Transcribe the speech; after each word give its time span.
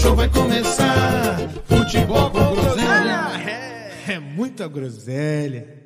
show 0.00 0.16
vai 0.16 0.28
começar. 0.28 1.36
Futebol 1.66 2.30
com 2.30 2.54
groselha. 2.54 3.20
É, 3.46 4.14
é 4.14 4.18
muita 4.18 4.66
groselha. 4.66 5.78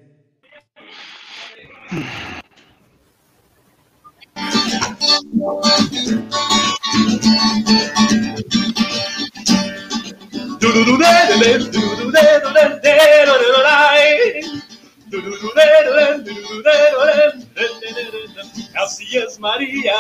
Así 18.77 19.17
es 19.17 19.39
María, 19.39 19.95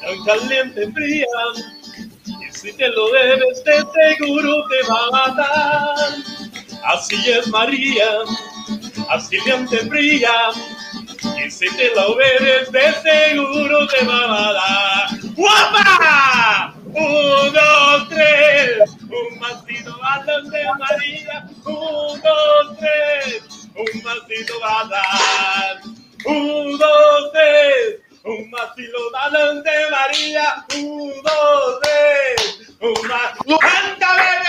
tan 0.00 0.24
caliente 0.24 0.92
fría, 0.92 1.26
si 2.62 2.72
te 2.74 2.88
lo 2.90 3.10
debes 3.10 3.64
de 3.64 3.74
seguro 3.74 4.64
te 4.68 4.88
va 4.88 5.06
a 5.06 5.28
matar. 5.28 6.14
Así 6.84 7.16
es 7.28 7.48
María, 7.48 8.20
así 9.10 9.36
caliente 9.38 9.78
fría, 9.78 10.32
y 11.44 11.50
si 11.50 11.68
te 11.76 11.92
lo 11.96 12.14
bebes 12.14 12.70
de 12.70 12.92
seguro 13.02 13.86
te 13.88 14.04
va 14.04 14.24
a 14.24 14.28
matar. 14.28 15.08
¡Guapa! 15.34 16.74
Un, 16.84 17.52
dos, 17.52 18.08
tres. 18.08 18.90
Un 19.08 19.38
masito 19.40 19.98
balón 19.98 20.48
de 20.50 20.64
María. 20.78 21.48
Un, 21.64 22.20
dos, 22.20 22.78
tres. 22.78 23.42
Un 23.74 24.02
masito 24.04 24.60
balón. 24.60 25.96
Un, 26.26 26.78
dos, 26.78 27.32
tres. 27.32 28.01
Masito 28.50 29.10
balón 29.12 29.62
de 29.62 29.90
María. 29.90 30.64
Un, 30.76 31.22
dos, 31.22 31.80
tres. 31.82 32.76
Un 32.80 33.08
masito. 33.08 33.58
¡Canta, 33.58 34.14
bebé! 34.14 34.42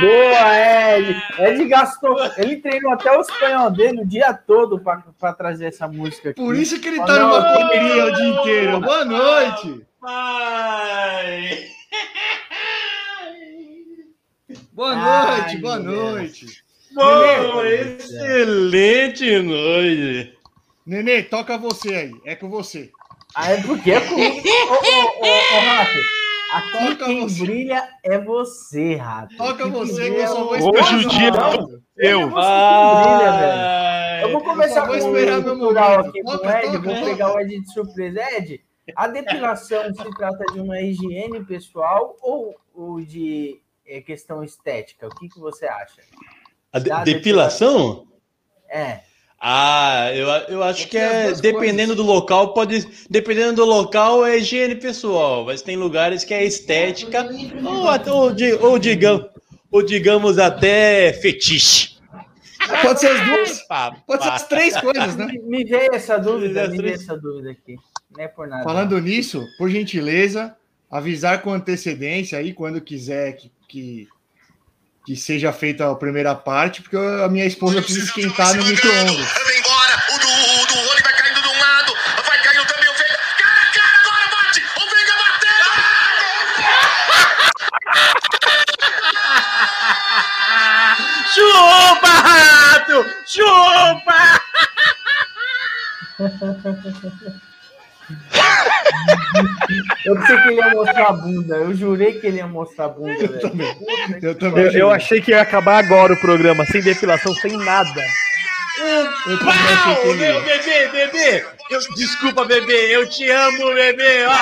Boa, 0.00 0.56
Ed. 0.56 1.22
Ed 1.38 1.68
gastou. 1.68 2.16
Ele 2.38 2.56
treinou 2.56 2.92
até 2.92 3.16
o 3.16 3.20
espanhol 3.20 3.70
dele 3.70 4.00
o 4.02 4.06
dia 4.06 4.32
todo 4.32 4.80
para 4.80 5.32
trazer 5.34 5.66
essa 5.66 5.86
música 5.86 6.30
aqui. 6.30 6.40
Por 6.40 6.56
isso 6.56 6.80
que 6.80 6.88
ele 6.88 7.04
tá 7.04 7.18
numa 7.18 7.52
correria 7.52 8.06
o 8.06 8.12
dia 8.12 8.28
inteiro. 8.28 8.80
Boa 8.80 9.04
noite. 9.04 9.86
Pai. 10.00 11.79
Boa 14.72 14.96
noite, 14.96 15.58
boa 15.58 15.78
noite. 15.78 16.46
Boa, 16.92 17.68
excelente 17.70 19.38
noite. 19.42 20.36
Nenê, 20.86 21.22
toca 21.22 21.56
você 21.58 21.94
aí. 21.94 22.12
É 22.24 22.34
com 22.34 22.48
você. 22.50 22.90
Ah, 23.34 23.52
é 23.52 23.60
porque 23.62 23.92
é 23.92 24.00
comigo. 24.00 24.48
Ô, 24.48 24.72
ô, 24.72 24.76
ô, 24.76 25.26
ô, 25.26 25.28
Rato. 25.60 26.00
Aqui 26.52 26.72
Toca 26.88 27.04
quem 27.04 27.20
você. 27.20 27.44
brilha 27.44 27.88
é 28.02 28.18
você, 28.18 28.96
Rato. 28.96 29.36
Toca 29.36 29.62
Aqui 29.64 29.70
você 29.70 30.10
que 30.10 30.16
eu 30.16 30.26
só 30.26 30.42
vou 30.44 30.56
esperar. 30.56 30.82
Hoje 30.82 30.96
o 31.06 31.08
dia 31.08 31.30
Não, 31.30 31.52
eu. 31.96 32.28
Que 32.28 32.34
brilha, 32.34 33.32
velho. 33.38 34.22
Eu 34.22 34.30
vou 34.32 34.40
Eu 34.40 34.44
começar 34.44 34.80
vou 34.80 34.88
com 34.88 34.96
esperar 34.96 35.38
o 35.38 35.42
meu 35.44 35.56
cultural 35.58 35.90
momento. 35.90 36.08
aqui 36.08 36.22
com 36.22 36.30
Toca, 36.32 36.46
o 36.46 36.50
Ed, 36.50 36.66
toca, 36.66 36.78
vou 36.80 36.94
toca. 36.94 37.06
pegar 37.06 37.32
o 37.34 37.40
Ed 37.40 37.60
de 37.60 37.72
surpresa. 37.72 38.20
Ed, 38.36 38.60
a 38.96 39.06
depilação 39.08 39.94
se 39.94 40.10
trata 40.16 40.44
de 40.52 40.60
uma 40.60 40.80
higiene 40.80 41.44
pessoal 41.44 42.16
ou, 42.20 42.54
ou 42.74 43.00
de 43.00 43.60
é, 43.86 44.00
questão 44.00 44.42
estética? 44.42 45.06
O 45.08 45.14
que, 45.14 45.28
que 45.28 45.38
você 45.38 45.66
acha? 45.66 46.02
A 46.72 46.78
de- 46.78 46.88
Da 46.88 47.04
depilação? 47.04 48.06
É. 48.68 49.00
Ah, 49.42 50.10
eu, 50.12 50.28
eu 50.54 50.62
acho 50.62 50.86
que 50.88 50.98
é 50.98 51.32
dependendo 51.32 51.94
do 51.94 52.02
local, 52.02 52.52
pode. 52.52 52.86
Dependendo 53.08 53.54
do 53.54 53.64
local, 53.64 54.24
é 54.26 54.36
higiene 54.36 54.74
pessoal, 54.74 55.46
mas 55.46 55.62
tem 55.62 55.76
lugares 55.76 56.24
que 56.24 56.34
é 56.34 56.44
estética, 56.44 57.26
ou, 57.64 57.88
até- 57.88 58.12
ou, 58.12 58.32
ou, 58.60 58.78
digamos, 58.78 59.26
ou 59.72 59.82
digamos 59.82 60.38
até 60.38 61.12
fetiche. 61.14 61.98
Pode 62.82 63.00
ser 63.00 63.08
as 63.12 63.26
duas. 63.26 63.66
Pode 64.06 64.22
ser 64.24 64.28
as 64.30 64.46
três 64.46 64.78
coisas, 64.78 65.16
né? 65.16 65.24
Me, 65.26 65.38
me 65.38 65.64
veio 65.64 65.94
essa 65.94 66.18
dúvida, 66.18 66.68
me 66.68 66.76
veio 66.76 66.94
essa 66.94 67.16
dúvida 67.16 67.50
aqui. 67.52 67.76
Não 68.16 68.24
é 68.24 68.28
por 68.28 68.46
nada. 68.48 68.64
Falando 68.64 69.00
nisso, 69.00 69.46
por 69.56 69.70
gentileza, 69.70 70.56
avisar 70.90 71.40
com 71.42 71.52
antecedência 71.52 72.38
aí 72.38 72.52
quando 72.52 72.80
quiser 72.80 73.34
que, 73.34 73.52
que, 73.68 74.08
que 75.06 75.16
seja 75.16 75.52
feita 75.52 75.90
a 75.90 75.94
primeira 75.94 76.34
parte, 76.34 76.82
porque 76.82 76.96
a 76.96 77.28
minha 77.28 77.46
esposa 77.46 77.80
precisa 77.80 78.06
esquentar 78.06 78.54
no 78.56 78.64
micro-ondas. 78.64 79.14
Vem 79.14 79.58
embora, 79.58 80.02
o 80.12 80.18
do, 80.18 80.26
o 80.26 80.66
do 80.66 80.74
Rony 80.88 81.02
vai 81.02 81.12
caindo 81.16 81.40
de 81.40 81.48
um 81.48 81.58
lado, 81.60 81.94
vai 82.26 82.42
caindo 82.42 82.66
também 82.66 82.88
o 82.88 82.94
Veiga. 82.94 83.18
Cara, 83.38 83.60
a 83.60 83.70
cara, 83.72 83.98
agora 84.00 84.26
bate! 84.34 84.60
O 84.76 84.84
Veiga 84.90 85.14
batendo! 85.22 85.70
Chupa, 91.32 92.08
rato! 92.08 93.06
Chupa! 93.26 94.20
Eu 100.04 100.14
pensei 100.16 100.36
que 100.36 100.48
ele 100.48 100.56
ia 100.56 100.70
mostrar 100.70 101.06
a 101.06 101.12
bunda. 101.12 101.56
Eu 101.56 101.74
jurei 101.74 102.12
que 102.20 102.26
ele 102.26 102.36
ia 102.38 102.46
mostrar 102.46 102.86
a 102.86 102.88
bunda, 102.88 103.14
velho. 103.14 103.34
Eu 103.34 103.40
também. 103.40 103.74
Puta 103.74 104.18
Eu 104.26 104.34
também. 104.34 104.64
Eu, 104.64 104.72
eu 104.72 104.90
achei 104.90 105.20
que 105.20 105.30
ia 105.30 105.40
acabar 105.40 105.78
agora 105.84 106.12
o 106.12 106.20
programa, 106.20 106.64
sem 106.66 106.82
depilação, 106.82 107.34
sem 107.34 107.56
nada. 107.56 108.02
Que 109.24 109.36
Pau! 109.44 110.04
Meu 110.04 110.16
ia. 110.16 110.40
bebê, 110.40 110.88
bebê! 110.88 111.46
Eu, 111.70 111.78
desculpa, 111.96 112.44
bebê, 112.46 112.96
eu 112.96 113.08
te 113.08 113.28
amo, 113.30 113.74
bebê! 113.74 114.26
Ó, 114.26 114.36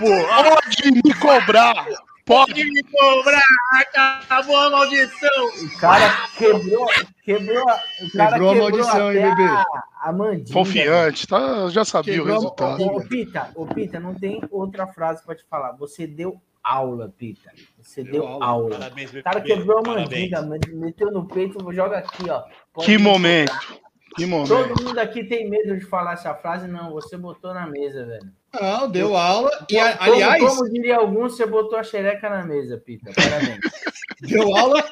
Pode 0.00 0.90
me 1.04 1.14
cobrar! 1.14 1.86
Pode! 2.28 2.64
me 2.64 2.82
cobrar! 2.84 3.40
Acabou 3.80 4.56
a 4.56 4.70
maldição! 4.70 5.46
O 5.64 5.78
cara 5.80 6.28
quebrou, 6.36 6.86
quebrou, 7.24 7.68
a- 7.68 7.80
o 8.02 8.12
cara 8.16 8.30
Quebrou 8.32 8.50
a 8.50 8.54
maldição, 8.54 9.12
hein, 9.12 9.22
bebê? 9.22 9.42
A, 9.44 9.64
a 10.02 10.12
mandíbula. 10.12 10.52
Confiante, 10.54 11.26
tá? 11.26 11.38
Eu 11.38 11.70
já 11.70 11.84
sabia 11.86 12.14
Quebrou 12.14 12.30
o 12.30 12.34
resultado. 12.38 12.82
Ô, 12.84 13.00
Pita, 13.02 13.50
ô, 13.54 13.66
Pita, 13.66 13.98
não 13.98 14.14
tem 14.14 14.42
outra 14.50 14.86
frase 14.86 15.24
pra 15.24 15.34
te 15.34 15.44
falar. 15.48 15.72
Você 15.72 16.06
deu 16.06 16.38
aula, 16.62 17.12
Pita. 17.16 17.50
Você 17.80 18.04
deu, 18.04 18.26
aula. 18.26 18.44
aula. 18.44 18.78
Parabéns, 18.78 19.12
O 19.14 19.22
cara 19.22 19.40
quebrou 19.40 19.78
a 19.78 19.82
mandíbula, 19.82 20.42
meteu 20.74 21.10
no 21.10 21.26
peito, 21.26 21.72
joga 21.72 21.98
aqui, 21.98 22.28
ó. 22.28 22.42
Pode 22.74 22.86
Que 22.86 22.98
me 22.98 23.04
momento! 23.04 23.50
cobrar. 23.52 23.88
Que 24.16 24.26
momento! 24.26 24.48
Todo 24.48 24.84
mundo 24.84 24.98
aqui 24.98 25.24
tem 25.24 25.48
medo 25.48 25.78
de 25.78 25.84
falar 25.86 26.12
essa 26.14 26.34
frase, 26.34 26.66
não. 26.68 26.92
Você 26.92 27.16
botou 27.16 27.54
na 27.54 27.66
mesa, 27.66 28.04
velho. 28.04 28.30
Não, 28.60 28.90
deu 28.90 29.16
aula. 29.16 29.50
E, 29.70 29.74
Como- 29.76 29.96
aliás, 30.00 30.42
como, 30.42 30.70
diria 30.70 30.96
alguns, 30.96 31.36
você 31.36 31.46
botou 31.46 31.78
a 31.78 31.82
xereca 31.82 32.28
na 32.30 32.44
mesa, 32.46 32.78
Pita. 32.78 33.10
Parabéns. 33.14 33.58
deu 34.22 34.56
aula. 34.56 34.84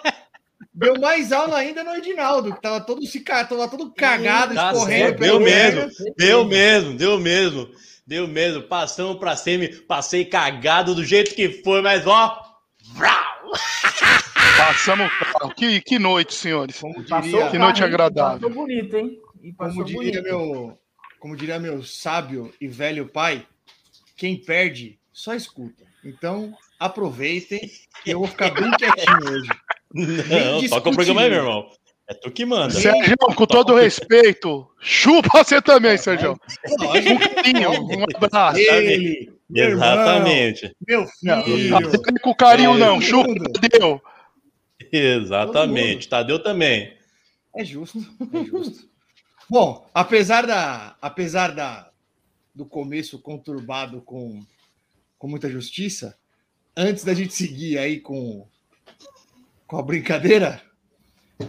Deu 0.75 1.01
mais 1.01 1.33
aula 1.33 1.57
ainda 1.57 1.83
no 1.83 1.95
Edinaldo, 1.95 2.55
que 2.55 2.61
tava 2.61 2.81
todo, 2.81 3.05
se, 3.07 3.21
tava 3.21 3.67
todo 3.69 3.91
cagado, 3.95 4.55
Tá 4.55 4.73
escorrendo. 4.73 5.19
deu 5.19 5.39
terreno. 5.43 5.77
mesmo, 5.87 6.15
deu 6.19 6.45
mesmo, 6.45 6.97
deu 6.99 7.19
mesmo, 7.19 7.69
deu 8.07 8.29
mesmo. 8.29 8.63
Passamos 8.65 9.17
pra 9.19 9.35
semi, 9.37 9.69
passei 9.69 10.27
cagado 10.27 10.95
do 10.95 11.03
jeito 11.05 11.35
que 11.35 11.63
foi, 11.65 11.81
mas 11.81 12.07
ó. 12.07 12.39
Passamos. 14.59 15.11
Que, 15.57 15.81
que 15.81 15.99
noite, 15.99 16.35
senhores. 16.35 16.81
Diria, 17.23 17.51
Que 17.51 17.59
noite 17.59 17.83
agradável. 17.85 18.41
Passou 18.49 18.51
bonito, 18.55 18.97
hein? 18.97 19.19
E 19.43 19.53
passou 19.53 19.85
como 19.85 20.03
diria 20.03 20.23
bonito. 20.23 20.25
meu, 20.25 20.79
como 21.27 21.37
diria 21.37 21.59
meu 21.59 21.83
sábio 21.83 22.55
e 22.61 22.69
velho 22.69 23.09
pai, 23.09 23.45
quem 24.17 24.37
perde 24.37 24.97
só 25.13 25.35
escuta. 25.35 25.83
Então, 26.05 26.55
aproveitem 26.79 27.69
e 28.07 28.11
eu 28.13 28.21
vou 28.21 28.29
ficar 28.29 28.51
bem 28.51 28.71
quietinho 28.71 29.33
hoje. 29.33 29.49
Não, 29.93 30.69
toca 30.69 30.89
o 30.91 30.95
programa 30.95 31.23
aí, 31.23 31.31
meu 31.31 31.39
irmão. 31.41 31.69
É 32.09 32.15
tu 32.15 32.31
que 32.31 32.47
manda. 32.47 32.71
Sérgio, 32.71 33.17
com 33.17 33.45
todo 33.45 33.75
respeito, 33.75 34.71
chupa 34.79 35.43
você 35.43 35.61
também, 35.61 35.99
Sérgio. 35.99 36.39
Um 36.71 38.03
um 38.03 38.05
abraço. 38.25 38.61
Ele, 38.61 39.33
meu 39.51 39.71
irmão, 39.71 39.85
Exatamente. 39.95 40.77
meu 40.87 41.07
Não, 41.25 41.43
filho. 41.43 41.71
não 41.81 41.91
tem 41.91 42.15
com 42.23 42.35
carinho, 42.37 42.75
não. 42.75 43.01
todo 43.01 43.05
Chupa, 43.05 43.29
mundo. 43.31 43.61
deu. 43.81 44.01
Exatamente. 44.93 46.09
Tadeu 46.09 46.41
também. 46.41 46.97
É 47.57 47.65
justo, 47.65 47.99
é 48.33 48.45
justo. 48.45 48.96
Bom, 49.49 49.89
apesar 49.95 50.45
da, 50.45 50.97
apesar 51.01 51.55
da 51.55 51.93
do 52.53 52.67
começo 52.67 53.19
conturbado 53.21 54.01
com, 54.01 54.45
com 55.19 55.29
muita 55.29 55.49
justiça, 55.49 56.19
antes 56.77 57.05
da 57.05 57.15
gente 57.15 57.33
seguir 57.33 57.79
aí 57.79 58.01
com, 58.01 58.49
com 59.67 59.77
a 59.77 59.83
brincadeira, 59.83 60.63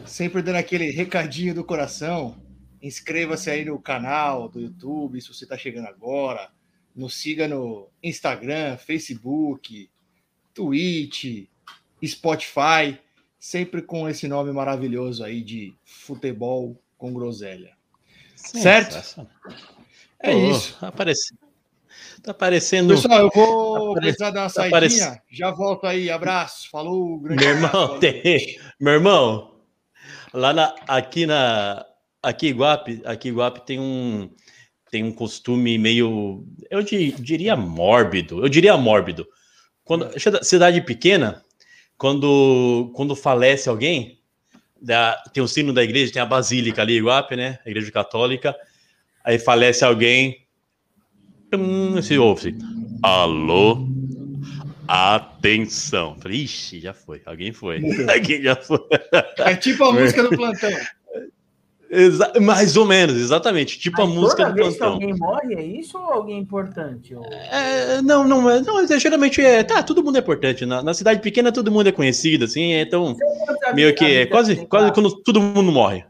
sempre 0.05 0.43
dando 0.43 0.57
aquele 0.57 0.91
recadinho 0.91 1.55
do 1.55 1.63
coração, 1.63 2.39
inscreva-se 2.81 3.49
aí 3.49 3.65
no 3.65 3.79
canal 3.79 4.49
do 4.49 4.59
YouTube, 4.59 5.19
se 5.21 5.33
você 5.33 5.45
está 5.45 5.57
chegando 5.57 5.87
agora, 5.87 6.51
nos 6.93 7.15
siga 7.15 7.47
no 7.47 7.89
Instagram, 8.03 8.77
Facebook, 8.77 9.89
Twitch, 10.53 11.47
Spotify, 12.05 12.99
sempre 13.39 13.81
com 13.81 14.09
esse 14.09 14.27
nome 14.27 14.51
maravilhoso 14.51 15.23
aí 15.23 15.41
de 15.41 15.73
futebol 15.85 16.79
com 16.97 17.13
groselha. 17.13 17.76
Certo? 18.49 19.27
É 20.19 20.31
Pô, 20.31 20.51
isso. 20.51 20.77
Aparece... 20.81 21.33
Tá 22.23 22.31
aparecendo. 22.31 22.95
Pessoal, 22.95 23.19
eu 23.19 23.29
vou 23.33 23.91
Apare- 23.91 24.01
precisar 24.07 24.31
dar 24.31 24.41
uma 24.41 24.49
tá 24.49 24.69
saidinha. 24.69 25.21
Já 25.31 25.51
volto 25.51 25.85
aí. 25.85 26.09
Abraço. 26.09 26.69
Falou, 26.69 27.19
grande 27.19 27.45
Meu 27.45 27.55
irmão, 27.55 27.99
tem... 27.99 28.57
meu 28.79 28.93
irmão, 28.93 29.55
lá 30.33 30.51
na, 30.51 30.75
aqui 30.87 31.25
na 31.25 31.85
aqui 32.21 32.47
Iguape, 32.47 33.01
aqui 33.05 33.29
Iguape 33.29 33.65
tem 33.65 33.79
um 33.79 34.29
tem 34.89 35.03
um 35.03 35.11
costume 35.11 35.77
meio, 35.77 36.45
eu 36.69 36.81
di- 36.81 37.11
diria 37.11 37.55
mórbido, 37.55 38.43
eu 38.43 38.49
diria 38.49 38.75
mórbido. 38.77 39.27
Quando 39.83 40.09
cidade 40.43 40.81
pequena, 40.81 41.43
quando 41.97 42.91
quando 42.95 43.15
falece 43.15 43.69
alguém, 43.69 44.16
da- 44.81 45.21
tem 45.33 45.41
o 45.43 45.47
sino 45.47 45.73
da 45.73 45.83
igreja, 45.83 46.13
tem 46.13 46.21
a 46.21 46.25
basílica 46.25 46.81
ali 46.81 46.97
Iguape, 46.97 47.35
né? 47.35 47.59
A 47.65 47.69
igreja 47.69 47.91
católica. 47.91 48.55
Aí 49.23 49.37
falece 49.39 49.83
alguém, 49.83 50.45
tum, 51.51 52.01
se 52.01 52.17
ouve, 52.17 52.55
alô, 53.03 53.87
Atenção. 54.87 56.17
Falei, 56.21 56.43
ixi, 56.43 56.79
já 56.79 56.93
foi. 56.93 57.21
Alguém 57.25 57.51
foi. 57.51 57.81
Alguém 58.09 58.41
já 58.41 58.55
foi. 58.55 58.79
É 59.39 59.53
tipo 59.55 59.83
a 59.83 59.91
música 59.93 60.23
do 60.23 60.29
plantão. 60.29 60.71
Exa- 61.89 62.33
mais 62.41 62.75
ou 62.75 62.85
menos, 62.85 63.15
exatamente. 63.15 63.79
Tipo 63.79 64.01
a 64.01 64.05
Mas 64.05 64.15
música 64.15 64.43
toda 64.43 64.49
do 64.49 64.55
vez 64.55 64.73
que 64.73 64.77
plantão. 64.79 64.93
alguém 64.95 65.15
morre, 65.15 65.53
é 65.55 65.63
isso 65.63 65.97
ou 65.97 66.03
alguém 66.11 66.37
importante? 66.37 67.15
Ou- 67.15 67.23
É, 67.25 68.01
não, 68.01 68.27
não, 68.27 68.49
é, 68.49 68.61
não, 68.61 68.79
é, 68.81 68.99
geralmente 68.99 69.41
é. 69.41 69.63
Tá, 69.63 69.81
todo 69.81 70.03
mundo 70.03 70.17
é 70.17 70.19
importante. 70.19 70.65
Na, 70.65 70.83
na 70.83 70.93
cidade 70.93 71.21
pequena 71.21 71.51
todo 71.51 71.71
mundo 71.71 71.87
é 71.87 71.91
conhecido, 71.93 72.43
assim, 72.45 72.73
então. 72.73 73.15
Meio 73.73 73.95
que 73.95 74.03
é 74.03 74.25
quase, 74.25 74.65
quase 74.65 74.91
quando 74.91 75.15
todo 75.23 75.39
mundo 75.41 75.71
morre. 75.71 76.03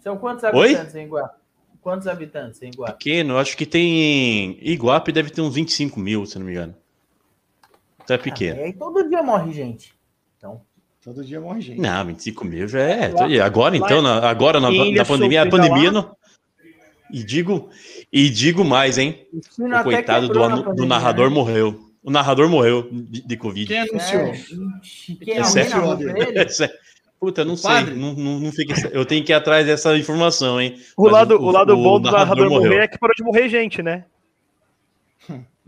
São 0.00 0.16
quantos 0.16 0.44
Oi? 0.44 0.50
habitantes 0.74 0.94
em 0.94 1.04
Iguape? 1.04 1.34
Quantos 1.82 2.06
habitantes 2.06 2.62
em 2.62 2.68
Iguape? 2.70 2.92
Pequeno, 2.92 3.36
acho 3.36 3.56
que 3.58 3.66
tem. 3.66 4.58
Iguape 4.62 5.12
deve 5.12 5.28
ter 5.28 5.42
uns 5.42 5.54
25 5.54 6.00
mil, 6.00 6.24
se 6.24 6.38
não 6.38 6.46
me 6.46 6.52
engano. 6.52 6.74
Então 8.02 8.14
é 8.14 8.18
pequeno. 8.18 8.60
Ah, 8.60 8.64
aí 8.64 8.72
todo 8.72 9.06
dia 9.08 9.22
morre 9.22 9.52
gente. 9.52 9.92
Então, 10.38 10.62
Todo 11.04 11.22
dia 11.22 11.38
morre 11.40 11.60
gente. 11.60 11.80
Não, 11.80 12.06
25 12.06 12.44
mil 12.46 12.66
já 12.66 12.80
é. 12.80 13.12
Agora, 13.42 13.76
então, 13.76 14.00
na, 14.00 14.26
agora 14.28 14.58
na, 14.58 14.70
na 14.70 15.04
pandemia, 15.04 15.42
a 15.42 15.46
pandemia 15.48 15.92
lá- 15.92 16.02
não. 16.02 16.16
E 17.12 17.22
digo, 17.22 17.68
e 18.12 18.30
digo 18.30 18.64
mais, 18.64 18.96
hein? 18.96 19.26
o 19.58 19.82
coitado 19.84 20.28
do, 20.28 20.72
do 20.74 20.86
narrador 20.86 21.28
né? 21.28 21.34
morreu. 21.34 21.78
O 22.02 22.10
narrador 22.10 22.48
morreu 22.48 22.88
de, 22.90 23.20
de 23.26 23.36
Covid. 23.36 23.66
Quem 23.66 23.80
anunciou? 23.80 24.22
É, 24.22 25.24
quem 25.24 25.34
É 25.36 25.68
narrou 25.68 25.96
pra 25.96 26.18
ele? 26.28 26.46
Puta, 27.20 27.40
eu 27.42 27.44
não 27.46 27.54
O 27.54 27.56
sei. 27.56 27.80
Não, 27.94 28.12
não, 28.14 28.40
não 28.40 28.52
fiquei- 28.52 28.90
eu 28.92 29.04
tenho 29.04 29.24
que 29.24 29.32
ir 29.32 29.34
atrás 29.34 29.64
dessa 29.66 29.96
informação, 29.96 30.60
hein? 30.60 30.76
O 30.96 31.04
Mas 31.04 31.12
lado, 31.12 31.36
o- 31.36 31.44
o, 31.44 31.50
lado 31.50 31.72
o 31.74 31.76
bom 31.82 32.00
do 32.00 32.10
narrador 32.10 32.44
narrador 32.44 32.50
morrer 32.50 32.82
é 32.84 32.88
que 32.88 32.98
parou 32.98 33.14
de 33.16 33.22
morrer 33.22 33.48
gente, 33.48 33.82
né? 33.82 34.04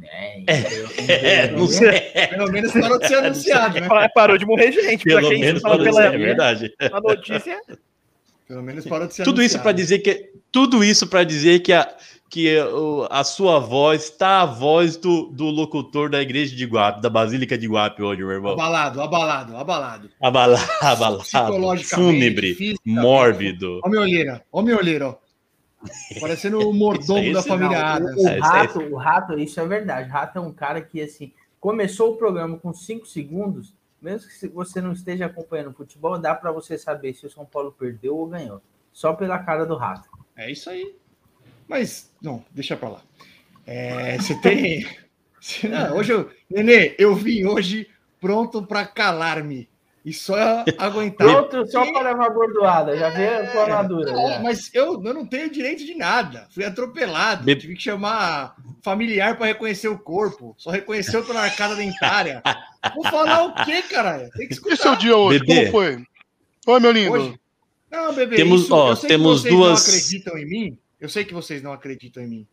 É, 0.02 0.43
É, 1.46 1.50
não 1.52 1.66
sei. 1.66 2.00
Pelo 2.28 2.50
menos 2.52 2.72
parou 2.72 2.98
de 2.98 3.08
ser 3.08 3.14
anunciado, 3.16 3.81
né? 3.81 3.88
Pa- 3.88 4.08
Parou 4.10 4.37
de 4.38 4.44
morrer 4.46 4.72
gente. 4.72 5.04
pra 5.04 5.16
Pelo 5.16 5.28
quem 5.31 5.40
menos 5.40 5.62
fala 5.62 5.76
pode 5.76 5.88
pela 5.88 6.02
ser, 6.02 6.14
é 6.14 6.19
verdade. 6.19 6.75
a 6.93 7.00
notícia. 7.00 7.60
Pelo 8.48 8.62
menos 8.62 8.84
parou 8.87 9.06
de 9.08 9.14
ser 9.14 9.25
Tudo 9.25 9.43
isso 9.43 9.58
para 9.58 9.70
anunciado. 9.70 9.76
dizer 9.76 9.98
que 10.00 10.31
tudo 10.52 10.84
isso 10.84 11.06
para 11.06 11.25
dizer 11.25 11.60
que 11.60 11.72
a 11.72 11.88
que 12.28 12.56
a 13.08 13.22
sua 13.22 13.60
voz 13.60 14.10
tá 14.10 14.43
a 14.43 14.44
voz 14.44 14.96
do, 14.96 15.26
do 15.28 15.44
locutor 15.44 16.10
da 16.10 16.20
igreja 16.20 16.56
de 16.56 16.64
Guape, 16.64 17.00
da 17.00 17.08
Basílica 17.08 17.56
de 17.56 17.69
Guape 17.69 18.02
hoje, 18.02 18.20
meu 18.20 18.32
irmão. 18.32 18.52
Abalado, 18.54 19.00
abalado, 19.00 19.56
abalado. 19.56 20.10
Abalado, 20.20 20.69
abalado, 20.82 21.22
Psicologicamente, 21.22 21.84
fúnebre, 22.54 22.76
mórbido. 22.84 23.81
Ó, 23.84 23.88
minha 23.88 24.02
olheira, 24.02 24.42
ó, 24.52 24.60
minha 24.60 24.76
olheira, 24.76 25.08
ó. 25.10 25.14
Parecendo 26.21 26.69
o 26.69 26.73
mordomo 26.75 27.33
da 27.33 27.43
família 27.43 27.79
Adams. 27.83 28.17
o, 28.17 28.25
o 28.25 28.29
É, 28.29 28.35
aí. 28.35 28.41
rato, 28.41 28.79
o 28.81 28.97
rato, 28.97 29.38
isso 29.38 29.61
é 29.61 29.67
verdade. 29.67 30.09
O 30.09 30.12
rato 30.12 30.38
é 30.38 30.41
um 30.41 30.53
cara 30.53 30.81
que 30.81 31.00
assim 31.00 31.33
começou 31.61 32.12
o 32.12 32.17
programa 32.17 32.59
com 32.59 32.73
cinco 32.73 33.06
segundos. 33.06 33.75
Mesmo 34.00 34.29
que 34.29 34.49
você 34.49 34.81
não 34.81 34.93
esteja 34.93 35.27
acompanhando 35.27 35.71
o 35.71 35.75
futebol, 35.75 36.19
dá 36.19 36.35
para 36.35 36.53
você 36.53 36.77
saber 36.79 37.15
se 37.15 37.27
o 37.27 37.31
São 37.31 37.44
Paulo 37.44 37.75
perdeu 37.77 38.17
ou 38.17 38.27
ganhou. 38.27 38.61
Só 38.93 39.12
pela 39.15 39.38
cara 39.38 39.65
do 39.65 39.77
rato. 39.77 40.09
É 40.37 40.50
isso 40.50 40.69
aí. 40.71 40.94
Mas, 41.67 42.12
não, 42.23 42.44
deixa 42.53 42.77
pra 42.77 42.88
lá. 42.91 43.03
É, 43.67 44.17
você 44.19 44.35
tem. 44.41 44.87
Não, 45.69 45.97
hoje 45.97 46.12
eu. 46.12 46.31
Nenê, 46.50 46.94
eu 46.99 47.15
vim 47.15 47.44
hoje 47.44 47.88
pronto 48.21 48.65
pra 48.67 48.85
calar-me. 48.85 49.69
E 50.06 50.12
só 50.12 50.64
aguentar. 50.79 51.26
Pronto, 51.26 51.67
só 51.69 51.85
para 51.93 52.11
levar 52.12 52.29
gordoada. 52.31 52.97
Já 52.97 53.11
com 53.11 53.58
a 53.58 53.62
armadura. 53.62 54.12
Não, 54.12 54.29
já. 54.29 54.38
mas 54.38 54.73
eu, 54.73 55.03
eu 55.05 55.12
não 55.12 55.26
tenho 55.26 55.50
direito 55.50 55.85
de 55.85 55.97
nada. 55.97 56.47
Fui 56.53 56.64
atropelado. 56.64 57.43
Be- 57.43 57.56
Tive 57.56 57.75
que 57.75 57.82
chamar 57.82 58.55
familiar 58.82 59.37
para 59.37 59.47
reconhecer 59.47 59.88
o 59.88 59.99
corpo. 59.99 60.55
Só 60.58 60.70
reconheceu 60.70 61.25
pela 61.25 61.41
arcada 61.43 61.75
dentária. 61.75 62.41
Vou 62.94 63.03
falar 63.11 63.47
o 63.47 63.64
quê, 63.64 63.82
caralho? 63.82 64.31
Tem 64.31 64.47
que 64.47 64.55
E 64.55 64.56
seu 64.58 64.73
escutar. 64.75 64.97
dia 64.97 65.17
hoje? 65.17 65.41
Bebê. 65.41 65.55
Como 65.56 65.70
foi? 65.73 66.05
Oi, 66.69 66.81
meu 66.81 66.93
lindo. 66.93 67.11
Hoje? 67.12 67.41
Não, 67.91 68.14
bebê. 68.14 68.37
Temos- 68.37 68.62
isso, 68.62 68.75
ó, 68.75 68.91
eu 68.91 68.97
sei 68.97 69.09
temos 69.09 69.43
que 69.43 69.49
vocês 69.49 69.55
duas- 69.55 69.81
não 69.82 69.88
acreditam 69.88 70.38
em 70.38 70.47
mim. 70.47 70.79
Eu 71.00 71.09
sei 71.09 71.25
que 71.25 71.35
vocês 71.35 71.61
não 71.64 71.73
acreditam 71.73 72.23
em 72.23 72.29
mim. 72.29 72.47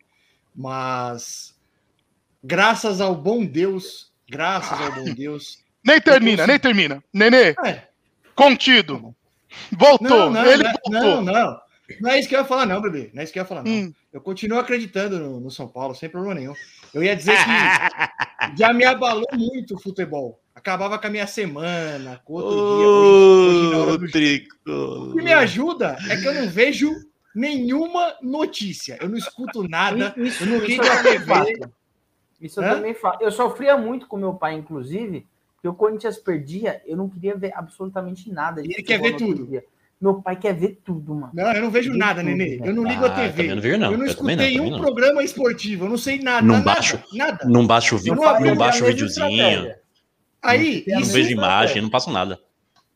Mas 0.52 1.54
graças 2.42 3.00
ao 3.00 3.14
bom 3.14 3.44
Deus, 3.44 4.10
graças 4.28 4.80
ao 4.80 4.92
bom 4.92 5.14
Deus. 5.14 5.62
Nem 5.84 6.00
termina, 6.00 6.36
consigo- 6.38 6.46
nem 6.48 6.58
termina. 6.58 7.04
Nenê, 7.12 7.50
É, 7.64 7.82
contido. 8.34 9.14
Voltou. 9.72 10.08
não, 10.08 10.30
não, 10.30 10.46
Ele 10.46 10.62
não, 10.64 10.72
voltou. 10.72 11.22
não, 11.22 11.22
não. 11.22 11.64
Não 12.00 12.10
é 12.10 12.18
isso 12.18 12.28
que 12.28 12.34
eu 12.34 12.40
ia 12.40 12.46
falar, 12.46 12.64
não, 12.64 12.80
bebê. 12.80 13.10
Não 13.12 13.20
é 13.20 13.24
isso 13.24 13.32
que 13.32 13.38
eu 13.38 13.42
ia 13.42 13.46
falar, 13.46 13.62
não. 13.62 13.70
Hum. 13.70 13.92
Eu 14.10 14.20
continuo 14.22 14.58
acreditando 14.58 15.18
no, 15.18 15.38
no 15.38 15.50
São 15.50 15.68
Paulo, 15.68 15.94
sem 15.94 16.08
problema 16.08 16.34
nenhum. 16.34 16.54
Eu 16.94 17.02
ia 17.04 17.14
dizer 17.14 17.36
que 17.36 18.56
já 18.58 18.72
me 18.72 18.84
abalou 18.84 19.26
muito 19.34 19.74
o 19.76 19.78
futebol. 19.80 20.40
Acabava 20.54 20.98
com 20.98 21.06
a 21.06 21.10
minha 21.10 21.26
semana, 21.26 22.20
com 22.24 22.32
outro 22.34 22.50
dia. 22.78 22.88
Hoje, 22.88 23.58
hoje 23.58 23.70
na 23.70 23.78
hora 23.78 23.90
Ô, 23.92 23.98
do. 23.98 25.10
O 25.10 25.14
que 25.14 25.22
me 25.22 25.32
ajuda 25.34 25.98
é 26.08 26.16
que 26.16 26.26
eu 26.26 26.32
não 26.34 26.48
vejo 26.48 26.90
nenhuma 27.34 28.14
notícia. 28.22 28.96
Eu 29.00 29.08
não 29.10 29.18
escuto 29.18 29.68
nada. 29.68 30.14
Isso, 30.16 30.44
eu 30.44 30.46
não 30.48 30.58
ligo 30.64 30.82
a 30.86 30.96
também 30.96 31.18
TV. 31.18 31.60
Isso 32.40 32.60
eu 32.60 32.64
Hã? 32.64 32.74
também 32.76 32.94
faço. 32.94 33.18
Eu 33.22 33.30
sofria 33.30 33.76
muito 33.76 34.06
com 34.06 34.16
meu 34.16 34.32
pai, 34.34 34.54
inclusive, 34.54 35.26
que 35.64 35.68
o 35.68 35.72
Corinthians 35.72 36.18
perdia, 36.18 36.82
eu 36.84 36.94
não 36.94 37.08
queria 37.08 37.34
ver 37.34 37.50
absolutamente 37.56 38.30
nada. 38.30 38.60
E 38.60 38.66
ele 38.66 38.82
quer 38.82 39.00
ver 39.00 39.16
tudo. 39.16 39.46
dia. 39.46 39.64
Meu 39.98 40.20
pai 40.20 40.36
quer 40.38 40.52
ver 40.52 40.78
tudo, 40.84 41.14
mano. 41.14 41.30
Não, 41.32 41.50
eu 41.54 41.62
não 41.62 41.70
vejo 41.70 41.90
nada, 41.94 42.20
tudo, 42.20 42.36
Nenê. 42.36 42.60
Eu 42.62 42.74
não 42.74 42.84
ligo 42.84 43.06
Ah, 43.06 43.06
a 43.06 43.14
TV. 43.14 43.30
também 43.30 43.54
não 43.54 43.62
vejo, 43.62 43.78
não. 43.78 43.90
Eu 43.92 43.96
não 43.96 44.04
Eu 44.04 44.10
escutei 44.10 44.56
não, 44.58 44.66
um 44.66 44.70
não. 44.72 44.80
programa 44.82 45.24
esportivo. 45.24 45.86
Eu 45.86 45.88
não 45.88 45.96
sei 45.96 46.18
nada. 46.20 46.46
Não 46.46 46.56
nada, 46.56 46.64
baixo. 46.66 47.02
Nada. 47.14 47.46
Não 47.46 47.66
baixa 47.66 47.94
o 47.94 47.98
vídeo, 47.98 48.12
Eu 48.12 48.16
não, 48.16 48.40
não 48.40 48.56
baixa 48.56 48.84
o 48.84 48.86
videozinho. 48.88 49.74
Aí, 50.42 50.84
não 50.86 51.02
vejo 51.02 51.30
imagem, 51.30 51.80
não 51.80 51.88
passo 51.88 52.10
nada. 52.12 52.38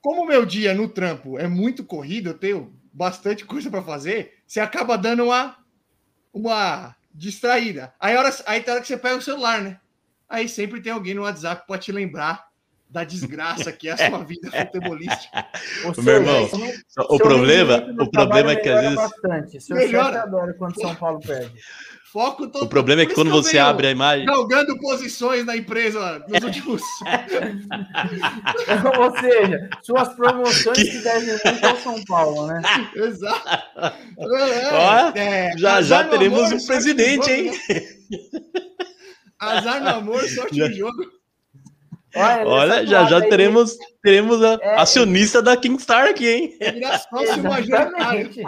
como 0.03 0.25
o 0.25 0.27
meu 0.27 0.45
dia 0.45 0.75
no 0.75 0.89
trampo 0.91 1.39
é 1.39 1.49
muito 1.49 1.83
corrido, 1.83 2.29
eu 2.29 2.35
tenho 2.35 2.71
bastante 2.93 3.47
coisa 3.47 3.71
para 3.71 3.81
fazer, 3.83 4.35
você 4.47 4.61
acaba 4.61 4.99
dando 4.99 5.25
uma, 5.25 5.57
uma 6.35 6.95
distraída. 7.15 7.95
Aí, 7.99 8.15
a 8.15 8.19
hora, 8.19 8.37
aí 8.45 8.61
tem 8.61 8.73
hora 8.75 8.83
que 8.83 8.89
você 8.89 8.99
pega 8.99 9.17
o 9.17 9.23
celular, 9.23 9.63
né? 9.63 9.81
Aí 10.29 10.47
sempre 10.47 10.83
tem 10.83 10.93
alguém 10.93 11.15
no 11.15 11.23
WhatsApp 11.23 11.67
para 11.67 11.79
te 11.79 11.91
lembrar 11.91 12.48
da 12.91 13.05
desgraça 13.05 13.71
que 13.73 13.89
é 13.89 13.93
a 13.93 13.97
sua 14.09 14.25
vida 14.25 14.51
futebolística. 14.51 15.47
Ou 15.85 16.03
Meu 16.05 16.15
irmão, 16.15 16.49
não- 16.53 17.05
O 17.11 17.19
problema, 17.19 17.87
o 18.01 18.11
problema 18.11 18.53
é 18.53 18.57
que 18.57 18.69
às 18.69 18.81
vezes 18.81 18.97
Bastante. 18.97 19.61
Seu 19.61 19.77
Melhora. 19.77 20.23
adora 20.23 20.55
quando 20.55 20.81
São 20.81 20.95
Paulo 20.95 21.21
perde. 21.21 21.53
Foco 22.11 22.47
total. 22.47 22.63
o 22.63 22.69
problema 22.69 23.03
é 23.03 23.07
que 23.07 23.13
quando 23.15 23.31
você 23.31 23.59
abre 23.59 23.87
a 23.87 23.91
imagem, 23.91 24.25
Galgando 24.25 24.79
posições 24.79 25.45
na 25.45 25.55
empresa 25.55 26.25
nos 26.27 26.41
últimos. 26.43 26.81
Ou 28.99 29.21
seja, 29.21 29.69
suas 29.83 30.09
promoções 30.15 30.79
que 30.79 30.99
devem 31.01 31.39
muito 31.45 31.67
ao 31.67 31.77
São 31.77 32.03
Paulo, 32.07 32.47
né? 32.47 32.63
Exato. 32.97 33.63
Ó, 34.17 35.13
É, 35.15 35.53
já 35.59 35.77
azar 35.77 35.83
já 35.83 36.03
no 36.05 36.11
teremos 36.11 36.39
amor, 36.45 36.55
um 36.55 36.67
presidente, 36.67 37.31
hein? 37.31 37.51
né? 37.69 37.81
Azar 39.39 39.83
no 39.83 39.89
amor, 39.91 40.25
sorte 40.31 40.57
Já- 40.57 40.67
no 40.69 40.75
jogo. 40.75 41.05
Olha, 42.19 42.47
Olha, 42.47 42.87
já 42.87 43.05
já 43.07 43.19
aí- 43.23 43.29
teremos, 43.29 43.77
teremos 44.03 44.43
a 44.43 44.59
É. 44.61 44.81
acionista 44.81 45.41
da 45.43 45.57
Kingstar 45.57 46.07
aqui, 46.09 46.29
hein? 46.29 46.59
Sócio 47.11 47.43
majoritário. 47.43 48.21
Exatamente. 48.21 48.43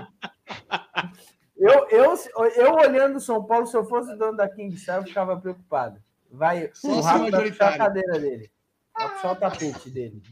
Eu, 1.58 1.86
eu, 1.90 2.14
eu 2.56 2.74
olhando 2.74 3.16
o 3.16 3.20
São 3.20 3.44
Paulo, 3.44 3.66
se 3.66 3.76
eu 3.76 3.84
fosse 3.84 4.16
dono 4.16 4.36
da 4.36 4.48
Kingstar, 4.48 4.96
eu 4.98 5.04
ficava 5.04 5.36
preocupado. 5.38 5.98
Vai, 6.32 6.70
o 6.84 7.00
Rafa 7.00 7.30
vai 7.30 7.50
puxar 7.50 7.74
a 7.74 7.78
cadeira 7.78 8.18
dele. 8.18 8.50
Vai 8.96 9.08
puxar 9.10 9.32
o 9.32 9.36
tapete 9.36 9.90
dele. 9.90 10.22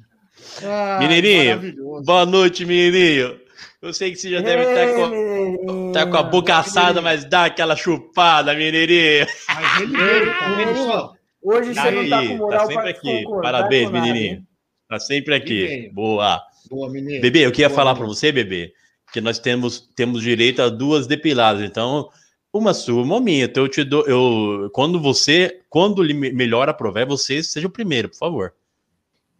Meninoinho, 1.01 1.47
maravilhoso. 1.57 2.05
Boa 2.05 2.25
noite, 2.25 2.65
menininho. 2.65 3.41
Eu 3.83 3.93
sei 3.93 4.11
que 4.13 4.17
você 4.17 4.31
já 4.31 4.41
deve 4.41 4.63
estar 4.63 4.95
com, 4.95 5.57
com, 5.67 5.93
tá 5.93 6.07
com 6.07 6.17
a 6.17 6.23
boca 6.23 6.57
assada, 6.57 7.03
mas 7.03 7.25
dá 7.25 7.45
aquela 7.47 7.75
chupada, 7.77 8.55
menininho. 8.55 9.27
Mas 9.49 9.81
ele 9.83 9.97
veio, 9.97 10.39
tá 10.39 10.49
vendo 10.55 10.77
só? 10.77 11.13
Hoje 11.43 11.75
você 11.75 11.91
não 11.91 12.09
tá 12.09 12.19
com 12.23 12.29
Aí, 12.29 12.37
moral 12.37 12.67
tá 12.69 12.75
sempre 12.75 12.91
aqui. 12.91 13.25
Parabéns, 13.43 13.91
menininho. 13.91 14.47
Tá 14.89 14.99
sempre 14.99 15.35
aqui. 15.35 15.91
Boa. 15.93 16.43
Boa, 16.69 16.91
menino. 16.91 17.21
Bebê, 17.21 17.47
eu 17.47 17.51
queria 17.53 17.69
Boa, 17.69 17.77
falar 17.77 17.95
para 17.95 18.07
você, 18.07 18.33
bebê, 18.33 18.73
que 19.13 19.21
nós 19.21 19.39
temos, 19.39 19.89
temos 19.95 20.23
direito 20.23 20.61
a 20.63 20.69
duas 20.69 21.07
depiladas. 21.07 21.63
Então, 21.63 22.09
uma 22.53 22.75
sua, 22.75 23.03
uma 23.03 23.21
minha. 23.21 23.45
Então, 23.45 23.65
eu 23.65 23.69
te 23.69 23.85
dou. 23.85 24.05
Eu, 24.07 24.71
quando 24.73 25.01
você, 25.01 25.61
quando 25.69 26.03
melhor 26.15 26.69
aprover, 26.69 27.07
você 27.07 27.43
seja 27.43 27.67
o 27.67 27.71
primeiro, 27.71 28.09
por 28.09 28.17
favor. 28.19 28.55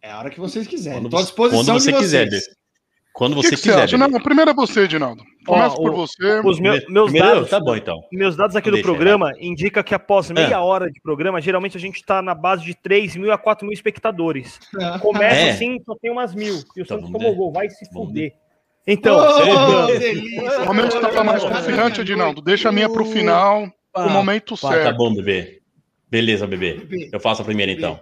É 0.01 0.11
a 0.11 0.19
hora 0.19 0.29
que 0.29 0.39
vocês 0.39 0.65
quiserem. 0.67 1.01
Quando 1.01 1.09
Tô 1.09 1.17
à 1.17 1.19
você- 1.19 1.25
disposição 1.25 1.65
quando 1.65 1.79
você 1.81 1.91
de 1.91 1.97
quiser, 1.97 2.29
vocês. 2.29 2.43
Bebê. 2.45 2.58
Quando 3.19 3.33
O 3.33 3.35
você 3.43 3.49
que, 3.49 3.55
que 3.57 3.61
você 3.63 3.69
quiser. 3.71 3.83
acha? 3.83 3.97
bebê. 3.97 4.11
Não, 4.13 4.19
primeiro 4.21 4.51
é 4.51 4.53
você, 4.53 4.79
Edinaldo. 4.83 5.21
Começa 5.45 5.75
por 5.75 5.91
o- 5.91 5.95
você. 5.95 6.39
Os 6.45 6.57
meus, 6.57 6.85
meus 6.87 7.11
Primeiro, 7.11 7.35
dados, 7.35 7.49
tá 7.49 7.59
bom, 7.59 7.75
então. 7.75 7.97
meus 8.13 8.37
dados 8.37 8.55
aqui 8.55 8.69
do 8.69 8.75
Deixa 8.75 8.87
programa 8.87 9.33
indica 9.41 9.83
que 9.83 9.93
após 9.93 10.31
meia 10.31 10.55
Ah. 10.55 10.63
hora 10.63 10.89
de 10.89 11.01
programa, 11.01 11.41
geralmente 11.41 11.75
a 11.75 11.79
gente 11.81 11.97
está 11.97 12.21
na 12.21 12.33
base 12.33 12.63
de 12.63 12.73
3 12.73 13.17
mil 13.17 13.29
a 13.33 13.37
4 13.37 13.65
mil 13.67 13.73
espectadores. 13.73 14.57
Ah. 14.81 14.97
Começa 14.99 15.35
É. 15.35 15.49
assim, 15.51 15.77
só 15.85 15.95
tem 16.01 16.09
umas 16.09 16.33
mil. 16.33 16.53
E 16.77 16.79
o 16.79 16.83
Então, 16.83 16.97
Santos 16.97 17.11
tomou 17.11 17.51
vai 17.51 17.69
se 17.69 17.85
Vamos 17.91 18.07
fuder. 18.07 18.31
Então, 18.87 19.17
Oh, 19.17 19.85
Você-. 19.87 20.13
O 20.61 20.65
momento 20.65 20.95
estava 20.95 21.21
mais 21.23 21.43
confiante, 21.43 21.99
Edinaldo. 21.99 22.41
Deixa 22.41 22.69
a 22.69 22.71
minha 22.71 22.89
pro 22.89 23.03
final, 23.03 23.67
o 23.97 24.09
momento 24.09 24.55
Pá, 24.55 24.69
tá 24.69 24.73
certo. 24.83 24.97
bom, 24.97 25.13
bebê. 25.13 25.59
Beleza, 26.09 26.47
bebê. 26.47 26.75
Bebê, 26.75 27.09
Eu 27.11 27.19
faço 27.19 27.41
a 27.41 27.45
primeira, 27.45 27.69
então. 27.71 27.99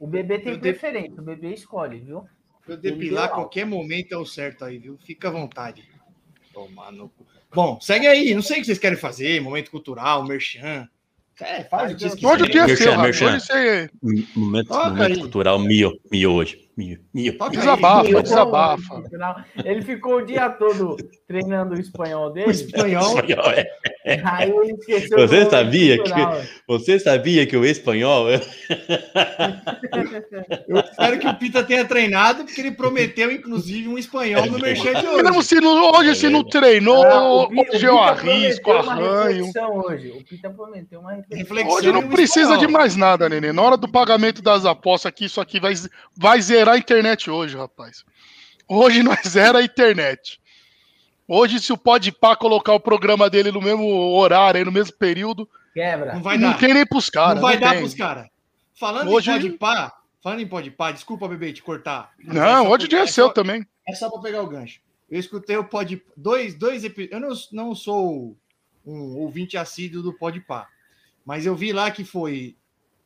O 0.00 0.06
bebê 0.08 0.38
tem 0.40 0.58
preferência, 0.58 1.20
o 1.20 1.24
bebê 1.24 1.54
escolhe, 1.54 2.00
viu? 2.00 2.24
Eu 2.68 2.76
depilar 2.76 3.30
qualquer 3.30 3.64
momento 3.64 4.12
é 4.12 4.16
o 4.16 4.26
certo 4.26 4.64
aí, 4.64 4.78
viu? 4.78 4.98
Fica 4.98 5.28
à 5.28 5.30
vontade. 5.30 5.84
Tomar 6.52 6.92
no 6.92 7.08
cu. 7.08 7.26
Bom, 7.54 7.80
segue 7.80 8.06
aí. 8.06 8.34
Não 8.34 8.42
sei 8.42 8.58
o 8.58 8.60
que 8.60 8.66
vocês 8.66 8.78
querem 8.78 8.98
fazer. 8.98 9.40
Momento 9.40 9.70
cultural, 9.70 10.24
merchan. 10.26 10.88
É, 11.40 11.64
faz 11.64 11.92
o 11.92 11.94
que 11.94 12.00
vocês 12.00 12.14
quiserem. 12.14 12.50
dia 12.50 12.62
é 12.62 12.66
Merchan, 12.66 12.84
seu, 12.84 13.00
merchan. 13.00 13.38
Você 13.38 13.90
Momento, 14.34 14.74
momento 14.74 15.20
cultural 15.20 15.58
mio, 15.58 15.98
mio 16.10 16.32
hoje. 16.32 16.67
Mio, 16.78 16.96
mio. 17.12 17.36
Toca 17.36 17.50
aí. 17.50 17.56
desabafa, 17.56 18.22
desabafa. 18.22 19.04
Ele 19.64 19.82
ficou 19.82 20.18
o 20.18 20.24
dia 20.24 20.48
todo 20.48 20.96
treinando 21.26 21.74
o 21.74 21.80
espanhol 21.80 22.26
O 22.28 22.30
dele. 22.30 22.52
espanhol. 22.52 23.18
Espanhol, 23.18 23.50
é. 24.06 24.20
Aí 24.24 24.48
ele 24.48 24.74
esqueceu. 24.78 25.18
Você 25.18 25.50
sabia 25.50 25.96
cultural. 25.96 26.40
Você 26.68 27.00
sabia 27.00 27.44
que 27.46 27.56
o 27.56 27.64
espanhol. 27.64 28.26
Eu 30.68 30.78
espero 30.80 31.18
que 31.18 31.26
o 31.26 31.34
Pita 31.34 31.62
tenha 31.64 31.84
treinado, 31.84 32.44
porque 32.44 32.60
ele 32.60 32.70
prometeu, 32.72 33.30
inclusive, 33.32 33.88
um 33.88 33.98
espanhol 33.98 34.46
no 34.46 34.58
merchan 34.58 34.92
de 34.94 35.22
Não, 35.22 35.42
se 35.42 35.60
não- 35.60 35.90
hoje 35.92 36.14
se 36.14 36.28
não 36.28 36.44
treinou, 36.44 37.04
Ah, 37.04 37.42
o 37.42 37.48
Pi- 37.48 37.56
o 37.56 37.60
hoje 37.74 37.86
eu 37.86 37.94
Pita 37.98 38.04
arrisco, 38.10 38.70
arranho. 38.72 39.50
Hoje. 39.84 40.10
O 40.10 40.24
Pita 40.24 40.50
prometeu 40.50 41.00
uma 41.00 41.12
reflexão. 41.12 41.38
Reflexão. 41.38 41.74
Hoje 41.76 41.92
não 41.92 42.08
precisa 42.08 42.40
espanhol. 42.52 42.66
de 42.66 42.72
mais 42.72 42.96
nada, 42.96 43.28
Nenê. 43.28 43.52
Na 43.52 43.62
hora 43.62 43.76
do 43.76 43.88
pagamento 43.88 44.40
das 44.42 44.64
apostas 44.64 45.08
aqui, 45.08 45.24
isso 45.24 45.40
aqui 45.40 45.58
vai, 45.58 45.74
vai 46.16 46.40
zerar 46.40 46.67
a 46.72 46.78
internet 46.78 47.30
hoje, 47.30 47.56
rapaz. 47.56 48.04
Hoje 48.68 49.02
nós 49.02 49.20
zera 49.26 49.58
a 49.58 49.62
internet. 49.62 50.40
Hoje, 51.26 51.60
se 51.60 51.72
o 51.72 51.76
Podpah 51.76 52.36
colocar 52.36 52.72
o 52.72 52.80
programa 52.80 53.28
dele 53.28 53.52
no 53.52 53.60
mesmo 53.60 53.86
horário, 54.14 54.58
aí, 54.58 54.64
no 54.64 54.72
mesmo 54.72 54.94
período, 54.96 55.48
Quebra. 55.74 56.14
Não 56.14 56.22
vai 56.22 56.38
não 56.38 56.50
dar. 56.52 56.58
tem 56.58 56.74
nem 56.74 56.86
pros 56.86 57.08
caras. 57.10 57.34
não 57.36 57.42
vai 57.42 57.54
não 57.54 57.60
dar 57.60 57.70
tem. 57.72 57.80
pros 57.80 57.94
caras. 57.94 58.26
Falando 58.74 59.10
Hoje- 59.10 59.30
em 59.30 59.40
podpá, 59.40 59.98
falando 60.22 60.40
em 60.40 60.46
podpá, 60.48 60.90
desculpa, 60.90 61.28
bebê, 61.28 61.52
te 61.52 61.62
cortar. 61.62 62.12
É 62.18 62.32
Não, 62.32 62.64
só 62.64 62.70
hoje 62.72 62.86
o 62.86 62.88
dia 62.88 63.00
é 63.00 63.06
seu 63.06 63.26
só- 63.26 63.32
também. 63.32 63.66
É 63.86 63.94
só 63.94 64.10
pra 64.10 64.20
pegar 64.20 64.42
o 64.42 64.46
gancho. 64.48 64.80
Eu 65.10 65.20
escutei 65.20 65.56
o 65.56 65.64
pod 65.64 66.02
dois 66.16 66.54
dois 66.54 66.82
episódios. 66.84 67.12
Eu 67.12 67.20
não, 67.20 67.68
não 67.68 67.74
sou 67.74 68.36
um 68.84 69.16
ouvinte 69.18 69.56
assíduo 69.56 70.02
do 70.02 70.12
Podpah, 70.14 70.66
mas 71.24 71.44
eu 71.46 71.54
vi 71.54 71.72
lá 71.72 71.90
que 71.90 72.04
foi 72.04 72.56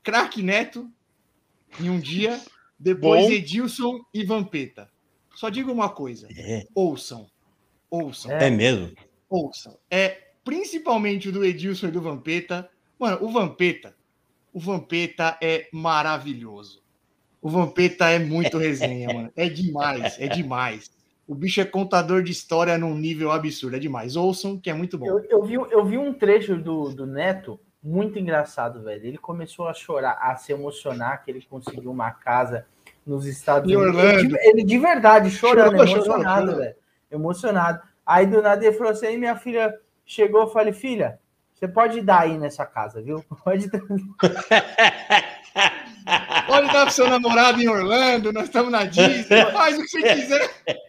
Crack 0.03 0.43
Neto 0.43 0.89
em 1.81 1.91
um 1.91 1.99
dia, 2.01 2.41
depois 2.83 3.27
Bom. 3.27 3.31
Edilson 3.31 4.01
e 4.13 4.25
Vampeta. 4.25 4.91
Só 5.37 5.49
digo 5.49 5.71
uma 5.71 5.89
coisa: 5.89 6.27
É, 6.37 6.67
ouçam, 6.75 7.27
ouçam, 7.89 8.33
é 8.33 8.51
mesmo. 8.51 8.93
ouçam. 9.31 9.79
É 9.89 10.19
principalmente 10.45 11.29
o 11.29 11.33
do 11.33 11.45
Edilson 11.45 11.87
e 11.89 11.93
do 11.93 12.03
Vampeta. 12.03 12.69
Mano, 12.99 13.25
o 13.25 13.31
Vampeta, 13.31 13.95
o 14.53 14.59
Vampeta 14.59 15.39
é 15.41 15.69
maravilhoso. 15.73 16.83
O 17.41 17.49
Vampeta 17.49 18.09
é 18.09 18.19
muito 18.19 18.59
resenha, 18.59 19.15
mano. 19.15 19.33
É 19.37 19.49
demais, 19.49 20.19
é 20.19 20.27
demais. 20.27 20.91
O 21.27 21.37
bicho 21.37 21.61
é 21.61 21.65
contador 21.65 22.23
de 22.23 22.33
história 22.33 22.77
num 22.77 22.99
nível 22.99 23.31
absurdo, 23.31 23.77
é 23.77 23.79
demais. 23.79 24.17
Ouçam, 24.17 24.59
que 24.59 24.69
é 24.69 24.75
muito 24.75 24.99
bom. 24.99 25.07
Eu, 25.07 25.25
eu 25.31 25.45
vi, 25.45 25.55
eu 25.55 25.85
vi 25.85 25.97
um 25.97 26.13
trecho 26.13 26.57
do, 26.57 26.93
do 26.93 27.07
Neto 27.07 27.61
muito 27.83 28.19
engraçado, 28.19 28.83
velho. 28.83 29.05
Ele 29.05 29.19
começou 29.19 29.67
a 29.69 29.75
chorar, 29.75 30.19
a 30.21 30.37
se 30.37 30.53
emocionar 30.53 31.25
que 31.25 31.31
ele 31.31 31.43
conseguiu 31.49 31.91
uma 31.91 32.11
casa 32.11 32.65
nos 33.05 33.27
Estados 33.27 33.71
Em 33.71 33.77
Unidos. 33.77 34.01
Ele, 34.03 34.29
de- 34.29 34.49
ele 34.49 34.65
de 34.65 34.79
verdade 34.79 35.31
chorando, 35.31 35.75
emocionado, 35.75 36.57
velho. 36.57 36.75
Emocionado. 37.11 37.83
Aí 38.07 38.27
do 38.27 38.41
nada 38.41 38.65
ele 38.65 38.77
falou 38.77 38.93
assim: 38.93 39.07
aí 39.07 39.17
minha 39.19 39.37
filha 39.37 39.77
chegou, 40.07 40.43
eu 40.43 40.49
falei, 40.49 40.73
filha, 40.73 41.19
você 41.55 41.67
pode 41.67 42.01
dar 42.01 42.21
aí 42.23 42.39
nessa 42.39 42.65
casa, 42.67 43.01
viu? 43.03 43.25
Pode 43.45 43.69
dar. 43.71 43.81
Pode 46.47 46.73
dar 46.73 46.87
pro 46.87 46.95
seu 46.95 47.09
namorado 47.09 47.61
em 47.61 47.69
Orlando, 47.69 48.33
nós 48.33 48.45
estamos 48.45 48.73
na 48.73 48.85
Disney, 48.85 49.45
faz 49.53 49.79
o 49.79 49.83
que 49.83 49.89
você 49.89 50.03
quiser. 50.03 50.51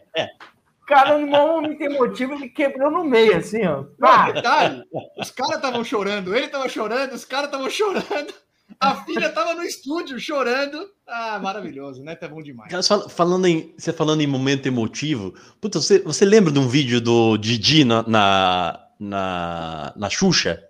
Cara, 0.86 1.18
no 1.18 1.26
momento 1.26 1.80
emotivo, 1.80 2.34
ele 2.34 2.48
quebrou 2.48 2.90
no 2.90 3.04
meio, 3.04 3.36
assim, 3.36 3.64
ó. 3.66 3.82
Não, 3.82 3.86
Pá! 3.98 4.30
detalhe, 4.32 4.82
os 5.18 5.30
caras 5.30 5.56
estavam 5.56 5.82
chorando, 5.84 6.34
ele 6.34 6.46
estava 6.46 6.68
chorando, 6.68 7.12
os 7.14 7.24
caras 7.24 7.46
estavam 7.46 7.70
chorando, 7.70 8.34
a 8.78 8.94
filha 9.04 9.26
estava 9.26 9.54
no 9.54 9.62
estúdio 9.62 10.18
chorando. 10.20 10.86
Ah, 11.06 11.38
maravilhoso, 11.42 12.02
né? 12.02 12.14
Tá 12.14 12.28
bom 12.28 12.42
demais. 12.42 12.70
Cara, 12.70 12.82
fal- 12.82 13.08
falando 13.08 13.46
em, 13.46 13.74
você 13.78 13.92
falando 13.92 14.20
em 14.20 14.26
momento 14.26 14.66
emotivo, 14.66 15.34
puta, 15.60 15.80
você, 15.80 16.00
você 16.00 16.24
lembra 16.24 16.52
de 16.52 16.58
um 16.58 16.68
vídeo 16.68 17.00
do 17.00 17.36
Didi 17.38 17.84
na, 17.84 18.02
na, 18.06 18.80
na, 19.00 19.92
na 19.96 20.10
Xuxa? 20.10 20.62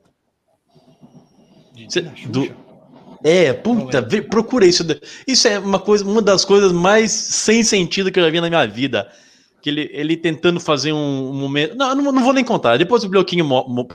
Cê- 1.89 2.03
do- 2.29 2.55
É, 3.23 3.53
puta, 3.53 4.01
vê- 4.01 4.23
procura 4.23 4.67
isso. 4.67 4.85
Isso 5.27 5.49
é 5.49 5.59
uma 5.59 5.81
coisa, 5.81 6.05
uma 6.05 6.23
das 6.23 6.45
coisas 6.45 6.71
mais 6.73 7.11
sem 7.11 7.63
sentido 7.65 8.13
que 8.13 8.19
eu 8.21 8.25
já 8.25 8.31
vi 8.31 8.41
na 8.41 8.49
minha 8.49 8.67
vida. 8.67 9.11
Que 9.65 9.71
ele, 9.71 9.89
ele 9.95 10.15
tentando 10.15 10.61
fazer 10.61 10.93
um, 10.93 11.31
um 11.31 11.33
momento. 11.33 11.75
Não, 11.75 11.89
eu 11.89 11.95
não, 11.97 12.13
não 12.13 12.23
vou 12.23 12.35
nem 12.35 12.45
contar. 12.45 12.77
Depois 12.77 13.03
o 13.03 13.09
bloquinho 13.09 13.49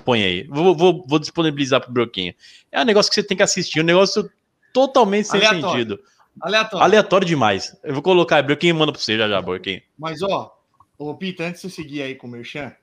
põe 0.04 0.24
aí. 0.24 0.44
Vou, 0.46 0.76
vou, 0.76 1.06
vou 1.08 1.20
disponibilizar 1.20 1.80
pro 1.80 1.94
bloquinho. 1.94 2.34
É 2.72 2.82
um 2.82 2.86
negócio 2.86 3.08
que 3.08 3.14
você 3.14 3.22
tem 3.22 3.38
que 3.38 3.44
assistir, 3.44 3.80
um 3.80 3.84
negócio 3.84 4.28
totalmente 4.74 5.28
sem 5.28 5.46
Aleatório. 5.46 5.70
sentido. 5.70 6.04
Aleatório. 6.42 6.84
Aleatório 6.84 7.28
demais. 7.28 7.78
Eu 7.84 7.94
vou 7.94 8.02
colocar 8.02 8.42
bloquinho 8.42 8.74
manda 8.74 8.92
pra 8.92 9.00
você 9.00 9.16
já 9.16 9.30
já, 9.30 9.40
bloquinho. 9.44 9.80
Mas, 9.96 10.24
ó, 10.24 10.58
ô 10.98 11.14
Pita, 11.14 11.44
antes 11.44 11.62
de 11.62 11.68
eu 11.68 11.72
seguir 11.72 12.02
aí 12.02 12.16
com 12.16 12.26
o 12.26 12.32
Merchan, 12.32 12.74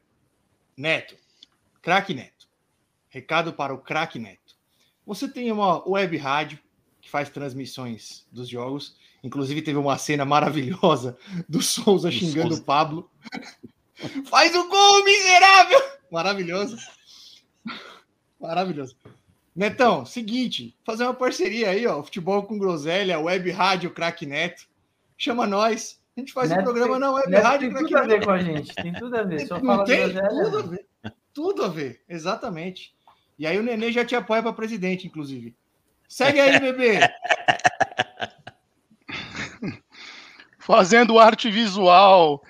Neto, 0.77 1.17
craque 1.83 2.15
Neto. 2.15 2.47
Recado 3.09 3.53
para 3.53 3.75
o 3.75 3.79
craque 3.79 4.21
Neto. 4.21 4.55
Você 5.05 5.27
tem 5.27 5.51
uma 5.51 5.85
web 5.89 6.17
rádio 6.17 6.61
que 7.01 7.11
faz 7.11 7.29
transmissões 7.31 8.25
dos 8.31 8.49
jogos. 8.49 8.95
Inclusive, 9.25 9.63
teve 9.63 9.79
uma 9.79 9.99
cena 9.99 10.25
maravilhosa 10.25 11.17
do 11.49 11.61
Souza 11.63 12.11
xingando 12.11 12.55
o 12.55 12.63
Pablo. 12.63 13.11
Faz 14.27 14.55
o 14.55 14.69
gol, 14.69 15.05
miserável! 15.05 15.81
Maravilhoso. 16.11 16.77
Maravilhoso. 18.41 18.95
Netão, 19.55 20.05
seguinte, 20.05 20.77
fazer 20.85 21.05
uma 21.05 21.15
parceria 21.15 21.71
aí, 21.71 21.87
ó. 21.87 22.03
Futebol 22.03 22.43
com 22.43 22.59
groselha, 22.59 23.19
web 23.19 23.51
rádio 23.51 23.91
craque 23.91 24.27
Neto. 24.27 24.69
Chama 25.17 25.47
nós. 25.47 25.99
A 26.17 26.21
gente 26.21 26.33
faz 26.33 26.51
um 26.51 26.57
Neto 26.57 26.65
programa 26.65 26.93
tem- 26.93 27.01
na 27.01 27.11
web 27.13 27.31
Neto 27.31 27.43
rádio 27.43 27.75
tem 27.75 27.83
tudo 27.85 27.97
a 27.97 28.03
ver 28.03 28.25
com 28.25 28.31
a 28.31 28.39
gente, 28.39 28.75
tem 28.75 28.93
tudo 28.93 29.17
a 29.17 29.23
ver. 29.23 29.41
Só 29.49 29.59
Não 29.59 29.65
fala 29.67 29.85
tem? 29.85 29.97
groselha, 30.13 30.29
Tudo 30.29 30.59
a 30.59 30.63
né? 30.63 30.69
ver. 30.69 30.87
Tudo 31.33 31.65
a 31.65 31.69
ver, 31.69 32.01
exatamente. 32.09 32.95
E 33.39 33.47
aí 33.47 33.59
o 33.59 33.63
Nenê 33.63 33.91
já 33.93 34.05
te 34.05 34.15
apoia 34.15 34.43
para 34.43 34.53
presidente, 34.53 35.07
inclusive. 35.07 35.55
Segue 36.09 36.39
aí, 36.41 36.59
bebê. 36.61 37.01
Fazendo 40.67 41.21
arte 41.21 41.49
visual. 41.49 42.43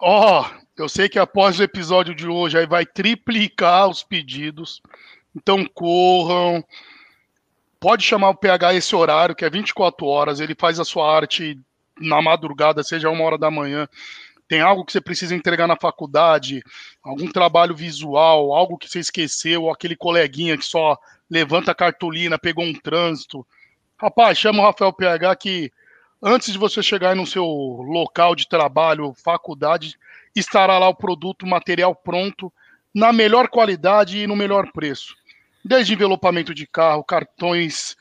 Ó, 0.00 0.48
eu 0.78 0.88
sei 0.88 1.10
que 1.10 1.18
após 1.18 1.60
o 1.60 1.62
episódio 1.62 2.14
de 2.14 2.26
hoje 2.26 2.56
aí 2.56 2.66
vai 2.66 2.86
triplicar 2.86 3.86
os 3.86 4.02
pedidos. 4.02 4.80
Então 5.36 5.62
corram. 5.66 6.64
pode 7.78 8.02
chamar 8.02 8.30
o 8.30 8.34
PH 8.34 8.72
esse 8.72 8.96
horário, 8.96 9.34
que 9.34 9.44
é 9.44 9.50
24 9.50 10.06
horas, 10.06 10.40
ele 10.40 10.54
faz 10.58 10.80
a 10.80 10.86
sua 10.86 11.14
arte 11.14 11.60
na 12.00 12.22
madrugada, 12.22 12.82
seja 12.82 13.10
uma 13.10 13.24
hora 13.24 13.36
da 13.36 13.50
manhã. 13.50 13.86
Tem 14.48 14.62
algo 14.62 14.82
que 14.82 14.92
você 14.92 15.00
precisa 15.00 15.34
entregar 15.34 15.68
na 15.68 15.76
faculdade, 15.76 16.62
algum 17.02 17.30
trabalho 17.30 17.76
visual, 17.76 18.54
algo 18.54 18.78
que 18.78 18.88
você 18.88 19.00
esqueceu, 19.00 19.68
aquele 19.68 19.94
coleguinha 19.94 20.56
que 20.56 20.64
só 20.64 20.96
levanta 21.28 21.72
a 21.72 21.74
cartolina, 21.74 22.38
pegou 22.38 22.64
um 22.64 22.72
trânsito. 22.72 23.46
Rapaz, 23.98 24.38
chama 24.38 24.62
o 24.62 24.64
Rafael 24.64 24.94
PH 24.94 25.36
que 25.36 25.70
antes 26.22 26.52
de 26.52 26.58
você 26.58 26.82
chegar 26.82 27.14
no 27.14 27.26
seu 27.26 27.44
local 27.44 28.34
de 28.34 28.48
trabalho, 28.48 29.14
faculdade, 29.14 29.98
estará 30.34 30.78
lá 30.78 30.88
o 30.88 30.94
produto, 30.94 31.46
material 31.46 31.94
pronto, 31.94 32.52
na 32.94 33.12
melhor 33.12 33.48
qualidade 33.48 34.18
e 34.18 34.26
no 34.26 34.36
melhor 34.36 34.70
preço. 34.72 35.14
Desde 35.64 35.92
envelopamento 35.94 36.54
de 36.54 36.66
carro, 36.66 37.04
cartões, 37.04 37.96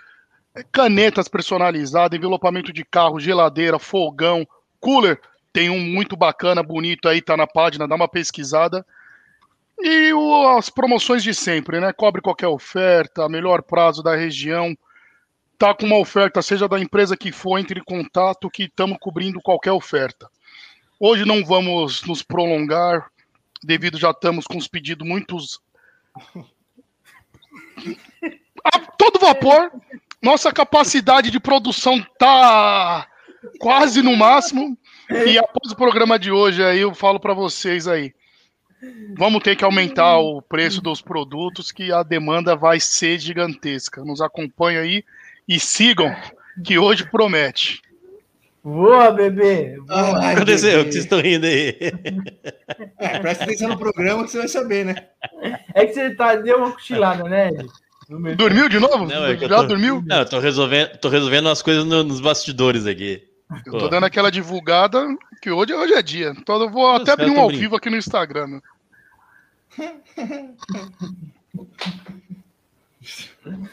canetas 0.71 1.27
personalizadas, 1.27 2.17
envelopamento 2.17 2.71
de 2.73 2.83
carro, 2.85 3.19
geladeira, 3.19 3.79
fogão, 3.79 4.47
cooler. 4.79 5.19
Tem 5.51 5.69
um 5.69 5.79
muito 5.79 6.15
bacana, 6.15 6.61
bonito 6.63 7.09
aí, 7.09 7.21
tá 7.21 7.35
na 7.35 7.47
página, 7.47 7.87
dá 7.87 7.95
uma 7.95 8.07
pesquisada. 8.07 8.85
E 9.79 10.13
o- 10.13 10.57
as 10.57 10.69
promoções 10.69 11.23
de 11.23 11.33
sempre, 11.33 11.79
né? 11.79 11.93
Cobre 11.93 12.21
qualquer 12.21 12.47
oferta, 12.47 13.29
melhor 13.29 13.61
prazo 13.61 14.01
da 14.03 14.15
região. 14.15 14.75
Tá 15.57 15.73
com 15.73 15.87
uma 15.87 15.97
oferta, 15.97 16.41
seja 16.41 16.67
da 16.67 16.79
empresa 16.79 17.17
que 17.17 17.31
for, 17.31 17.57
entre 17.57 17.79
em 17.79 17.83
contato 17.83 18.49
que 18.49 18.63
estamos 18.63 18.97
cobrindo 18.99 19.41
qualquer 19.41 19.71
oferta. 19.71 20.29
Hoje 20.99 21.25
não 21.25 21.43
vamos 21.43 22.03
nos 22.03 22.21
prolongar, 22.21 23.09
devido 23.63 23.97
já 23.97 24.11
estamos 24.11 24.45
com 24.45 24.57
os 24.57 24.67
pedidos 24.67 25.07
muitos 25.07 25.59
a 28.63 28.79
todo 28.97 29.19
vapor. 29.19 29.71
Nossa 30.21 30.51
capacidade 30.51 31.31
de 31.31 31.39
produção 31.39 32.05
tá 32.19 33.07
quase 33.59 34.01
no 34.01 34.15
máximo. 34.15 34.77
E 35.09 35.37
após 35.37 35.71
o 35.71 35.75
programa 35.75 36.19
de 36.19 36.31
hoje 36.31 36.63
aí, 36.63 36.79
eu 36.79 36.93
falo 36.93 37.19
para 37.19 37.33
vocês 37.33 37.87
aí. 37.87 38.13
Vamos 39.17 39.41
ter 39.41 39.55
que 39.55 39.63
aumentar 39.63 40.19
o 40.19 40.39
preço 40.41 40.81
dos 40.81 41.01
produtos, 41.01 41.71
que 41.71 41.91
a 41.91 42.03
demanda 42.03 42.55
vai 42.55 42.79
ser 42.79 43.17
gigantesca. 43.17 44.03
Nos 44.03 44.21
acompanhem 44.21 44.79
aí 44.79 45.05
e 45.47 45.59
sigam, 45.59 46.13
que 46.63 46.77
hoje 46.77 47.09
promete. 47.09 47.81
Boa, 48.63 49.11
bebê. 49.11 49.77
Boa. 49.87 50.19
Ai, 50.19 50.35
Aconteceu, 50.35 50.71
bebê. 50.79 50.83
que 50.85 50.91
vocês 50.91 51.03
estão 51.05 51.21
rindo 51.21 51.45
aí. 51.45 51.77
É, 52.99 53.19
presta 53.19 53.43
atenção 53.45 53.69
no 53.69 53.77
programa 53.77 54.23
que 54.25 54.31
você 54.31 54.39
vai 54.39 54.47
saber, 54.47 54.85
né? 54.85 54.95
É 55.73 55.85
que 55.85 55.93
você 55.93 56.13
tá, 56.15 56.35
deu 56.35 56.57
uma 56.57 56.71
cochilada, 56.71 57.23
né, 57.23 57.49
Ed? 57.49 57.65
Dormiu 58.35 58.67
de 58.69 58.79
novo? 58.79 59.05
Não, 59.05 59.25
é 59.25 59.37
Já 59.37 59.47
tô- 59.47 59.63
dormiu? 59.67 60.03
Não, 60.05 60.19
eu 60.19 60.29
tô 60.29 60.39
resolvendo, 60.39 60.97
tô 60.97 61.09
resolvendo 61.09 61.49
as 61.49 61.61
coisas 61.61 61.85
no- 61.85 62.03
nos 62.03 62.19
bastidores 62.19 62.85
aqui. 62.85 63.23
Eu 63.65 63.77
tô 63.77 63.87
dando 63.87 64.05
aquela 64.05 64.29
divulgada 64.29 65.07
que 65.41 65.49
hoje, 65.49 65.73
hoje 65.73 65.93
é 65.93 66.01
dia. 66.01 66.33
Então 66.37 66.61
eu 66.61 66.69
vou 66.69 66.89
até 66.91 67.05
caras 67.15 67.21
abrir 67.25 67.31
um 67.31 67.39
ao 67.41 67.49
vivo 67.49 67.75
aqui 67.75 67.89
no 67.89 67.97
Instagram. 67.97 68.59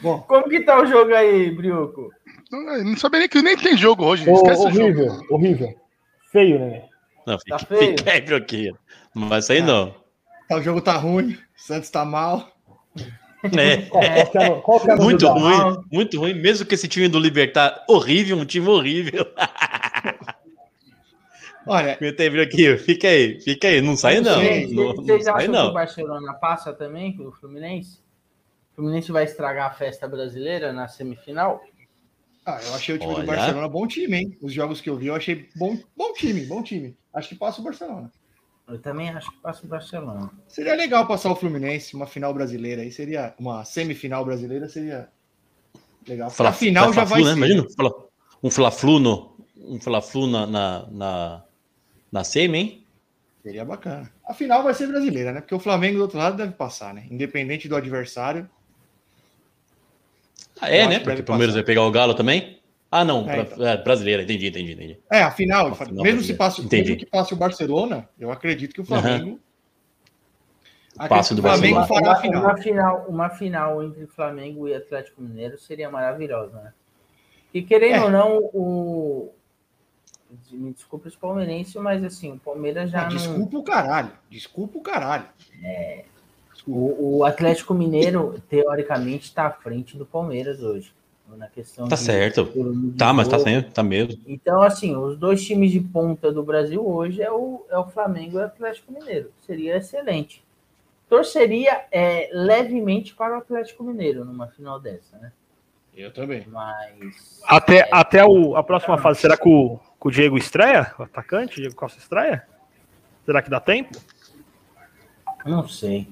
Bom, 0.01 0.19
Como 0.21 0.49
que 0.49 0.61
tá 0.61 0.81
o 0.81 0.85
jogo 0.85 1.13
aí, 1.13 1.51
Brioco? 1.51 2.09
Não, 2.51 2.83
Não 2.83 2.97
sabia 2.97 3.19
nem 3.19 3.29
que 3.29 3.41
nem 3.41 3.57
tem 3.57 3.77
jogo 3.77 4.05
hoje. 4.05 4.29
Ô, 4.29 4.33
o 4.33 4.37
jogo. 4.37 4.61
horrível, 4.63 5.19
horrível. 5.29 5.75
Feio, 6.31 6.59
né? 6.59 6.83
Não, 7.25 7.37
Tá 7.37 7.59
fica, 7.59 7.75
feio? 7.77 7.97
fica 7.97 8.11
aí. 8.11 8.73
Não 9.13 9.29
vai 9.29 9.41
sair, 9.41 9.61
não. 9.63 9.95
tá, 10.47 10.57
o 10.57 10.61
jogo 10.61 10.81
tá 10.81 10.93
ruim, 10.97 11.31
o 11.33 11.37
Santos 11.55 11.89
tá 11.89 12.05
mal. 12.05 12.49
É. 13.57 13.77
Qual, 13.83 14.61
qual 14.61 14.79
que 14.79 14.89
é 14.89 14.93
é 14.93 14.95
Muito 14.95 15.27
ruim, 15.27 15.83
muito 15.91 16.19
ruim. 16.19 16.33
Mesmo 16.33 16.65
que 16.65 16.73
esse 16.75 16.87
time 16.87 17.07
do 17.07 17.19
Libertar 17.19 17.83
horrível, 17.87 18.37
um 18.37 18.45
time 18.45 18.67
horrível. 18.67 19.25
Olha, 21.67 21.97
Broquinho. 21.97 22.77
Fica 22.77 23.07
aí, 23.07 23.41
fica 23.41 23.67
aí. 23.67 23.81
Não 23.81 23.95
sai, 23.95 24.21
não. 24.21 24.39
sei. 24.39 24.67
Não, 24.67 24.93
não 24.93 24.95
Vocês 24.97 25.23
sai, 25.23 25.33
acham 25.33 25.45
que 25.45 25.49
o 25.49 25.63
não. 25.63 25.73
Barcelona 25.73 26.33
passa 26.35 26.73
também 26.73 27.17
com 27.17 27.27
o 27.27 27.31
Fluminense? 27.31 28.04
O 28.75 28.81
Fluminense 28.81 29.09
vai 29.09 29.23
estragar 29.23 29.71
a 29.71 29.73
festa 29.73 30.05
brasileira 30.05 30.73
na 30.73 30.89
semifinal? 30.89 31.63
ah, 32.45 32.59
eu 32.61 32.75
achei 32.75 32.93
o 32.93 32.99
time 32.99 33.13
Olha. 33.13 33.23
do 33.23 33.27
Barcelona 33.27 33.69
bom 33.69 33.87
time, 33.87 34.17
hein? 34.17 34.37
Os 34.41 34.51
jogos 34.51 34.81
que 34.81 34.89
eu 34.89 34.97
vi, 34.97 35.07
eu 35.07 35.15
achei 35.15 35.49
bom, 35.55 35.79
bom 35.95 36.11
time, 36.11 36.45
bom 36.45 36.61
time. 36.61 36.95
Acho 37.13 37.29
que 37.29 37.35
passa 37.35 37.61
o 37.61 37.63
Barcelona. 37.63 38.11
Eu 38.67 38.77
também 38.79 39.09
acho 39.09 39.31
que 39.31 39.37
passa 39.37 39.65
o 39.65 39.69
Barcelona. 39.69 40.29
Seria 40.47 40.75
legal 40.75 41.07
passar 41.07 41.31
o 41.31 41.35
Fluminense, 41.37 41.95
uma 41.95 42.05
final 42.05 42.33
brasileira 42.33 42.81
aí, 42.81 42.91
seria 42.91 43.33
uma 43.39 43.63
semifinal 43.63 44.25
brasileira, 44.25 44.67
seria 44.67 45.07
legal. 46.05 46.27
Pra 46.27 46.35
Fla- 46.35 46.51
final 46.51 46.91
já 46.91 47.05
vai 47.05 47.21
Fla-Flu, 47.21 47.25
né? 47.25 47.31
ser. 47.31 47.37
Imagina, 47.37 47.75
Fla- 47.75 48.05
um 48.43 48.51
Fla-Flu 48.51 48.99
no, 48.99 49.37
um 49.55 49.79
Fla-Flu 49.79 50.27
na, 50.27 50.45
na, 50.45 50.87
na, 50.91 51.43
na 52.11 52.23
semi, 52.25 52.57
hein? 52.57 52.87
Seria 53.41 53.63
bacana. 53.63 54.11
A 54.27 54.33
final 54.33 54.63
vai 54.63 54.73
ser 54.73 54.87
brasileira, 54.87 55.31
né? 55.31 55.39
Porque 55.39 55.55
o 55.55 55.59
Flamengo 55.59 55.97
do 55.97 56.01
outro 56.01 56.17
lado 56.17 56.35
deve 56.35 56.53
passar, 56.53 56.93
né? 56.93 57.05
Independente 57.09 57.69
do 57.69 57.75
adversário. 57.75 58.49
Ah, 60.61 60.69
é, 60.69 60.87
né? 60.87 60.99
que 60.99 61.03
Porque 61.05 61.21
o 61.21 61.25
Palmeiras 61.25 61.53
passar. 61.53 61.63
vai 61.63 61.65
pegar 61.65 61.83
o 61.83 61.91
Galo 61.91 62.13
também? 62.13 62.59
Ah, 62.91 63.03
não. 63.03 63.29
É, 63.29 63.43
pra- 63.43 63.69
é, 63.71 63.77
brasileira, 63.77 64.23
entendi, 64.23 64.47
entendi, 64.47 64.71
entendi. 64.73 64.99
É, 65.11 65.21
a 65.21 65.31
final, 65.31 65.67
A 65.67 65.75
final 65.75 66.03
mesmo 66.03 66.21
se 66.21 66.33
passe, 66.33 66.61
Entendi. 66.61 66.83
mesmo 66.91 66.97
que 66.97 67.05
passe 67.05 67.33
o 67.33 67.37
Barcelona, 67.37 68.07
eu 68.19 68.31
acredito 68.31 68.73
que 68.73 68.81
o 68.81 68.85
Flamengo. 68.85 69.39
Acredito 70.97 71.09
Passe 71.09 71.29
que 71.29 71.35
do 71.35 71.39
o 71.39 71.41
Flamengo 71.41 71.75
Barcelona. 71.75 72.05
fará 72.05 72.11
a 72.11 72.13
uma, 72.15 72.21
final. 72.21 72.43
uma 72.43 72.57
final. 72.57 73.05
Uma 73.09 73.29
final 73.29 73.83
entre 73.83 74.07
Flamengo 74.07 74.65
e 74.69 74.73
Atlético 74.75 75.21
Mineiro 75.21 75.57
seria 75.57 75.89
maravilhosa, 75.89 76.55
né? 76.61 76.73
E 77.53 77.61
querendo 77.61 77.95
É. 77.95 78.01
ou 78.05 78.09
não, 78.09 78.37
o. 78.53 79.31
Me 80.51 80.71
desculpe 80.73 81.07
os 81.07 81.15
palmeirenses, 81.15 81.75
mas 81.75 82.03
assim, 82.03 82.31
o 82.33 82.39
Palmeiras 82.39 82.89
já 82.91 83.01
Ah, 83.01 83.03
não. 83.03 83.09
desculpa 83.09 83.57
o 83.57 83.63
caralho. 83.63 84.11
Desculpa 84.29 84.77
o 84.77 84.81
caralho. 84.81 85.25
O, 86.67 87.17
o 87.17 87.23
Atlético 87.23 87.73
Mineiro, 87.73 88.41
teoricamente, 88.49 89.25
está 89.25 89.47
à 89.47 89.51
frente 89.51 89.97
do 89.97 90.05
Palmeiras 90.05 90.61
hoje. 90.63 90.93
Na 91.37 91.47
questão 91.47 91.87
Tá 91.87 91.95
de- 91.95 92.01
certo. 92.01 92.43
de 92.45 92.91
Tá, 92.97 93.11
mas 93.11 93.27
tá 93.27 93.39
sempre, 93.39 93.71
tá 93.71 93.81
mesmo. 93.81 94.21
Então, 94.27 94.61
assim, 94.61 94.95
os 94.95 95.17
dois 95.17 95.43
times 95.43 95.71
de 95.71 95.79
ponta 95.79 96.31
do 96.31 96.43
Brasil 96.43 96.87
hoje 96.87 97.21
é 97.21 97.31
o, 97.31 97.65
é 97.69 97.77
o 97.77 97.85
Flamengo 97.87 98.37
e 98.37 98.41
o 98.41 98.45
Atlético 98.45 98.91
Mineiro. 98.93 99.31
Seria 99.45 99.77
excelente. 99.77 100.43
Torceria 101.09 101.85
é, 101.91 102.29
levemente 102.31 103.13
para 103.15 103.35
o 103.35 103.37
Atlético 103.39 103.83
Mineiro 103.83 104.23
numa 104.23 104.47
final 104.47 104.79
dessa, 104.79 105.17
né? 105.17 105.31
Eu 105.95 106.11
também. 106.13 106.45
Mas. 106.47 107.41
Até, 107.47 107.77
é, 107.79 107.89
até 107.91 108.23
o, 108.25 108.55
a 108.55 108.63
próxima 108.63 108.97
fase, 108.97 109.21
será 109.21 109.35
que 109.37 109.47
o, 109.49 109.77
que 109.99 110.07
o 110.07 110.11
Diego 110.11 110.37
estreia? 110.37 110.93
O 110.99 111.03
atacante, 111.03 111.53
o 111.57 111.61
Diego 111.61 111.75
Costa 111.75 111.99
estreia? 111.99 112.45
Será 113.25 113.41
que 113.41 113.49
dá 113.49 113.59
tempo? 113.59 113.97
Não 115.45 115.67
sei. 115.67 116.07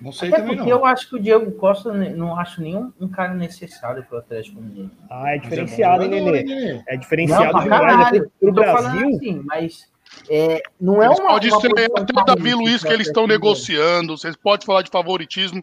Não 0.00 0.12
sei 0.12 0.28
Até 0.28 0.38
também 0.40 0.56
porque 0.56 0.70
não. 0.70 0.78
eu 0.78 0.84
acho 0.86 1.08
que 1.10 1.16
o 1.16 1.20
Diego 1.20 1.52
Costa 1.52 1.92
ne- 1.92 2.10
não 2.10 2.38
acho 2.38 2.62
nenhum 2.62 2.90
um 2.98 3.06
cara 3.08 3.34
necessário 3.34 4.02
para 4.04 4.16
o 4.16 4.18
Atlético 4.18 4.60
Mineiro. 4.60 4.90
Ah, 5.10 5.32
é 5.32 5.36
é 5.36 5.38
diferenciado, 5.38 6.04
hein, 6.04 6.08
Nenê? 6.10 6.82
É 6.88 6.94
Não, 6.94 7.00
diferenciado 7.00 7.50
pra 7.50 7.60
demais. 7.62 8.22
Pro 8.40 8.52
Brasil, 8.52 9.08
assim, 9.16 9.42
mas 9.44 9.90
é, 10.30 10.62
não 10.80 11.02
é 11.02 11.06
Eles 11.06 11.18
uma. 11.18 11.36
estrear 11.38 11.90
posição 11.90 12.02
até 12.02 12.20
o 12.20 12.24
Davi 12.24 12.54
Luiz, 12.54 12.82
que 12.82 12.92
eles 12.92 13.08
estão 13.08 13.26
negociando. 13.26 14.16
Vocês 14.16 14.34
podem 14.36 14.64
falar 14.66 14.82
de 14.82 14.90
favoritismo. 14.90 15.62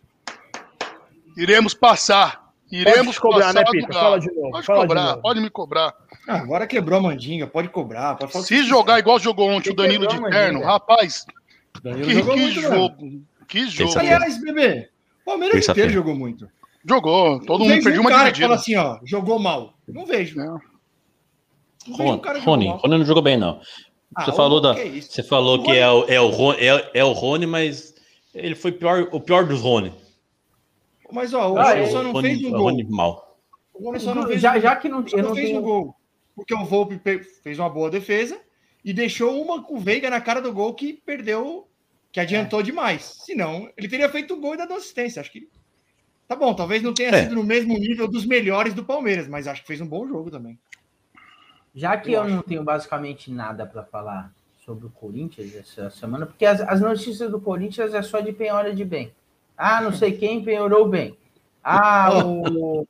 Iremos 1.35 1.73
passar. 1.73 2.45
Iremos 2.71 3.17
Pode 3.17 3.19
cobrar, 3.21 3.45
passar 3.53 3.59
né, 3.61 3.65
Peter? 3.71 3.93
Fala 3.93 4.19
de 4.19 4.27
novo, 4.33 4.51
Pode 4.51 4.65
fala 4.65 4.81
cobrar, 4.81 5.03
novo. 5.03 5.21
pode 5.21 5.39
me 5.39 5.49
cobrar. 5.49 5.93
Ah, 6.27 6.35
agora 6.39 6.67
quebrou 6.67 6.99
a 6.99 7.01
mandinga, 7.01 7.47
pode 7.47 7.69
cobrar. 7.69 8.15
Pode 8.15 8.33
Se 8.43 8.63
jogar 8.63 8.99
igual 8.99 9.17
jogou 9.19 9.49
ontem 9.49 9.71
o 9.71 9.75
Danilo 9.75 10.05
de 10.05 10.21
terno, 10.29 10.61
rapaz. 10.61 11.25
Danilo 11.81 12.05
que, 12.05 12.13
jogou 12.15 12.33
que 12.35 12.41
muito, 12.41 12.61
né? 12.61 13.19
Que 13.47 13.67
jogo. 13.69 13.97
Aliás, 13.97 14.39
bebê, 14.41 14.89
o 15.21 15.25
Palmeiras 15.25 15.67
inteiro 15.67 15.89
jogou 15.91 16.15
muito. 16.15 16.49
Jogou. 16.85 17.39
Todo 17.45 17.63
mundo 17.65 17.83
perdeu 17.83 18.01
um 18.01 18.05
uma 18.05 18.09
cara 18.11 18.31
que 18.31 18.39
dividida. 18.39 18.47
fala 18.47 18.55
assim, 18.59 18.75
ó, 18.75 18.99
jogou 19.05 19.39
mal. 19.39 19.73
Não 19.87 20.05
vejo. 20.05 20.37
Não. 20.37 20.59
Não 21.87 21.97
vejo 21.97 22.03
um 22.03 22.05
Rony, 22.11 22.21
cara 22.21 22.39
Rony. 22.39 22.67
Rony 22.67 22.97
não 22.97 23.05
jogou 23.05 23.21
bem, 23.23 23.37
não. 23.37 23.59
Ah, 24.15 24.23
Você 24.25 24.31
o- 24.31 24.33
falou, 24.35 24.61
da, 24.61 24.73
que 24.73 24.81
é 24.81 25.01
você 25.01 25.23
falou 25.23 25.57
O 25.59 25.63
que 25.63 25.71
é 25.71 25.89
o, 25.89 26.05
é, 26.07 26.19
o 26.19 26.27
Rony, 26.29 26.57
é, 26.59 26.91
é 26.95 27.03
o 27.03 27.11
Rony, 27.11 27.45
mas 27.45 27.93
ele 28.33 28.55
foi 28.55 28.71
pior, 28.71 29.07
o 29.11 29.19
pior 29.19 29.45
dos 29.45 29.61
Rony. 29.61 29.93
Mas, 31.11 31.33
ó, 31.33 31.51
o 31.53 31.57
Ah, 31.57 31.69
Rony 31.71 31.81
é, 31.81 31.87
só 31.87 32.03
não 32.03 32.11
Rony, 32.11 32.27
fez 32.29 32.43
um 32.43 32.47
o 32.47 32.51
gol. 32.51 32.61
Rony 32.63 32.83
mal. 32.89 33.37
O 33.73 33.85
Rony 33.85 33.99
só 33.99 34.15
não 34.15 34.25
fez 34.27 34.41
já, 34.41 34.59
já 34.59 34.75
que 34.75 34.89
não, 34.89 35.05
eu 35.11 35.17
não 35.19 35.29
não 35.29 35.35
fez 35.35 35.47
tenho. 35.47 35.59
um 35.59 35.63
gol. 35.63 35.95
Porque 36.35 36.53
o 36.53 36.65
Volpe 36.65 36.97
pe- 36.97 37.23
fez 37.43 37.57
uma 37.59 37.69
boa 37.69 37.89
defesa 37.89 38.39
e 38.83 38.93
deixou 38.93 39.41
uma 39.41 39.61
com 39.63 39.75
o 39.75 39.79
Veiga 39.79 40.09
na 40.09 40.21
cara 40.21 40.41
do 40.41 40.53
gol 40.53 40.73
que 40.73 40.93
perdeu, 40.93 41.66
que 42.17 42.21
adiantou 42.21 42.63
demais. 42.63 43.03
Senão, 43.25 43.69
ele 43.77 43.87
teria 43.87 44.09
feito 44.09 44.33
o 44.33 44.39
gol 44.41 44.55
e 44.55 44.57
dado 44.57 44.73
assistência. 44.73 45.19
Acho 45.19 45.31
que. 45.31 45.47
Tá 46.27 46.35
bom, 46.35 46.51
talvez 46.55 46.81
não 46.81 46.91
tenha 46.91 47.11
É. 47.11 47.23
sido 47.23 47.35
no 47.35 47.43
mesmo 47.43 47.77
nível 47.77 48.07
dos 48.07 48.25
melhores 48.25 48.73
do 48.73 48.83
Palmeiras, 48.83 49.27
mas 49.27 49.47
acho 49.47 49.61
que 49.61 49.67
fez 49.67 49.79
um 49.81 49.85
bom 49.85 50.07
jogo 50.07 50.31
também. 50.31 50.57
Já 51.75 51.95
que 51.95 52.11
Eu 52.11 52.23
eu, 52.23 52.29
não 52.29 52.41
tenho 52.41 52.63
basicamente 52.63 53.29
nada 53.31 53.67
para 53.67 53.83
falar 53.83 54.33
sobre 54.65 54.87
o 54.87 54.89
Corinthians 54.89 55.55
essa 55.55 55.91
semana, 55.91 56.25
porque 56.25 56.43
as, 56.43 56.59
as 56.61 56.81
notícias 56.81 57.29
do 57.29 57.39
Corinthians 57.39 57.93
é 57.93 58.01
só 58.01 58.19
de 58.19 58.33
penhora 58.33 58.73
de 58.73 58.83
bem. 58.83 59.13
Ah, 59.55 59.79
não 59.79 59.93
sei 59.93 60.11
quem 60.17 60.43
penhorou 60.43 60.87
bem. 60.89 61.15
Ah, 61.63 62.09
o, 62.25 62.87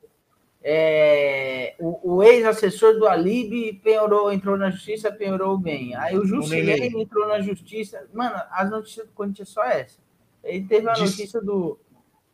é, 0.62 1.74
o, 1.78 2.16
o 2.16 2.22
ex-assessor 2.22 2.94
do 2.98 3.06
Alibi 3.06 3.72
penhorou, 3.82 4.32
entrou 4.32 4.56
na 4.56 4.70
justiça, 4.70 5.10
penhorou 5.12 5.56
bem. 5.56 5.94
Aí 5.94 6.16
o. 6.16 6.24
Jusilene 6.26 7.00
entrou 7.02 7.28
na 7.28 7.40
justiça. 7.40 8.06
Mano, 8.12 8.36
as 8.50 8.70
notícias 8.70 9.06
do 9.06 9.12
Corinthians 9.12 9.48
é 9.48 9.52
só 9.52 9.64
essa. 9.64 9.98
Ele 10.42 10.64
teve 10.64 10.88
a 10.88 10.92
Diz- 10.92 11.10
notícia 11.10 11.40
do, 11.40 11.78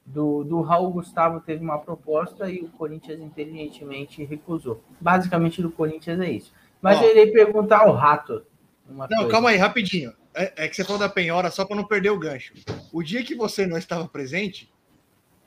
do, 0.04 0.44
do 0.44 0.60
Raul 0.62 0.90
Gustavo, 0.90 1.40
teve 1.40 1.62
uma 1.64 1.78
proposta 1.78 2.50
e 2.50 2.60
o 2.60 2.68
Corinthians 2.70 3.20
inteligentemente 3.20 4.24
recusou. 4.24 4.82
Basicamente, 5.00 5.60
do 5.62 5.70
Corinthians 5.70 6.20
é 6.20 6.30
isso. 6.30 6.52
Mas 6.80 6.98
Ó. 6.98 7.02
eu 7.02 7.10
irei 7.10 7.26
perguntar 7.30 7.80
ao 7.80 7.94
Rato. 7.94 8.44
Uma 8.88 9.06
Não, 9.08 9.16
coisa. 9.18 9.30
calma 9.32 9.50
aí, 9.50 9.56
rapidinho. 9.56 10.12
É, 10.34 10.64
é 10.64 10.68
que 10.68 10.74
você 10.76 10.84
falou 10.84 10.98
da 10.98 11.08
penhora 11.08 11.50
só 11.50 11.64
para 11.64 11.76
não 11.76 11.84
perder 11.84 12.10
o 12.10 12.18
gancho. 12.18 12.52
O 12.92 13.02
dia 13.02 13.22
que 13.22 13.34
você 13.34 13.66
não 13.66 13.78
estava 13.78 14.06
presente, 14.08 14.70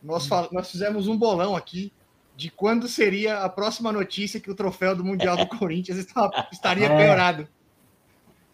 nós, 0.02 0.26
fal- 0.26 0.48
nós 0.52 0.72
fizemos 0.72 1.08
um 1.08 1.18
bolão 1.18 1.56
aqui 1.56 1.92
de 2.38 2.52
quando 2.52 2.88
seria 2.88 3.40
a 3.40 3.50
próxima 3.50 3.92
notícia 3.92 4.40
que 4.40 4.52
o 4.52 4.54
troféu 4.56 4.96
do 4.96 5.04
Mundial 5.04 5.36
do 5.36 5.48
Corinthians 5.48 5.98
estava- 5.98 6.32
estaria 6.54 6.86
É. 6.86 6.96
penhorado. 6.96 7.48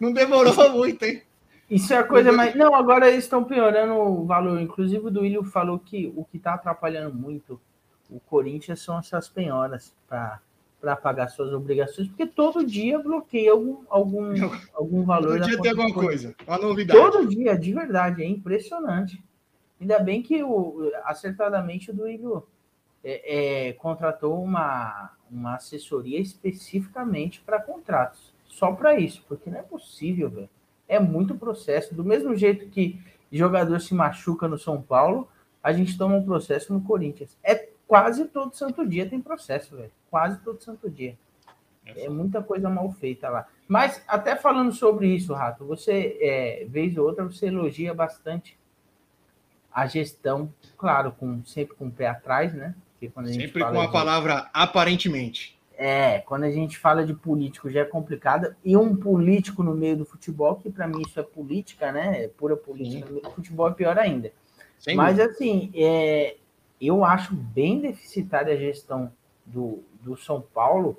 Não 0.00 0.10
demorou 0.10 0.54
muito, 0.72 1.04
hein? 1.04 1.22
Isso 1.68 1.92
é 1.92 1.98
a 1.98 2.02
coisa 2.04 2.32
mais. 2.32 2.54
Não, 2.54 2.74
agora 2.74 3.10
eles 3.10 3.24
estão 3.24 3.44
piorando 3.44 3.92
o 3.94 4.24
valor. 4.24 4.58
Inclusive, 4.58 5.06
o 5.06 5.10
Duílio 5.10 5.44
falou 5.44 5.78
que 5.78 6.10
o 6.16 6.24
que 6.24 6.38
está 6.38 6.54
atrapalhando 6.54 7.14
muito 7.14 7.60
o 8.08 8.18
Corinthians 8.20 8.80
são 8.80 8.98
essas 8.98 9.28
penhoras 9.28 9.94
para 10.08 10.96
pagar 10.96 11.28
suas 11.28 11.52
obrigações, 11.52 12.08
porque 12.08 12.26
todo 12.26 12.64
dia 12.64 12.98
bloqueia 12.98 13.52
algum, 13.52 13.82
algum, 13.88 14.32
algum 14.72 15.04
valor. 15.04 15.38
Todo 15.38 15.46
dia 15.48 15.60
tem 15.60 15.70
alguma 15.72 15.92
coisa, 15.92 16.34
uma 16.46 16.58
novidade. 16.58 16.98
Todo 17.00 17.26
dia, 17.28 17.58
de 17.58 17.72
verdade, 17.72 18.22
é 18.22 18.26
impressionante. 18.26 19.22
Ainda 19.80 19.98
bem 19.98 20.22
que 20.22 20.42
o, 20.42 20.90
acertadamente 21.04 21.90
o 21.90 21.94
Duílio 21.94 22.46
é, 23.04 23.68
é, 23.68 23.72
contratou 23.74 24.42
uma, 24.42 25.12
uma 25.30 25.56
assessoria 25.56 26.18
especificamente 26.18 27.42
para 27.42 27.60
contratos. 27.60 28.32
Só 28.48 28.72
para 28.72 28.98
isso, 28.98 29.22
porque 29.28 29.50
não 29.50 29.58
é 29.58 29.62
possível, 29.62 30.30
velho. 30.30 30.48
É 30.88 30.98
muito 30.98 31.34
processo. 31.34 31.94
Do 31.94 32.04
mesmo 32.04 32.34
jeito 32.34 32.68
que 32.68 32.98
jogador 33.30 33.80
se 33.80 33.94
machuca 33.94 34.48
no 34.48 34.58
São 34.58 34.80
Paulo, 34.80 35.28
a 35.62 35.72
gente 35.72 35.98
toma 35.98 36.14
um 36.14 36.24
processo 36.24 36.72
no 36.72 36.80
Corinthians. 36.80 37.36
É 37.42 37.68
quase 37.86 38.24
todo 38.26 38.54
santo 38.54 38.86
dia 38.86 39.08
tem 39.08 39.20
processo, 39.20 39.76
velho. 39.76 39.92
Quase 40.10 40.38
todo 40.40 40.62
santo 40.62 40.88
dia. 40.88 41.16
É 41.84 42.08
muita 42.08 42.42
coisa 42.42 42.70
mal 42.70 42.90
feita 42.92 43.28
lá. 43.28 43.46
Mas 43.68 44.02
até 44.08 44.36
falando 44.36 44.72
sobre 44.72 45.08
isso, 45.08 45.34
Rato, 45.34 45.66
você, 45.66 46.16
é, 46.20 46.64
vez 46.68 46.96
ou 46.96 47.06
outra, 47.06 47.24
você 47.24 47.46
elogia 47.46 47.92
bastante 47.92 48.58
a 49.72 49.86
gestão, 49.86 50.52
claro, 50.78 51.12
com, 51.12 51.44
sempre 51.44 51.74
com 51.74 51.88
o 51.88 51.90
pé 51.90 52.06
atrás, 52.06 52.54
né? 52.54 52.74
Sempre 53.32 53.62
com 53.62 53.80
a 53.80 53.86
de- 53.86 53.92
palavra 53.92 54.48
aparentemente. 54.52 55.58
É, 55.76 56.20
quando 56.20 56.44
a 56.44 56.50
gente 56.50 56.78
fala 56.78 57.04
de 57.04 57.12
político 57.14 57.68
já 57.68 57.80
é 57.80 57.84
complicado. 57.84 58.54
E 58.64 58.76
um 58.76 58.94
político 58.94 59.62
no 59.62 59.74
meio 59.74 59.96
do 59.96 60.04
futebol, 60.04 60.54
que 60.56 60.70
para 60.70 60.86
mim 60.86 61.02
isso 61.06 61.18
é 61.18 61.22
política, 61.22 61.90
né? 61.90 62.24
É 62.24 62.28
pura 62.28 62.56
política 62.56 63.04
no 63.06 63.12
meio 63.12 63.22
do 63.24 63.30
futebol, 63.32 63.68
é 63.68 63.72
pior 63.72 63.98
ainda. 63.98 64.32
Sem 64.78 64.94
Mas 64.96 65.16
dúvida. 65.16 65.32
assim, 65.32 65.72
é, 65.74 66.36
eu 66.80 67.04
acho 67.04 67.34
bem 67.34 67.80
deficitária 67.80 68.54
a 68.54 68.56
gestão 68.56 69.12
do, 69.44 69.82
do 70.00 70.16
São 70.16 70.40
Paulo 70.40 70.96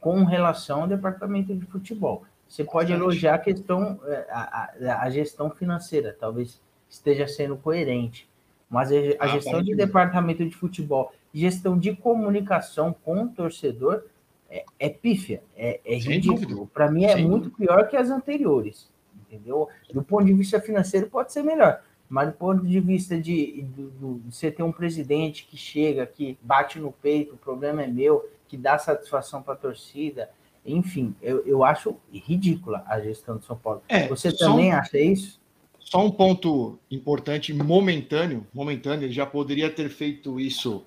com 0.00 0.24
relação 0.24 0.82
ao 0.82 0.88
departamento 0.88 1.54
de 1.54 1.64
futebol. 1.66 2.24
Você 2.48 2.62
pode 2.62 2.92
Bastante. 2.92 3.00
elogiar 3.02 3.34
a 3.34 3.38
questão, 3.38 3.98
é, 4.04 4.26
a, 4.30 4.70
a- 4.90 5.02
a 5.02 5.10
gestão 5.10 5.50
financeira, 5.50 6.16
talvez 6.18 6.60
esteja 6.88 7.26
sendo 7.26 7.56
coerente. 7.56 8.28
Mas 8.76 8.92
a, 8.92 8.96
Ah, 9.20 9.26
gestão 9.28 9.62
de 9.62 9.74
departamento 9.74 10.44
de 10.46 10.54
futebol, 10.54 11.10
gestão 11.32 11.78
de 11.78 11.96
comunicação 11.96 12.94
com 13.04 13.22
o 13.24 13.28
torcedor 13.28 14.02
é, 14.50 14.64
é 14.78 14.88
pífia, 14.90 15.42
é, 15.56 15.80
é 15.82 15.96
ridículo. 15.96 16.40
dúvida. 16.46 16.70
Para 16.74 16.90
mim 16.90 17.04
é 17.04 17.14
Sem 17.14 17.26
muito 17.26 17.50
pior 17.50 17.88
que 17.88 17.96
as 17.96 18.10
anteriores, 18.10 18.90
entendeu? 19.22 19.66
Do 19.94 20.02
ponto 20.02 20.26
de 20.26 20.34
vista 20.34 20.60
financeiro 20.60 21.06
pode 21.08 21.32
ser 21.32 21.42
melhor, 21.42 21.80
mas 22.06 22.28
do 22.28 22.34
ponto 22.34 22.66
de 22.66 22.78
vista 22.78 23.18
de, 23.18 23.62
do- 23.74 24.20
de 24.26 24.34
você 24.34 24.50
ter 24.50 24.62
um 24.62 24.70
presidente 24.72 25.46
que 25.46 25.56
chega, 25.56 26.04
que 26.06 26.36
bate 26.42 26.78
no 26.78 26.92
peito, 26.92 27.34
o 27.34 27.38
problema 27.38 27.82
é 27.82 27.86
meu, 27.86 28.28
que 28.46 28.58
dá 28.58 28.78
satisfação 28.78 29.42
para 29.42 29.54
a 29.54 29.56
torcida, 29.56 30.28
enfim, 30.64 31.14
eu, 31.22 31.42
eu 31.46 31.64
acho 31.64 31.96
ridícula 32.12 32.84
a 32.86 33.00
gestão 33.00 33.38
de 33.38 33.46
São 33.46 33.56
Paulo. 33.56 33.82
É, 33.88 34.06
Você 34.08 34.36
também 34.36 34.72
um- 34.74 34.76
acha 34.76 34.98
isso? 34.98 35.40
Só 35.88 36.04
um 36.04 36.10
ponto 36.10 36.78
importante, 36.90 37.54
momentâneo, 37.54 38.44
momentâneo, 38.52 39.04
ele 39.06 39.12
já 39.12 39.24
poderia 39.24 39.70
ter 39.70 39.88
feito 39.88 40.40
isso, 40.40 40.82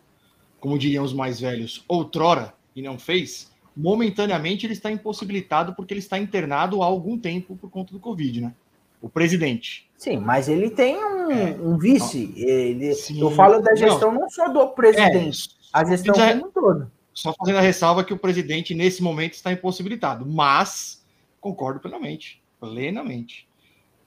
como 0.59 0.77
diriam 0.77 1.05
os 1.05 1.13
mais 1.13 1.39
velhos, 1.39 1.83
outrora, 1.87 2.53
e 2.75 2.81
não 2.81 2.99
fez. 2.99 3.49
Momentaneamente 3.75 4.65
ele 4.65 4.73
está 4.73 4.91
impossibilitado 4.91 5.73
porque 5.73 5.93
ele 5.93 6.01
está 6.01 6.19
internado 6.19 6.83
há 6.83 6.85
algum 6.85 7.17
tempo 7.17 7.55
por 7.55 7.69
conta 7.69 7.93
do 7.93 7.99
Covid, 7.99 8.41
né? 8.41 8.53
O 9.01 9.07
presidente. 9.07 9.89
Sim, 9.97 10.17
mas 10.17 10.49
ele 10.49 10.69
tem 10.69 10.97
um, 10.97 11.31
É. 11.31 11.51
um 11.61 11.77
vice. 11.77 12.33
Ele, 12.35 12.93
Sim. 12.93 13.21
eu 13.21 13.31
falo 13.31 13.61
da 13.61 13.71
Não. 13.71 13.77
gestão 13.77 14.11
não, 14.13 14.29
só 14.29 14.49
do 14.49 14.67
presidente, 14.71 15.49
a 15.71 15.85
gestão 15.85 16.13
já- 16.13 16.33
como 16.33 16.47
um 16.47 16.51
todo. 16.51 16.91
Só 17.13 17.33
fazendo 17.33 17.57
a 17.57 17.61
ressalva 17.61 18.03
que 18.03 18.13
o 18.13 18.17
presidente, 18.19 18.75
nesse 18.75 19.01
momento, 19.01 19.33
está 19.33 19.51
impossibilitado. 19.53 20.25
Mas, 20.25 21.05
concordo 21.39 21.79
plenamente. 21.79 22.41
Plenamente. 22.59 23.47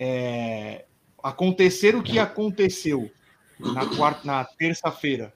É, 0.05 0.85
acontecer 1.23 1.95
o 1.95 2.03
que 2.03 2.19
aconteceu 2.19 3.09
na, 3.61 3.87
quarta, 3.87 4.27
na 4.27 4.45
terça-feira 4.45 5.33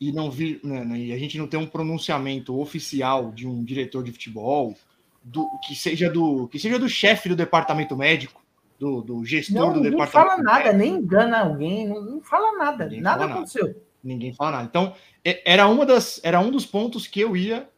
e 0.00 0.12
não 0.12 0.30
vir, 0.30 0.60
né, 0.62 0.84
né, 0.84 0.98
e 0.98 1.12
a 1.12 1.18
gente 1.18 1.36
não 1.36 1.48
ter 1.48 1.56
um 1.56 1.66
pronunciamento 1.66 2.56
oficial 2.60 3.32
de 3.32 3.46
um 3.46 3.64
diretor 3.64 4.04
de 4.04 4.12
futebol, 4.12 4.76
do, 5.22 5.48
que 5.66 5.74
seja 5.74 6.08
do 6.08 6.46
que 6.48 6.58
seja 6.58 6.78
do 6.78 6.88
chefe 6.88 7.28
do 7.28 7.34
departamento 7.36 7.96
médico, 7.96 8.40
do, 8.78 9.00
do 9.00 9.24
gestor 9.24 9.54
Não, 9.56 9.68
do 9.72 9.76
ninguém 9.76 9.90
departamento 9.92 10.30
fala 10.30 10.42
nada, 10.42 10.72
médico, 10.72 10.76
nem 10.78 10.94
engana 10.94 11.40
alguém, 11.40 11.88
não, 11.88 12.00
não 12.00 12.20
fala 12.20 12.56
nada, 12.58 12.84
Ninguém 12.84 13.00
nada 13.00 13.16
fala 13.18 13.28
nada. 13.28 13.40
aconteceu. 13.40 13.82
Ninguém 14.02 14.32
fala 14.34 14.50
nada. 14.52 14.64
Então, 14.64 14.94
é- 15.24 15.42
era, 15.44 15.68
uma 15.68 15.84
das, 15.86 16.20
era 16.22 16.40
um 16.40 16.50
dos 16.50 16.66
pontos 16.66 17.06
que 17.06 17.20
eu 17.20 17.36
ia 17.36 17.68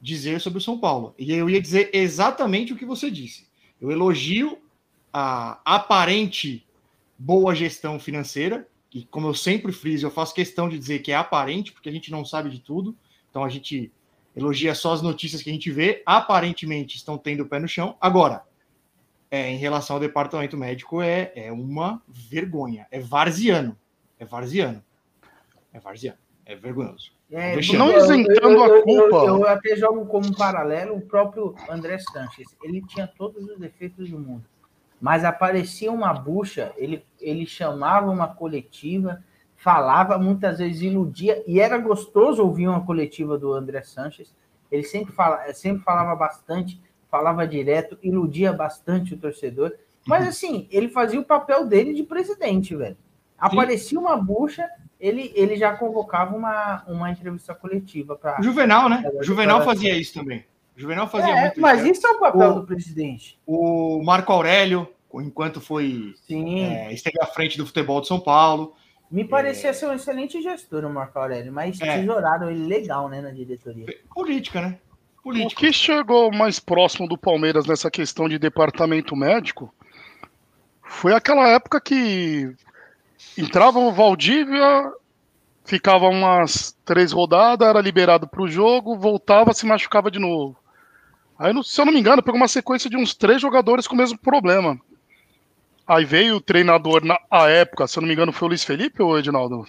dizer 0.00 0.40
sobre 0.40 0.58
o 0.58 0.62
São 0.62 0.78
Paulo. 0.78 1.14
E 1.18 1.32
eu 1.32 1.48
ia 1.48 1.60
dizer 1.60 1.90
exatamente 1.92 2.72
o 2.72 2.76
que 2.76 2.84
você 2.84 3.10
disse. 3.10 3.48
Eu 3.80 3.90
elogio 3.90 4.58
a 5.16 5.60
aparente 5.64 6.66
boa 7.16 7.54
gestão 7.54 8.00
financeira, 8.00 8.66
e 8.92 9.04
como 9.04 9.28
eu 9.28 9.34
sempre 9.34 9.70
friso, 9.70 10.04
eu 10.06 10.10
faço 10.10 10.34
questão 10.34 10.68
de 10.68 10.76
dizer 10.76 10.98
que 10.98 11.12
é 11.12 11.14
aparente, 11.16 11.72
porque 11.72 11.88
a 11.88 11.92
gente 11.92 12.10
não 12.10 12.24
sabe 12.24 12.50
de 12.50 12.58
tudo. 12.58 12.96
Então 13.30 13.44
a 13.44 13.48
gente 13.48 13.92
elogia 14.34 14.74
só 14.74 14.92
as 14.92 15.02
notícias 15.02 15.40
que 15.42 15.50
a 15.50 15.52
gente 15.52 15.70
vê. 15.70 16.02
Aparentemente 16.04 16.96
estão 16.96 17.16
tendo 17.16 17.44
o 17.44 17.46
pé 17.46 17.60
no 17.60 17.68
chão. 17.68 17.96
Agora, 18.00 18.42
é, 19.30 19.50
em 19.50 19.56
relação 19.56 19.96
ao 19.96 20.00
departamento 20.00 20.56
médico, 20.56 21.00
é, 21.00 21.32
é 21.36 21.52
uma 21.52 22.02
vergonha. 22.08 22.86
É 22.90 22.98
varziano. 22.98 23.76
É 24.18 24.24
varziano. 24.24 24.82
É 25.72 25.78
varziano. 25.78 26.18
É 26.46 26.54
vergonhoso. 26.56 27.12
É, 27.30 27.54
Vexame. 27.56 27.78
Não 27.78 27.90
eu- 27.90 27.98
isentando 27.98 28.48
eu- 28.48 28.64
a 28.64 28.68
eu- 28.68 28.82
culpa. 28.82 29.16
Eu, 29.16 29.38
eu 29.38 29.48
até 29.48 29.76
jogo 29.76 30.06
como 30.06 30.36
paralelo 30.36 30.96
o 30.96 31.00
próprio 31.00 31.54
André 31.68 31.98
Sanches. 31.98 32.48
Ele 32.62 32.82
tinha 32.86 33.06
todos 33.06 33.44
os 33.44 33.58
defeitos 33.58 34.10
do 34.10 34.18
mundo. 34.18 34.44
Mas 35.04 35.22
aparecia 35.22 35.92
uma 35.92 36.14
bucha, 36.14 36.72
ele, 36.78 37.04
ele 37.20 37.44
chamava 37.44 38.10
uma 38.10 38.26
coletiva, 38.26 39.22
falava, 39.54 40.16
muitas 40.16 40.60
vezes 40.60 40.80
iludia, 40.80 41.44
e 41.46 41.60
era 41.60 41.76
gostoso 41.76 42.42
ouvir 42.42 42.68
uma 42.68 42.86
coletiva 42.86 43.36
do 43.36 43.52
André 43.52 43.82
Sanches. 43.82 44.34
Ele 44.72 44.82
sempre, 44.82 45.12
fala, 45.12 45.52
sempre 45.52 45.84
falava 45.84 46.16
bastante, 46.16 46.80
falava 47.10 47.46
direto, 47.46 47.98
iludia 48.02 48.50
bastante 48.50 49.12
o 49.12 49.18
torcedor. 49.18 49.74
Mas 50.06 50.26
assim, 50.26 50.66
ele 50.70 50.88
fazia 50.88 51.20
o 51.20 51.24
papel 51.24 51.66
dele 51.66 51.92
de 51.92 52.02
presidente, 52.02 52.74
velho. 52.74 52.96
Aparecia 53.38 54.00
uma 54.00 54.16
bucha, 54.16 54.66
ele, 54.98 55.32
ele 55.34 55.54
já 55.58 55.76
convocava 55.76 56.34
uma, 56.34 56.82
uma 56.88 57.10
entrevista 57.10 57.54
coletiva 57.54 58.16
para. 58.16 58.40
Juvenal, 58.40 58.88
né? 58.88 59.04
O 59.20 59.22
Juvenal 59.22 59.60
fazia 59.62 59.94
isso 59.94 60.14
também. 60.14 60.46
Juvenal 60.74 61.06
fazia 61.08 61.30
É, 61.36 61.40
muito 61.42 61.60
mas 61.60 61.76
isso. 61.80 61.84
né? 61.86 61.92
isso 61.92 62.06
é 62.06 62.10
o 62.10 62.18
papel 62.20 62.50
O- 62.50 62.54
do 62.60 62.66
presidente. 62.66 63.38
O 63.46 64.02
Marco 64.02 64.32
Aurélio, 64.32 64.88
enquanto 65.20 65.60
foi 65.60 66.14
Sim. 66.26 66.60
é, 66.64 66.92
esteve 66.92 67.18
à 67.20 67.26
frente 67.26 67.56
do 67.58 67.66
futebol 67.66 68.00
de 68.00 68.08
São 68.08 68.20
Paulo. 68.20 68.74
Me 69.10 69.24
parecia 69.24 69.72
ser 69.72 69.86
um 69.86 69.92
excelente 69.92 70.40
gestor 70.42 70.84
o 70.84 70.90
Marco 70.92 71.18
Aurélio, 71.18 71.52
mas 71.52 71.80
É. 71.80 71.98
tesouraram 71.98 72.50
ele 72.50 72.66
legal, 72.66 73.08
né, 73.08 73.20
na 73.20 73.30
diretoria. 73.30 73.86
Política, 74.12 74.60
né? 74.60 74.78
O 75.20 75.22
Política. 75.24 75.60
que 75.60 75.72
chegou 75.72 76.32
mais 76.32 76.58
próximo 76.58 77.08
do 77.08 77.16
Palmeiras 77.16 77.64
nessa 77.66 77.90
questão 77.90 78.28
de 78.28 78.38
departamento 78.38 79.14
médico 79.16 79.72
foi 80.82 81.14
aquela 81.14 81.48
época 81.48 81.80
que 81.80 82.54
entrava 83.38 83.78
o 83.78 83.92
Valdívia, 83.92 84.92
ficava 85.64 86.08
umas 86.08 86.76
três 86.84 87.10
rodadas, 87.12 87.66
era 87.68 87.80
liberado 87.80 88.26
para 88.28 88.42
o 88.42 88.48
jogo, 88.48 88.98
voltava, 88.98 89.54
se 89.54 89.64
machucava 89.64 90.10
de 90.10 90.18
novo. 90.18 90.56
Aí, 91.38 91.52
não- 91.52 91.62
se 91.62 91.80
eu 91.80 91.84
não 91.86 91.92
me 91.92 91.98
engano, 92.00 92.22
pegou 92.22 92.36
uma 92.38 92.46
sequência 92.48 92.88
de 92.90 92.96
uns 92.96 93.14
três 93.14 93.40
jogadores 93.40 93.86
com 93.88 93.94
o 93.94 93.98
mesmo 93.98 94.18
problema. 94.18 94.78
Aí 95.86 96.04
veio 96.04 96.36
o 96.36 96.40
treinador 96.40 97.04
na 97.04 97.18
a 97.30 97.48
época, 97.48 97.86
se 97.86 97.98
eu 97.98 98.00
não 98.00 98.08
me 98.08 98.14
engano, 98.14 98.32
foi 98.32 98.46
o 98.46 98.48
Luiz 98.50 98.64
Felipe 98.64 99.02
ou 99.02 99.10
o 99.12 99.18
Edinaldo? 99.18 99.66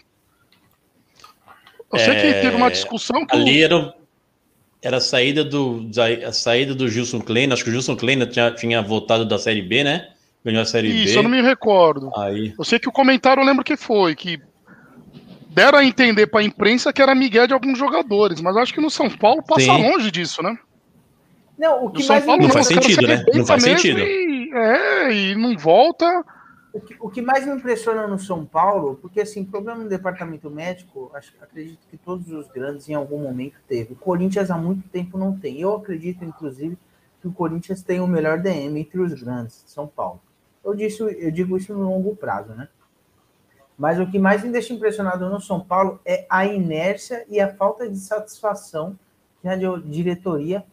Eu 1.91 1.99
sei 1.99 2.15
que 2.15 2.28
É, 2.28 2.41
teve 2.41 2.56
uma 2.56 2.71
discussão 2.71 3.25
que 3.25 3.36
o- 3.36 3.39
Ali 3.39 3.62
era, 3.62 3.93
era 4.82 4.97
a 4.97 5.01
saída 5.01 5.43
do 5.43 5.89
a 6.25 6.32
saída 6.32 6.73
do 6.73 6.88
Gilson 6.88 7.19
Klein. 7.19 7.51
Acho 7.51 7.63
que 7.63 7.69
o 7.69 7.73
Gilson 7.73 7.95
Klein 7.95 8.25
tinha, 8.28 8.51
tinha 8.51 8.82
voltado 8.82 9.25
da 9.25 9.38
Série 9.38 9.62
B, 9.62 9.84
né? 9.84 10.10
Ganhou 10.43 10.62
a 10.62 10.65
Série 10.65 10.89
Isso, 10.89 11.13
B. 11.13 11.19
eu 11.19 11.23
não 11.23 11.30
me 11.30 11.41
recordo. 11.41 12.12
Aí, 12.17 12.54
Eu 12.58 12.63
sei 12.63 12.80
que 12.80 12.88
o 12.88 12.91
comentário 12.93 13.41
eu 13.41 13.45
lembro 13.45 13.63
que 13.63 13.75
foi, 13.75 14.15
que 14.15 14.39
deram 15.49 15.80
a 15.80 15.84
entender 15.86 16.28
pra 16.28 16.43
imprensa 16.43 16.93
que 16.93 17.01
era 17.01 17.15
Miguel 17.15 17.47
de 17.47 17.54
alguns 17.54 17.78
jogadores, 17.78 18.39
mas 18.41 18.56
acho 18.58 18.73
que 18.73 18.82
no 18.82 18.89
São 18.89 19.10
Paulo 19.10 19.43
passa 19.43 19.62
Sim. 19.62 19.82
longe 19.82 20.12
disso, 20.12 20.41
né? 20.43 20.56
Não, 21.58 21.86
o 21.86 21.86
No 21.86 21.91
que 21.93 22.04
São 22.04 22.15
mais 22.15 22.25
Paulo 22.25 22.41
Não 22.41 22.47
me 22.49 22.54
faz 22.54 22.67
sentido, 22.67 23.01
se 23.01 23.08
né? 23.08 23.25
Não 23.34 23.45
faz 23.45 23.63
mesmo 23.63 23.80
sentido. 23.80 23.99
E, 24.01 24.35
é, 24.58 25.12
e 25.13 25.36
não 25.36 25.58
volta. 25.58 26.06
O 26.74 26.82
que, 26.82 26.96
o 27.00 27.10
que 27.10 27.22
mais 27.22 27.46
me 27.46 27.54
impressiona 27.56 28.06
no 28.06 28.20
São 28.20 28.46
Paulo, 28.46 28.98
porque 29.02 29.22
assim, 29.22 29.46
problema 29.46 29.84
no 29.84 29.89
departamento 29.89 30.50
médico, 30.50 31.10
acho, 31.13 31.34
acredito 31.41 31.88
que 31.89 31.98
todos 31.98 32.30
os 32.32 32.48
grandes 32.50 32.89
em 32.89 32.94
algum 32.94 33.20
momento 33.20 33.56
teve. 33.68 33.94
O 33.94 33.96
Corinthians 33.96 34.52
há 34.52 34.58
muito 34.58 34.88
tempo 34.89 35.18
não 35.18 35.38
tem. 35.38 35.62
Eu 35.62 35.76
acredito, 35.76 36.26
inclusive, 36.26 36.78
que 37.22 37.28
o 37.28 37.32
Corinthians 37.32 37.82
tem 37.82 38.02
o 38.02 38.08
melhor 38.08 38.39
DM 38.39 38.78
entre 38.80 39.00
os 39.00 39.13
grandes 39.13 39.63
de 39.63 39.72
São 39.72 39.88
Paulo. 39.88 40.20
Eu, 40.63 40.76
disse, 40.76 41.02
eu 41.02 41.32
digo 41.32 41.56
isso 41.56 41.74
no 41.74 41.88
longo 41.89 42.15
prazo, 42.15 42.54
né? 42.54 42.68
Mas 43.78 44.00
o 44.00 44.10
que 44.10 44.18
mais 44.20 44.44
me 44.44 44.52
deixa 44.52 44.74
impressionado 44.74 45.30
no 45.30 45.39
São 45.39 45.60
Paulo 45.60 46.00
é 46.06 46.26
a 46.30 46.46
inércia 46.46 47.26
e 47.30 47.39
a 47.39 47.54
falta 47.54 47.88
de 47.89 47.98
satisfação 47.98 48.98
que 49.41 49.48
a 49.48 49.56
di- 49.56 49.82
diretoria 49.86 50.65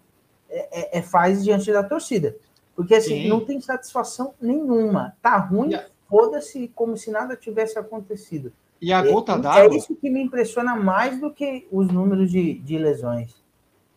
é, 0.49 0.97
é- 0.97 0.99
é- 0.99 1.03
faz 1.03 1.43
diante 1.45 1.73
da 1.73 1.83
torcida. 1.83 2.37
Porque 2.75 2.95
assim, 2.95 3.23
Sim. 3.23 3.29
não 3.29 3.41
tem 3.45 3.61
satisfação 3.61 4.35
nenhuma. 4.41 5.17
Tá 5.21 5.37
ruim, 5.37 5.75
a- 5.75 5.87
foda-se 6.09 6.69
como 6.75 6.97
se 6.97 7.11
nada 7.11 7.37
tivesse 7.37 7.79
acontecido. 7.79 8.53
E 8.81 8.93
a 8.93 9.01
gota 9.03 9.33
é, 9.35 9.39
d'água. 9.39 9.75
é 9.75 9.77
isso 9.77 9.95
que 9.95 10.11
me 10.11 10.21
impressiona 10.23 10.75
mais 10.75 11.21
do 11.21 11.33
que 11.33 11.67
os 11.71 11.89
números 11.89 12.31
de, 12.31 12.55
de 12.55 12.79
lesões. 12.79 13.35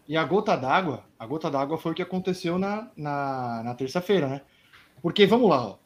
E 0.07 0.15
a 0.15 0.23
gota 0.23 0.55
d'água, 0.55 1.03
a 1.17 1.25
gota 1.25 1.49
d'água 1.49 1.77
foi 1.77 1.91
o 1.91 1.95
que 1.95 2.01
aconteceu 2.03 2.59
na, 2.59 2.89
na, 2.95 3.63
na 3.63 3.73
terça-feira, 3.73 4.27
né? 4.27 4.41
Porque 5.01 5.25
vamos 5.25 5.49
lá, 5.49 5.65
ó. 5.69 5.77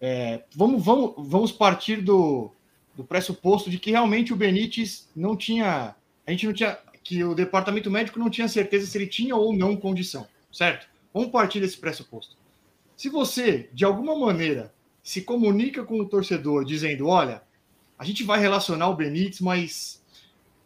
É, 0.00 0.44
vamos, 0.54 0.82
vamos, 0.82 1.14
vamos 1.18 1.52
partir 1.52 1.96
do, 2.00 2.50
do 2.96 3.04
pressuposto 3.04 3.68
de 3.68 3.78
que 3.78 3.90
realmente 3.90 4.32
o 4.32 4.36
Benítez 4.36 5.08
não 5.14 5.36
tinha. 5.36 5.94
A 6.26 6.30
gente 6.30 6.46
não 6.46 6.52
tinha. 6.54 6.78
Que 7.04 7.24
o 7.24 7.34
departamento 7.34 7.90
médico 7.90 8.18
não 8.18 8.28
tinha 8.28 8.46
certeza 8.48 8.86
se 8.86 8.96
ele 8.98 9.06
tinha 9.06 9.34
ou 9.34 9.54
não 9.54 9.74
condição, 9.76 10.26
certo? 10.52 10.86
Vamos 11.12 11.30
partir 11.30 11.60
desse 11.60 11.76
pressuposto. 11.78 12.36
Se 12.96 13.08
você, 13.08 13.68
de 13.72 13.84
alguma 13.84 14.16
maneira, 14.18 14.72
se 15.02 15.22
comunica 15.22 15.84
com 15.84 16.00
o 16.00 16.08
torcedor 16.08 16.64
dizendo: 16.64 17.06
olha, 17.06 17.42
a 17.98 18.04
gente 18.04 18.22
vai 18.24 18.38
relacionar 18.40 18.88
o 18.88 18.94
Benítez, 18.94 19.40
mas 19.40 20.02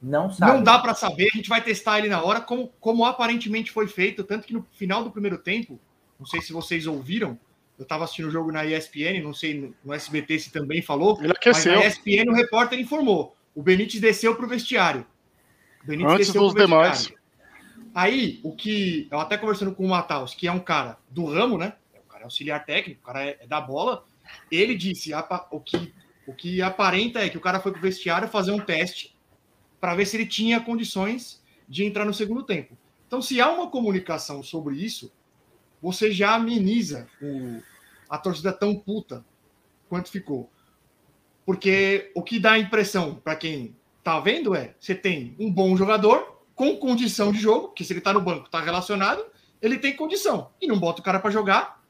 Não 0.02 0.30
sabe. 0.30 0.52
não 0.52 0.62
dá 0.62 0.78
para 0.78 0.94
saber, 0.94 1.28
a 1.32 1.36
gente 1.36 1.48
vai 1.48 1.62
testar 1.62 1.98
ele 1.98 2.08
na 2.08 2.22
hora, 2.22 2.40
como, 2.40 2.72
como 2.80 3.04
aparentemente 3.04 3.70
foi 3.70 3.86
feito. 3.86 4.24
Tanto 4.24 4.46
que 4.46 4.52
no 4.54 4.66
final 4.72 5.04
do 5.04 5.10
primeiro 5.10 5.38
tempo, 5.38 5.78
não 6.18 6.26
sei 6.26 6.40
se 6.40 6.52
vocês 6.52 6.86
ouviram, 6.86 7.38
eu 7.78 7.82
estava 7.84 8.04
assistindo 8.04 8.28
o 8.28 8.30
jogo 8.30 8.50
na 8.52 8.64
ESPN, 8.66 9.20
não 9.22 9.32
sei 9.34 9.74
no- 9.84 9.92
SBT 9.94 10.38
se 10.38 10.50
também 10.50 10.82
falou, 10.82 11.16
Ele 11.18 11.28
mas 11.28 11.36
aqueceu. 11.36 11.74
na 11.76 11.86
ESPN 11.86 12.30
o 12.30 12.34
repórter 12.34 12.78
informou: 12.80 13.36
o 13.54 13.62
Benítez 13.62 14.00
desceu 14.00 14.34
para 14.34 14.44
o 14.46 14.48
vestiário. 14.48 15.06
O 15.82 15.86
Benítez 15.86 16.12
Antes 16.14 16.26
desceu 16.28 16.42
dos 16.42 16.52
pro 16.54 16.66
vestiário. 16.80 17.21
Aí, 17.94 18.40
o 18.42 18.54
que. 18.54 19.08
Eu 19.10 19.20
até 19.20 19.36
conversando 19.36 19.74
com 19.74 19.84
o 19.84 19.88
Mataus, 19.88 20.34
que 20.34 20.46
é 20.46 20.52
um 20.52 20.60
cara 20.60 20.98
do 21.10 21.26
ramo, 21.26 21.58
né? 21.58 21.74
O 21.94 22.08
cara 22.08 22.22
é 22.22 22.24
auxiliar 22.24 22.64
técnico, 22.64 23.00
o 23.02 23.06
cara 23.06 23.24
é, 23.24 23.38
é 23.40 23.46
da 23.46 23.60
bola. 23.60 24.06
Ele 24.50 24.74
disse: 24.74 25.12
apa- 25.12 25.46
o, 25.50 25.60
que, 25.60 25.92
o 26.26 26.34
que 26.34 26.62
aparenta 26.62 27.20
é 27.20 27.28
que 27.28 27.36
o 27.36 27.40
cara 27.40 27.60
foi 27.60 27.72
pro 27.72 27.80
vestiário 27.80 28.28
fazer 28.28 28.50
um 28.52 28.60
teste 28.60 29.16
para 29.80 29.94
ver 29.94 30.06
se 30.06 30.16
ele 30.16 30.26
tinha 30.26 30.60
condições 30.60 31.42
de 31.68 31.84
entrar 31.84 32.04
no 32.04 32.14
segundo 32.14 32.42
tempo. 32.44 32.76
Então, 33.06 33.20
se 33.20 33.40
há 33.40 33.50
uma 33.50 33.68
comunicação 33.68 34.42
sobre 34.42 34.76
isso, 34.76 35.12
você 35.80 36.10
já 36.12 36.34
ameniza 36.34 37.08
o- 37.20 37.60
a 38.08 38.16
torcida 38.16 38.52
tão 38.52 38.74
puta 38.74 39.24
quanto 39.88 40.10
ficou. 40.10 40.50
Porque 41.44 42.10
o 42.14 42.22
que 42.22 42.38
dá 42.38 42.52
a 42.52 42.58
impressão 42.58 43.16
para 43.16 43.36
quem 43.36 43.76
tá 44.02 44.18
vendo 44.20 44.54
é: 44.54 44.74
você 44.80 44.94
tem 44.94 45.34
um 45.38 45.50
bom 45.52 45.76
jogador 45.76 46.31
com 46.54 46.76
condição 46.76 47.32
de 47.32 47.38
jogo, 47.38 47.68
que 47.68 47.84
se 47.84 47.92
ele 47.92 48.00
tá 48.00 48.12
no 48.12 48.20
banco, 48.20 48.50
tá 48.50 48.60
relacionado, 48.60 49.24
ele 49.60 49.78
tem 49.78 49.96
condição. 49.96 50.50
E 50.60 50.66
não 50.66 50.78
bota 50.78 51.00
o 51.00 51.04
cara 51.04 51.20
para 51.20 51.30
jogar 51.30 51.82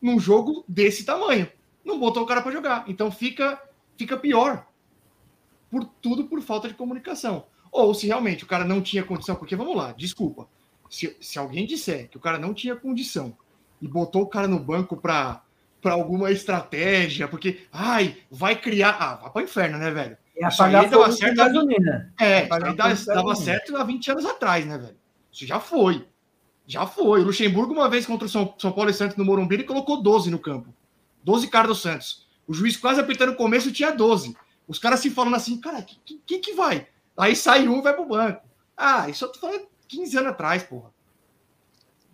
num 0.00 0.18
jogo 0.18 0.64
desse 0.68 1.04
tamanho. 1.04 1.50
Não 1.84 1.98
botou 1.98 2.22
o 2.22 2.26
cara 2.26 2.42
para 2.42 2.52
jogar. 2.52 2.84
Então 2.88 3.10
fica 3.10 3.62
fica 3.96 4.16
pior. 4.16 4.66
Por 5.70 5.84
tudo 5.84 6.24
por 6.24 6.40
falta 6.42 6.68
de 6.68 6.74
comunicação. 6.74 7.46
Ou 7.72 7.94
se 7.94 8.06
realmente 8.06 8.44
o 8.44 8.46
cara 8.46 8.64
não 8.64 8.80
tinha 8.80 9.04
condição, 9.04 9.36
porque 9.36 9.56
vamos 9.56 9.76
lá, 9.76 9.92
desculpa. 9.92 10.48
Se, 10.88 11.16
se 11.20 11.38
alguém 11.38 11.66
disser 11.66 12.08
que 12.08 12.16
o 12.16 12.20
cara 12.20 12.38
não 12.38 12.54
tinha 12.54 12.76
condição 12.76 13.36
e 13.82 13.88
botou 13.88 14.22
o 14.22 14.28
cara 14.28 14.46
no 14.46 14.58
banco 14.58 14.96
para 14.96 15.42
alguma 15.84 16.30
estratégia, 16.30 17.28
porque 17.28 17.66
ai, 17.72 18.18
vai 18.30 18.60
criar, 18.60 18.96
ah, 19.00 19.16
vai 19.16 19.30
para 19.30 19.42
inferno, 19.42 19.78
né, 19.78 19.90
velho? 19.90 20.16
É 20.36 20.48
Isso 20.48 20.62
aí 20.62 20.72
dava 20.72 21.10
certo 21.12 21.40
há 21.40 21.44
gasolina. 21.44 22.14
É, 22.20 22.40
Apagar 22.40 22.92
isso 22.92 23.10
aí 23.10 23.16
dava, 23.16 23.28
dava 23.28 23.34
certo 23.36 23.76
há 23.76 23.84
20 23.84 24.10
anos 24.10 24.26
atrás, 24.26 24.66
né, 24.66 24.76
velho? 24.76 24.96
Isso 25.32 25.46
já 25.46 25.58
foi. 25.58 26.06
Já 26.66 26.86
foi. 26.86 27.20
O 27.20 27.24
Luxemburgo, 27.24 27.72
uma 27.72 27.88
vez 27.88 28.04
contra 28.04 28.26
o 28.26 28.28
São, 28.28 28.54
São 28.58 28.72
Paulo 28.72 28.90
e 28.90 28.94
Santos 28.94 29.16
no 29.16 29.24
Morumbi, 29.24 29.54
ele 29.54 29.64
colocou 29.64 30.02
12 30.02 30.30
no 30.30 30.38
campo. 30.38 30.74
12 31.24 31.48
caras 31.48 31.68
do 31.68 31.74
Santos. 31.74 32.26
O 32.46 32.52
juiz 32.52 32.76
quase 32.76 33.00
apitando 33.00 33.30
no 33.30 33.36
começo 33.36 33.72
tinha 33.72 33.90
12. 33.90 34.36
Os 34.68 34.78
caras 34.78 35.00
se 35.00 35.10
falando 35.10 35.36
assim, 35.36 35.60
cara, 35.60 35.82
quem 35.82 36.20
que, 36.26 36.38
que 36.38 36.52
vai? 36.52 36.86
Aí 37.16 37.34
sai 37.34 37.66
um 37.66 37.78
e 37.78 37.82
vai 37.82 37.94
pro 37.94 38.04
banco. 38.04 38.42
Ah, 38.76 39.08
isso 39.08 39.24
eu 39.24 39.28
tô 39.32 39.38
falando 39.38 39.66
15 39.88 40.18
anos 40.18 40.30
atrás, 40.30 40.62
porra. 40.62 40.90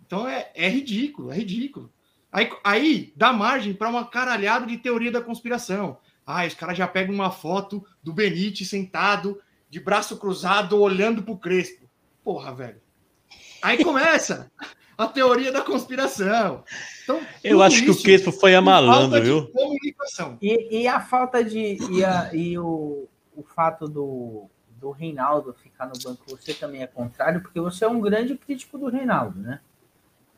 Então 0.05 0.27
é, 0.27 0.51
é 0.55 0.69
ridículo, 0.69 1.31
é 1.31 1.35
ridículo. 1.35 1.91
Aí, 2.31 2.49
aí 2.63 3.13
dá 3.15 3.33
margem 3.33 3.73
para 3.73 3.89
uma 3.89 4.05
caralhada 4.05 4.65
de 4.65 4.77
teoria 4.77 5.11
da 5.11 5.21
conspiração. 5.21 5.97
Ah, 6.25 6.45
os 6.45 6.53
caras 6.53 6.77
já 6.77 6.87
pegam 6.87 7.13
uma 7.13 7.31
foto 7.31 7.85
do 8.01 8.13
Benite 8.13 8.63
sentado, 8.65 9.41
de 9.69 9.79
braço 9.79 10.17
cruzado, 10.17 10.79
olhando 10.79 11.23
pro 11.23 11.37
Crespo. 11.37 11.89
Porra, 12.23 12.53
velho. 12.53 12.81
Aí 13.61 13.83
começa 13.83 14.51
a 14.97 15.07
teoria 15.07 15.51
da 15.51 15.61
conspiração. 15.61 16.63
Então, 17.03 17.19
eu 17.43 17.61
acho 17.61 17.81
que 17.83 17.89
o 17.89 17.91
isso 17.91 18.03
Crespo 18.03 18.31
foi 18.31 18.55
a 18.55 18.61
por 18.61 18.65
falta 18.67 18.85
malandro, 18.87 19.19
de 19.19 19.25
viu? 19.25 19.47
Comunicação. 19.51 20.37
E, 20.41 20.81
e 20.81 20.87
a 20.87 21.01
falta 21.01 21.43
de. 21.43 21.77
E, 21.91 22.05
a- 22.05 22.33
e 22.33 22.57
o, 22.57 23.07
o 23.35 23.43
fato 23.43 23.87
do, 23.87 24.49
do 24.79 24.91
Reinaldo 24.91 25.53
ficar 25.53 25.87
no 25.87 25.93
banco, 26.01 26.23
você 26.27 26.53
também 26.53 26.81
é 26.83 26.87
contrário, 26.87 27.41
porque 27.41 27.59
você 27.59 27.83
é 27.83 27.87
um 27.89 27.99
grande 27.99 28.37
crítico 28.37 28.77
do 28.77 28.87
Reinaldo, 28.89 29.39
né? 29.39 29.59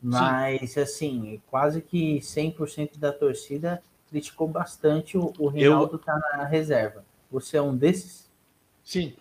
Mas, 0.02 0.76
assim, 0.78 1.40
quase 1.46 1.80
que 1.80 2.18
100% 2.20 2.98
da 2.98 3.12
torcida 3.12 3.82
criticou 4.08 4.48
bastante 4.48 5.16
o, 5.16 5.32
o 5.38 5.48
Reinaldo 5.48 5.96
estar 5.96 6.18
na 6.36 6.44
reserva. 6.44 7.04
Você 7.30 7.56
é 7.56 7.62
um 7.62 7.76
desses? 7.76 8.30
Sim. 8.84 9.14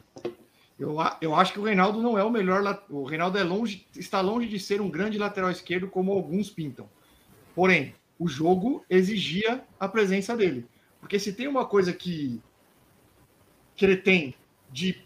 Eu, 0.77 0.97
eu 1.21 1.33
acho 1.33 1.53
que 1.53 1.59
o 1.59 1.63
Reinaldo 1.63 2.01
não 2.01 2.17
é 2.17 2.23
o 2.23 2.29
melhor. 2.29 2.83
O 2.89 3.03
Reinaldo 3.03 3.37
é 3.37 3.43
longe, 3.43 3.87
está 3.95 4.21
longe 4.21 4.47
de 4.47 4.59
ser 4.59 4.81
um 4.81 4.89
grande 4.89 5.17
lateral 5.17 5.49
esquerdo, 5.49 5.87
como 5.87 6.11
alguns 6.11 6.49
pintam. 6.49 6.89
Porém, 7.53 7.95
o 8.19 8.27
jogo 8.27 8.85
exigia 8.89 9.63
a 9.79 9.87
presença 9.87 10.35
dele. 10.35 10.67
Porque 10.99 11.19
se 11.19 11.33
tem 11.33 11.47
uma 11.47 11.65
coisa 11.65 11.93
que, 11.93 12.41
que 13.75 13.85
ele 13.85 13.97
tem 13.97 14.35
de, 14.71 15.01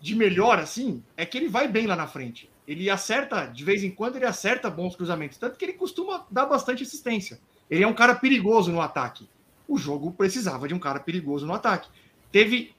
de 0.00 0.14
melhor, 0.14 0.58
assim, 0.58 1.02
é 1.16 1.24
que 1.24 1.38
ele 1.38 1.48
vai 1.48 1.66
bem 1.66 1.86
lá 1.86 1.96
na 1.96 2.06
frente. 2.06 2.50
Ele 2.66 2.88
acerta, 2.90 3.46
de 3.46 3.64
vez 3.64 3.82
em 3.82 3.90
quando, 3.90 4.16
ele 4.16 4.26
acerta 4.26 4.70
bons 4.70 4.94
cruzamentos. 4.94 5.38
Tanto 5.38 5.58
que 5.58 5.64
ele 5.64 5.72
costuma 5.72 6.26
dar 6.30 6.46
bastante 6.46 6.82
assistência. 6.82 7.40
Ele 7.70 7.84
é 7.84 7.86
um 7.86 7.94
cara 7.94 8.14
perigoso 8.14 8.72
no 8.72 8.80
ataque. 8.80 9.28
O 9.68 9.78
jogo 9.78 10.12
precisava 10.12 10.66
de 10.66 10.74
um 10.74 10.78
cara 10.78 10.98
perigoso 10.98 11.46
no 11.46 11.54
ataque. 11.54 11.88
Teve 12.32 12.74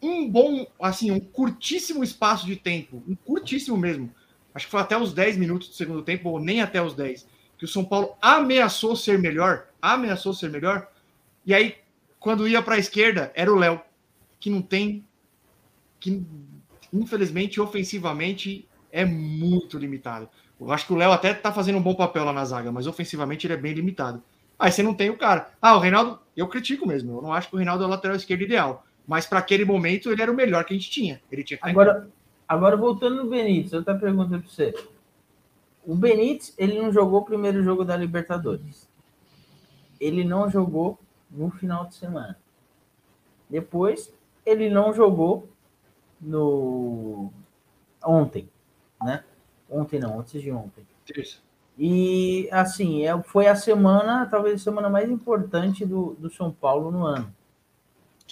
um 0.00 0.28
bom, 0.28 0.66
assim, 0.80 1.10
um 1.10 1.18
curtíssimo 1.18 2.04
espaço 2.04 2.46
de 2.46 2.56
tempo, 2.56 3.02
um 3.08 3.14
curtíssimo 3.14 3.76
mesmo. 3.76 4.12
Acho 4.54 4.66
que 4.66 4.70
foi 4.70 4.80
até 4.80 4.96
os 4.96 5.12
10 5.12 5.36
minutos 5.36 5.68
do 5.68 5.74
segundo 5.74 6.02
tempo, 6.02 6.30
ou 6.30 6.40
nem 6.40 6.62
até 6.62 6.80
os 6.80 6.94
10, 6.94 7.26
que 7.58 7.64
o 7.64 7.68
São 7.68 7.84
Paulo 7.84 8.16
ameaçou 8.22 8.94
ser 8.94 9.18
melhor, 9.18 9.66
ameaçou 9.82 10.32
ser 10.32 10.50
melhor. 10.50 10.88
E 11.44 11.52
aí, 11.52 11.76
quando 12.18 12.48
ia 12.48 12.62
para 12.62 12.76
a 12.76 12.78
esquerda, 12.78 13.32
era 13.34 13.52
o 13.52 13.56
Léo, 13.56 13.80
que 14.38 14.48
não 14.48 14.62
tem, 14.62 15.04
que 15.98 16.24
infelizmente 16.92 17.60
ofensivamente 17.60 18.66
é 18.90 19.04
muito 19.04 19.78
limitado. 19.78 20.28
Eu 20.58 20.72
acho 20.72 20.86
que 20.86 20.92
o 20.92 20.96
Léo 20.96 21.12
até 21.12 21.34
tá 21.34 21.52
fazendo 21.52 21.78
um 21.78 21.82
bom 21.82 21.94
papel 21.94 22.24
lá 22.24 22.32
na 22.32 22.44
zaga, 22.44 22.72
mas 22.72 22.86
ofensivamente 22.86 23.46
ele 23.46 23.54
é 23.54 23.58
bem 23.58 23.74
limitado. 23.74 24.22
Aí 24.58 24.72
você 24.72 24.82
não 24.82 24.94
tem 24.94 25.10
o 25.10 25.18
cara. 25.18 25.50
Ah, 25.60 25.76
o 25.76 25.80
Reinaldo, 25.80 26.18
eu 26.36 26.48
critico 26.48 26.86
mesmo. 26.86 27.18
Eu 27.18 27.22
não 27.22 27.32
acho 27.32 27.48
que 27.48 27.54
o 27.54 27.58
Reinaldo 27.58 27.84
é 27.84 27.86
o 27.86 27.90
lateral 27.90 28.16
esquerdo 28.16 28.42
ideal. 28.42 28.84
Mas 29.06 29.26
para 29.26 29.38
aquele 29.38 29.64
momento 29.64 30.10
ele 30.10 30.22
era 30.22 30.32
o 30.32 30.34
melhor 30.34 30.64
que 30.64 30.74
a 30.74 30.76
gente 30.76 30.90
tinha. 30.90 31.20
Ele 31.30 31.44
tinha 31.44 31.58
Agora, 31.62 32.08
agora 32.48 32.76
voltando 32.76 33.22
no 33.22 33.30
Benítez, 33.30 33.72
outra 33.72 33.94
pergunta 33.94 34.38
para 34.38 34.48
você. 34.48 34.74
O 35.84 35.94
Benítez, 35.94 36.54
ele 36.58 36.80
não 36.80 36.92
jogou 36.92 37.20
o 37.20 37.24
primeiro 37.24 37.62
jogo 37.62 37.84
da 37.84 37.96
Libertadores. 37.96 38.88
Ele 40.00 40.24
não 40.24 40.50
jogou 40.50 40.98
no 41.30 41.50
final 41.50 41.86
de 41.86 41.94
semana. 41.94 42.36
Depois, 43.48 44.12
ele 44.44 44.68
não 44.68 44.92
jogou 44.92 45.48
no 46.20 47.30
ontem, 48.04 48.48
né? 49.02 49.22
Ontem 49.70 50.00
não, 50.00 50.20
antes 50.20 50.40
de 50.40 50.50
ontem. 50.50 50.86
Terça. 51.04 51.38
E 51.78 52.48
assim, 52.50 53.04
é, 53.06 53.20
foi 53.22 53.46
a 53.48 53.54
semana, 53.54 54.26
talvez 54.30 54.60
a 54.60 54.64
semana 54.64 54.88
mais 54.88 55.10
importante 55.10 55.84
do, 55.84 56.14
do 56.18 56.30
São 56.30 56.50
Paulo 56.50 56.90
no 56.90 57.04
ano. 57.04 57.32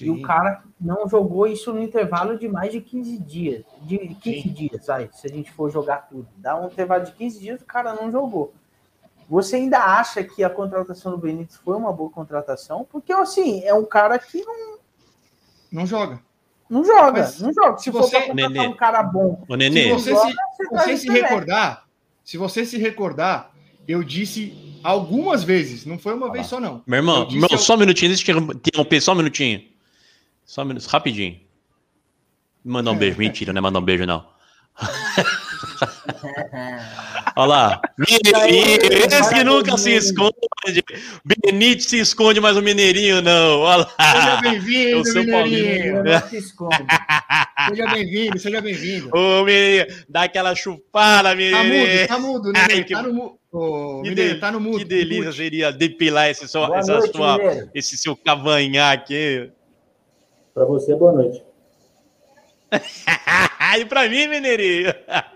E 0.00 0.10
o 0.10 0.16
Sim. 0.16 0.22
cara 0.22 0.62
não 0.80 1.08
jogou 1.08 1.46
isso 1.46 1.72
no 1.72 1.80
intervalo 1.80 2.36
de 2.38 2.48
mais 2.48 2.72
de 2.72 2.80
15 2.80 3.18
dias. 3.18 3.64
De 3.82 3.98
15 3.98 4.42
Sim. 4.42 4.48
dias, 4.48 4.84
sai, 4.84 5.08
se 5.12 5.26
a 5.26 5.30
gente 5.30 5.52
for 5.52 5.70
jogar 5.70 6.08
tudo. 6.08 6.26
Dá 6.36 6.60
um 6.60 6.66
intervalo 6.66 7.04
de 7.04 7.12
15 7.12 7.38
dias, 7.38 7.60
o 7.62 7.64
cara 7.66 7.92
não 7.94 8.10
jogou. 8.10 8.52
Você 9.28 9.56
ainda 9.56 9.78
acha 9.78 10.24
que 10.24 10.42
a 10.42 10.50
contratação 10.50 11.12
do 11.12 11.18
Benítez 11.18 11.56
foi 11.56 11.76
uma 11.76 11.92
boa 11.92 12.10
contratação? 12.10 12.86
Porque, 12.90 13.12
assim, 13.12 13.62
é 13.64 13.72
um 13.72 13.84
cara 13.84 14.18
que 14.18 14.44
não, 14.44 14.78
Não 15.70 15.86
joga. 15.86 16.20
não 16.68 16.84
joga. 16.84 17.20
Mas 17.22 17.40
não 17.40 17.52
joga. 17.52 17.78
Se, 17.78 17.84
se 17.84 17.92
for 17.92 18.02
você- 18.02 18.18
pra 18.18 18.26
contratar 18.28 18.50
Nenê. 18.50 18.68
um 18.68 18.74
cara 18.76 19.02
bom, 19.02 19.42
Ô, 19.48 19.54
Nenê, 19.54 19.84
Se 19.84 19.92
você 19.92 20.10
joga, 20.10 20.28
se, 20.28 20.34
você 20.34 20.64
se 20.64 20.68
você 20.68 20.96
se 20.98 21.08
recordar, 21.10 21.83
se 22.24 22.36
você 22.38 22.64
se 22.66 22.76
recordar, 22.78 23.52
eu 23.86 24.02
disse 24.02 24.52
algumas 24.82 25.44
vezes, 25.44 25.84
não 25.86 25.98
foi 25.98 26.14
uma 26.14 26.32
vez 26.32 26.46
só 26.46 26.58
não. 26.58 26.82
meu 26.86 26.96
irmão, 26.96 27.28
meu, 27.30 27.46
ao- 27.50 27.58
só 27.58 27.74
um 27.74 27.78
minutinho, 27.78 28.10
deixa 28.14 28.32
eu 28.32 28.38
interromper, 28.38 29.00
só 29.00 29.12
um 29.12 29.16
minutinho. 29.16 29.62
Só 30.44 30.62
um 30.62 30.66
minuto, 30.66 30.86
rapidinho. 30.86 31.40
Mandar 32.64 32.92
um 32.92 32.96
beijo, 32.96 33.16
mentira, 33.18 33.52
não 33.52 33.58
é 33.58 33.62
mandar 33.62 33.78
um 33.78 33.82
beijo, 33.84 34.04
não. 34.06 34.26
Olha 37.36 37.46
lá. 37.48 37.80
Mineirinho, 37.98 38.78
esse 38.92 39.34
que 39.34 39.42
nunca 39.44 39.76
se 39.76 39.90
esconde. 39.96 40.34
Benítez 41.24 41.86
se 41.86 41.98
esconde, 41.98 42.40
mas 42.40 42.56
o 42.56 42.62
Mineirinho 42.62 43.20
não. 43.20 43.60
Olha 43.60 43.84
Seja 44.00 44.34
lá. 44.34 44.40
bem-vindo, 44.40 44.90
Eu 44.98 45.04
sou 45.04 45.24
Mineirinho. 45.24 46.04
Não 46.04 46.20
se 46.28 46.36
esconde. 46.36 46.76
Seja 47.68 47.86
bem-vindo, 47.88 48.38
seja 48.38 48.60
bem-vindo. 48.60 49.10
Ô, 49.12 49.44
Mineirinho, 49.44 49.86
dá 50.08 50.22
aquela 50.22 50.54
chupada, 50.54 51.30
Tá 51.30 51.34
mudo, 51.34 51.46
Mineirinho. 51.64 52.08
tá 52.08 52.18
mudo, 52.18 52.52
Ai, 52.54 52.66
Nenê. 52.68 52.84
que- 52.84 52.94
Tá 52.94 53.02
no 53.02 53.12
mudo. 53.14 53.38
Ô, 53.52 54.02
que 54.02 54.08
Mineiro, 54.10 54.40
tá 54.40 54.50
no 54.52 54.60
mudo. 54.60 54.78
Que 54.78 54.84
delícia 54.84 55.24
Mute. 55.26 55.36
seria 55.36 55.72
depilar 55.72 56.28
esse, 56.30 56.46
só, 56.48 56.66
Boa 56.66 56.78
essa 56.78 56.92
noite, 56.98 57.16
sua, 57.16 57.38
Mineiro. 57.38 57.70
esse 57.74 57.96
seu 57.96 58.16
cavanhaque. 58.16 59.50
Para 60.54 60.64
você, 60.66 60.94
boa 60.94 61.12
noite. 61.12 61.42
e 63.78 63.84
pra 63.86 64.08
mim, 64.08 64.28
Mineirinho. 64.28 64.92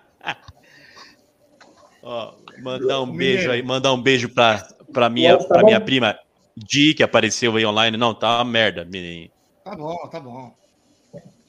Ó, 2.03 2.35
mandar 2.63 3.03
um 3.03 3.11
beijo 3.11 3.51
aí, 3.51 3.63
mandar 3.63 3.93
um 3.93 4.01
beijo 4.01 4.29
pra, 4.33 4.67
pra, 4.93 5.09
minha, 5.09 5.37
Tá 5.37 5.45
pra 5.47 5.63
minha 5.63 5.81
prima 5.81 6.17
Di, 6.57 6.95
que 6.95 7.03
apareceu 7.03 7.57
aí 7.57 7.65
online. 7.67 7.97
Não, 7.97 8.15
tá 8.15 8.39
uma 8.39 8.45
merda, 8.45 8.85
Mineirinho. 8.85 9.31
Tá 9.65 9.77
bom, 9.77 9.97
tá 10.11 10.21
bom. 10.21 10.53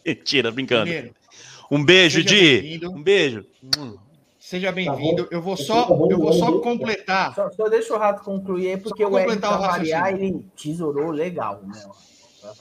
Mentira, 0.06 0.52
brincando. 0.52 0.86
Mineiro, 0.86 1.14
Um 1.72 1.84
beijo, 1.84 2.22
Seja 2.22 2.30
Di. 2.30 2.62
bem-vindo. 2.62 2.92
Um 2.92 3.04
beijo. 3.04 3.46
seja 4.40 4.72
bem-vindo. 4.72 5.24
bom. 5.24 5.28
Eu 5.32 5.42
vou 5.42 5.56
Tá 5.56 5.64
só, 5.64 5.88
eu 6.10 6.18
vou 6.18 6.34
só 6.34 6.60
completar. 6.60 7.36
Só, 7.36 7.50
só 7.52 7.70
deixa 7.70 7.94
o 7.94 7.98
rato 7.98 8.24
concluir 8.24 8.72
aí, 8.72 8.78
porque 8.78 9.06
o 9.06 9.10
completar 9.10 9.58
pra 9.58 9.68
raciocínio. 9.68 10.00
variar, 10.00 10.14
ele 10.22 10.46
tesourou 10.62 11.12
legal, 11.12 11.62
né? 11.64 11.80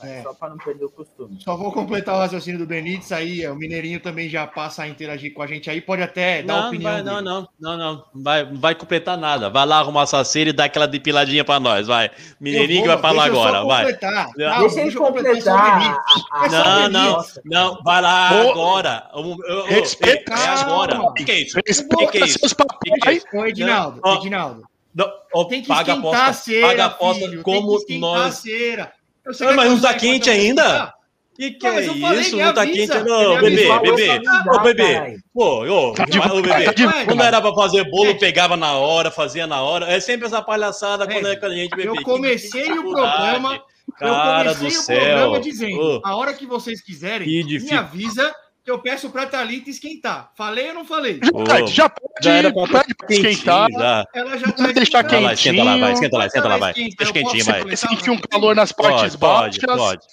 É. 0.03 0.21
Só 0.23 0.33
para 0.33 0.49
não 0.49 0.57
perder 0.57 0.85
o 0.85 0.89
costume. 0.89 1.37
Só 1.41 1.55
vou 1.55 1.71
completar 1.71 2.15
o 2.15 2.19
raciocínio 2.19 2.59
do 2.59 2.65
Benítez 2.65 3.11
aí. 3.11 3.47
O 3.47 3.55
Mineirinho 3.55 3.99
também 3.99 4.27
já 4.29 4.45
passa 4.45 4.83
a 4.83 4.87
interagir 4.87 5.33
com 5.33 5.41
a 5.41 5.47
gente 5.47 5.69
aí. 5.69 5.79
Pode 5.81 6.01
até 6.01 6.43
dar 6.43 6.53
a 6.53 6.61
Não, 6.61 6.67
opinião. 6.67 6.91
vai, 6.91 7.03
não, 7.03 7.21
não, 7.21 7.47
não, 7.59 7.77
não. 7.77 8.03
Vai, 8.13 8.43
não 8.45 8.59
vai 8.59 8.75
completar 8.75 9.17
nada. 9.17 9.49
Vai 9.49 9.65
lá 9.65 9.79
arrumar 9.79 10.05
sua 10.05 10.23
cera 10.25 10.49
e 10.49 10.53
dá 10.53 10.65
aquela 10.65 10.87
depiladinha 10.87 11.43
pra 11.45 11.59
nós, 11.59 11.87
vai. 11.87 12.11
Mineirinho 12.39 12.81
que 12.83 12.87
vou, 12.87 12.97
vai 12.97 13.11
falar 13.11 13.23
deixa 13.29 13.37
eu 13.37 13.41
só 13.41 13.47
agora, 13.47 13.65
vai. 13.65 13.83
completar. 13.85 14.27
Não. 14.37 14.59
Deixa 14.59 14.81
ele 14.81 14.95
completar 14.95 15.47
a- 15.57 16.01
a- 16.33 16.45
É 16.45 16.49
Não, 16.49 16.89
não, 16.89 17.25
não, 17.45 17.83
vai 17.83 18.01
lá 18.01 18.29
agora. 18.29 19.09
Eu- 19.13 19.65
respeita- 19.65 20.33
é 20.33 20.47
agora. 20.47 20.99
O 21.01 21.13
que, 21.13 21.31
é 21.31 21.41
isso? 21.41 21.55
Que, 21.61 21.71
Respeita 21.71 22.17
é 22.17 22.25
isso? 22.25 22.39
seus 22.39 22.51
é 22.51 22.55
papéis. 22.55 23.17
isso? 23.23 23.37
Ô, 23.37 23.45
Edinaldo, 23.45 24.01
Edinaldo. 24.05 24.63
Não, 24.93 25.07
ó, 25.33 25.45
Tem 25.45 25.61
que 25.61 25.67
paga 25.67 25.93
a 25.93 25.95
esquentar 25.95 26.19
a 26.19 26.23
aposta, 26.25 26.43
cera, 26.43 26.67
paga 26.67 26.83
a 26.83 26.87
aposta 26.87 27.25
filho. 27.29 27.43
como 27.43 27.67
tem 27.67 27.85
que 27.85 27.93
esquentar 27.93 28.09
a 28.09 28.23
nós. 28.25 28.35
cera. 28.35 28.91
Eu 29.25 29.33
sei 29.33 29.47
Ah, 29.47 29.49
que 29.51 29.55
mas 29.55 29.69
não 29.69 29.79
tá 29.81 29.93
quente 29.93 30.29
ainda? 30.29 30.93
Que 31.35 31.51
que 31.51 31.65
Não, 31.69 31.95
mas 31.99 32.17
é 32.17 32.21
isso? 32.21 32.35
Não 32.37 32.53
tá 32.53 32.65
quente, 32.65 32.87
não, 32.87 33.39
bebê, 33.41 33.79
bebê. 33.79 34.19
Ô, 34.53 34.59
bebê. 34.59 35.17
Pô, 35.33 35.63
ô, 35.63 35.93
Tá 35.93 36.05
bebê. 36.05 36.65
tá. 36.73 37.05
Quando 37.05 37.23
era 37.23 37.41
pra 37.41 37.53
fazer 37.53 37.89
bolo, 37.89 38.07
Gente. 38.07 38.19
pegava 38.19 38.57
na 38.57 38.73
hora, 38.73 39.09
fazia 39.09 39.47
na 39.47 39.61
hora. 39.61 39.89
É 39.89 39.99
sempre 40.01 40.27
essa 40.27 40.41
palhaçada 40.41 41.07
quando 41.07 41.27
é 41.27 41.35
com 41.37 41.45
a 41.45 41.49
gente, 41.49 41.69
bebê. 41.75 41.87
eu 41.87 42.03
comecei 42.03 42.69
o 42.77 42.81
programa, 42.91 43.61
Cara 43.97 44.49
eu 44.49 44.53
do 44.53 44.59
comecei 44.59 44.67
o 44.67 44.71
céu. 44.83 44.99
programa 44.99 45.39
dizendo, 45.39 45.79
Ô, 45.81 46.01
a 46.03 46.15
hora 46.17 46.33
que 46.33 46.45
vocês 46.45 46.81
quiserem, 46.81 47.27
me 47.45 47.71
avisa 47.73 48.33
que 48.69 48.73
eu 48.73 48.79
peço 48.79 49.09
pra 49.09 49.25
Thalita 49.25 49.67
esquentar. 49.71 50.31
Falei 50.35 50.67
ou 50.69 50.75
não 50.75 50.85
falei? 50.85 51.19
Pede, 51.19 51.71
já 51.71 51.89
pode, 51.89 52.13
já 52.21 52.33
era 52.33 52.53
pra 52.53 52.67
pede 52.67 52.93
pra 52.95 53.07
quentinho, 53.07 53.29
esquentar. 53.29 53.67
já. 53.71 54.05
Ela 54.13 54.37
já 54.37 54.45
Não 54.45 54.53
tá 54.53 54.71
deixar 54.71 55.03
Vai 55.09 55.21
lá, 55.21 55.33
esquenta 55.33 55.63
lá, 55.63 55.77
vai, 55.77 55.93
esquenta 55.93 56.17
lá, 56.17 56.25
esquenta 56.27 56.47
lá, 56.47 56.57
vai. 56.57 56.71
Esquenta, 56.71 56.95
Deixa 56.97 57.13
quentinho, 57.13 57.45
vai. 57.45 57.75
Sente 57.75 58.09
um 58.11 58.19
calor 58.19 58.55
nas 58.55 58.71
partes 58.71 59.15
Pode, 59.15 59.17
pode, 59.17 59.59
baixas. 59.59 59.77
pode. 59.79 60.05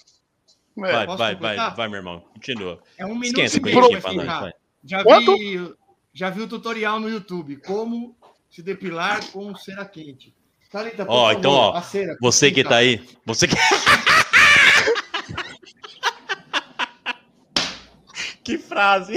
É. 0.89 0.93
Vai, 0.93 1.07
Posso 1.07 1.19
vai, 1.19 1.35
vai, 1.35 1.35
completar? 1.35 1.77
vai, 1.77 1.89
meu 1.89 1.97
irmão. 1.99 2.25
Continua. 2.35 2.83
É 2.97 3.05
um 3.05 3.15
minuto 3.15 3.41
Esquenta 3.41 3.57
e 3.59 3.61
meio 3.75 3.89
quentinho 4.01 4.25
pra 4.25 4.41
vai. 4.41 4.53
Já 4.85 5.03
Quanto? 5.03 5.37
vi, 5.37 5.75
já 6.15 6.31
vi 6.31 6.41
o 6.41 6.49
tutorial 6.49 6.99
no 6.99 7.11
YouTube, 7.11 7.57
como 7.57 8.17
se 8.51 8.63
depilar 8.63 9.23
com 9.33 9.55
cera 9.55 9.85
quente. 9.85 10.35
Thalita, 10.73 11.05
por 11.05 11.13
Ó, 11.13 11.27
favor, 11.27 11.39
então, 11.39 11.53
ó, 11.53 11.77
a 11.77 11.83
cera 11.83 12.17
Você 12.23 12.51
que 12.51 12.65
tá 12.65 12.77
aí, 12.77 13.01
você 13.27 13.47
que. 13.47 13.55
que 18.47 18.57
frase! 18.59 19.15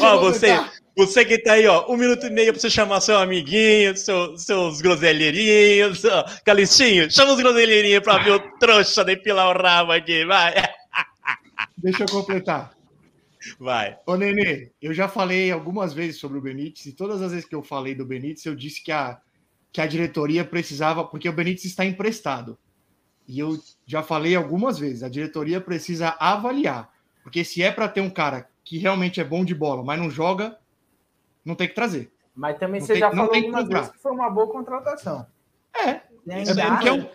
Ó, 0.00 0.18
você, 0.20 0.58
você 0.96 1.24
que 1.24 1.38
tá 1.38 1.52
aí, 1.52 1.66
ó, 1.66 1.86
um 1.92 1.96
minuto 1.96 2.26
e 2.26 2.30
meio 2.30 2.52
pra 2.52 2.60
você 2.60 2.70
chamar 2.70 3.00
seu 3.00 3.18
amiguinho, 3.18 3.94
seu, 3.96 4.36
seus 4.38 4.80
groselheirinhos, 4.80 6.00
seu- 6.00 6.24
Calistinho, 6.44 7.10
chama 7.10 7.32
os 7.32 7.38
groselheirinhos 7.40 8.02
pra 8.02 8.18
ver 8.18 8.32
o 8.32 8.58
trouxa 8.58 9.04
depilar 9.04 9.54
o 9.56 9.62
rabo 9.62 9.92
aqui, 9.92 10.24
vai, 10.24 10.54
Deixa 11.76 12.04
eu 12.04 12.08
completar. 12.08 12.72
vai. 13.60 13.96
Ô, 14.06 14.16
Nenê, 14.16 14.70
eu 14.82 14.92
já 14.94 15.06
falei 15.06 15.50
algumas 15.52 15.92
vezes 15.92 16.18
sobre 16.18 16.38
o 16.38 16.42
Benítez, 16.42 16.86
e 16.86 16.92
todas 16.92 17.20
as 17.22 17.30
vezes 17.30 17.46
que 17.46 17.54
eu 17.54 17.62
falei 17.62 17.94
do 17.94 18.04
Benítez, 18.06 18.44
eu 18.46 18.56
disse 18.56 18.82
que 18.82 18.90
a, 18.90 19.18
que 19.72 19.80
a 19.80 19.86
diretoria 19.86 20.44
precisava, 20.44 21.04
porque 21.04 21.28
o 21.28 21.32
Benítez 21.32 21.66
está 21.66 21.84
emprestado. 21.84 22.58
E 23.28 23.38
eu 23.38 23.58
já 23.86 24.02
falei 24.02 24.34
algumas 24.34 24.78
vezes, 24.78 25.02
a 25.02 25.08
diretoria 25.08 25.60
precisa 25.60 26.16
avaliar. 26.18 26.90
Porque 27.22 27.44
se 27.44 27.62
é 27.62 27.70
para 27.70 27.86
ter 27.86 28.00
um 28.00 28.08
cara 28.10 28.48
que 28.64 28.78
realmente 28.78 29.20
é 29.20 29.24
bom 29.24 29.44
de 29.44 29.54
bola, 29.54 29.84
mas 29.84 30.00
não 30.00 30.10
joga, 30.10 30.56
não 31.44 31.54
tem 31.54 31.68
que 31.68 31.74
trazer. 31.74 32.10
Mas 32.34 32.58
também 32.58 32.80
Não 32.80 32.86
você 32.86 32.92
tem- 32.94 33.00
já 33.00 33.08
não 33.10 33.16
falou 33.16 33.30
tem 33.32 33.42
que 33.42 33.48
algumas 33.48 33.68
vezes 33.68 33.90
que 33.90 33.98
foi 33.98 34.12
uma 34.12 34.30
boa 34.30 34.46
contratação. 34.48 35.26
É, 35.76 36.00
E 36.26 36.32
é 36.32 36.66
porque 36.70 36.88
é 36.88 36.92
um, 36.92 37.06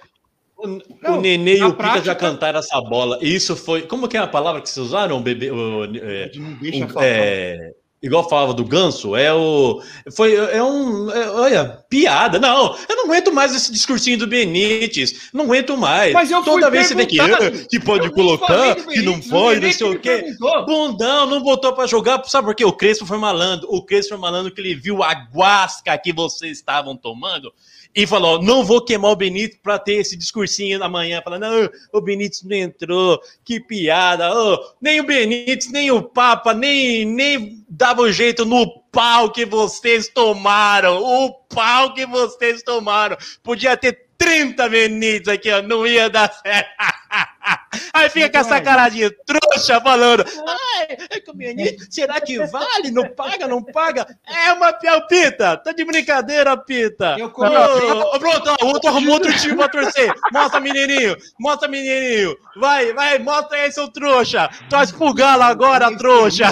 O, 0.56 0.68
Não, 1.02 1.18
o 1.18 1.22
Nenê 1.22 1.58
e 1.58 1.64
o 1.64 1.72
Pita 1.74 1.84
já 1.84 1.92
prática- 1.92 2.16
cantaram 2.16 2.60
essa 2.60 2.80
bola. 2.80 3.18
Isso 3.22 3.54
foi. 3.56 3.82
Como 3.82 4.08
que 4.08 4.16
é 4.16 4.20
a 4.20 4.28
palavra 4.28 4.62
que 4.62 4.70
vocês 4.70 4.86
usaram, 4.86 5.22
bebê? 5.22 5.52
O, 5.52 5.84
é, 5.84 6.32
não 6.36 6.54
deixa 6.54 6.86
um- 6.86 6.90
falar. 6.90 7.06
é, 7.06 7.74
igual 8.04 8.28
falava 8.30 8.54
do 8.54 8.64
ganso, 8.66 9.16
é 9.16 9.34
o. 9.34 9.82
Foi, 10.16 10.36
é 10.36 10.62
um. 10.62 11.10
é, 11.10 11.30
olha, 11.32 11.66
piada. 11.90 12.38
Não, 12.38 12.76
eu 12.88 12.96
não 12.98 13.06
aguento 13.06 13.32
mais 13.34 13.56
esse 13.56 13.72
discursinho 13.72 14.18
do 14.20 14.28
Benítez. 14.28 15.30
Não 15.34 15.46
aguento 15.46 15.76
mais. 15.78 16.14
Mas 16.14 16.30
eu 16.30 16.44
Toda 16.44 16.70
vez 16.70 16.88
você 16.88 16.96
tem 16.96 17.08
que. 17.08 17.18
perguntado. 17.18 17.46
"Ah, 17.64 17.66
Que 17.70 17.80
pode 17.80 18.10
colocar, 18.12 18.76
que 18.76 19.02
não 19.02 19.20
pode, 19.22 19.62
não 19.62 19.72
sei 19.72 19.78
que 19.78 19.96
o 19.96 20.00
quê. 20.00 20.10
perguntou. 20.24 20.66
Bundão, 20.66 21.26
não 21.26 21.42
botou 21.42 21.74
pra 21.74 21.88
jogar, 21.88 22.22
sabe 22.26 22.46
por 22.48 22.56
quê? 22.56 22.66
O 22.66 22.74
Crespo 22.74 23.06
foi 23.06 23.18
malandro. 23.18 23.68
O 23.72 23.82
Crespo 23.84 24.10
foi 24.10 24.18
malandro 24.18 24.54
que 24.54 24.60
ele 24.62 24.76
viu 24.76 25.02
a 25.02 25.14
guasca 25.14 25.98
que 25.98 26.12
vocês 26.12 26.58
estavam 26.58 26.96
tomando 26.98 27.52
e 27.96 28.08
falou: 28.08 28.42
não 28.42 28.64
vou 28.64 28.84
queimar 28.84 29.12
o 29.12 29.16
Benítez 29.16 29.60
pra 29.62 29.78
ter 29.78 29.94
esse 29.96 30.18
discursinho 30.18 30.80
na 30.80 30.90
manhã, 30.90 31.22
falando: 31.24 31.42
não, 31.42 31.70
o 31.92 32.02
Benítez 32.02 32.44
não 32.44 32.56
entrou, 32.56 33.22
que 33.44 33.60
piada. 33.60 34.34
ô, 34.34 34.60
nem 34.82 35.00
o 35.00 35.06
Benítez, 35.06 35.72
nem 35.72 35.92
o 35.92 36.02
Papa, 36.02 36.54
nem, 36.54 37.06
nem 37.06 37.64
dava 37.70 38.12
jeito 38.12 38.46
no 38.46 38.82
pau 38.92 39.32
que 39.32 39.46
vocês 39.46 40.08
tomaram. 40.08 41.02
O 41.02 41.34
pau 41.34 41.94
que 41.94 42.06
vocês 42.06 42.64
tomaram. 42.64 43.18
Podia 43.44 43.78
ter 43.78 44.08
30 44.18 44.70
Benítez 44.70 45.28
aqui, 45.28 45.52
ó, 45.52 45.62
não 45.62 45.86
ia 45.86 46.10
dar 46.10 46.32
certo. 46.32 46.70
Aí 47.94 48.10
fica 48.10 48.30
com 48.30 48.38
essa 48.38 48.62
caradinha 48.62 49.12
trouxa 49.26 49.80
falando: 49.82 50.24
ai, 50.48 50.88
é 50.90 51.24
o 51.30 51.34
Benítez, 51.34 51.88
será 51.90 52.20
que 52.22 52.38
vale? 52.48 52.92
Não 52.92 53.08
paga, 53.10 53.48
não 53.48 53.64
paga? 53.64 54.06
É 54.28 54.52
uma 54.54 54.74
piau, 54.74 55.06
Pita. 55.08 55.58
Tá 55.58 55.72
de 55.72 55.84
brincadeira, 55.86 56.56
Pita. 56.58 57.16
Eu 57.18 57.28
Ô, 57.28 57.30
comecei- 57.32 57.92
ô, 57.92 58.20
pronto, 58.20 58.56
ó, 58.62 58.66
outro 58.66 58.90
arrumou 58.90 59.14
outro 59.16 59.34
time 59.38 59.56
pra 59.56 59.70
torcer. 59.70 60.14
Mostra, 60.32 60.60
menininho. 60.60 61.16
Mostra, 61.40 61.68
menininho. 61.68 62.36
Vai, 62.56 62.94
vai, 62.94 63.20
mostra 63.20 63.58
aí, 63.58 63.72
seu 63.72 63.88
trouxa. 63.88 64.50
Torce 64.70 64.94
pro 64.94 65.14
Galo 65.14 65.44
agora, 65.44 65.96
trouxa. 65.98 66.52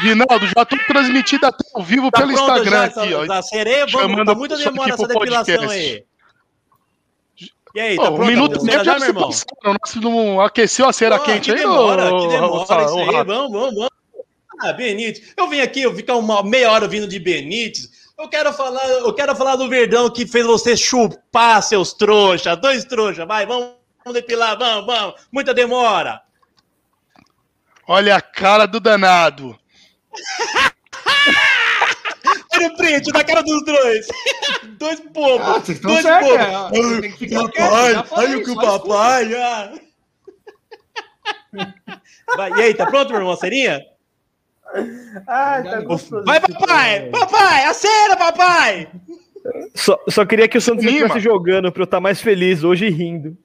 Edinaldo, 0.00 0.46
já 0.46 0.64
tô 0.64 0.76
transmitido 0.86 1.46
até 1.46 1.64
ao 1.74 1.82
vivo 1.82 2.10
Tá 2.10 2.18
pelo 2.20 2.32
pronto 2.34 2.50
Instagram 2.58 2.90
já 2.90 3.02
aqui, 3.02 3.14
ó. 3.14 3.24
essa 3.24 3.42
sereia? 3.42 3.86
Vamos, 3.86 4.10
Chamando 4.10 4.26
tá 4.26 4.34
muita 4.34 4.56
demora 4.56 4.94
essa 4.94 5.06
depilação 5.06 5.54
podcast. 5.56 5.78
aí. 5.78 6.04
E 7.78 7.80
aí, 7.80 7.96
tá 7.96 8.10
um 8.10 8.16
pronto 8.16 8.26
minuto 8.26 8.64
meio 8.64 8.84
já, 8.84 8.98
meu 8.98 9.08
irmão? 9.10 9.28
passaram. 9.28 9.76
Nós 9.80 9.94
não 9.94 10.40
aqueceu 10.40 10.88
a 10.88 10.92
cera 10.92 11.16
Pô, 11.16 11.26
quente 11.26 11.44
que 11.44 11.52
aí, 11.52 11.58
demora, 11.58 12.10
que 12.10 12.26
demora 12.26 12.50
ô, 12.50 12.62
isso 12.64 12.96
ô, 12.96 12.98
aí. 12.98 13.24
Vamos, 13.24 13.52
vamos, 13.52 13.74
vamos. 13.76 13.90
Ah, 14.60 14.72
Benítez. 14.72 15.32
Eu 15.36 15.46
vim 15.48 15.60
aqui, 15.60 15.82
eu 15.82 15.94
ficar 15.94 16.16
uma 16.16 16.42
meia 16.42 16.72
hora 16.72 16.88
vindo 16.88 17.06
de 17.06 17.20
Benítez. 17.20 17.88
Eu 18.18 18.28
quero 18.28 18.52
falar, 18.52 18.84
eu 18.84 19.14
quero 19.14 19.36
falar 19.36 19.54
do 19.54 19.68
Verdão 19.68 20.10
que 20.10 20.26
fez 20.26 20.44
você 20.44 20.76
chupar 20.76 21.62
seus 21.62 21.92
trouxas, 21.92 22.60
dois 22.60 22.84
trouxas. 22.84 23.24
Vai, 23.28 23.46
vamos, 23.46 23.68
vamos 24.04 24.20
depilar, 24.20 24.58
vamos, 24.58 24.84
vamos. 24.84 25.14
Muita 25.30 25.54
demora. 25.54 26.20
Olha 27.86 28.16
a 28.16 28.20
cara 28.20 28.66
do 28.66 28.80
danado. 28.80 29.56
Olha 32.58 32.68
o 32.68 32.76
print 32.76 33.12
da 33.12 33.24
cara 33.24 33.42
dos 33.42 33.64
dois. 33.64 34.06
Dois 34.78 35.00
bobos. 35.00 35.46
Ah, 35.46 35.54
vocês 35.54 35.78
estão 35.78 35.90
dois 35.90 36.02
certos, 36.02 36.28
bobos. 36.28 36.78
é, 36.78 37.00
tem 37.00 37.10
que 37.12 37.18
ficar 37.18 37.48
quieto, 37.50 38.08
olha 38.12 38.38
o 38.38 38.44
que 38.44 38.50
o 38.50 38.54
papai. 38.54 39.34
ah. 39.34 39.72
Vai, 42.36 42.50
e 42.52 42.62
aí, 42.62 42.74
tá 42.74 42.86
pronto, 42.86 43.10
meu 43.10 43.20
irmão? 43.20 43.36
Serinha? 43.36 43.84
Ah, 45.26 45.62
tá 45.62 45.80
gostoso. 45.80 46.24
Vai, 46.24 46.40
papai! 46.40 47.10
Papai, 47.10 47.64
acera, 47.64 48.16
papai! 48.16 48.88
Só, 49.74 49.98
só 50.08 50.26
queria 50.26 50.46
que 50.46 50.58
o 50.58 50.60
Santos 50.60 50.84
estivesse 50.84 51.20
jogando 51.20 51.72
pra 51.72 51.82
eu 51.82 51.84
estar 51.86 52.00
mais 52.00 52.20
feliz 52.20 52.62
hoje 52.62 52.86
e 52.86 52.90
rindo. 52.90 53.36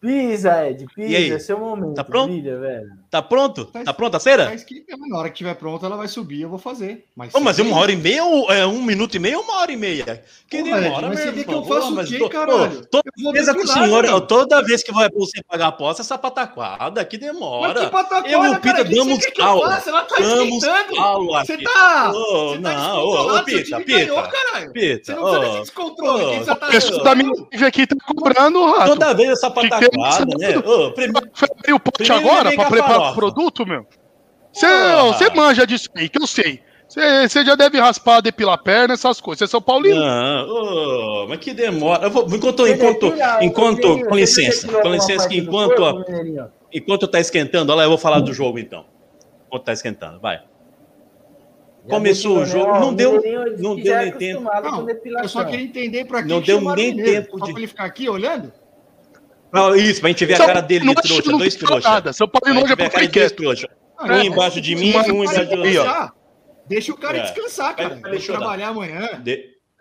Pisa, 0.00 0.68
Ed, 0.68 0.86
pisa, 0.94 1.34
é 1.34 1.38
seu 1.38 1.58
momento. 1.58 1.94
Tá 1.94 2.04
pronto? 2.04 2.30
Brilha, 2.32 2.58
velho. 2.58 2.99
Tá 3.10 3.20
pronto? 3.20 3.64
Tá 3.64 3.82
Tá 3.82 3.92
pronta 3.92 4.18
a 4.18 4.20
cera? 4.20 4.50
Mas 4.50 4.62
que 4.62 4.84
na 5.08 5.18
hora 5.18 5.28
que 5.30 5.38
tiver 5.38 5.54
pronta, 5.54 5.84
ela 5.86 5.96
vai 5.96 6.06
subir, 6.06 6.42
eu 6.42 6.48
vou 6.48 6.60
fazer. 6.60 7.06
Mas, 7.16 7.34
Ô, 7.34 7.40
mas 7.40 7.58
é 7.58 7.62
uma 7.62 7.76
hora 7.76 7.90
e 7.90 7.96
meia 7.96 8.22
ou 8.24 8.48
é 8.52 8.64
um 8.64 8.80
minuto 8.82 9.16
e 9.16 9.18
meio 9.18 9.38
ou 9.38 9.44
uma 9.44 9.56
hora 9.62 9.72
e 9.72 9.76
meia? 9.76 10.22
Que 10.48 10.58
Ed, 10.58 10.70
demora, 10.70 11.08
mas 11.08 11.18
meu 11.18 11.26
você 11.26 11.32
quer 11.32 11.44
que 11.44 11.52
eu 11.54 11.64
faça 11.64 11.86
Ô, 11.86 11.88
o 11.88 11.94
mas 11.96 12.08
quê, 12.08 12.18
tô- 12.18 12.28
caralho? 12.28 12.78
ô, 12.80 12.84
Toda 12.86 13.02
Eu 13.18 13.24
vou 13.24 13.32
vez 13.32 13.46
senhor, 13.72 14.02
meu. 14.04 14.20
toda 14.20 14.62
vez 14.62 14.82
que 14.84 14.92
vai 14.92 15.08
você 15.10 15.42
pagar 15.42 15.64
a 15.66 15.68
aposta, 15.70 16.02
essa 16.02 16.16
pataquada, 16.16 17.04
que 17.04 17.18
Mas 17.18 17.26
demora. 17.26 17.80
que 17.80 17.86
pataquada, 17.88 18.28
Eu 18.28 18.44
e 18.44 18.48
o 18.50 18.60
Pita 18.60 18.84
que 18.84 18.94
damos 18.94 19.26
que 19.26 19.40
eu 19.40 19.44
aula. 19.44 19.70
faça? 19.70 19.90
Ela 19.90 20.02
tá 20.04 20.14
Damos 20.16 20.62
esquentando. 20.64 21.00
aula 21.00 21.44
Você 21.44 21.58
tá. 21.58 22.12
Ô, 22.14 22.48
você 22.50 22.58
tá 22.60 22.72
não, 22.74 23.04
ô, 23.04 23.32
seu 23.34 23.44
Pita, 23.44 23.80
Pita. 23.80 24.30
Pita, 24.72 25.04
Você 25.04 25.14
não 25.14 25.22
precisa 25.24 25.40
desse 25.40 25.60
descontrole. 25.62 26.38
você 26.38 26.54
tá 26.54 26.66
O 26.68 26.70
pessoal 26.70 27.02
da 27.04 27.14
minha 27.16 27.32
live 27.50 27.64
aqui 27.66 27.86
tá 27.88 27.96
cobrando, 28.06 28.66
rato. 28.72 28.86
Toda 28.90 29.14
vez 29.14 29.30
essa 29.30 29.50
Que 29.50 29.60
que 29.60 29.66
é 29.66 29.68
pataquada, 29.70 30.24
né? 30.38 30.52
Primeiro, 30.94 31.28
Foi 31.34 31.48
abrir 31.58 31.72
o 31.72 31.80
pote 31.80 32.12
agora 32.12 32.52
pra 32.54 32.64
preparar 32.66 32.99
o 33.10 33.14
produto, 33.14 33.66
meu? 33.66 33.86
Você 34.52 34.66
você 34.66 35.30
manja 35.30 35.66
disso 35.66 35.88
aí, 35.96 36.08
que 36.08 36.20
eu 36.20 36.26
sei. 36.26 36.60
Você 36.88 37.44
já 37.44 37.54
deve 37.54 37.78
raspar, 37.78 38.20
depilar 38.20 38.56
a 38.56 38.58
perna, 38.58 38.94
essas 38.94 39.20
coisas. 39.20 39.38
Você 39.38 39.44
é 39.44 39.46
São 39.46 39.62
Paulino. 39.62 39.94
Não, 40.00 40.48
ô, 40.48 41.26
mas 41.28 41.38
que 41.38 41.54
demora. 41.54 42.04
Eu 42.06 42.10
vou, 42.10 42.26
enquanto, 42.34 42.66
enquanto, 42.66 43.14
enquanto, 43.40 44.06
com 44.08 44.16
licença, 44.16 44.66
com 44.82 44.88
licença 44.88 45.28
que 45.28 45.38
enquanto, 45.38 45.76
corpo, 45.76 46.04
enquanto 46.72 47.06
tá 47.06 47.20
esquentando, 47.20 47.70
olha 47.70 47.78
lá, 47.78 47.84
eu 47.84 47.90
vou 47.90 47.98
falar 47.98 48.18
do 48.18 48.32
jogo 48.34 48.58
então. 48.58 48.84
Enquanto 49.46 49.62
tá 49.64 49.72
esquentando, 49.72 50.18
vai. 50.18 50.38
Já 51.86 51.94
Começou 51.94 52.38
o 52.38 52.44
jogo, 52.44 52.72
né? 52.72 52.78
Ó, 52.78 52.80
não 52.80 52.92
deu- 52.94 53.22
não 53.58 53.76
deu 53.76 53.94
é 53.94 54.02
nem 54.06 54.12
tempo. 54.12 54.42
Não, 54.42 54.86
eu 55.22 55.28
só 55.28 55.44
queria 55.44 55.64
entender 55.64 56.04
pra 56.04 56.22
que 56.22 56.28
Não 56.28 56.40
deu 56.40 56.60
nem 56.74 56.96
tempo 56.96 57.38
Só 57.38 57.46
de- 57.46 57.52
pra 57.52 57.60
ele 57.60 57.66
ficar 57.68 57.84
aqui 57.84 58.08
olhando? 58.08 58.52
Ah, 59.52 59.76
isso, 59.76 60.00
pra 60.00 60.10
gente 60.10 60.24
ver 60.24 60.34
a 60.34 60.46
cara 60.46 60.60
dele 60.60 60.80
de 60.80 60.86
não 60.86 60.94
trouxa, 60.94 61.30
não 61.30 61.38
dois 61.38 61.54
trouxas. 61.56 62.16
São 62.16 62.28
Paulo 62.28 62.54
não 62.54 62.60
gente 62.62 62.72
é 62.72 62.76
pra 62.76 62.90
cara 62.90 63.08
quieto. 63.08 63.42
Um 64.02 64.20
embaixo 64.20 64.60
de 64.60 64.74
deixa 64.74 65.02
mim, 65.02 65.10
o 65.10 65.14
um 65.16 65.24
embaixo 65.24 65.46
de 65.46 65.56
você. 65.56 65.70
descansar. 65.70 66.14
Deixa 66.66 66.92
o 66.92 66.96
cara 66.96 67.18
É. 67.18 67.22
descansar, 67.22 67.76
cara. 67.76 68.00
Vai 68.00 68.20
chorar. 68.20 68.38
trabalhar 68.38 68.68
amanhã. 68.68 69.22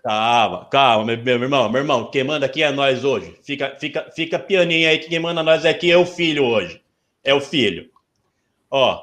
Calma, 0.03 0.65
calma, 0.72 1.05
meu, 1.05 1.17
meu 1.24 1.43
irmão, 1.43 1.70
meu 1.70 1.82
irmão, 1.82 2.09
quem 2.09 2.24
manda 2.24 2.45
aqui 2.45 2.63
é 2.63 2.72
nós 2.72 3.03
hoje. 3.03 3.36
Fica, 3.43 3.76
fica, 3.80 4.09
fica 4.15 4.39
pianinho 4.39 4.89
aí 4.89 4.97
que 4.97 5.09
quem 5.09 5.20
manda 5.20 5.43
nós 5.43 5.65
aqui 5.65 5.91
é 5.91 5.97
o 5.97 6.05
filho 6.05 6.45
hoje. 6.45 6.82
É 7.24 7.34
o 7.34 7.41
filho. 7.41 7.89
Ó, 8.72 9.01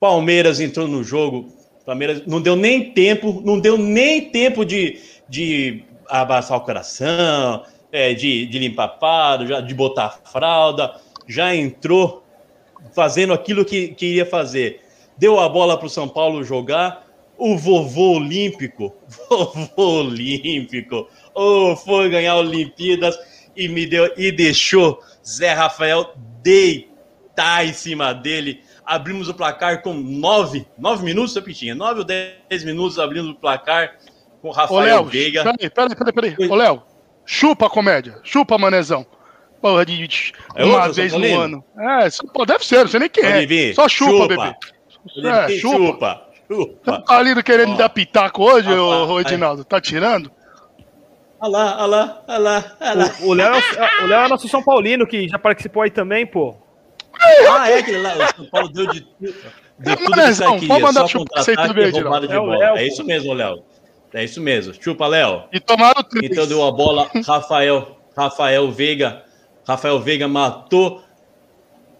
Palmeiras 0.00 0.58
entrou 0.58 0.88
no 0.88 1.04
jogo. 1.04 1.48
Palmeiras 1.84 2.24
não 2.26 2.40
deu 2.40 2.56
nem 2.56 2.92
tempo, 2.92 3.42
não 3.44 3.60
deu 3.60 3.76
nem 3.76 4.30
tempo 4.30 4.64
de, 4.64 4.98
de 5.28 5.84
abraçar 6.08 6.56
o 6.56 6.62
coração, 6.62 7.64
é, 7.92 8.14
de, 8.14 8.46
de 8.46 8.58
limpar 8.58 8.88
pado, 8.88 9.46
já, 9.46 9.60
de 9.60 9.74
botar 9.74 10.18
fralda. 10.24 10.96
Já 11.28 11.54
entrou 11.54 12.24
fazendo 12.94 13.34
aquilo 13.34 13.64
que 13.64 13.88
queria 13.88 14.24
fazer. 14.24 14.80
Deu 15.16 15.38
a 15.38 15.48
bola 15.48 15.76
para 15.76 15.86
o 15.86 15.90
São 15.90 16.08
Paulo 16.08 16.42
jogar. 16.42 17.06
O 17.36 17.56
vovô 17.56 18.16
olímpico, 18.16 18.94
vovô 19.28 20.00
olímpico, 20.00 21.08
oh, 21.34 21.74
foi 21.74 22.08
ganhar 22.08 22.36
Olimpíadas 22.36 23.18
e 23.56 23.68
me 23.68 23.84
deu 23.84 24.12
e 24.16 24.30
deixou 24.30 25.00
Zé 25.26 25.52
Rafael 25.52 26.14
deitar 26.42 27.66
em 27.66 27.72
cima 27.72 28.12
dele. 28.12 28.60
Abrimos 28.84 29.28
o 29.28 29.34
placar 29.34 29.82
com 29.82 29.94
nove, 29.94 30.66
nove 30.78 31.04
minutos, 31.04 31.38
Pitinha, 31.40 31.74
nove 31.74 32.00
ou 32.00 32.04
dez 32.04 32.64
minutos 32.64 32.98
abrimos 32.98 33.30
o 33.30 33.34
placar 33.34 33.98
com 34.40 34.48
o 34.48 34.50
Ô, 34.50 34.54
Rafael 34.54 34.80
Léo, 34.80 35.04
Veiga. 35.04 35.42
peraí, 35.42 35.70
peraí, 35.70 35.96
peraí, 35.96 36.12
peraí. 36.12 36.50
Ô, 36.50 36.54
Léo, 36.54 36.82
chupa 37.24 37.66
a 37.66 37.70
comédia. 37.70 38.18
Chupa, 38.22 38.56
manezão. 38.58 39.06
Porra, 39.60 39.86
de, 39.86 40.06
de- 40.08 40.32
É 40.56 40.64
uma 40.64 40.78
outro, 40.78 40.92
vez 40.94 41.12
no 41.12 41.40
ano. 41.40 41.64
É, 41.78 42.08
pô, 42.34 42.44
deve 42.44 42.66
ser, 42.66 42.78
não 42.80 42.88
sei 42.88 43.00
nem 43.00 43.08
quem 43.08 43.24
é. 43.24 43.72
Só 43.74 43.88
chupa, 43.88 44.12
Chupa. 44.12 44.28
bebê. 44.28 45.28
É, 45.28 45.48
chupa. 45.58 45.76
chupa, 45.86 46.22
chupa. 46.48 47.02
Tá 47.06 47.16
ali 47.18 47.42
querendo 47.42 47.74
Ó. 47.74 47.76
dar 47.76 47.88
pitaco 47.88 48.42
hoje, 48.42 48.68
ô, 48.72 48.90
Rapaz. 48.90 49.10
ô, 49.10 49.20
Edinaldo? 49.20 49.64
Tá 49.64 49.80
tirando? 49.80 50.30
Olha 51.40 51.50
lá, 51.50 51.76
olha 51.76 51.86
lá, 51.86 52.22
olha 52.28 52.38
lá, 52.38 52.64
olha 52.80 52.94
lá. 52.94 53.10
O 53.22 53.32
Léo 53.34 53.54
é 53.54 54.04
o 54.04 54.06
Léo 54.06 54.20
é 54.24 54.28
nosso 54.28 54.48
São 54.48 54.62
Paulino, 54.62 55.06
que 55.06 55.28
já 55.28 55.38
participou 55.38 55.82
aí 55.82 55.90
também, 55.90 56.24
pô. 56.26 56.56
Ah, 57.50 57.70
é 57.70 57.78
aquele 57.78 57.98
lá. 58.00 58.14
O 58.14 58.36
São 58.36 58.46
Paulo 58.46 58.68
deu 58.68 58.86
de, 58.88 59.06
deu 59.20 59.32
É, 59.92 59.96
tudo 59.96 60.10
que 60.12 60.16
Manezão, 60.20 60.58
você 60.58 60.66
pode 60.66 60.82
mandar 60.82 61.06
chupar 61.08 61.40
essa 61.40 61.50
aí 61.50 61.56
contra-ataque 61.56 61.68
tudo 61.68 61.88
e 61.88 61.92
bem, 61.92 62.02
roubada 62.02 62.28
de 62.28 62.34
É 62.34 62.40
o 62.40 62.76
É 62.76 62.86
isso 62.86 63.04
mesmo, 63.04 63.32
Léo. 63.32 63.62
É 64.14 64.24
isso 64.24 64.40
mesmo. 64.40 64.74
Chupa, 64.78 65.06
Léo. 65.06 65.44
E 65.52 65.58
tomaram 65.60 66.02
três. 66.02 66.30
Então 66.30 66.46
deu 66.46 66.64
a 66.64 66.70
bola, 66.70 67.10
Rafael, 67.26 67.98
Rafael 68.16 68.70
Veiga, 68.70 69.22
Rafael 69.66 69.98
Veiga 70.00 70.28
matou 70.28 71.02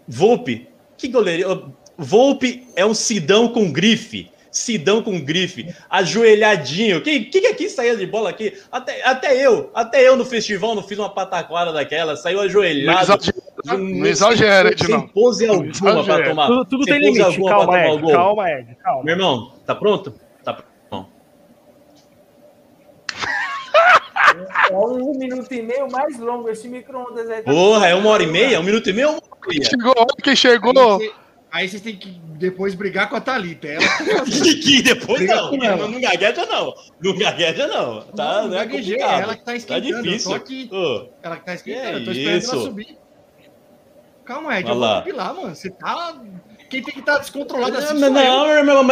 Volpe. 0.07 0.67
Que 0.97 1.07
goleiro? 1.07 1.73
Volpe 1.97 2.67
é 2.75 2.85
um 2.85 2.93
Sidão 2.93 3.47
com 3.49 3.71
grife. 3.71 4.29
Sidão 4.51 5.01
com 5.01 5.19
grife, 5.19 5.73
ajoelhadinho. 5.89 7.01
Quem, 7.01 7.23
quem 7.23 7.47
aqui 7.47 7.67
saía 7.67 7.97
de 7.97 8.05
bola 8.05 8.29
aqui? 8.29 8.53
Até, 8.71 9.03
até 9.03 9.35
eu, 9.43 9.71
até 9.73 10.07
eu 10.07 10.15
no 10.15 10.23
festival 10.23 10.75
não 10.75 10.83
fiz 10.83 10.99
uma 10.99 11.09
pataquara 11.09 11.73
daquela, 11.73 12.15
saiu 12.15 12.37
Não 12.37 12.43
ajoelhado. 12.43 13.01
exagera, 13.01 13.37
Não- 13.65 13.77
não 13.79 14.05
exagera, 14.05 14.69
sem, 14.69 14.77
sem 14.77 14.85
Edinaldo. 14.85 15.11
pose 15.11 15.47
Não 15.47 15.55
alguma 15.55 16.03
para 16.03 16.29
tomar. 16.29 16.45
Tudo, 16.47 16.65
tudo 16.65 16.83
sem 16.83 16.99
tem 16.99 17.13
limite. 17.13 17.41
Calma, 17.45 17.79
Ed. 17.87 18.11
Calma, 18.11 18.51
Ed. 18.51 18.75
Calma. 18.83 19.03
Meu 19.03 19.15
irmão? 19.15 19.53
Tá 19.65 19.73
pronto. 19.73 20.13
É 24.73 24.77
um 25.03 25.17
minuto 25.17 25.51
e 25.53 25.61
meio 25.61 25.91
mais 25.91 26.17
longo 26.19 26.49
esse 26.49 26.67
micro-ondas 26.67 27.29
aí. 27.29 27.43
tá- 27.43 27.51
Porra, 27.51 27.87
é 27.87 27.95
uma 27.95 28.09
hora 28.09 28.23
e 28.23 28.27
meia? 28.27 28.59
Um 28.59 28.63
minuto 28.63 28.89
e 28.89 28.93
meio? 28.93 29.09
é 29.09 29.47
meia. 29.49 29.63
Chegou, 29.69 29.93
quem 30.23 30.35
chegou. 30.35 30.73
Aí, 30.95 30.99
cê- 31.07 31.13
aí 31.51 31.69
vocês 31.69 31.81
têm 31.81 31.95
que 31.95 32.21
depois 32.35 32.73
brigar 32.73 33.09
com 33.09 33.15
a 33.15 33.21
Thalita. 33.21 33.67
Ela 33.67 33.83
que 34.25 34.81
depois 34.81 35.19
Briga 35.19 35.35
não, 35.35 35.51
não, 35.51 35.89
não 35.89 36.01
gagueja 36.01 36.45
não, 36.45 36.73
não 37.01 37.17
gagueja 37.17 37.67
não, 37.67 38.01
tá, 38.01 38.41
Não, 38.41 38.47
não, 38.49 38.57
é 38.59 38.67
complicado, 38.67 39.21
ela 39.21 39.33
que 39.35 39.39
tá 39.45 39.51
tá 39.51 39.55
esquentando, 39.55 39.87
eu 39.89 39.95
tô 39.95 40.01
difícil. 40.01 40.33
aqui. 40.33 40.69
Ô, 40.71 41.09
ela 41.21 41.37
que 41.37 41.45
tá 41.45 41.53
esquentando, 41.53 41.91
Que 41.91 41.95
eu 42.01 42.05
tô 42.05 42.11
esperando 42.11 42.37
isso? 42.41 42.51
ela 42.53 42.61
subir. 42.63 42.97
Calma, 44.25 44.57
Ed, 44.59 44.69
eu 44.69 44.75
vou 44.75 44.83
lá. 45.15 45.33
mano. 45.33 45.55
Você 45.55 45.69
tá. 45.69 46.15
Quem 46.69 46.81
tem 46.81 46.93
que 46.93 47.01
estar 47.01 47.17
descontrolado 47.19 47.77
assim 47.77 47.99
não, 47.99 48.09
não, 48.09 48.45
meu 48.47 48.55
irmão, 48.55 48.83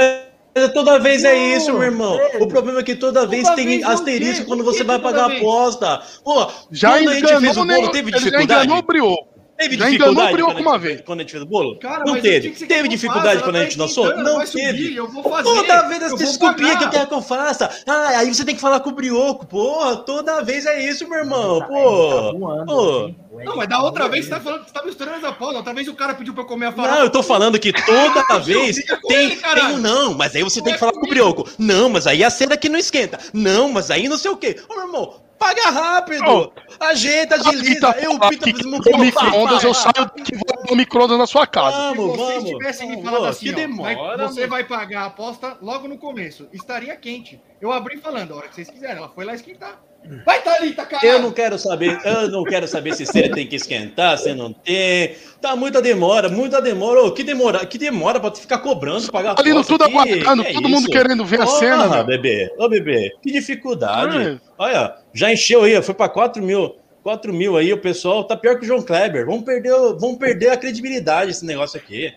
mas 0.56 0.74
toda 0.74 1.00
vez 1.00 1.24
é 1.24 1.36
isso, 1.56 1.72
meu 1.74 1.84
irmão. 1.84 2.18
velho. 2.18 2.44
O 2.44 2.48
problema 2.48 2.80
é 2.80 2.84
que 2.84 2.96
toda 2.96 3.26
vez 3.26 3.44
Toda 3.44 3.56
tem 3.56 3.66
vez 3.68 3.84
asterisco 3.84 4.42
quê? 4.44 4.48
quando 4.48 4.64
você 4.64 4.84
vai 4.84 5.00
pagar 5.00 5.32
a 5.32 5.38
aposta. 5.38 6.02
Pô, 6.24 6.48
Já 6.72 6.98
quando 6.98 7.10
a 7.10 7.14
gente 7.14 7.24
enganou, 7.24 7.42
fez 7.42 7.58
o 7.58 7.66
bolo, 7.66 7.92
teve 7.92 8.10
ele 8.10 8.20
já 8.20 8.26
dificuldade? 8.26 8.66
enganou 8.66 8.84
o. 9.02 9.31
Teve 9.62 9.78
Já 9.78 9.86
dificuldade 9.90 10.12
enganou 10.12 10.30
o 10.30 10.34
Brioco 10.34 10.52
quando 10.54 10.58
a 10.58 10.60
gente- 10.60 10.68
uma 10.68 10.78
vez. 10.80 11.02
Quando 11.02 11.20
a 11.20 11.24
gente 11.24 11.32
fez 11.32 11.44
o 11.44 11.46
bolo? 11.46 11.80
Cara, 11.80 12.04
não 12.06 12.20
teve. 12.20 12.50
Teve 12.52 12.88
dificuldade 12.88 13.34
faça? 13.40 13.44
quando 13.44 13.56
a 13.58 13.64
gente 13.64 13.78
tá 13.78 13.84
lançou? 13.84 14.04
esquentando, 14.06 14.30
Não 14.30 14.38
vai 14.38 14.48
subir, 14.48 14.62
teve. 14.66 14.96
Eu 14.96 15.08
vou 15.08 15.24
fazer. 15.24 15.44
Toda 15.44 15.82
vez 15.88 16.02
essa 16.04 16.16
desculpinha 16.18 16.78
que 16.78 16.84
eu 16.84 16.90
quero 16.90 17.08
que 17.08 17.14
eu 17.14 17.22
faça. 17.22 17.70
Ah, 17.88 18.08
aí 18.20 18.34
você 18.34 18.44
tem 18.44 18.56
que 18.56 18.62
falar 18.62 18.80
com 18.80 18.90
o 18.90 18.94
Brioco. 18.94 19.46
Porra, 19.46 19.98
toda 19.98 20.42
vez 20.42 20.66
é 20.66 20.84
isso, 20.90 21.08
meu 21.08 21.20
irmão. 21.20 21.60
Tá- 21.60 21.66
Pô. 21.68 22.10
tá 22.10 22.38
voando, 22.38 22.66
pô. 22.66 23.06
Ed 23.40 23.46
Não, 23.46 23.56
mas 23.56 23.70
da 23.70 23.82
outra 23.82 24.08
vez 24.10 24.26
você 24.26 24.32
tá 24.32 24.40
falando 24.42 24.66
você 24.66 24.74
tá 24.74 24.84
misturando 24.84 25.18
as 25.18 25.24
apostas. 25.24 25.58
Outra 25.58 25.74
vez 25.74 25.88
o 25.88 25.94
cara 25.96 26.14
pediu 26.14 26.34
pra 26.34 26.44
eu 26.44 26.48
comer 26.48 26.66
a 26.68 26.72
farofa. 26.72 26.96
Não, 26.96 27.04
eu 27.04 27.10
tô 27.10 27.24
falando 27.24 27.58
que 27.60 27.72
toda 27.72 28.38
vez 28.40 28.76
tem, 29.08 29.38
tem 29.38 29.66
um 29.74 29.78
não, 29.78 30.14
mas 30.14 30.36
aí 30.36 30.44
você 30.44 30.60
Não 30.60 30.66
tem 30.66 30.74
é 30.74 30.76
que 30.76 30.80
falar 30.80 30.92
com 30.92 30.98
o 30.98 31.02
comigo. 31.02 31.14
Brioco. 31.34 31.50
Não, 31.58 31.90
mas 31.90 32.06
aí 32.08 32.24
a 32.24 32.30
cera 32.30 32.58
que 32.58 32.68
não 32.70 32.78
esquenta. 32.78 33.20
Não, 33.34 33.70
mas 33.70 33.90
aí 33.90 34.08
não 34.10 34.18
sei 34.18 34.32
o 34.32 34.38
quê. 34.38 34.58
Ô, 34.70 34.76
meu 34.76 34.86
irmão, 34.86 35.14
paga 35.42 35.70
rápido. 35.72 36.24
Ô, 36.30 36.52
Ajeita, 36.80 37.36
agiliza. 37.36 37.96
Eu, 38.00 38.20
Pita, 38.30 38.54
que 38.54 38.68
um 38.68 38.80
com 38.80 38.98
micro-ondas, 39.00 39.64
eu 39.64 39.74
saio 39.74 39.94
daqui 39.96 40.34
e 40.36 40.38
vou 40.38 40.66
no 40.70 40.76
micro-ondas 40.76 41.18
na 41.18 41.26
sua 41.26 41.48
casa. 41.48 41.90
Se 41.92 41.98
Vamos, 41.98 42.16
vocês 42.18 42.44
vamos. 42.44 42.50
tivessem 42.52 42.90
me 42.90 43.04
falado 43.04 43.26
assim, 43.26 43.46
Que 43.46 43.52
ó, 43.52 43.56
vai- 43.82 43.96
demora, 43.96 44.28
você 44.28 44.40
mano. 44.42 44.50
vai 44.52 44.64
pagar 44.64 45.02
a 45.02 45.06
aposta 45.08 45.58
logo 45.62 45.88
no 45.88 45.98
começo, 45.98 46.48
estaria 46.54 46.96
quente. 46.96 47.42
Eu 47.60 47.72
abri 47.72 47.98
falando, 47.98 48.34
a 48.34 48.38
hora 48.38 48.48
que 48.48 48.56
vocês 48.56 48.70
quiserem. 48.70 48.98
Ela 48.98 49.10
foi 49.10 49.26
lá 49.26 49.34
esquentar. 49.34 49.80
Vai, 50.26 50.42
Thalita, 50.42 50.86
caralho! 50.86 51.10
Eu 51.10 51.20
não 51.22 51.32
quero 51.32 51.58
saber, 51.60 52.00
eu 52.04 52.30
não 52.30 52.44
quero 52.44 52.68
saber 52.68 52.94
se 52.96 53.06
você 53.06 53.30
tem 53.30 53.46
que 53.48 53.56
esquentar, 53.56 54.18
se 54.18 54.34
não 54.34 54.52
tem. 54.52 55.16
Tá 55.40 55.56
muita 55.56 55.82
demora, 55.82 56.28
muita 56.28 56.62
demora. 56.62 57.04
Ô, 57.04 57.12
que 57.14 57.24
demora, 57.24 57.66
que 57.66 57.78
demora 57.78 58.20
pra 58.20 58.32
tu 58.32 58.40
ficar 58.42 58.58
cobrando, 58.58 59.10
pagar 59.12 59.36
Ali 59.40 59.54
no 59.54 59.64
tudo 59.64 59.84
aqui? 59.84 59.94
aguardando, 59.94 60.44
Que 60.44 60.50
é 60.50 60.54
todo 60.54 60.68
mundo 60.68 60.82
isso? 60.84 60.92
querendo 60.92 61.24
ver 61.24 61.42
a 61.42 61.46
cena, 61.46 61.88
velho. 61.88 62.06
bebê. 62.06 62.54
Ô, 62.58 62.68
bebê, 62.68 63.12
que 63.22 63.32
dificuldade. 63.32 64.18
É. 64.18 64.40
Olha, 64.58 64.96
já 65.14 65.32
encheu 65.32 65.64
aí, 65.64 65.82
foi 65.82 65.94
pra 65.94 66.10
4 66.10 66.42
mil. 66.44 66.76
4 67.04 67.34
mil 67.34 67.56
aí, 67.56 67.72
o 67.72 67.78
pessoal 67.82 68.24
tá 68.24 68.36
pior 68.36 68.58
que 68.58 68.64
o 68.64 68.68
João 68.68 68.82
Kleber. 68.82 69.26
Vamos 69.26 69.44
perder, 69.44 69.74
o- 69.74 69.98
vamos 69.98 70.18
perder 70.18 70.50
a 70.50 70.58
credibilidade 70.58 71.32
esse 71.32 71.46
negócio 71.46 71.80
aqui. 71.80 72.12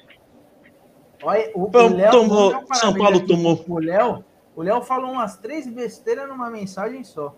Olha, 1.22 1.50
o, 1.54 1.64
o 1.70 1.88
Léo, 1.94 2.10
tomou- 2.10 2.64
São 2.74 2.94
Paulo 2.94 3.18
aqui 3.18 3.26
tomou. 3.28 3.56
pro 3.56 3.76
Léo, 3.78 4.24
o 4.56 4.62
Léo 4.62 4.82
falou 4.82 5.12
umas 5.12 5.36
três 5.38 5.66
besteiras 5.66 6.28
numa 6.28 6.50
mensagem 6.50 7.02
só. 7.04 7.34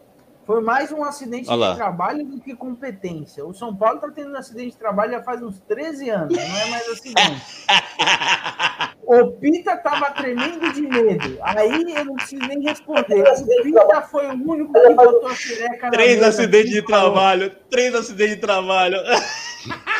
Foi 0.46 0.62
mais 0.62 0.92
um 0.92 1.02
acidente 1.02 1.48
Olha 1.50 1.58
lá. 1.58 1.70
de 1.72 1.76
trabalho 1.76 2.24
do 2.24 2.40
que 2.40 2.54
competência. 2.54 3.44
O 3.44 3.52
São 3.52 3.74
Paulo 3.74 3.98
tá 3.98 4.08
tendo 4.14 4.30
um 4.30 4.36
acidente 4.36 4.70
de 4.70 4.76
trabalho 4.76 5.10
já 5.10 5.22
faz 5.22 5.42
uns 5.42 5.58
13 5.60 6.08
anos, 6.08 6.36
não 6.36 6.42
é 6.42 6.70
mais 6.70 6.88
acidente. 6.88 7.66
O 9.08 9.30
Pita 9.34 9.76
tava 9.76 10.10
tremendo 10.10 10.72
de 10.72 10.82
medo. 10.82 11.38
Aí 11.40 11.94
eu 11.94 12.04
não 12.04 12.14
preciso 12.16 12.42
nem 12.42 12.60
responder. 12.60 13.22
O 13.22 13.62
Pita 13.62 14.02
foi 14.02 14.26
o 14.26 14.32
único 14.32 14.72
que 14.72 14.94
botou 14.94 15.28
a 15.28 15.34
xereca 15.34 15.86
na 15.86 15.92
Três 15.92 16.20
acidentes 16.20 16.72
de 16.72 16.82
trabalho, 16.82 17.54
três 17.70 17.94
acidentes 17.94 18.34
de 18.34 18.40
trabalho. 18.40 18.98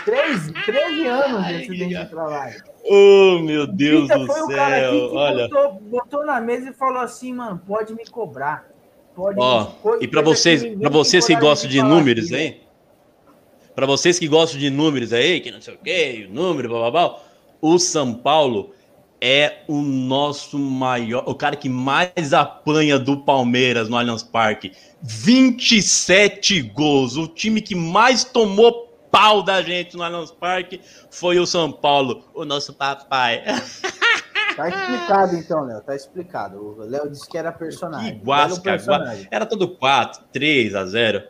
Três, 0.05 0.51
13 0.65 1.07
anos 1.07 1.47
de 1.47 1.55
acidente 1.55 1.95
de 1.95 2.07
trabalho. 2.11 2.65
Oh, 2.85 3.39
meu 3.45 3.67
Deus 3.69 4.09
do 4.09 4.27
foi 4.27 4.43
o 4.43 4.49
cara 4.49 4.77
aqui 4.77 4.99
céu. 4.99 5.09
que 5.09 5.17
Olha. 5.17 5.49
botou, 5.49 5.73
botou 5.83 6.27
na 6.27 6.41
mesa 6.41 6.71
e 6.71 6.73
falou 6.73 7.01
assim, 7.01 7.33
mano, 7.33 7.63
pode 7.65 7.95
me 7.95 8.05
cobrar. 8.07 8.67
Pode 9.17 9.41
Ó, 9.41 9.73
e 9.99 10.07
para 10.07 10.23
coisa 10.23 10.39
vocês, 10.39 10.79
para 10.79 10.91
vocês 10.91 11.27
que 11.27 11.35
gostam 11.37 11.71
de 11.71 11.83
números 11.83 12.27
aqui, 12.27 12.35
né? 12.35 12.41
aí, 12.41 12.61
para 13.75 13.87
vocês 13.87 14.19
que 14.19 14.29
gostam 14.29 14.61
de 14.61 14.69
números 14.69 15.11
aí, 15.13 15.41
que 15.41 15.51
não 15.51 15.61
sei 15.61 15.75
o 15.75 15.79
quê, 15.79 16.29
número, 16.31 16.69
blá, 16.69 16.91
blá, 16.91 16.91
blá, 16.91 17.19
o 17.63 17.79
São 17.79 18.13
Paulo 18.13 18.75
é 19.21 19.63
o 19.67 19.81
nosso 19.81 20.59
maior, 20.59 21.25
o 21.27 21.35
cara 21.35 21.57
que 21.57 21.69
mais 21.69 22.35
apanha 22.35 22.99
do 22.99 23.17
Palmeiras 23.17 23.89
no 23.89 23.97
Allianz 23.97 24.23
Parque. 24.23 24.73
27 25.03 26.61
gols. 26.63 27.17
O 27.17 27.27
time 27.27 27.61
que 27.61 27.75
mais 27.75 28.25
tomou 28.25 28.95
pau 29.11 29.43
da 29.43 29.63
gente 29.63 29.97
no 29.97 30.03
Allianz 30.03 30.31
Parque 30.31 30.81
foi 31.11 31.39
o 31.39 31.47
São 31.47 31.73
Paulo, 31.73 32.25
o 32.35 32.45
nosso 32.45 32.75
papai. 32.75 33.43
Tá 34.57 34.69
explicado 34.69 35.37
então, 35.37 35.65
Léo, 35.65 35.81
tá 35.83 35.95
explicado. 35.95 36.59
O 36.59 36.83
Léo 36.83 37.11
disse 37.11 37.29
que 37.29 37.37
era 37.37 37.53
personagem. 37.53 38.19
Que 38.19 38.25
guasca, 38.25 38.49
Belo 38.49 38.63
personagem. 38.63 39.29
Era 39.31 39.45
tudo 39.45 39.69
4, 39.69 40.25
3 40.33 40.75
a 40.75 40.87
0. 40.87 41.23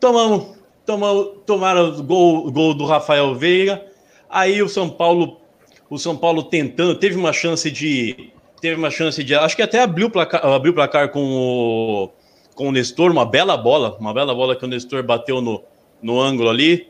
Tomamos, 0.00 0.58
tomamos, 0.84 1.38
tomaram 1.46 1.96
o 1.96 2.02
gol, 2.02 2.50
gol 2.50 2.74
do 2.74 2.84
Rafael 2.84 3.34
Veiga. 3.34 3.84
Aí 4.28 4.60
o 4.60 4.68
São 4.68 4.90
Paulo, 4.90 5.40
o 5.88 5.96
São 5.96 6.16
Paulo 6.16 6.42
tentando, 6.42 6.96
teve 6.96 7.16
uma 7.16 7.32
chance 7.32 7.70
de, 7.70 8.32
teve 8.60 8.76
uma 8.76 8.90
chance 8.90 9.22
de, 9.22 9.34
acho 9.34 9.54
que 9.54 9.62
até 9.62 9.80
abriu 9.80 10.08
o 10.08 10.10
placar, 10.10 10.44
abriu 10.44 10.74
placar 10.74 11.10
com 11.10 11.22
o 11.22 12.10
com 12.54 12.68
o 12.68 12.72
Nestor, 12.72 13.10
uma 13.10 13.24
bela 13.24 13.56
bola, 13.56 13.96
uma 13.98 14.12
bela 14.12 14.34
bola 14.34 14.56
que 14.56 14.64
o 14.64 14.68
Nestor 14.68 15.02
bateu 15.02 15.40
no, 15.40 15.62
no 16.02 16.20
ângulo 16.20 16.50
ali. 16.50 16.88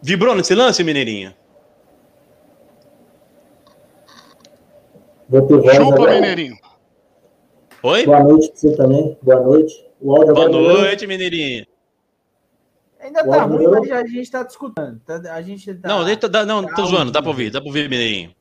Vibrou 0.00 0.34
nesse 0.34 0.54
lance, 0.54 0.84
Mineirinho? 0.84 1.34
Vou 5.28 5.42
ter 5.46 5.56
voz 5.60 5.76
Chupa, 5.76 5.94
agora. 5.94 6.14
Mineirinho. 6.14 6.56
Oi? 7.82 8.06
Boa 8.06 8.24
noite 8.24 8.48
pra 8.50 8.56
você 8.58 8.76
também. 8.76 9.18
Boa 9.22 9.40
noite. 9.40 9.86
O 10.00 10.16
áudio 10.16 10.34
Boa 10.34 10.46
melhorou? 10.48 10.78
noite, 10.82 11.06
Mineirinho. 11.06 11.66
Ainda 13.00 13.24
O 13.24 13.30
tá 13.30 13.42
áudio 13.42 13.56
ruim, 13.56 13.58
melhorou? 13.66 13.80
mas 13.80 13.90
a 13.92 14.06
gente 14.06 14.30
tá 14.30 14.42
discutindo. 14.42 15.00
Tá- 15.04 15.34
a 15.34 15.42
gente 15.42 15.74
tá... 15.74 15.88
Não, 15.88 16.04
deixa- 16.04 16.28
dá- 16.28 16.46
não, 16.46 16.62
tô 16.66 16.74
tá 16.74 16.82
zoando, 16.84 17.10
dá 17.12 17.20
pra 17.20 17.30
ouvir, 17.30 17.50
dá 17.50 17.60
pra 17.60 17.68
ouvir, 17.68 17.88
Mineirinho. 17.88 18.34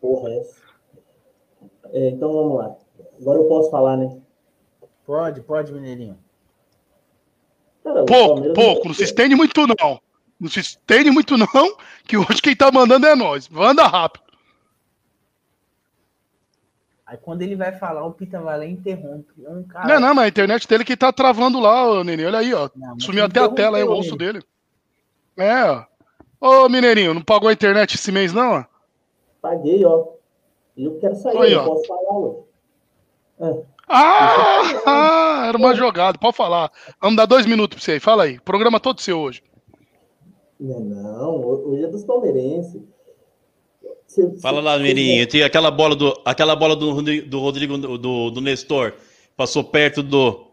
Porra, 0.00 0.30
essa. 0.34 0.60
É, 1.92 2.08
então 2.10 2.32
vamos 2.32 2.58
lá. 2.58 2.76
Agora 3.20 3.38
eu 3.38 3.44
posso 3.44 3.70
falar, 3.70 3.96
né? 3.96 4.16
Pode, 5.06 5.40
pode, 5.42 5.72
Mineirinho. 5.72 6.18
Cara, 7.84 8.04
Pouco, 8.04 8.52
pouco. 8.52 8.88
Não 8.88 8.94
se 8.94 9.04
estende 9.04 9.34
muito, 9.34 9.66
não. 9.66 10.00
Não 10.38 10.48
se 10.48 10.60
estende 10.60 11.10
muito, 11.10 11.36
não, 11.36 11.46
que 12.06 12.16
hoje 12.16 12.40
quem 12.42 12.54
tá 12.56 12.70
mandando 12.72 13.06
é 13.06 13.14
nós. 13.14 13.48
Manda 13.48 13.86
rápido. 13.86 14.24
Aí 17.10 17.18
quando 17.18 17.42
ele 17.42 17.56
vai 17.56 17.72
falar, 17.72 18.06
o 18.06 18.12
Pita 18.12 18.38
vai 18.38 18.56
lá 18.56 18.64
e 18.64 18.70
interrompe. 18.70 19.44
É 19.44 19.50
um 19.50 19.64
cara... 19.64 19.88
Não, 19.88 20.00
não, 20.00 20.14
mas 20.14 20.26
a 20.26 20.28
internet 20.28 20.68
dele 20.68 20.84
que 20.84 20.96
tá 20.96 21.12
travando 21.12 21.58
lá, 21.58 21.90
ô 21.90 22.04
Nenê. 22.04 22.24
Olha 22.24 22.38
aí, 22.38 22.54
ó. 22.54 22.70
Não, 22.76 23.00
Sumiu 23.00 23.24
até 23.24 23.40
a 23.40 23.48
tela 23.48 23.78
aí, 23.78 23.82
o 23.82 23.92
ele. 24.00 24.16
dele. 24.16 24.42
É, 25.36 25.64
ó. 25.64 25.84
Ô, 26.40 26.68
Mineirinho, 26.68 27.12
não 27.12 27.20
pagou 27.20 27.48
a 27.48 27.52
internet 27.52 27.96
esse 27.96 28.12
mês, 28.12 28.32
não? 28.32 28.52
ó? 28.52 28.64
Paguei, 29.42 29.84
ó. 29.84 30.06
E 30.76 30.84
eu 30.84 31.00
quero 31.00 31.16
sair, 31.16 31.36
Aí, 31.36 31.52
eu 31.52 31.62
ó. 31.62 31.64
posso 31.64 31.86
falar 31.88 32.16
hoje. 32.16 32.38
É. 33.40 33.62
Ah, 33.88 34.62
ah, 34.86 35.44
era 35.48 35.58
uma 35.58 35.74
jogada, 35.74 36.16
pode 36.16 36.36
falar. 36.36 36.70
Vamos 37.02 37.16
dar 37.16 37.26
dois 37.26 37.44
minutos 37.44 37.74
pra 37.74 37.84
você 37.84 37.92
aí. 37.92 38.00
Fala 38.00 38.22
aí. 38.22 38.38
Programa 38.38 38.78
todo 38.78 39.00
seu 39.00 39.18
hoje. 39.18 39.42
Não, 40.60 40.78
não, 40.78 41.44
hoje 41.44 41.86
é 41.86 41.88
dos 41.88 42.04
palmeirenses. 42.04 42.80
Fala 44.40 44.60
lá, 44.60 44.78
Mirinho. 44.78 45.26
Tem 45.26 45.42
aquela 45.42 45.70
bola 45.70 45.94
do, 45.94 46.20
aquela 46.24 46.56
bola 46.56 46.74
do, 46.74 47.00
do 47.22 47.38
Rodrigo 47.40 47.78
do, 47.78 48.30
do 48.30 48.40
Nestor. 48.40 48.94
Passou 49.36 49.62
perto 49.64 50.02
do. 50.02 50.46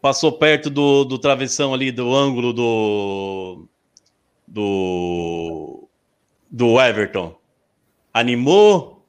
Passou 0.00 0.30
perto 0.32 0.70
do, 0.70 1.04
do 1.04 1.18
travessão 1.18 1.72
ali, 1.74 1.90
do 1.90 2.14
ângulo 2.14 2.52
do. 2.52 3.66
Do. 4.46 5.88
Do 6.50 6.80
Everton. 6.80 7.34
Animou. 8.12 9.04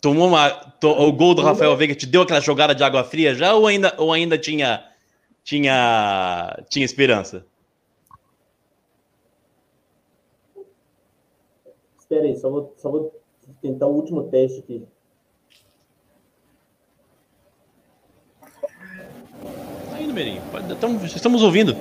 Tomou 0.00 0.28
uma. 0.28 0.50
to- 0.50 0.88
o 0.90 1.12
gol 1.12 1.34
do 1.34 1.42
Rafael 1.42 1.76
Veiga 1.76 1.94
te 1.94 2.06
deu 2.06 2.22
aquela 2.22 2.40
jogada 2.40 2.74
de 2.74 2.84
água 2.84 3.02
fria 3.04 3.34
já 3.34 3.54
ou 3.54 3.66
ainda, 3.66 3.94
ou 3.98 4.12
ainda 4.12 4.38
tinha. 4.38 4.84
Tinha. 5.44 6.56
Tinha 6.70 6.84
esperança? 6.84 7.46
Espera 12.08 12.24
aí, 12.24 12.36
só 12.36 12.48
vou, 12.48 12.72
só 12.76 12.88
vou 12.88 13.20
tentar 13.60 13.86
o 13.88 13.94
último 13.94 14.24
teste 14.28 14.60
aqui. 14.60 14.86
Tá 19.90 20.00
indo, 20.00 20.14
Mirinho. 20.14 20.40
Pode- 20.52 20.72
Estamos, 20.72 21.02
estamos 21.16 21.42
ouvindo. 21.42 21.76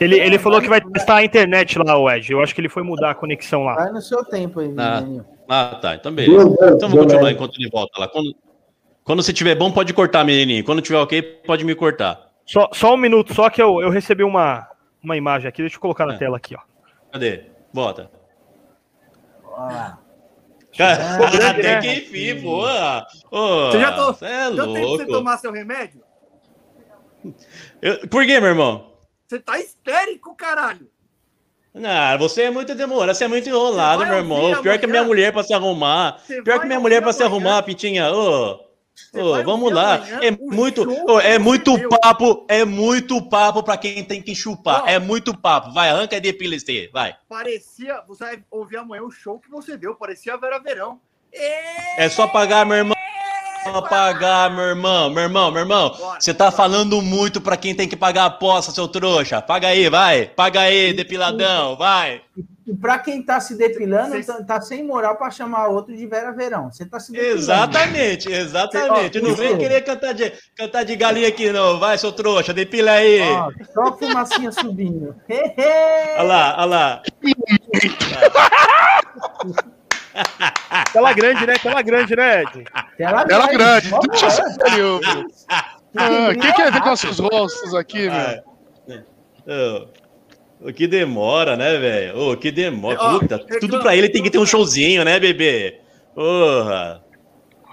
Ele, 0.00 0.20
ele 0.20 0.38
falou 0.38 0.60
que 0.60 0.68
vai 0.68 0.80
testar 0.80 1.16
a 1.16 1.24
internet 1.24 1.78
lá, 1.78 1.96
o 1.98 2.08
Ed. 2.08 2.30
Eu 2.30 2.40
acho 2.40 2.54
que 2.54 2.60
ele 2.60 2.68
foi 2.68 2.82
mudar 2.82 3.10
a 3.10 3.14
conexão 3.14 3.64
lá. 3.64 3.74
Vai 3.74 3.90
no 3.92 4.00
seu 4.02 4.24
tempo 4.24 4.60
aí, 4.60 4.72
Ah. 4.78 5.02
Ah, 5.48 5.78
tá. 5.80 5.94
Então 5.94 6.12
beleza. 6.12 6.54
Então 6.74 6.88
vou 6.88 7.00
continuar 7.00 7.32
enquanto 7.32 7.58
ele 7.58 7.68
volta 7.70 7.98
lá. 7.98 8.06
Quando, 8.08 8.34
quando 9.02 9.22
você 9.22 9.32
tiver 9.32 9.54
bom, 9.56 9.72
pode 9.72 9.92
cortar, 9.94 10.22
menininho. 10.24 10.62
Quando 10.64 10.82
tiver 10.82 10.98
ok, 10.98 11.22
pode 11.46 11.64
me 11.64 11.74
cortar. 11.74 12.28
Só, 12.46 12.68
só 12.72 12.94
um 12.94 12.96
minuto, 12.98 13.34
só 13.34 13.48
que 13.50 13.60
eu, 13.60 13.80
eu 13.80 13.90
recebi 13.90 14.22
uma, 14.22 14.68
uma 15.02 15.16
imagem 15.16 15.48
aqui. 15.48 15.62
Deixa 15.62 15.76
eu 15.76 15.80
colocar 15.80 16.04
na 16.06 16.14
É. 16.14 16.18
tela 16.18 16.36
aqui, 16.36 16.54
ó. 16.54 16.60
Cadê? 17.10 17.44
Bota. 17.72 18.10
Lá. 19.66 19.98
Cara, 20.76 21.30
grande, 21.30 21.62
tem 21.62 21.62
né? 21.74 21.80
que 21.80 21.88
enfim, 21.92 22.42
pô. 22.42 22.60
Você 23.70 23.80
já 23.80 24.14
cê 24.14 24.24
é 24.26 24.50
Deu 24.50 24.72
tempo 24.72 24.88
você 24.88 25.04
louco. 25.04 25.12
tomar 25.12 25.36
seu 25.38 25.50
remédio? 25.52 26.02
Eu- 27.82 28.06
por 28.08 28.24
quê, 28.24 28.38
meu 28.40 28.50
irmão? 28.50 28.92
Você 29.26 29.40
tá 29.40 29.58
histérico, 29.58 30.34
caralho. 30.36 30.88
Não, 31.74 32.18
você 32.18 32.42
é 32.44 32.50
muito 32.50 32.74
demorado, 32.74 33.14
você 33.16 33.24
é 33.24 33.28
muito 33.28 33.48
enrolado, 33.48 34.04
meu 34.06 34.16
irmão. 34.16 34.62
Pior 34.62 34.78
que 34.78 34.84
a 34.84 34.88
minha 34.88 35.00
amanhã? 35.00 35.04
mulher 35.04 35.32
pra 35.32 35.42
se 35.42 35.52
arrumar. 35.52 36.18
Você 36.18 36.42
Pior 36.42 36.60
que 36.60 36.66
minha 36.66 36.80
mulher 36.80 37.02
pra 37.02 37.12
se 37.12 37.22
amanhã? 37.22 37.36
arrumar, 37.36 37.62
Pitinha. 37.62 38.10
Ô, 38.12 38.56
Você 38.56 38.67
vamos 39.44 39.72
lá. 39.72 40.00
É 40.22 40.30
muito, 40.30 40.86
é 41.20 41.38
muito 41.38 41.88
papo, 41.88 42.46
é 42.48 42.64
muito 42.64 43.20
papo 43.28 43.62
pra 43.62 43.76
quem 43.76 44.04
tem 44.04 44.22
que 44.22 44.34
chupar. 44.34 44.84
É 44.86 44.98
muito 44.98 45.36
papo. 45.36 45.72
Vai, 45.72 45.90
arranca 45.90 46.16
e 46.16 46.20
aí, 46.68 46.90
vai. 46.92 47.16
Parecia. 47.28 48.02
Você 48.06 48.24
vai 48.24 48.44
ouvir 48.50 48.78
amanhã 48.78 49.02
o 49.02 49.10
show 49.10 49.38
que 49.38 49.50
você 49.50 49.76
deu. 49.76 49.94
Parecia 49.94 50.36
Vera 50.36 50.58
Verão. 50.58 51.00
É 51.32 52.08
só 52.08 52.26
pagar, 52.26 52.64
meu 52.64 52.76
irmão. 52.76 52.96
Só 53.64 53.82
pagar, 53.82 54.50
meu 54.50 54.64
irmão, 54.64 55.10
meu 55.10 55.24
irmão, 55.24 55.50
meu 55.50 55.62
irmão. 55.62 55.94
Você 56.18 56.32
tá 56.32 56.50
falando 56.50 57.02
muito 57.02 57.40
pra 57.40 57.56
quem 57.56 57.74
tem 57.74 57.88
que 57.88 57.96
pagar 57.96 58.22
a 58.22 58.26
aposta, 58.26 58.72
seu 58.72 58.88
trouxa. 58.88 59.42
Paga 59.42 59.68
aí, 59.68 59.88
vai. 59.88 60.26
Paga 60.26 60.60
aí, 60.60 60.92
depiladão, 60.92 61.76
vai. 61.76 62.22
E 62.68 62.76
pra 62.76 62.98
quem 62.98 63.22
tá 63.22 63.40
se 63.40 63.56
depilando, 63.56 64.10
Vocês- 64.10 64.26
tá, 64.46 64.60
sem 64.60 64.84
moral 64.84 65.16
pra 65.16 65.30
chamar 65.30 65.68
outro 65.68 65.96
de 65.96 66.06
Vera 66.06 66.32
Verão. 66.32 66.70
Você 66.70 66.84
tá 66.84 67.00
se 67.00 67.10
depilando. 67.12 67.38
Exatamente, 67.38 68.30
exatamente. 68.30 69.18
Ó, 69.18 69.22
Não 69.22 69.34
vem 69.34 69.56
querer 69.56 69.80
cantar 69.80 70.12
de, 70.12 70.30
cantar 70.54 70.84
de 70.84 70.94
galinha 70.94 71.28
aqui, 71.28 71.50
não. 71.50 71.80
Vai, 71.80 71.96
seu 71.96 72.12
trouxa, 72.12 72.52
depila 72.52 72.90
aí. 72.90 73.22
Ó, 73.22 73.50
só 73.72 73.82
a 73.84 73.92
fumacinha 73.96 74.52
subindo. 74.52 75.16
Olha 76.18 76.22
lá, 76.22 76.54
olha 76.58 76.64
lá. 76.66 77.02
Tela 80.92 81.12
grande, 81.12 81.46
né? 81.46 81.54
Tela 81.58 81.82
grande, 81.82 82.16
né, 82.16 82.42
Ed? 82.42 82.64
Tela 82.96 83.24
Tela 83.26 83.46
grande. 83.48 83.88
Vamos 83.88 84.06
Deixa 84.20 84.44
meu 84.76 85.00
Deus. 85.00 85.46
Ah, 85.96 86.28
O 86.30 86.38
que, 86.38 86.52
que 86.52 86.62
é 86.62 86.70
ver 86.70 86.82
com 86.82 86.92
esses 86.92 87.18
rostos 87.18 87.74
aqui, 87.74 88.08
Ah, 88.08 88.42
velho? 88.86 89.04
Ô, 89.46 89.88
O 90.60 90.72
que 90.72 90.86
demora, 90.88 91.56
né, 91.56 91.78
velho? 91.78 92.32
O 92.32 92.36
que 92.36 92.50
demora. 92.50 92.98
Ó, 93.00 93.18
Puta, 93.20 93.38
tudo 93.60 93.80
pra 93.80 93.94
ele 93.96 94.08
tem 94.08 94.22
que 94.22 94.30
ter 94.30 94.38
um 94.38 94.46
showzinho, 94.46 95.04
né, 95.04 95.20
bebê? 95.20 95.80
Porra. 96.14 97.04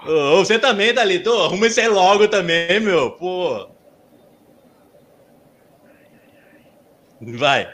Ô, 0.06 0.36
você 0.36 0.58
também, 0.58 0.94
Thalito. 0.94 1.30
Ô, 1.30 1.44
Arruma 1.44 1.66
isso 1.66 1.80
aí 1.80 1.88
logo 1.88 2.28
também, 2.28 2.78
meu. 2.78 3.10
Pô. 3.12 3.68
Vai. 7.20 7.68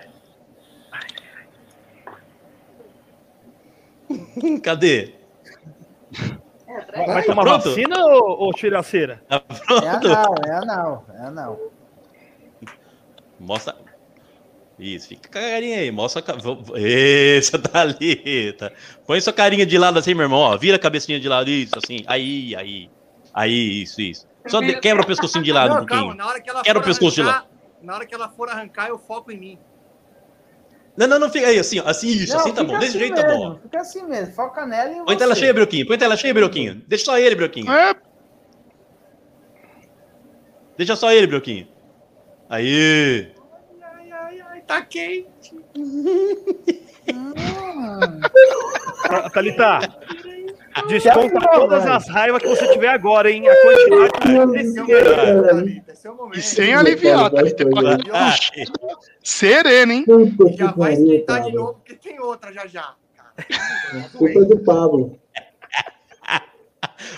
Cadê? 4.62 5.14
Vai, 6.94 7.06
vai 7.06 7.22
tomar 7.24 7.42
Pronto. 7.42 7.68
vacina 7.68 8.04
ou, 8.06 8.44
ou 8.44 8.52
tira 8.52 8.78
a 8.78 8.82
cera? 8.82 9.22
Tá 9.28 9.42
É 9.82 9.88
anal, 9.88 10.34
é 10.46 10.50
anal, 10.52 11.06
é 11.14 11.22
anal. 11.26 11.60
Mostra. 13.38 13.74
Isso, 14.78 15.08
fica 15.08 15.28
com 15.30 15.38
a 15.38 15.42
carinha 15.50 15.78
aí. 15.78 15.90
Mostra 15.90 16.22
a. 16.26 16.36
vo- 16.36 16.64
Essa 16.76 17.58
Thalita. 17.58 18.72
Põe 19.06 19.20
sua 19.20 19.32
carinha 19.32 19.64
de 19.66 19.78
lado 19.78 19.98
assim, 19.98 20.14
meu 20.14 20.24
irmão. 20.24 20.40
Ó. 20.40 20.56
Vira 20.56 20.76
a 20.76 20.78
cabecinha 20.78 21.20
de 21.20 21.28
lado. 21.28 21.48
Isso, 21.50 21.74
assim. 21.76 22.02
Aí, 22.06 22.54
aí. 22.56 22.90
Aí, 23.34 23.82
isso, 23.82 24.00
isso. 24.00 24.26
Só 24.48 24.60
de- 24.60 24.80
quebra 24.80 25.02
o 25.02 25.06
pescocinho 25.06 25.44
de 25.44 25.52
lado 25.52 25.72
um 25.74 25.78
Não, 25.78 25.86
calma, 25.86 26.02
pouquinho. 26.04 26.24
na 26.24 26.28
hora 26.30 26.40
que 26.40 26.50
ela 26.50 26.62
Quero 26.62 26.80
for 26.80 26.84
o 26.84 26.86
pescoço 26.88 27.14
de 27.14 27.20
arrancar, 27.22 27.46
na 27.82 27.94
hora 27.94 28.06
que 28.06 28.14
ela 28.14 28.28
for 28.28 28.48
arrancar, 28.48 28.88
eu 28.88 28.98
foco 28.98 29.30
em 29.30 29.38
mim. 29.38 29.58
Não, 30.96 31.06
não, 31.06 31.18
não, 31.18 31.30
fica 31.30 31.46
aí, 31.46 31.58
assim, 31.58 31.78
ó. 31.80 31.84
Assim, 31.88 32.08
isso, 32.08 32.32
Não, 32.34 32.40
assim 32.40 32.52
tá 32.52 32.64
bom. 32.64 32.78
Desse 32.78 32.90
assim 32.90 32.98
jeito 32.98 33.14
tá 33.14 33.26
mesmo, 33.28 33.50
bom. 33.50 33.58
Fica 33.62 33.80
assim 33.80 34.02
mesmo, 34.06 34.34
foca 34.34 34.66
nela 34.66 34.90
e 34.92 35.04
Põe 35.04 35.16
tela 35.16 35.34
cheia, 35.34 35.54
Brioquinho. 35.54 35.86
Põe 35.86 35.96
tela 35.98 36.16
cheia, 36.16 36.34
Brioquinho. 36.34 36.82
Deixa 36.88 37.04
só 37.04 37.18
ele, 37.18 37.34
Brioquinho. 37.36 37.70
É, 37.72 37.94
Deixa 40.76 40.96
só 40.96 41.12
ele, 41.12 41.26
Brioquinho. 41.26 41.68
Aí. 42.48 43.31
Tá 44.72 44.80
quente. 44.80 45.54
Tá- 49.06 49.30
Thalita, 49.30 49.80
desconta 50.88 51.40
todas 51.52 51.86
as 51.86 52.08
raivas 52.08 52.40
que 52.42 52.48
você 52.48 52.72
tiver 52.72 52.88
agora, 52.88 53.30
hein? 53.30 53.44
A 53.50 53.54
quantidade. 53.54 54.56
Esse 54.58 54.78
é 54.78 54.80
o 54.82 54.86
momento, 54.86 55.44
Thalita, 55.44 55.92
esse 55.92 56.06
é 56.06 56.10
o 56.10 56.30
e 56.34 56.40
sem 56.40 56.74
aliviar, 56.74 57.30
tá? 57.30 57.42
Pra- 57.42 57.98
Ah, 58.14 58.34
Sereno, 59.22 59.92
hein? 59.92 60.04
Que 60.06 60.56
Já 60.56 60.72
vai 60.72 60.94
esquentar 60.94 61.42
de 61.42 61.52
novo, 61.52 61.74
porque 61.74 61.94
tem 61.96 62.18
outra 62.18 62.50
já 62.50 62.66
já. 62.66 62.94
Culpa 64.16 64.40
do 64.46 64.58
Pablo. 64.60 65.18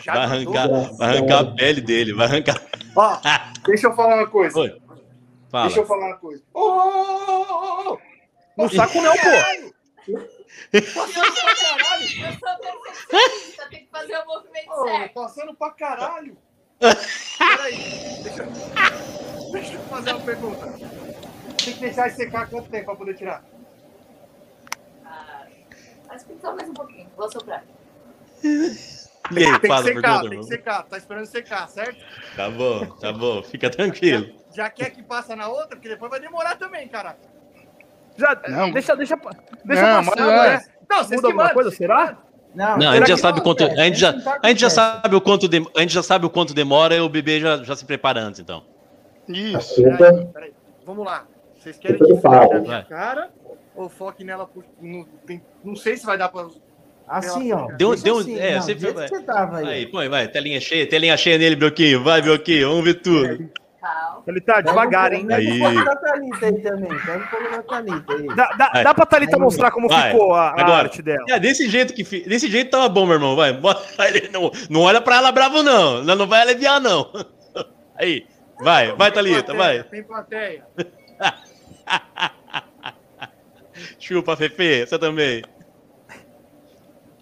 Já 0.02 0.12
vai 0.14 0.22
arrancar, 0.24 0.68
vai 0.96 1.08
arrancar 1.18 1.38
a 1.40 1.44
pele 1.54 1.80
dele. 1.80 2.12
Vai 2.14 2.26
arrancar. 2.26 2.60
Ó, 2.96 3.16
deixa 3.66 3.86
eu 3.86 3.94
falar 3.94 4.16
uma 4.16 4.26
coisa. 4.26 4.58
Oi. 4.58 4.76
Fala. 5.54 5.66
Deixa 5.66 5.80
eu 5.82 5.86
falar 5.86 6.06
uma 6.08 6.16
coisa. 6.16 6.42
Ô, 6.52 6.60
ô, 6.60 7.92
ô. 7.92 7.98
No 8.58 8.68
saco 8.74 9.00
não, 9.00 9.12
pô. 9.12 9.20
Passando 10.92 11.32
pra 11.32 11.54
caralho. 11.54 12.14
Eu 12.18 12.32
sou 12.32 12.58
perfeccionista, 12.58 13.68
tem 13.70 13.84
que 13.84 13.90
fazer 13.92 14.16
o 14.18 14.26
movimento 14.26 14.70
Ô, 14.72 14.84
certo. 14.84 15.14
passando 15.14 15.54
pra 15.54 15.70
caralho. 15.70 16.36
Peraí, 16.80 18.20
deixa, 18.24 18.42
eu- 18.42 19.52
deixa 19.52 19.74
eu 19.74 19.80
fazer 19.84 20.12
uma 20.14 20.24
pergunta. 20.24 20.66
Tem 21.64 21.72
que 21.74 21.80
deixar 21.80 22.10
secar 22.10 22.50
quanto 22.50 22.68
tempo 22.68 22.86
pra 22.86 22.96
poder 22.96 23.14
tirar? 23.14 23.44
Ah, 25.04 25.46
acho 26.08 26.24
que 26.26 26.36
só 26.40 26.52
mais 26.52 26.68
um 26.68 26.74
pouquinho. 26.74 27.08
Vou 27.16 27.30
soprar. 27.30 27.62
E 29.30 29.38
aí, 29.38 29.44
Tem 29.52 29.60
que 29.60 29.66
fala, 29.68 29.82
secar, 29.84 30.02
pergunta, 30.02 30.28
tem 30.30 30.38
que 30.40 30.44
secar. 30.46 30.82
Tá 30.84 30.98
esperando 30.98 31.26
secar, 31.26 31.68
certo? 31.68 31.96
Tá 32.36 32.50
bom, 32.50 32.86
tá 32.86 33.12
bom. 33.12 33.42
Fica 33.42 33.70
tranquilo. 33.70 34.26
Já 34.54 34.68
quer 34.70 34.90
que 34.90 35.02
passa 35.02 35.34
na 35.34 35.48
outra? 35.48 35.68
Porque 35.76 35.88
depois 35.88 36.10
vai 36.10 36.20
demorar 36.20 36.56
também, 36.56 36.86
cara. 36.88 37.16
Já, 38.16 38.40
Não. 38.48 38.70
deixa, 38.70 38.94
deixa, 38.94 39.16
deixa 39.64 39.82
Não, 39.82 40.04
passar, 40.04 40.26
mas 40.26 40.46
é. 40.46 40.56
né? 40.56 40.64
Não, 40.88 40.98
vocês 40.98 41.10
Muda 41.20 41.20
que 41.22 41.26
alguma 41.32 41.50
coisa, 41.54 41.70
será? 41.70 42.14
que. 42.14 42.34
Não, 42.54 42.78
Não, 42.78 42.90
a 42.90 42.96
gente 42.96 43.08
já 43.08 43.14
que 43.16 43.20
sabe 43.20 43.38
não 43.38 43.44
quanto. 43.44 43.64
A 43.64 43.84
gente 43.84 43.98
já, 43.98 44.12
tá 44.12 44.38
a 44.40 44.48
gente 44.48 44.60
já 44.60 44.70
sabe 44.70 45.16
o 45.16 45.20
quanto 45.20 45.48
de- 45.48 45.66
a 45.76 45.80
gente 45.80 45.92
já 45.92 46.02
sabe 46.04 46.24
o 46.26 46.30
quanto 46.30 46.54
demora 46.54 46.94
e 46.94 47.00
o 47.00 47.08
bebê 47.08 47.40
já, 47.40 47.56
já 47.64 47.74
se 47.74 47.84
prepara 47.84 48.20
antes, 48.20 48.38
então. 48.38 48.62
Isso. 49.26 49.82
Culpa, 49.82 49.96
Peraí, 49.98 50.26
peraí. 50.26 50.54
Vamos 50.86 51.04
lá. 51.04 51.26
Vocês 51.58 51.76
querem 51.78 51.98
que 51.98 52.16
foque 52.20 52.54
na 52.54 52.60
minha 52.60 52.82
cara 52.84 53.30
ou 53.74 53.88
foque 53.88 54.22
nela 54.22 54.46
por... 54.46 54.64
Não, 54.80 55.02
tem- 55.26 55.42
não 55.64 55.74
sei 55.74 55.96
se 55.96 56.06
vai 56.06 56.16
dar 56.16 56.28
pra... 56.28 56.46
Assim, 57.06 57.52
ó. 57.52 57.66
Deu- 57.76 57.94
deu- 57.96 58.18
assim, 58.18 58.38
é, 58.38 58.54
não, 58.54 58.62
você 58.62 58.74
que 58.74 58.80
você 58.92 59.20
tava 59.22 59.58
aí. 59.58 59.68
Aí, 59.68 59.86
põe, 59.86 60.08
vai, 60.08 60.26
telinha 60.26 60.60
cheia, 60.60 60.86
telinha 60.88 61.16
cheia 61.16 61.36
nele, 61.38 61.54
Brioquinho. 61.56 62.02
Vai, 62.02 62.22
Brioquinho, 62.22 62.68
vamos 62.70 62.84
ver 62.84 62.94
tudo. 62.94 63.50
Calma. 63.80 64.22
Thalita, 64.24 64.62
devagar, 64.62 65.12
hein? 65.12 65.26
Aí. 65.30 65.58
da 65.84 65.96
Thalita 65.96 66.46
aí 66.46 66.62
também. 66.62 66.88
Pega 66.88 67.18
um 67.18 67.26
pouco 67.26 67.50
da 67.50 67.62
Thalita 67.62 68.12
aí. 68.14 68.26
Dá, 68.28 68.46
dá, 68.56 68.70
Vai. 68.72 68.84
dá 68.84 68.94
pra 68.94 69.04
Thalita 69.04 69.38
mostrar 69.38 69.70
como 69.70 69.86
vai. 69.88 70.10
ficou 70.12 70.32
a, 70.32 70.48
a 70.48 70.52
Agora. 70.52 70.72
arte 70.84 71.02
dela. 71.02 71.22
É, 71.28 71.38
desse 71.38 71.68
jeito 71.68 71.92
que 71.92 72.02
desse 72.26 72.50
jeito 72.50 72.70
tava 72.70 72.88
bom, 72.88 73.04
meu 73.04 73.16
irmão. 73.16 73.36
Vai, 73.36 73.52
bota 73.52 73.84
ele, 74.08 74.30
não, 74.32 74.50
não 74.70 74.80
olha 74.80 75.02
pra 75.02 75.16
ela 75.16 75.30
bravo, 75.30 75.62
não. 75.62 75.98
Ela 75.98 76.16
não 76.16 76.26
vai 76.26 76.40
aliviar, 76.40 76.80
não. 76.80 77.10
Aí, 78.00 78.26
vai, 78.58 78.92
vai, 78.96 79.12
Tem 79.12 79.22
Thalita, 79.22 79.54
plateia, 79.54 79.82
vai. 79.82 79.82
Tem 79.90 80.02
plateia. 80.02 80.64
Chupa, 83.98 84.36
Fefe, 84.36 84.86
você 84.86 84.98
também. 84.98 85.42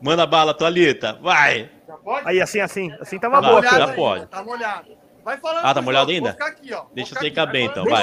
Manda 0.03 0.27
bala, 0.27 0.53
Thalita, 0.53 1.19
vai. 1.23 1.71
Já 1.87 1.97
pode? 1.97 2.29
Aí, 2.29 2.41
assim, 2.41 2.61
assim. 2.61 2.93
Assim 3.01 3.19
tava 3.19 3.41
Vai, 3.41 3.51
boa, 3.51 3.63
já 3.63 3.95
pode. 3.95 4.27
Tá 4.27 4.43
molhado. 4.43 4.91
Vai 5.25 5.37
falando. 5.37 5.65
Ah, 5.65 5.73
tá 5.73 5.81
molhado 5.81 6.11
ainda? 6.11 6.31
Vou 6.31 6.33
ficar 6.33 6.47
aqui, 6.47 6.75
ó. 6.75 6.79
Vou 6.83 6.91
Deixa 6.95 7.09
ficar 7.11 7.21
secar 7.21 7.43
aqui. 7.45 7.53
bem, 7.53 7.67
então, 7.67 7.85
vai. 7.85 8.03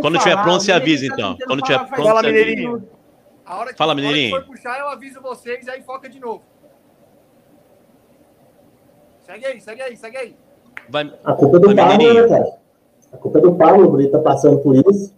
Quando 0.00 0.18
tiver 0.18 0.30
falar, 0.30 0.42
pronto, 0.44 0.60
o 0.60 0.64
você 0.64 0.72
avisa, 0.72 1.08
tá 1.08 1.14
então. 1.14 1.36
Quando 1.46 1.62
tiver 1.62 1.78
pronto, 1.78 1.96
Fala, 2.04 2.20
você 2.20 2.28
avisa. 2.28 2.44
Mineirinho. 2.44 2.88
A 3.44 3.56
hora 3.58 3.72
que, 3.72 3.76
Fala, 3.78 3.94
Mineirinho. 3.96 4.36
for 4.36 4.44
puxar, 4.46 4.78
eu 4.78 4.88
aviso 4.88 5.20
vocês 5.20 5.66
e 5.66 5.70
aí 5.70 5.82
foca 5.82 6.08
de 6.08 6.20
novo. 6.20 6.44
Segue 9.26 9.46
aí, 9.46 9.60
segue 9.60 9.82
aí, 9.82 9.96
segue 9.96 10.16
aí. 10.16 10.36
Vai, 10.88 11.12
A 11.24 11.32
culpa 11.32 11.56
é 11.56 11.60
do 11.60 11.66
Vai, 11.66 11.76
Pablo, 11.76 12.14
né, 12.14 12.28
cara? 12.28 12.52
A 13.12 13.16
culpa 13.16 13.38
é 13.38 13.42
do 13.42 13.54
Pablo, 13.56 14.00
ele 14.00 14.08
tá 14.10 14.18
passando 14.20 14.58
por 14.60 14.76
isso. 14.76 15.12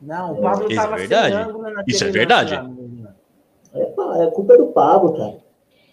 Não, 0.00 0.32
o 0.32 0.40
Pablo 0.40 0.70
Isso 0.70 0.80
é 0.80 0.82
tava 0.82 0.96
verdade. 0.96 1.34
ângulo 1.34 1.62
naquele 1.64 1.84
Isso 1.88 2.04
é 2.04 2.06
lance 2.06 2.18
verdade. 2.18 2.58
Mineirinho. 2.62 3.08
É, 3.74 4.24
a 4.24 4.30
culpa 4.30 4.54
é 4.54 4.56
do 4.56 4.66
Pablo, 4.68 5.12
cara. 5.16 5.47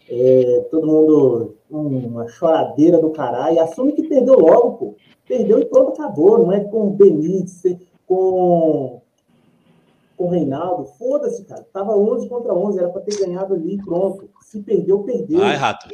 É, 0.10 0.68
todo 0.70 0.86
mundo, 0.86 1.56
hum, 1.72 2.08
uma 2.08 2.28
choradeira 2.28 3.00
do 3.00 3.10
caralho. 3.12 3.60
Assume 3.62 3.94
que 3.94 4.08
perdeu 4.08 4.38
logo, 4.40 4.72
pô. 4.74 4.96
Perdeu 5.28 5.60
e 5.60 5.66
pronto, 5.66 5.90
acabou. 5.94 6.38
Não 6.38 6.52
é 6.52 6.60
com 6.64 6.88
o 6.88 6.90
Benítez, 6.92 7.64
com, 8.06 9.02
com 10.16 10.26
o 10.26 10.30
Reinaldo. 10.30 10.86
Foda-se, 10.98 11.44
cara. 11.46 11.66
Tava 11.74 11.98
11 11.98 12.30
contra 12.30 12.54
11, 12.54 12.78
era 12.80 12.90
pra 12.90 13.02
ter 13.02 13.18
ganhado 13.20 13.56
ali, 13.56 13.78
pronto. 13.84 14.30
Se 14.42 14.62
perdeu, 14.62 15.00
perdeu. 15.04 15.40
vai, 15.40 15.56
rato. 15.56 15.88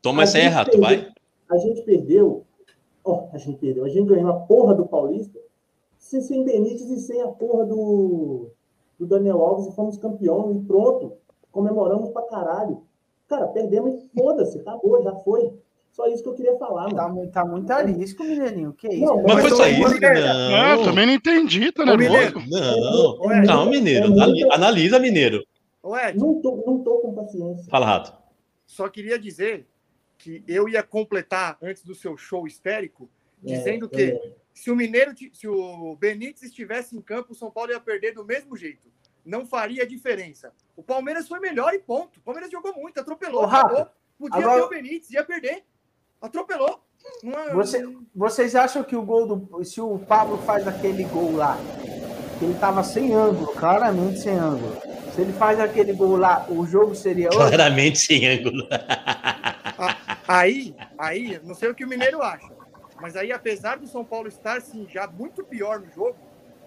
Toma 0.00 0.22
essa 0.22 0.38
aí, 0.38 0.46
rato, 0.46 0.70
perdeu- 0.70 0.88
vai. 0.88 1.08
A 1.50 1.56
gente 1.58 1.82
perdeu. 1.82 2.44
Ó, 3.04 3.26
a 3.32 3.38
gente 3.38 3.58
perdeu. 3.58 3.84
A 3.84 3.88
gente 3.88 4.06
ganhou 4.08 4.30
a 4.30 4.34
porra 4.40 4.74
do 4.74 4.86
Paulista 4.86 5.38
sem, 5.98 6.20
sem 6.22 6.44
Benítez 6.44 6.90
e 6.90 6.98
sem 7.00 7.20
a 7.20 7.28
porra 7.28 7.66
do, 7.66 8.48
do 8.98 9.06
Daniel 9.06 9.42
Alves 9.42 9.66
e 9.66 9.72
fomos 9.72 9.98
campeão 9.98 10.52
e 10.54 10.60
pronto. 10.60 11.12
Comemoramos 11.50 12.08
pra 12.10 12.22
caralho. 12.22 12.82
Cara, 13.32 13.46
perdemos 13.48 13.94
e 13.94 14.08
foda-se, 14.14 14.58
acabou, 14.58 15.02
já 15.02 15.14
foi. 15.16 15.50
Só 15.90 16.06
isso 16.06 16.22
que 16.22 16.28
eu 16.28 16.34
queria 16.34 16.56
falar, 16.58 16.90
Tá, 16.90 17.08
mano. 17.08 17.30
tá 17.30 17.44
muito 17.46 17.70
arisco, 17.70 18.22
Mineirinho. 18.22 18.74
Que 18.74 18.88
isso? 18.88 19.04
Não? 19.06 19.22
Mas 19.22 19.40
foi 19.40 19.50
só 19.50 19.66
isso? 19.66 19.94
Mineiro, 19.94 20.18
É, 20.18 20.72
eu 20.72 20.76
Não. 20.76 20.84
também 20.84 21.06
não 21.06 21.12
entendi, 21.14 21.72
tá 21.72 21.84
Mineiro. 21.86 22.12
nervoso? 22.12 22.46
Não. 22.50 23.32
É 23.32 23.46
Calma, 23.46 23.64
muito- 23.64 23.78
mineiro. 23.78 24.04
é 24.04 24.08
muito- 24.08 24.22
Anali- 24.22 24.52
Analisa, 24.52 24.98
mineiro. 24.98 25.42
Ed, 26.06 26.18
Não 26.18 26.40
tô, 26.42 26.62
não 26.66 26.82
tô 26.84 26.98
com 26.98 27.14
paciência. 27.14 27.64
Fala, 27.70 27.86
rato. 27.86 28.12
só 28.66 28.86
queria 28.88 29.18
dizer 29.18 29.66
que 30.18 30.44
eu 30.46 30.68
ia 30.68 30.82
completar 30.82 31.56
antes 31.62 31.82
do 31.82 31.94
seu 31.94 32.16
show 32.18 32.46
histérico, 32.46 33.08
dizendo 33.42 33.86
É, 33.86 33.88
que 33.88 34.02
é. 34.02 34.32
se 34.54 34.70
o 34.70 34.76
Mineiro, 34.76 35.12
se 35.32 35.48
o 35.48 35.96
Benítez 35.96 36.42
estivesse 36.44 36.94
em 36.96 37.00
campo, 37.00 37.32
o 37.32 37.34
São 37.34 37.50
Paulo 37.50 37.70
ia 37.72 37.80
perder 37.80 38.12
do 38.14 38.24
mesmo 38.24 38.54
jeito. 38.56 38.88
Não 39.24 39.44
faria 39.46 39.86
diferença. 39.86 40.52
O 40.76 40.82
Palmeiras 40.82 41.28
foi 41.28 41.38
melhor 41.40 41.72
e 41.74 41.78
ponto. 41.78 42.18
O 42.18 42.22
Palmeiras 42.22 42.50
jogou 42.50 42.74
muito, 42.74 42.98
atropelou, 42.98 43.44
acabou. 43.44 43.86
Podia 44.18 44.38
agora- 44.40 44.60
ter 44.60 44.66
o 44.66 44.68
Benítez, 44.70 45.10
ia 45.10 45.24
perder. 45.24 45.64
Atropelou. 46.20 46.80
É- 47.24 47.52
Você- 47.54 47.84
Vocês 48.14 48.54
acham 48.54 48.82
que 48.84 48.94
o 48.96 49.02
gol 49.02 49.26
do. 49.26 49.64
Se 49.64 49.80
o 49.80 49.98
Pablo 49.98 50.38
faz 50.38 50.66
aquele 50.68 51.04
gol 51.04 51.34
lá, 51.36 51.56
que 52.38 52.44
ele 52.44 52.54
tava 52.58 52.82
sem 52.84 53.12
ângulo, 53.14 53.48
claramente 53.54 54.20
sem 54.20 54.34
ângulo. 54.38 54.76
Se 55.14 55.20
ele 55.20 55.32
faz 55.32 55.58
aquele 55.60 55.92
gol 55.92 56.16
lá, 56.16 56.46
o 56.48 56.64
jogo 56.64 56.94
seria 56.94 57.26
outro? 57.26 57.48
Claramente 57.48 57.98
sem 57.98 58.26
ângulo. 58.28 58.66
Aí, 60.26 60.74
aí, 60.96 61.40
não 61.44 61.54
sei 61.54 61.68
o 61.70 61.74
que 61.74 61.84
o 61.84 61.88
Mineiro 61.88 62.22
acha, 62.22 62.48
mas 63.00 63.16
aí, 63.16 63.32
apesar 63.32 63.78
do 63.78 63.86
São 63.86 64.04
Paulo 64.04 64.28
estar, 64.28 64.60
sim, 64.62 64.86
já 64.90 65.06
muito 65.06 65.44
pior 65.44 65.80
no 65.80 65.90
jogo, 65.90 66.16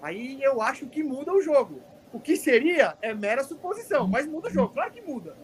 aí 0.01 0.37
eu 0.43 0.61
acho 0.61 0.85
que 0.87 1.01
muda 1.03 1.33
o 1.33 1.41
jogo. 1.41 1.81
O 2.15 2.19
que 2.21 2.37
seria 2.37 2.95
é 3.01 3.13
mera 3.13 3.43
suposição, 3.43 4.07
mas 4.07 4.25
muda 4.25 4.47
o 4.47 4.49
jogo. 4.49 4.73
Claro 4.73 4.89
que 4.89 5.01
muda. 5.01 5.35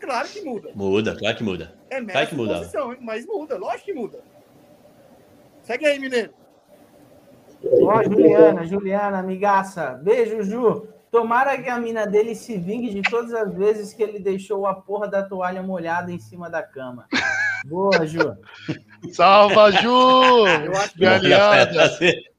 Claro 0.00 0.26
que 0.28 0.42
muda. 0.42 0.70
Muda, 0.74 1.14
claro 1.16 1.36
que 1.36 1.44
muda. 1.44 1.72
É 1.88 2.00
mera 2.00 2.12
Claro 2.14 2.26
que 2.26 2.34
muda. 2.34 2.54
suposição, 2.54 2.96
mas 3.00 3.24
muda. 3.24 3.56
Lógico 3.56 3.84
que 3.84 3.94
muda. 3.94 4.18
Segue 5.62 5.86
aí, 5.86 6.00
Mineiro. 6.00 6.34
Ó, 7.80 8.02
Juliana, 8.02 8.66
Juliana, 8.66 9.18
amigaça. 9.20 10.00
Beijo, 10.02 10.42
Ju. 10.42 10.88
Tomara 11.12 11.56
que 11.62 11.70
a 11.70 11.78
mina 11.78 12.04
dele 12.08 12.34
se 12.34 12.58
vingue 12.58 12.90
de 12.90 13.02
todas 13.02 13.32
as 13.32 13.54
vezes 13.54 13.94
que 13.94 14.02
ele 14.02 14.18
deixou 14.18 14.66
a 14.66 14.74
porra 14.74 15.06
da 15.06 15.22
toalha 15.22 15.62
molhada 15.62 16.10
em 16.10 16.18
cima 16.18 16.50
da 16.50 16.60
cama. 16.60 17.06
Boa, 17.64 18.04
Ju. 18.04 18.36
Salva, 19.12 19.70
Ju! 19.70 20.46
Eu 20.48 20.72
acho 20.72 20.92
que. 21.98 22.26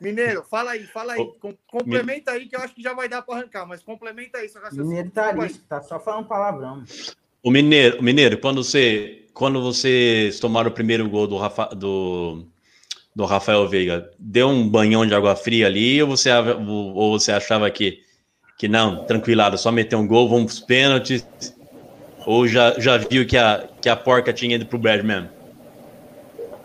Mineiro, 0.00 0.44
fala 0.48 0.72
aí, 0.72 0.84
fala 0.84 1.14
aí. 1.14 1.24
Com- 1.40 1.54
complementa 1.66 2.32
aí 2.32 2.46
que 2.46 2.54
eu 2.54 2.60
acho 2.60 2.74
que 2.74 2.82
já 2.82 2.92
vai 2.92 3.08
dar 3.08 3.22
para 3.22 3.36
arrancar, 3.36 3.66
mas 3.66 3.82
complementa 3.82 4.38
aí 4.38 4.48
seu 4.48 4.60
raciocínio. 4.60 4.88
Mineiro 4.88 5.10
tá 5.10 5.28
ali, 5.28 5.54
tá 5.68 5.82
só 5.82 5.98
falando 5.98 6.26
palavrão. 6.26 6.84
O 7.42 7.50
Mineiro, 7.50 8.02
Mineiro, 8.02 8.38
quando 8.38 8.62
você, 8.62 9.24
quando 9.34 9.60
vocês 9.60 10.38
tomaram 10.38 10.70
o 10.70 10.74
primeiro 10.74 11.08
gol 11.08 11.26
do, 11.26 11.36
Rafa, 11.36 11.66
do, 11.74 12.44
do 13.14 13.24
Rafael 13.24 13.66
Veiga, 13.68 14.10
deu 14.18 14.48
um 14.48 14.68
banhão 14.68 15.04
de 15.04 15.14
água 15.14 15.34
fria 15.34 15.66
ali 15.66 16.00
ou 16.00 16.08
você, 16.08 16.30
ou 16.32 17.18
você 17.18 17.32
achava 17.32 17.68
que, 17.70 18.02
que 18.56 18.68
não, 18.68 19.04
tranquilado, 19.04 19.58
só 19.58 19.72
meter 19.72 19.96
um 19.96 20.06
gol, 20.06 20.28
vamos 20.28 20.46
pros 20.46 20.60
pênaltis? 20.60 21.26
Ou 22.24 22.46
já, 22.46 22.78
já 22.78 22.98
viu 22.98 23.26
que 23.26 23.36
a, 23.36 23.68
que 23.80 23.88
a 23.88 23.96
porca 23.96 24.32
tinha 24.32 24.54
ido 24.54 24.66
pro 24.66 24.78
Brad 24.78 25.02
mesmo? 25.02 25.37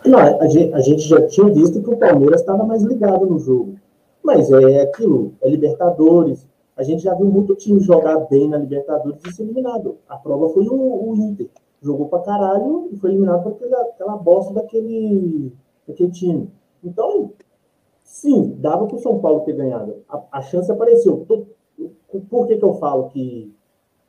Não, 0.04 0.18
a 0.18 0.46
gente, 0.46 0.74
a 0.74 0.80
gente 0.80 1.02
já 1.02 1.26
tinha 1.26 1.50
visto 1.50 1.82
que 1.82 1.88
o 1.88 1.96
Palmeiras 1.96 2.40
estava 2.40 2.64
mais 2.64 2.82
ligado 2.82 3.24
no 3.26 3.38
jogo. 3.38 3.76
Mas 4.22 4.50
é 4.52 4.82
aquilo, 4.82 5.34
é 5.40 5.48
Libertadores. 5.48 6.46
A 6.76 6.82
gente 6.82 7.02
já 7.02 7.14
viu 7.14 7.26
muito 7.26 7.54
time 7.54 7.80
jogar 7.80 8.18
bem 8.28 8.48
na 8.48 8.58
Libertadores 8.58 9.20
e 9.24 9.32
ser 9.32 9.44
eliminado. 9.44 9.96
A 10.08 10.16
prova 10.16 10.48
foi 10.50 10.66
o, 10.66 11.10
o 11.10 11.16
Inter. 11.16 11.48
Jogou 11.80 12.08
pra 12.08 12.20
caralho 12.20 12.88
e 12.90 12.96
foi 12.96 13.10
eliminado 13.10 13.42
por 13.42 13.52
aquela, 13.52 13.82
aquela 13.82 14.16
bosta 14.16 14.52
daquele, 14.52 15.52
daquele 15.86 16.10
time. 16.10 16.50
Então, 16.82 17.32
sim, 18.02 18.56
dava 18.58 18.86
pro 18.86 18.98
São 18.98 19.18
Paulo 19.20 19.40
ter 19.40 19.54
ganhado. 19.54 20.02
A, 20.08 20.22
a 20.32 20.42
chance 20.42 20.70
apareceu. 20.70 21.24
Por 22.30 22.46
que, 22.46 22.56
que 22.56 22.64
eu 22.64 22.74
falo 22.74 23.08
que, 23.08 23.54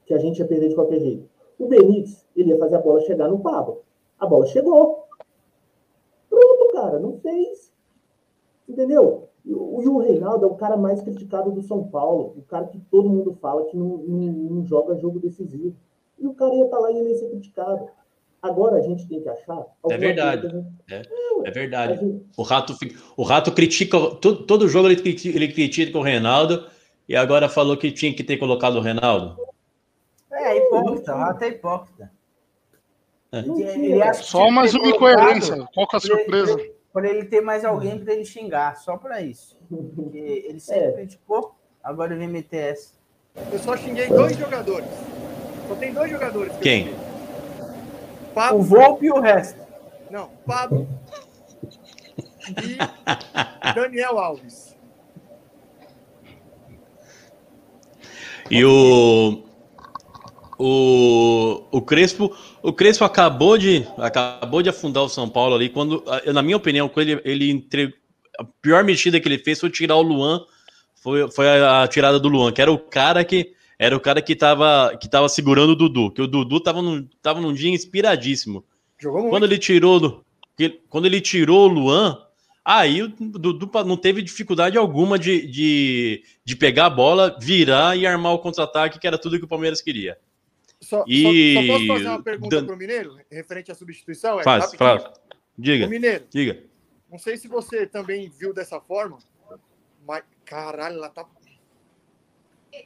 que 0.05 0.13
a 0.13 0.17
gente 0.17 0.39
ia 0.39 0.45
perder 0.45 0.69
de 0.69 0.75
qualquer 0.75 0.99
jeito? 0.99 1.23
O 1.57 1.67
Benítez, 1.67 2.25
ele 2.35 2.49
ia 2.49 2.57
fazer 2.57 2.75
a 2.75 2.81
bola 2.81 2.99
chegar 3.01 3.29
no 3.29 3.39
Pablo. 3.39 3.79
A 4.19 4.25
bola 4.25 4.45
chegou. 4.45 5.04
Cara, 6.95 6.99
não 6.99 7.17
fez. 7.19 7.73
Entendeu? 8.67 9.29
E 9.45 9.53
o, 9.53 9.59
o 9.59 9.99
Reinaldo 9.99 10.45
é 10.45 10.47
o 10.47 10.55
cara 10.55 10.75
mais 10.77 11.01
criticado 11.01 11.51
do 11.51 11.61
São 11.61 11.83
Paulo. 11.83 12.33
O 12.37 12.41
cara 12.43 12.65
que 12.67 12.79
todo 12.89 13.09
mundo 13.09 13.37
fala 13.41 13.65
que 13.65 13.77
não, 13.77 13.97
não, 13.97 14.31
não 14.33 14.65
joga 14.65 14.97
jogo 14.97 15.19
decisivo. 15.19 15.75
E 16.17 16.25
o 16.25 16.33
cara 16.33 16.53
ia 16.55 16.65
estar 16.65 16.79
lá 16.79 16.91
e 16.91 16.97
ele 16.97 17.09
ia 17.09 17.15
ser 17.17 17.29
criticado. 17.29 17.87
Agora 18.41 18.77
a 18.77 18.81
gente 18.81 19.07
tem 19.07 19.21
que 19.21 19.29
achar. 19.29 19.65
É 19.89 19.97
verdade. 19.97 20.41
coisa, 20.43 20.57
né? 20.57 20.65
É, 20.89 21.01
é 21.47 21.51
verdade. 21.51 21.99
gente- 21.99 22.25
O 22.37 22.43
Rato, 22.43 22.73
o 23.17 23.23
Rato 23.23 23.51
critica, 23.51 23.97
todo, 24.21 24.43
todo 24.45 24.67
jogo 24.67 24.87
ele, 24.87 24.95
criti- 25.01 25.29
ele 25.29 25.51
critica 25.51 25.97
o 25.97 26.01
Reinaldo 26.01 26.67
e 27.07 27.15
agora 27.15 27.49
falou 27.49 27.75
que 27.77 27.91
tinha 27.91 28.13
que 28.13 28.23
ter 28.23 28.37
colocado 28.37 28.75
o 28.77 28.81
Reinaldo. 28.81 29.37
É, 30.31 30.57
hipócrita, 30.57 31.13
o 31.13 31.17
rato 31.17 31.43
é 31.43 31.47
hipócrita. 31.47 32.11
É. 33.31 33.39
Ele- 33.39 33.93
ele 33.93 34.13
Só 34.13 34.49
mais 34.49 34.73
uma 34.73 34.87
incoerência. 34.87 35.67
Qual 35.73 35.87
que 35.87 35.95
é 35.95 35.99
a 35.99 36.25
pra 36.25 36.37
ele- 36.39 36.74
Pra 36.95 37.09
ele 37.09 37.25
ter 37.25 37.41
mais 37.41 37.65
alguém 37.65 37.99
pra 38.01 38.13
ele 38.13 38.23
xingar, 38.23 38.77
só 38.77 38.95
pra 38.95 39.21
isso. 39.21 39.59
Porque 39.97 40.17
ele 40.47 40.61
sempre 40.61 40.83
É. 40.85 40.91
criticou, 40.93 41.53
agora 41.83 42.13
ele 42.13 42.19
vem 42.21 42.29
meter 42.29 42.71
essa. 42.71 42.93
Eu 43.51 43.59
só 43.59 43.75
xinguei 43.75 44.07
dois 44.07 44.37
jogadores. 44.37 44.87
Só 45.67 45.75
tem 45.75 45.93
dois 45.93 46.09
jogadores. 46.09 46.53
que 46.53 46.57
eu 46.57 46.61
Quem? 46.61 46.83
xinguei. 46.85 46.99
Pablo, 48.33 48.59
O 48.59 48.63
Volpe 48.63 49.07
e 49.07 49.11
o 49.11 49.19
resto. 49.19 49.59
Não, 50.09 50.29
Pablo 50.45 50.87
e 52.63 53.73
Daniel 53.75 54.17
Alves. 54.17 54.73
E 58.49 58.63
o, 58.63 59.43
o, 60.57 61.63
o 61.71 61.81
Crespo, 61.81 62.35
o 62.61 62.71
Crespo 62.71 63.03
acabou 63.03 63.57
de, 63.57 63.85
acabou 63.97 64.61
de 64.61 64.69
afundar 64.69 65.03
o 65.03 65.09
São 65.09 65.29
Paulo 65.29 65.55
ali 65.55 65.69
quando, 65.69 66.03
na 66.33 66.41
minha 66.41 66.57
opinião, 66.57 66.87
quando 66.87 67.09
ele, 67.09 67.21
ele 67.25 67.51
entre, 67.51 67.93
a 68.39 68.43
pior 68.61 68.83
mexida 68.83 69.19
que 69.19 69.27
ele 69.27 69.37
fez 69.37 69.59
foi 69.59 69.69
tirar 69.69 69.95
o 69.95 70.01
Luan, 70.01 70.41
foi, 70.95 71.29
foi 71.29 71.47
a, 71.47 71.83
a 71.83 71.87
tirada 71.87 72.19
do 72.19 72.29
Luan, 72.29 72.51
que 72.51 72.61
era 72.61 72.71
o 72.71 72.79
cara 72.79 73.23
que 73.23 73.53
era 73.77 73.95
o 73.95 73.99
cara 73.99 74.21
que 74.21 74.35
tava, 74.35 74.97
que 74.99 75.09
tava 75.09 75.27
segurando 75.27 75.71
o 75.71 75.75
Dudu, 75.75 76.09
que 76.11 76.21
o 76.21 76.27
Dudu 76.27 76.59
tava 76.61 76.81
num, 76.81 77.07
tava 77.21 77.41
num 77.41 77.53
dia 77.53 77.69
inspiradíssimo. 77.69 78.63
Jogou 78.97 79.21
muito. 79.21 79.31
Quando 79.31 79.43
ele 79.43 79.57
tirou, 79.57 80.23
quando 80.89 81.05
ele 81.05 81.19
tirou 81.19 81.65
o 81.65 81.73
Luan, 81.73 82.17
aí 82.63 83.03
o 83.03 83.09
Dudu 83.09 83.69
não 83.85 83.97
teve 83.97 84.21
dificuldade 84.21 84.77
alguma 84.77 85.19
de, 85.19 85.45
de, 85.45 86.23
de 86.43 86.55
pegar 86.55 86.85
a 86.85 86.89
bola, 86.89 87.37
virar 87.39 87.97
e 87.97 88.07
armar 88.07 88.33
o 88.33 88.39
contra-ataque, 88.39 88.97
que 88.97 89.05
era 89.05 89.17
tudo 89.17 89.37
que 89.37 89.45
o 89.45 89.49
Palmeiras 89.49 89.81
queria. 89.81 90.17
Só, 90.85 91.03
E- 91.07 91.55
só, 91.55 91.61
só 91.61 91.67
posso 91.67 91.87
fazer 91.87 92.07
uma 92.09 92.21
pergunta 92.21 92.55
Dan- 92.61 92.65
pro 92.67 92.77
Mineiro, 92.77 93.17
referente 93.31 93.71
à 93.71 93.75
substituição? 93.75 94.39
É, 94.39 94.43
Faz, 94.43 94.65
rapidinho. 94.65 94.99
faz. 95.01 95.19
Diga, 95.57 95.85
Ô, 95.85 95.89
Mineiro, 95.89 96.27
diga. 96.29 96.63
não 97.09 97.17
sei 97.17 97.37
se 97.37 97.47
você 97.47 97.87
também 97.87 98.29
viu 98.29 98.53
dessa 98.53 98.79
forma, 98.79 99.17
mas 100.05 100.23
caralho, 100.45 100.97
ela 100.97 101.09
tá. 101.09 101.25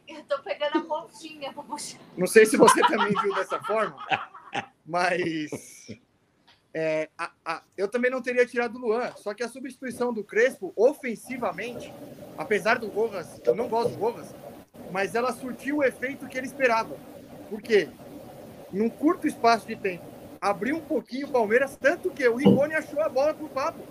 Eu 0.07 0.23
tô 0.23 0.39
pegando 0.43 0.77
a 0.77 0.81
pontinha 0.81 1.51
pra 1.51 1.61
puxar. 1.63 1.99
Não 2.15 2.27
sei 2.27 2.45
se 2.45 2.55
você 2.55 2.79
também 2.81 3.11
viu 3.21 3.33
dessa 3.35 3.59
forma, 3.63 3.97
mas 4.85 5.49
é, 6.73 7.09
a- 7.17 7.31
a- 7.43 7.63
eu 7.75 7.87
também 7.89 8.09
não 8.11 8.21
teria 8.21 8.45
tirado 8.45 8.75
o 8.77 8.79
Luan. 8.79 9.11
Só 9.17 9.33
que 9.33 9.43
a 9.43 9.49
substituição 9.49 10.13
do 10.13 10.23
Crespo, 10.23 10.71
ofensivamente, 10.75 11.91
apesar 12.37 12.77
do 12.79 12.87
Rojas, 12.87 13.41
eu 13.43 13.55
não 13.55 13.67
gosto 13.67 13.91
do 13.93 13.99
Rojas, 13.99 14.33
mas 14.91 15.15
ela 15.15 15.33
surtiu 15.33 15.77
o 15.77 15.83
efeito 15.83 16.27
que 16.27 16.37
ele 16.37 16.47
esperava. 16.47 16.95
Por 17.49 17.61
quê? 17.61 17.89
Num 18.71 18.89
curto 18.89 19.27
espaço 19.27 19.67
de 19.67 19.75
tempo, 19.75 20.03
abriu 20.39 20.75
um 20.75 20.81
pouquinho 20.81 21.27
o 21.27 21.31
Palmeiras, 21.31 21.75
tanto 21.75 22.11
que 22.11 22.27
o 22.27 22.35
Rigoni 22.35 22.75
achou 22.75 23.01
a 23.01 23.09
bola 23.09 23.33
pro 23.33 23.49
Pablo. 23.49 23.81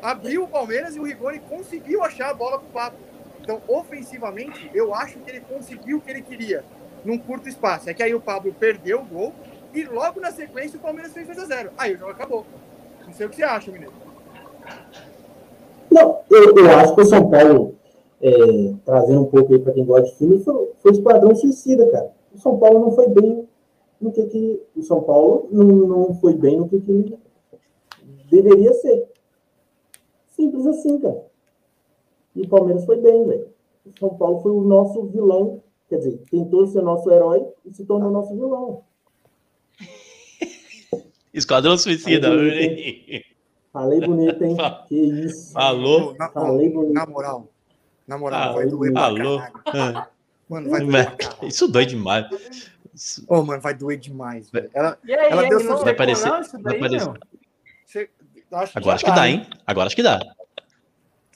Abriu 0.00 0.44
o 0.44 0.48
Palmeiras 0.48 0.94
e 0.94 1.00
o 1.00 1.04
Rigoni 1.04 1.40
conseguiu 1.40 2.02
achar 2.04 2.30
a 2.30 2.34
bola 2.34 2.58
pro 2.58 2.68
Pablo. 2.68 2.98
Então, 3.40 3.60
ofensivamente, 3.66 4.70
eu 4.72 4.94
acho 4.94 5.18
que 5.18 5.30
ele 5.30 5.40
conseguiu 5.40 5.98
o 5.98 6.00
que 6.00 6.10
ele 6.10 6.22
queria 6.22 6.64
num 7.04 7.18
curto 7.18 7.48
espaço. 7.48 7.90
É 7.90 7.94
que 7.94 8.02
aí 8.02 8.14
o 8.14 8.20
Pablo 8.20 8.54
perdeu 8.58 9.00
o 9.00 9.04
gol 9.04 9.34
e 9.74 9.84
logo 9.84 10.20
na 10.20 10.30
sequência 10.30 10.78
o 10.78 10.82
Palmeiras 10.82 11.12
fez 11.12 11.26
2x0. 11.26 11.70
Aí 11.76 11.94
o 11.94 11.98
jogo 11.98 12.12
acabou. 12.12 12.46
Não 13.06 13.12
sei 13.12 13.26
o 13.26 13.30
que 13.30 13.36
você 13.36 13.42
acha, 13.42 13.72
Mineiro. 13.72 13.92
Não, 15.90 16.20
eu, 16.30 16.56
eu 16.56 16.70
acho 16.78 16.94
que 16.94 17.00
o 17.00 17.04
São 17.04 17.28
Paulo, 17.28 17.74
é, 18.22 18.30
trazendo 18.84 19.22
um 19.22 19.26
pouco 19.26 19.52
aí 19.52 19.58
para 19.58 19.72
quem 19.72 19.84
gosta 19.84 20.06
de 20.08 20.16
filme, 20.16 20.44
foi, 20.44 20.70
foi 20.80 20.92
esquadrão 20.92 21.34
suicida, 21.34 21.90
cara. 21.90 22.19
O 22.34 22.38
São 22.38 22.58
Paulo 22.58 22.80
não 22.80 22.92
foi 22.92 23.08
bem 23.08 23.48
no 24.00 24.12
que, 24.12 24.24
que 24.26 24.62
o 24.76 24.82
São 24.82 25.02
Paulo 25.02 25.48
não, 25.50 25.64
não 25.64 26.14
foi 26.14 26.34
bem 26.34 26.56
no 26.56 26.68
que, 26.68 26.80
que 26.80 27.18
deveria 28.30 28.72
ser. 28.74 29.08
Simples 30.28 30.66
assim, 30.66 30.98
cara. 31.00 31.22
E 32.34 32.42
o 32.42 32.48
Palmeiras 32.48 32.84
foi 32.84 32.96
bem, 33.00 33.26
velho. 33.26 33.48
O 33.84 33.98
São 33.98 34.10
Paulo 34.16 34.40
foi 34.40 34.52
o 34.52 34.62
nosso 34.62 35.02
vilão, 35.06 35.62
quer 35.88 35.98
dizer, 35.98 36.20
tentou 36.30 36.66
ser 36.66 36.82
nosso 36.82 37.10
herói 37.10 37.44
e 37.64 37.74
se 37.74 37.84
tornou 37.84 38.10
nosso 38.10 38.34
vilão. 38.34 38.82
Esquadrão 41.34 41.76
Suicida. 41.78 42.28
Falei 43.72 44.00
bonito, 44.00 44.42
hein? 44.44 44.56
Que 44.88 44.96
isso. 44.96 45.52
Falou. 45.52 46.14
Na, 46.18 46.28
Falei 46.30 46.68
bonito. 46.70 46.92
na 46.92 47.06
moral. 47.06 47.46
Na 48.06 48.18
moral, 48.18 48.40
Ah, 48.50 48.52
vai 48.52 48.66
doer 48.66 48.92
pra 48.92 49.14
caralho. 49.14 50.06
Mano, 50.50 50.68
vai 50.68 50.80
doer. 50.80 51.16
Isso 51.44 51.68
dói 51.68 51.86
demais. 51.86 52.26
Isso- 52.92 53.24
Ô, 53.28 53.42
mano, 53.42 53.62
vai 53.62 53.72
doer 53.72 53.96
demais, 53.98 54.50
velho. 54.50 54.68
Ela, 54.74 54.98
E 55.06 55.14
aí, 55.14 55.30
Ela 55.30 55.42
aí, 55.42 55.48
deu 55.48 55.60
não. 55.62 55.78
Vai 55.78 55.92
aparecer- 55.92 56.28
não 56.28 56.40
isso 56.40 56.60
vai 56.60 56.76
aparecer. 56.76 57.08
você, 57.86 58.10
acho 58.52 58.72
Agora 58.78 58.94
acho 58.96 59.04
que 59.04 59.10
dá, 59.10 59.16
tá, 59.16 59.28
hein? 59.28 59.46
Agora 59.66 59.86
acho 59.86 59.96
que 59.96 60.02
dá. 60.02 60.20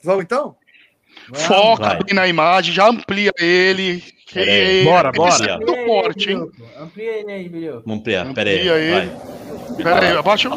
Vamos 0.03 0.25
então? 0.25 0.57
Foca 1.33 1.83
Vai. 1.91 1.99
bem 2.03 2.15
na 2.15 2.27
imagem, 2.27 2.75
já 2.75 2.89
amplia 2.89 3.31
ele. 3.39 4.03
que 4.27 4.39
ele- 4.41 4.85
Bora, 4.85 5.09
ele 5.11 5.17
bora. 5.17 5.45
é 5.51 5.57
muito 5.59 5.87
forte, 5.87 6.31
hein? 6.33 6.51
Amplia 6.81 7.11
ele 7.21 7.31
aí, 7.33 7.49
Bilhão. 7.49 7.83
Vamos 7.85 8.01
ampliar. 8.01 8.35
Pera 8.35 8.51
aí. 8.51 8.57
Amplia 8.59 8.75
ele. 8.79 9.11
Vai. 9.11 9.77
Pera 9.77 10.01
aí, 10.01 10.17
abaixa. 10.17 10.51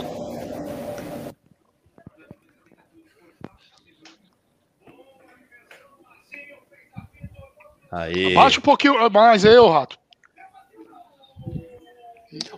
Aí. 7.98 8.36
Baixa 8.36 8.60
um 8.60 8.62
pouquinho 8.62 9.00
eh, 9.00 9.10
mais 9.10 9.44
aí, 9.44 9.58
ô 9.58 9.72
rato. 9.72 9.98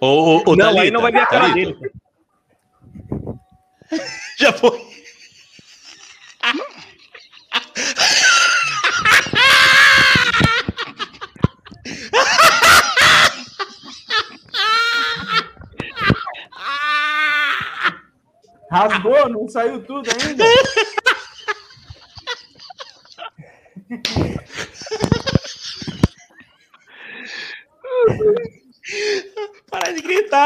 O, 0.02 0.06
o, 0.06 0.52
o 0.52 0.56
não, 0.56 0.66
Thalita, 0.66 0.82
aí 0.82 0.92
não 0.92 1.02
vai 1.02 1.12
ver 1.14 1.20
a 1.20 1.28
cara 1.28 1.48
dele. 1.50 1.78
Já 4.38 4.52
foi. 4.52 4.90
Rasgou, 18.70 19.30
não 19.30 19.48
saiu 19.48 19.82
tudo 19.84 20.10
ainda. 20.22 20.44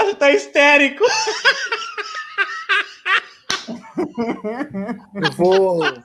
Guacha 0.04 0.16
tá 0.16 0.32
histérico. 0.32 1.04
Eu 5.16 5.32
vou. 5.38 5.86
Eu 5.86 6.04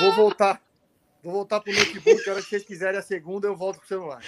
vou 0.00 0.12
voltar. 0.12 0.60
Vou 1.22 1.32
voltar 1.32 1.60
pro 1.60 1.72
notebook. 1.72 2.28
A 2.28 2.32
hora 2.32 2.42
que 2.42 2.48
vocês 2.48 2.64
quiserem 2.64 2.98
a 2.98 3.02
segunda, 3.02 3.46
eu 3.46 3.56
volto 3.56 3.78
pro 3.78 3.88
celular. 3.88 4.20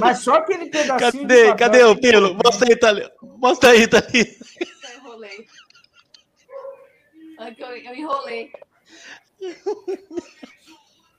Mas 0.00 0.18
só 0.18 0.34
aquele 0.34 0.66
pedacinho. 0.66 1.26
de 1.26 1.46
Cadê? 1.52 1.54
Cadê 1.54 1.84
o 1.84 1.96
pelo? 1.96 2.34
Mostra 2.34 2.68
aí, 2.68 2.76
Thalita. 2.76 3.12
Mostra 3.22 3.70
aí, 3.70 3.86
Thalita. 3.86 4.44
Eu 4.60 4.98
enrolei. 4.98 5.46
Eu 7.84 7.94
enrolei. 7.94 8.52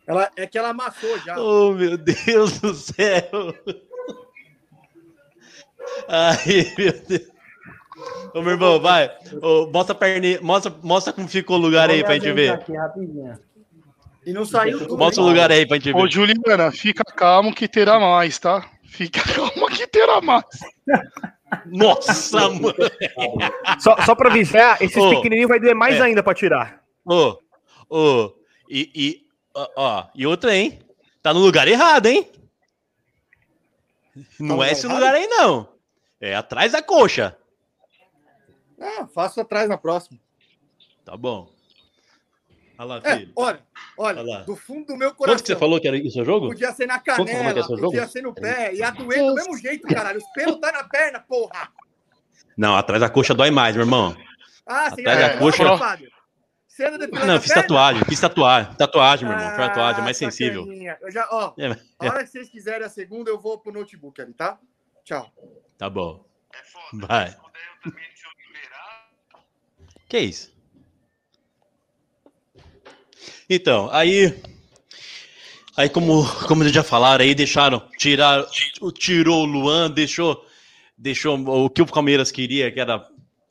Ela, 0.10 0.32
é 0.36 0.48
que 0.48 0.58
ela 0.58 0.70
amassou 0.70 1.20
já. 1.20 1.40
Oh, 1.40 1.72
meu 1.72 1.96
Deus 1.96 2.60
do 2.60 2.74
céu. 2.74 3.54
Ai, 6.08 6.74
meu 6.76 6.94
Deus. 7.08 7.30
Ô, 8.34 8.42
meu 8.42 8.54
irmão, 8.54 8.80
vai. 8.82 9.12
Ô, 9.40 9.70
mostra, 9.72 9.94
a 9.94 9.96
perninha, 9.96 10.42
mostra, 10.42 10.74
mostra 10.82 11.14
como 11.14 11.28
ficou 11.28 11.58
o 11.58 11.62
lugar 11.62 11.92
aí 11.92 12.04
pra 12.04 12.16
gente 12.16 12.32
ver. 12.32 12.54
Aqui, 12.54 12.76
rapidinho. 12.76 13.38
E 14.26 14.34
não 14.34 14.46
saiu 14.46 14.80
tudo. 14.80 14.98
Mostra 14.98 15.22
o 15.22 15.28
lugar 15.28 15.52
aí 15.52 15.68
pra 15.68 15.78
gente 15.78 15.94
Ô, 15.94 16.02
ver. 16.02 16.12
Juliana, 16.12 16.72
fica 16.72 17.04
calmo 17.04 17.54
que 17.54 17.68
terá 17.68 18.00
mais, 18.00 18.40
tá? 18.40 18.68
Fica 18.86 19.22
calma 19.32 19.70
que 19.70 19.86
terá 19.86 20.20
mais. 20.22 20.44
Nossa, 21.68 22.50
mano. 22.50 22.74
Só, 23.80 23.96
só 24.02 24.16
pra 24.16 24.32
avisar, 24.32 24.82
esses 24.82 24.98
Ô, 24.98 25.12
pequenininhos 25.12 25.50
vai 25.50 25.60
doer 25.60 25.76
mais 25.76 25.98
é. 25.98 26.02
ainda 26.02 26.24
pra 26.24 26.34
tirar. 26.34 26.82
Ô, 27.06 27.38
ô, 27.88 28.34
e, 28.68 28.92
e, 28.96 29.29
ó, 29.54 29.68
ó, 29.76 30.08
e 30.16 30.26
outra, 30.28 30.56
hein? 30.56 30.80
Tá 31.22 31.34
no 31.34 31.40
lugar 31.40 31.68
errado, 31.68 32.06
hein? 32.08 32.30
Não 34.40 34.58
no 34.58 34.64
é 34.64 34.72
esse 34.72 34.86
errado? 34.86 34.98
lugar 34.98 35.16
aí, 35.16 35.28
não. 35.28 35.70
É 36.20 36.36
atrás 36.36 36.72
da 36.74 36.82
coxa. 36.82 37.38
Ah, 38.82 39.08
faço 39.14 39.40
atrás 39.42 39.68
na 39.70 39.78
próxima. 39.78 40.20
Tá 41.06 41.16
bom. 41.16 41.52
Olha 42.78 42.86
lá, 42.88 43.02
É, 43.04 43.18
filho. 43.18 43.32
olha, 43.36 43.60
olha, 43.98 44.22
Olha 44.22 44.38
do 44.46 44.56
fundo 44.56 44.86
do 44.88 44.96
meu 44.98 45.14
coração. 45.14 45.36
Quanto 45.36 45.42
que 45.46 45.48
você 45.54 45.56
falou 45.60 45.82
que 45.82 45.88
era 45.88 45.98
isso 45.98 46.22
o 46.22 46.26
jogo? 46.26 46.48
Podia 46.48 46.72
ser 46.72 46.86
na 46.86 46.98
canela, 47.00 47.60
é 47.60 47.64
podia 47.64 48.08
ser 48.08 48.22
no 48.22 48.34
pé, 48.34 48.74
ia 48.74 48.90
doer 48.92 49.20
do 49.26 49.36
mesmo 49.36 49.58
jeito, 49.58 49.86
caralho. 49.88 50.18
Os 50.18 50.24
pelos 50.34 50.60
tá 50.62 50.72
na 50.72 50.84
perna, 50.86 51.20
porra. 51.20 51.70
Não, 52.58 52.78
atrás 52.78 53.02
da 53.02 53.10
coxa 53.10 53.34
dói 53.34 53.52
mais, 53.52 53.76
meu 53.76 53.84
irmão. 53.84 54.16
Ah, 54.66 54.90
você 54.90 55.02
Atrás 55.02 55.20
ia 55.20 55.28
da 55.30 55.38
coxa- 55.40 55.64
safado. 55.64 56.06
Você 56.80 56.86
anda 56.86 56.98
depilando 56.98 57.28
Não, 57.28 57.42
fiz 57.42 57.50
perna? 57.50 57.64
tatuagem, 57.64 58.04
fiz 58.06 58.20
tatuagem. 58.22 58.74
Tatuagem, 58.76 59.28
meu 59.28 59.38
irmão. 59.38 59.54
Ah, 59.54 59.68
tatuagem, 59.68 60.00
é 60.00 60.04
mais 60.06 60.16
sensível. 60.16 60.66
Eu 61.02 61.12
já, 61.12 61.28
ó, 61.30 61.54
É, 61.58 61.78
a 62.00 62.06
hora 62.06 62.24
que 62.24 62.30
vocês 62.30 62.48
quiserem 62.48 62.86
a 62.86 62.90
segunda, 62.90 63.30
eu 63.30 63.38
vou 63.38 63.60
pro 63.60 63.74
notebook 63.74 64.22
ali, 64.22 64.34
tá? 64.34 64.58
Tchau. 65.04 65.30
Tá 65.78 65.90
bom. 65.90 66.26
Vai. 66.94 67.36
Que 70.08 70.20
isso? 70.20 70.56
Então, 73.50 73.90
aí. 73.92 74.42
Aí, 75.76 75.90
como, 75.90 76.26
como 76.48 76.64
eles 76.64 76.72
já 76.72 76.82
falaram, 76.82 77.26
aí 77.26 77.36
deixaram. 77.36 77.86
Tirar, 77.98 78.46
tirou 78.94 79.42
o 79.44 79.46
Luan, 79.46 79.92
deixou, 79.92 80.46
deixou 80.98 81.38
o 81.66 81.70
que 81.70 81.82
o 81.82 81.86
Palmeiras 81.86 82.32
queria, 82.32 82.72
que 82.72 82.80
era 82.80 83.06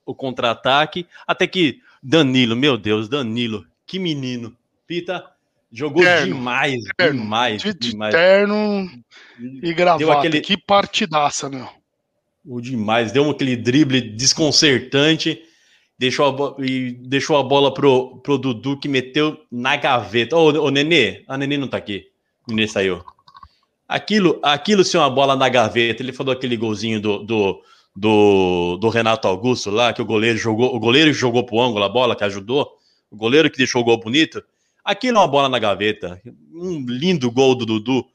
o 0.06 0.14
contra-ataque. 0.14 1.06
Até 1.26 1.46
que 1.46 1.82
Danilo, 2.02 2.54
meu 2.56 2.76
Deus, 2.76 3.08
Danilo, 3.08 3.64
que 3.86 3.98
menino. 3.98 4.56
Pita 4.86 5.24
jogou 5.70 6.02
Terno, 6.02 6.34
demais, 6.34 6.76
terno, 6.96 7.20
demais, 7.20 7.62
De, 7.62 7.74
de 7.74 7.90
demais. 7.90 8.14
terno 8.14 8.90
e 9.62 9.72
gravata. 9.74 9.98
Deu 9.98 10.12
aquele- 10.12 10.40
Que 10.40 10.56
partidaça, 10.56 11.48
meu. 11.50 11.68
O 12.46 12.60
demais, 12.60 13.12
deu 13.12 13.28
aquele 13.28 13.54
drible 13.56 14.00
desconcertante, 14.00 15.42
deixou 15.98 16.56
a, 16.58 16.64
e 16.64 16.92
deixou 16.92 17.36
a 17.36 17.42
bola 17.42 17.74
pro, 17.74 18.18
pro 18.22 18.38
Dudu 18.38 18.78
que 18.78 18.88
meteu 18.88 19.38
na 19.52 19.76
gaveta. 19.76 20.36
Ô, 20.36 20.46
ô 20.64 20.70
Nenê, 20.70 21.22
a 21.28 21.36
Nenê 21.36 21.58
não 21.58 21.68
tá 21.68 21.76
aqui. 21.76 22.06
O 22.46 22.52
Nenê 22.54 22.66
saiu. 22.66 23.04
Aquilo, 23.86 24.38
aquilo 24.42 24.84
se 24.84 24.96
é 24.96 25.00
uma 25.00 25.10
bola 25.10 25.36
na 25.36 25.48
gaveta. 25.48 26.02
Ele 26.02 26.12
falou 26.12 26.32
aquele 26.32 26.56
golzinho 26.56 27.00
do, 27.00 27.18
do, 27.22 27.62
do, 27.98 28.76
do 28.76 28.88
Renato 28.88 29.26
Augusto 29.26 29.70
lá, 29.70 29.92
que 29.92 30.00
o 30.00 30.04
goleiro 30.04 30.38
jogou, 30.38 30.74
o 30.74 30.78
goleiro 30.78 31.12
jogou 31.12 31.44
pro 31.44 31.60
ângulo 31.60 31.84
a 31.84 31.88
bola, 31.88 32.14
que 32.14 32.24
ajudou, 32.24 32.78
o 33.10 33.16
goleiro 33.16 33.50
que 33.50 33.58
deixou 33.58 33.80
o 33.82 33.84
gol 33.84 33.98
bonito. 33.98 34.42
Aquilo 34.84 35.18
é 35.18 35.20
uma 35.20 35.28
bola 35.28 35.48
na 35.48 35.58
gaveta. 35.58 36.20
Um 36.52 36.84
lindo 36.86 37.30
gol 37.30 37.54
do 37.54 37.66
Dudu. 37.66 38.06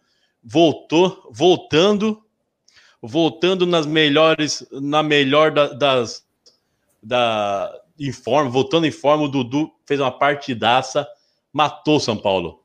Voltou, 0.43 1.29
voltando 1.31 2.23
voltando 3.05 3.65
nas 3.65 3.85
melhores, 3.85 4.65
na 4.71 5.03
melhor 5.03 5.51
da- 5.51 5.73
das 5.73 6.25
da 7.01 7.69
em 7.99 8.13
forma, 8.13 8.49
voltando 8.49 8.87
em 8.87 8.91
forma, 8.91 9.25
o 9.25 9.27
Dudu 9.27 9.69
fez 9.85 9.99
uma 9.99 10.11
partidaça, 10.11 11.05
matou 11.51 11.99
São 11.99 12.17
Paulo. 12.17 12.63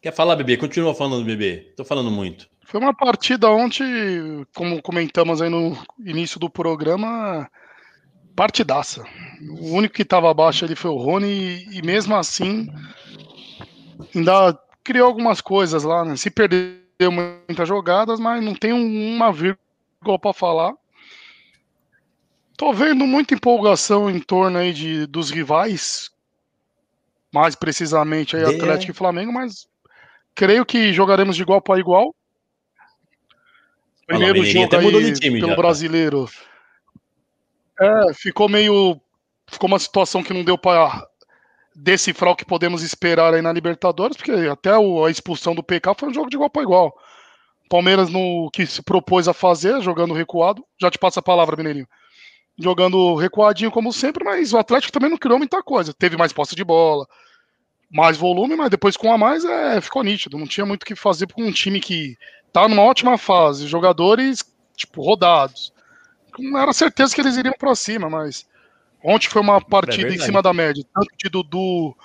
Quer 0.00 0.12
falar, 0.14 0.36
bebê? 0.36 0.56
Continua 0.56 0.94
falando, 0.94 1.24
bebê. 1.24 1.72
Tô 1.76 1.84
falando 1.84 2.10
muito. 2.10 2.48
Foi 2.68 2.78
uma 2.78 2.92
partida 2.94 3.48
ontem, 3.50 4.46
como 4.54 4.82
comentamos 4.82 5.40
aí 5.40 5.48
no 5.48 5.74
início 5.98 6.38
do 6.38 6.50
programa, 6.50 7.50
partidaça. 8.36 9.04
O 9.60 9.72
único 9.74 9.94
que 9.94 10.02
estava 10.02 10.30
abaixo 10.30 10.66
ali 10.66 10.76
foi 10.76 10.90
o 10.90 10.98
Rony, 10.98 11.64
e, 11.72 11.80
mesmo 11.82 12.14
assim 12.14 12.68
ainda 14.14 14.58
criou 14.84 15.06
algumas 15.06 15.40
coisas 15.40 15.82
lá, 15.82 16.04
né? 16.04 16.14
Se 16.16 16.30
perdeu 16.30 16.76
muitas 17.10 17.66
jogadas, 17.66 18.20
mas 18.20 18.44
não 18.44 18.54
tem 18.54 18.72
um- 18.72 19.14
uma 19.16 19.32
vírgula 19.32 20.18
para 20.20 20.32
falar. 20.34 20.74
Tô 22.56 22.72
vendo 22.72 23.06
muita 23.06 23.34
empolgação 23.34 24.10
em 24.10 24.20
torno 24.20 24.58
aí 24.58 24.74
de, 24.74 25.06
dos 25.06 25.30
rivais, 25.30 26.10
mais 27.32 27.54
precisamente 27.54 28.36
aí 28.36 28.44
Atlético 28.44 28.90
e 28.92 28.94
Flamengo, 28.94 29.32
mas 29.32 29.66
creio 30.34 30.66
que 30.66 30.92
jogaremos 30.92 31.36
de 31.36 31.42
igual 31.42 31.62
para 31.62 31.80
igual. 31.80 32.14
Primeiro 34.08 34.42
jogo 34.42 34.64
até 34.64 34.80
mudou 34.80 35.00
aí 35.00 35.12
de 35.12 35.20
time 35.20 35.38
pelo 35.38 35.50
já, 35.50 35.56
brasileiro. 35.56 36.30
É, 37.78 38.14
ficou 38.14 38.48
meio. 38.48 38.98
Ficou 39.46 39.68
uma 39.68 39.78
situação 39.78 40.22
que 40.22 40.32
não 40.32 40.42
deu 40.42 40.56
para 40.56 41.06
decifrar 41.76 42.32
o 42.32 42.36
que 42.36 42.44
podemos 42.44 42.82
esperar 42.82 43.34
aí 43.34 43.42
na 43.42 43.52
Libertadores, 43.52 44.16
porque 44.16 44.32
até 44.32 44.70
a 44.70 45.10
expulsão 45.10 45.54
do 45.54 45.62
PK 45.62 45.94
foi 45.94 46.08
um 46.08 46.14
jogo 46.14 46.30
de 46.30 46.36
igual 46.36 46.48
para 46.48 46.62
igual. 46.62 46.98
Palmeiras 47.68 48.08
no 48.08 48.50
que 48.50 48.66
se 48.66 48.82
propôs 48.82 49.28
a 49.28 49.34
fazer, 49.34 49.78
jogando 49.82 50.14
recuado. 50.14 50.64
Já 50.80 50.90
te 50.90 50.98
passo 50.98 51.18
a 51.18 51.22
palavra, 51.22 51.54
Mineirinho. 51.54 51.86
Jogando 52.58 53.14
recuadinho 53.14 53.70
como 53.70 53.92
sempre, 53.92 54.24
mas 54.24 54.54
o 54.54 54.58
Atlético 54.58 54.92
também 54.92 55.10
não 55.10 55.18
criou 55.18 55.38
muita 55.38 55.62
coisa. 55.62 55.92
Teve 55.92 56.16
mais 56.16 56.32
posse 56.32 56.56
de 56.56 56.64
bola, 56.64 57.06
mais 57.90 58.16
volume, 58.16 58.56
mas 58.56 58.70
depois 58.70 58.96
com 58.96 59.12
a 59.12 59.18
mais 59.18 59.44
é, 59.44 59.80
ficou 59.82 60.02
nítido. 60.02 60.38
Não 60.38 60.46
tinha 60.46 60.64
muito 60.64 60.82
o 60.82 60.86
que 60.86 60.96
fazer 60.96 61.30
com 61.30 61.42
um 61.42 61.52
time 61.52 61.78
que 61.78 62.16
tá 62.52 62.68
numa 62.68 62.82
ótima 62.82 63.18
fase, 63.18 63.66
jogadores 63.66 64.44
tipo 64.76 65.02
rodados. 65.02 65.72
Não 66.38 66.60
era 66.60 66.72
certeza 66.72 67.14
que 67.14 67.20
eles 67.20 67.36
iriam 67.36 67.54
para 67.58 67.74
cima, 67.74 68.08
mas 68.08 68.46
ontem 69.02 69.28
foi 69.28 69.42
uma 69.42 69.60
partida 69.60 70.02
em 70.02 70.10
verdade. 70.10 70.26
cima 70.26 70.40
da 70.40 70.52
média, 70.54 70.84
tanto 70.94 71.08
de 71.16 71.28
Dudu, 71.28 71.96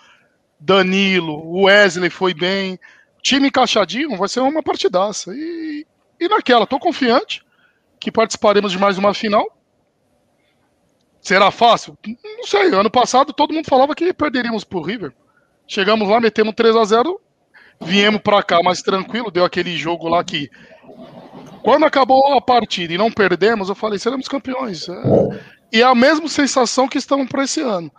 Danilo, 0.59 1.35
o 1.35 1.63
Wesley 1.65 2.09
foi 2.09 2.33
bem, 2.33 2.79
time 3.21 3.47
encaixadinho, 3.47 4.17
vai 4.17 4.27
ser 4.27 4.39
uma 4.39 4.63
partidaça. 4.63 5.33
E, 5.35 5.85
e 6.19 6.27
naquela, 6.27 6.65
tô 6.65 6.79
confiante 6.79 7.43
que 7.99 8.11
participaremos 8.11 8.71
de 8.71 8.79
mais 8.79 8.97
uma 8.97 9.13
final. 9.13 9.45
Será 11.21 11.51
fácil? 11.51 11.97
Não 12.05 12.43
sei. 12.45 12.73
Ano 12.73 12.91
passado 12.91 13.31
todo 13.31 13.53
mundo 13.53 13.69
falava 13.69 13.95
que 13.95 14.13
perderíamos 14.13 14.65
pro 14.65 14.81
River. 14.81 15.13
Chegamos 15.65 16.09
lá, 16.09 16.19
metemos 16.19 16.53
3 16.53 16.75
a 16.75 16.83
0 16.83 17.21
viemos 17.81 18.21
pra 18.21 18.43
cá 18.43 18.61
mais 18.63 18.81
tranquilo, 18.81 19.31
deu 19.31 19.45
aquele 19.45 19.75
jogo 19.77 20.07
lá 20.07 20.23
que 20.23 20.49
quando 21.61 21.85
acabou 21.85 22.33
a 22.33 22.41
partida 22.41 22.93
e 22.93 22.97
não 22.97 23.11
perdemos, 23.11 23.69
eu 23.69 23.75
falei, 23.75 23.97
seremos 23.97 24.27
campeões. 24.27 24.87
É, 24.89 24.93
E 25.71 25.81
é 25.81 25.85
a 25.85 25.95
mesma 25.95 26.27
sensação 26.27 26.87
que 26.87 26.97
estamos 26.97 27.27
para 27.27 27.45
esse 27.45 27.61
ano. 27.61 27.91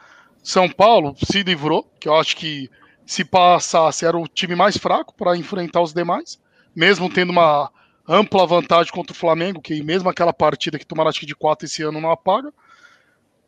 São 0.42 0.68
Paulo 0.68 1.16
se 1.24 1.42
livrou, 1.42 1.90
que 1.98 2.06
eu 2.06 2.14
acho 2.14 2.36
que 2.36 2.70
se 3.06 3.24
passasse 3.24 4.04
era 4.04 4.16
o 4.16 4.28
time 4.28 4.54
mais 4.54 4.76
fraco 4.76 5.14
para 5.14 5.36
enfrentar 5.36 5.80
os 5.80 5.92
demais, 5.92 6.38
mesmo 6.76 7.08
tendo 7.08 7.30
uma 7.30 7.70
ampla 8.06 8.46
vantagem 8.46 8.92
contra 8.92 9.12
o 9.12 9.16
Flamengo, 9.16 9.62
que 9.62 9.82
mesmo 9.82 10.08
aquela 10.08 10.32
partida 10.32 10.78
que 10.78 10.86
tomaram 10.86 11.10
de 11.10 11.34
4 11.34 11.64
esse 11.64 11.82
ano 11.82 12.00
não 12.00 12.10
apaga. 12.10 12.52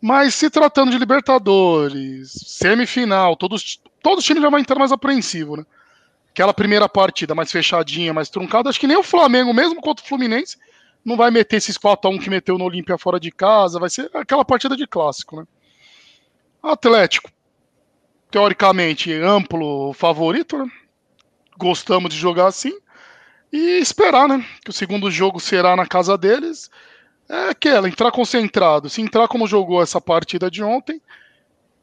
Mas 0.00 0.34
se 0.34 0.48
tratando 0.48 0.90
de 0.90 0.98
Libertadores, 0.98 2.32
semifinal, 2.32 3.36
todos, 3.36 3.80
todos 4.02 4.20
os 4.20 4.24
times 4.24 4.42
já 4.42 4.48
vão 4.48 4.58
entrar 4.58 4.78
mais 4.78 4.92
apreensivo, 4.92 5.56
né? 5.56 5.64
Aquela 6.37 6.53
primeira 6.53 6.87
partida 6.87 7.34
mais 7.34 7.51
fechadinha, 7.51 8.12
mais 8.12 8.28
truncada, 8.28 8.68
acho 8.68 8.78
que 8.78 8.87
nem 8.87 8.99
o 8.99 9.03
Flamengo, 9.03 9.55
mesmo 9.55 9.80
contra 9.80 10.05
o 10.05 10.07
Fluminense, 10.07 10.59
não 11.03 11.16
vai 11.16 11.30
meter 11.30 11.57
esses 11.57 11.78
4x1 11.78 12.22
que 12.22 12.28
meteu 12.28 12.59
no 12.59 12.64
Olímpia 12.64 12.99
fora 12.99 13.18
de 13.18 13.30
casa, 13.30 13.80
vai 13.80 13.89
ser 13.89 14.11
aquela 14.12 14.45
partida 14.45 14.76
de 14.76 14.87
clássico, 14.87 15.37
né? 15.37 15.47
Atlético, 16.62 17.30
teoricamente, 18.30 19.11
amplo 19.14 19.95
favorito, 19.95 20.59
né? 20.59 20.70
Gostamos 21.57 22.12
de 22.12 22.20
jogar 22.20 22.49
assim. 22.49 22.78
E 23.51 23.78
esperar, 23.78 24.28
né? 24.28 24.45
Que 24.62 24.68
o 24.68 24.74
segundo 24.74 25.11
jogo 25.11 25.41
será 25.41 25.74
na 25.74 25.87
casa 25.87 26.18
deles. 26.18 26.70
É 27.30 27.49
aquela, 27.49 27.89
entrar 27.89 28.12
concentrado. 28.12 28.91
Se 28.91 29.01
entrar 29.01 29.26
como 29.26 29.47
jogou 29.47 29.82
essa 29.82 30.03
partida 30.03 30.51
de 30.51 30.62
ontem, 30.62 31.01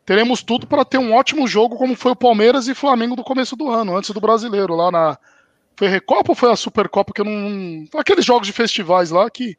teremos 0.06 0.44
tudo 0.44 0.68
para 0.68 0.86
ter 0.86 0.98
um 0.98 1.14
ótimo 1.14 1.48
jogo, 1.48 1.78
como 1.78 1.96
foi 1.96 2.12
o 2.12 2.16
Palmeiras 2.16 2.68
e 2.68 2.76
Flamengo 2.76 3.16
do 3.16 3.24
começo 3.24 3.56
do 3.56 3.70
ano, 3.70 3.96
antes 3.96 4.12
do 4.12 4.22
brasileiro, 4.22 4.76
lá 4.76 4.92
na. 4.92 5.18
Foi 5.76 5.88
Recopa 5.88 6.32
ou 6.32 6.36
foi 6.36 6.52
a 6.52 6.56
Supercopa 6.56 7.14
que 7.14 7.22
eu 7.22 7.26
não. 7.26 7.86
Aqueles 7.98 8.24
jogos 8.24 8.48
de 8.48 8.54
festivais 8.54 9.10
lá 9.10 9.30
que, 9.30 9.58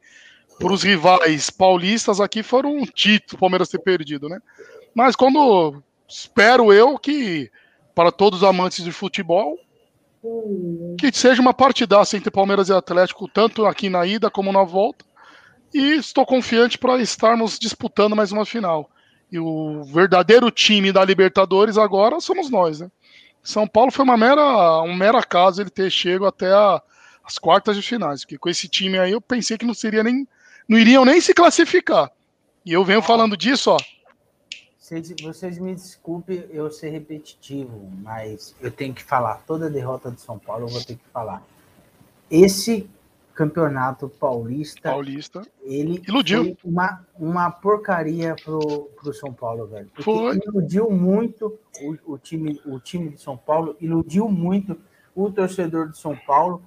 para 0.57 0.71
os 0.71 0.83
rivais 0.83 1.49
paulistas 1.49 2.21
aqui, 2.21 2.41
foram 2.41 2.77
um 2.77 2.85
título, 2.85 3.35
o 3.35 3.39
Palmeiras 3.39 3.69
ter 3.69 3.79
perdido, 3.79 4.29
né? 4.29 4.39
Mas 4.93 5.15
quando. 5.15 5.81
Espero 6.07 6.71
eu 6.71 6.99
que, 6.99 7.49
para 7.95 8.11
todos 8.11 8.43
os 8.43 8.47
amantes 8.47 8.83
de 8.83 8.91
futebol, 8.91 9.57
que 10.97 11.11
seja 11.11 11.41
uma 11.41 11.53
partidaça 11.53 12.15
entre 12.15 12.29
Palmeiras 12.31 12.69
e 12.69 12.73
Atlético, 12.73 13.27
tanto 13.27 13.65
aqui 13.65 13.89
na 13.89 14.05
ida 14.05 14.29
como 14.29 14.51
na 14.51 14.63
volta. 14.63 15.03
E 15.73 15.95
estou 15.95 16.25
confiante 16.25 16.77
para 16.77 17.01
estarmos 17.01 17.59
disputando 17.59 18.15
mais 18.15 18.31
uma 18.31 18.45
final. 18.45 18.89
E 19.35 19.39
o 19.39 19.83
verdadeiro 19.83 20.49
time 20.49 20.93
da 20.93 21.03
Libertadores 21.03 21.77
agora 21.77 22.21
somos 22.21 22.49
nós, 22.49 22.79
né? 22.79 22.89
São 23.43 23.67
Paulo 23.67 23.91
foi 23.91 24.05
uma 24.05 24.15
mera, 24.15 24.81
um 24.81 24.95
mero 24.95 25.17
acaso 25.17 25.61
ele 25.61 25.69
ter 25.69 25.91
chego 25.91 26.25
até 26.25 26.53
a- 26.53 26.81
as 27.21 27.37
quartas 27.37 27.75
de 27.75 27.81
finais, 27.81 28.21
porque 28.21 28.37
com 28.37 28.47
esse 28.47 28.69
time 28.69 28.97
aí 28.97 29.11
eu 29.11 29.19
pensei 29.19 29.57
que 29.57 29.65
não 29.65 29.73
seria 29.73 30.01
nem, 30.01 30.25
não 30.69 30.77
iriam 30.77 31.03
nem 31.03 31.19
se 31.19 31.33
classificar. 31.33 32.09
E 32.65 32.71
eu 32.71 32.85
venho 32.85 33.01
falando 33.01 33.35
disso, 33.35 33.71
ó. 33.71 33.77
Vocês, 34.79 35.13
vocês 35.21 35.59
me 35.59 35.75
desculpem 35.75 36.45
eu 36.49 36.71
ser 36.71 36.91
repetitivo, 36.91 37.91
mas 38.01 38.55
eu 38.61 38.71
tenho 38.71 38.93
que 38.93 39.03
falar. 39.03 39.43
Toda 39.45 39.69
derrota 39.69 40.09
do 40.09 40.19
São 40.19 40.39
Paulo 40.39 40.63
eu 40.63 40.69
vou 40.69 40.81
ter 40.81 40.95
que 40.95 41.05
falar. 41.11 41.43
Esse 42.31 42.89
campeonato 43.35 44.07
paulista, 44.07 44.89
Paulista. 44.89 45.41
ele 45.61 46.01
Iludiu. 46.07 46.43
foi 46.43 46.71
uma, 46.71 47.05
uma 47.19 47.51
porcaria 47.51 48.33
pro, 48.43 48.89
pro 48.95 49.13
São 49.13 49.33
Paulo, 49.33 49.67
velho. 49.67 49.87
Porque 49.87 50.03
Foi. 50.03 50.37
iludiu 50.37 50.89
muito 50.89 51.59
o, 51.81 52.13
o 52.13 52.17
time, 52.17 52.59
o 52.65 52.79
time 52.79 53.09
de 53.09 53.21
São 53.21 53.35
Paulo, 53.35 53.75
iludiu 53.81 54.29
muito 54.29 54.79
o 55.13 55.29
torcedor 55.29 55.89
de 55.89 55.97
São 55.97 56.15
Paulo, 56.15 56.63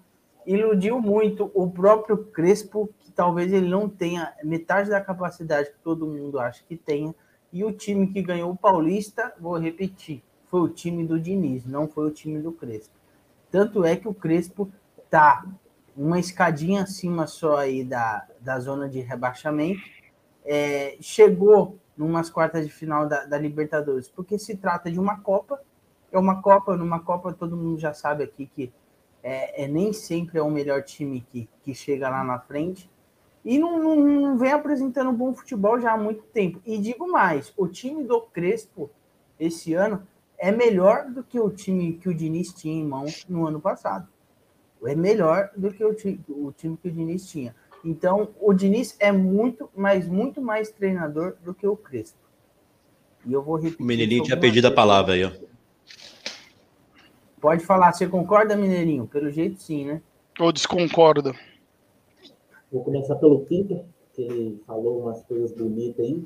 iludiu 0.47 1.01
muito 1.01 1.51
o 1.55 1.71
próprio 1.71 2.19
Crespo, 2.19 2.91
que 3.01 3.11
talvez 3.11 3.51
ele 3.51 3.69
não 3.69 3.89
tenha 3.89 4.35
metade 4.45 4.91
da 4.91 5.01
capacidade 5.01 5.71
que 5.71 5.79
todo 5.83 6.07
mundo 6.07 6.39
acha 6.39 6.63
que 6.69 6.77
tenha. 6.77 7.15
E 7.51 7.65
o 7.65 7.73
time 7.73 8.09
que 8.09 8.21
ganhou 8.21 8.51
o 8.53 8.57
Paulista, 8.57 9.33
vou 9.41 9.57
repetir, 9.59 10.23
foi 10.47 10.61
o 10.61 10.69
time 10.69 11.07
do 11.07 11.19
Diniz, 11.19 11.65
não 11.65 11.89
foi 11.89 12.07
o 12.07 12.11
time 12.11 12.43
do 12.43 12.53
Crespo. 12.53 12.95
Tanto 13.51 13.85
é 13.85 13.97
que 13.97 14.07
o 14.07 14.13
Crespo 14.13 14.71
tá 15.09 15.47
uma 15.99 16.21
escadinha 16.21 16.85
acima 16.85 17.27
só 17.27 17.57
aí 17.57 17.83
da, 17.83 18.25
da 18.41 18.61
zona 18.61 18.89
de 18.89 19.01
rebaixamento. 19.01 19.81
É, 20.45 20.97
chegou 21.01 21.77
numas 21.97 22.31
quartas 22.31 22.65
de 22.65 22.73
final 22.73 23.09
da, 23.09 23.25
da 23.25 23.37
Libertadores, 23.37 24.09
porque 24.09 24.39
se 24.39 24.57
trata 24.57 24.91
de 24.93 25.01
uma 25.01 25.19
Copa. 25.19 25.61
É 26.13 26.19
uma 26.19 26.41
Copa, 26.41 26.77
numa 26.77 27.01
Copa 27.01 27.33
todo 27.33 27.57
mundo 27.57 27.81
já 27.81 27.93
sabe 27.93 28.23
aqui 28.23 28.47
que 28.47 28.73
é, 29.25 29.65
é 29.65 29.69
nem 29.69 29.93
sempre 29.93 30.39
é 30.39 30.43
o 30.43 30.51
melhor 30.51 30.85
time 30.85 31.21
que, 31.21 31.49
que 31.65 31.75
chega 31.75 32.09
lá 32.09 32.23
na 32.23 32.39
frente. 32.39 32.89
E 33.45 33.59
não, 33.59 33.83
não, 33.83 33.97
não 33.97 34.39
vem 34.39 34.53
apresentando 34.53 35.13
bom 35.13 35.35
futebol 35.35 35.81
já 35.81 35.95
há 35.95 35.99
muito 35.99 36.23
tempo. 36.23 36.61
E 36.65 36.79
digo 36.79 37.11
mais, 37.11 37.53
o 37.57 37.67
time 37.67 38.05
do 38.05 38.21
Crespo 38.21 38.89
esse 39.39 39.75
ano 39.75 40.07
é 40.39 40.53
melhor 40.53 41.11
do 41.11 41.25
que 41.25 41.41
o 41.41 41.51
time 41.51 41.95
que 41.95 42.09
o 42.09 42.15
Diniz 42.15 42.53
tinha 42.53 42.81
em 42.81 42.87
mãos 42.87 43.27
no 43.29 43.47
ano 43.47 43.61
passado. 43.61 44.09
É 44.85 44.95
melhor 44.95 45.51
do 45.57 45.71
que 45.73 45.85
o, 45.85 45.93
ti- 45.95 46.21
o 46.29 46.53
time 46.53 46.77
que 46.77 46.89
o 46.89 46.93
Diniz 46.93 47.29
tinha. 47.29 47.55
Então, 47.85 48.29
o 48.41 48.53
Diniz 48.53 48.97
é 48.99 49.11
muito, 49.13 49.69
mas 49.75 50.09
muito 50.09 50.41
mais 50.41 50.71
treinador 50.71 51.37
do 51.45 51.53
que 51.55 51.67
o 51.67 51.77
Crespo. 51.77 52.19
E 53.27 53.33
eu 53.33 53.43
vou 53.43 53.57
repetir. 53.57 53.83
O 53.83 53.87
Mineirinho 53.87 54.23
tinha 54.25 54.37
perdido 54.39 54.67
a 54.67 54.69
vezes. 54.69 54.77
palavra 54.77 55.15
aí, 55.15 55.25
ó. 55.25 55.31
Pode 57.41 57.65
falar, 57.65 57.93
você 57.93 58.07
concorda, 58.07 58.57
Mineirinho? 58.57 59.07
Pelo 59.07 59.31
jeito, 59.31 59.61
sim, 59.63 59.85
né? 59.85 60.03
Ou 60.41 60.53
desconcorda? 60.53 61.33
Vou 62.71 62.83
começar 62.85 63.17
pelo 63.17 63.41
Peter, 63.41 63.85
que 64.13 64.23
ele 64.23 64.63
falou 64.67 65.01
umas 65.03 65.23
coisas 65.25 65.53
bonitas 65.53 66.05
aí. 66.05 66.25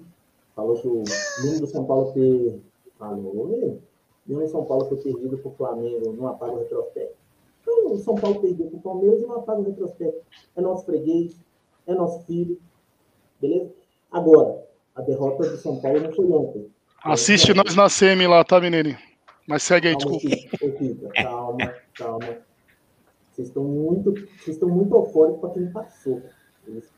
Falou 0.56 0.80
que 0.80 0.88
o 0.88 1.02
menino 1.42 1.60
do 1.60 1.66
São 1.66 1.84
Paulo 1.84 2.12
ter. 2.12 2.60
Falou? 2.98 3.46
O 3.46 3.82
menino 4.26 4.46
do 4.46 4.50
São 4.50 4.64
Paulo 4.64 4.86
ter 4.86 4.96
perdido 5.02 5.38
pro 5.38 5.50
Flamengo 5.52 6.12
não 6.12 6.28
apaga 6.28 6.52
o 6.52 6.58
retrospecto. 6.60 7.16
Então, 7.62 7.92
o 7.92 7.98
São 7.98 8.14
Paulo 8.16 8.40
perdeu 8.40 8.66
pro 8.66 8.80
Palmeiras 8.80 9.22
e 9.22 9.26
não 9.26 9.36
apaga 9.36 9.60
o 9.60 9.64
retrospecto. 9.64 10.20
É 10.56 10.60
nosso 10.60 10.84
freguês, 10.84 11.36
é 11.86 11.94
nosso 11.94 12.20
filho. 12.26 12.60
Beleza? 13.40 13.70
Agora, 14.10 14.64
a 14.94 15.00
derrota 15.00 15.48
do 15.48 15.56
São 15.56 15.80
Paulo 15.80 16.00
não 16.00 16.12
foi 16.12 16.26
ontem. 16.26 16.66
Assiste 17.04 17.54
nós 17.54 17.74
na 17.74 17.88
semi 17.88 18.26
lá, 18.26 18.44
tá, 18.44 18.60
Mineirinho? 18.60 18.98
Mas 19.48 19.62
segue 19.62 19.88
aí, 19.88 19.96
Calma, 19.96 20.18
desculpa. 20.18 20.36
Chico. 20.36 21.08
Calma, 21.14 21.74
calma. 21.94 22.38
Vocês 23.32 23.48
estão 23.48 23.64
muito, 23.64 24.12
vocês 24.12 24.56
estão 24.56 24.68
muito 24.68 24.94
eufóricos 24.94 25.40
para 25.40 25.50
quem 25.50 25.72
passou. 25.72 26.22
Eles, 26.66 26.92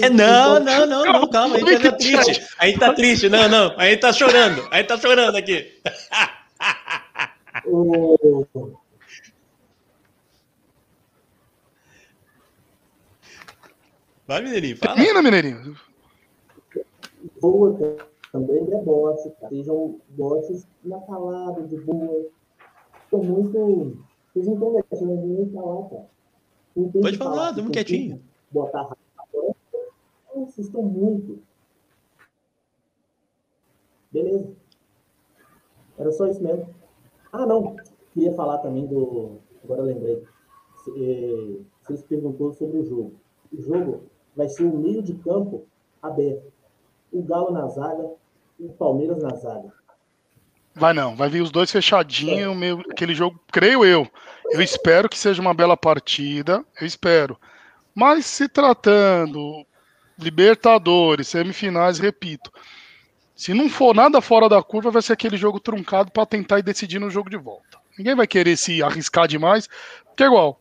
É, 0.00 0.08
não, 0.10 0.58
não, 0.60 0.86
não, 0.86 1.04
não, 1.04 1.28
calma, 1.28 1.56
a 1.56 1.58
gente 1.60 1.82
tá 1.82 1.92
triste. 1.92 2.46
A 2.58 2.66
gente 2.66 2.78
tá 2.80 2.92
triste, 2.94 3.28
não, 3.28 3.48
não, 3.48 3.78
a 3.78 3.86
gente 3.86 4.00
tá 4.00 4.12
chorando, 4.12 4.66
a 4.70 4.78
gente 4.78 4.86
tá 4.88 4.98
chorando 4.98 5.36
aqui. 5.36 5.80
O- 7.66 8.76
Vai, 14.26 14.42
Mineirinho, 14.42 14.76
fala. 14.78 14.94
Termina, 14.94 15.22
Mineirinho. 15.22 15.76
boa 17.40 17.76
também 18.34 18.56
é 18.72 18.82
bosta, 18.82 19.30
cara. 19.40 19.48
Sejam 19.48 20.00
bosses 20.08 20.66
na 20.82 21.00
calada, 21.02 21.62
de 21.62 21.76
boa. 21.80 22.26
Estão 23.04 23.22
muito. 23.22 24.04
Vocês 24.32 24.46
não 24.46 24.54
estão 24.54 24.84
deixando 24.90 25.14
ninguém 25.14 25.52
falar, 25.52 25.88
cara. 25.88 26.06
Não 26.74 26.90
tem 26.90 27.00
Pode 27.02 27.16
falar, 27.16 27.54
tem 27.54 27.70
quietinho. 27.70 28.20
Botar 28.50 28.82
raiva 28.82 29.54
Vocês 30.34 30.66
estão 30.66 30.82
muito. 30.82 31.38
Beleza. 34.10 34.52
Era 35.96 36.10
só 36.10 36.26
isso 36.26 36.42
mesmo. 36.42 36.74
Ah, 37.32 37.46
não. 37.46 37.76
Queria 38.12 38.32
falar 38.34 38.58
também 38.58 38.86
do. 38.86 39.38
Agora 39.62 39.82
eu 39.82 39.86
lembrei. 39.86 40.24
Eh, 40.96 41.60
Vocês 41.82 42.02
perguntou 42.02 42.52
sobre 42.52 42.78
o 42.78 42.84
jogo. 42.84 43.14
O 43.52 43.62
jogo 43.62 44.13
vai 44.36 44.48
ser 44.48 44.64
o 44.64 44.76
meio 44.76 45.02
de 45.02 45.14
campo 45.14 45.66
aberto. 46.02 46.52
O 47.12 47.22
Galo 47.22 47.52
na 47.52 47.66
zaga, 47.68 48.10
o 48.58 48.68
Palmeiras 48.70 49.22
na 49.22 49.34
zaga. 49.36 49.72
Vai 50.74 50.92
não, 50.92 51.14
vai 51.14 51.28
vir 51.28 51.40
os 51.40 51.52
dois 51.52 51.70
fechadinhos, 51.70 52.56
meio, 52.56 52.80
aquele 52.90 53.14
jogo, 53.14 53.40
creio 53.52 53.84
eu. 53.84 54.08
Eu 54.50 54.60
espero 54.60 55.08
que 55.08 55.16
seja 55.16 55.40
uma 55.40 55.54
bela 55.54 55.76
partida, 55.76 56.64
eu 56.80 56.86
espero. 56.86 57.38
Mas 57.94 58.26
se 58.26 58.48
tratando 58.48 59.64
Libertadores, 60.18 61.28
semifinais, 61.28 61.98
repito. 61.98 62.52
Se 63.34 63.52
não 63.52 63.68
for 63.68 63.94
nada 63.94 64.20
fora 64.20 64.48
da 64.48 64.62
curva, 64.62 64.90
vai 64.90 65.02
ser 65.02 65.12
aquele 65.12 65.36
jogo 65.36 65.58
truncado 65.58 66.12
para 66.12 66.24
tentar 66.24 66.60
ir 66.60 66.62
decidir 66.62 67.00
no 67.00 67.10
jogo 67.10 67.28
de 67.28 67.36
volta. 67.36 67.78
Ninguém 67.98 68.14
vai 68.14 68.26
querer 68.26 68.56
se 68.56 68.82
arriscar 68.82 69.26
demais, 69.26 69.68
porque 70.06 70.22
é 70.22 70.26
igual. 70.26 70.60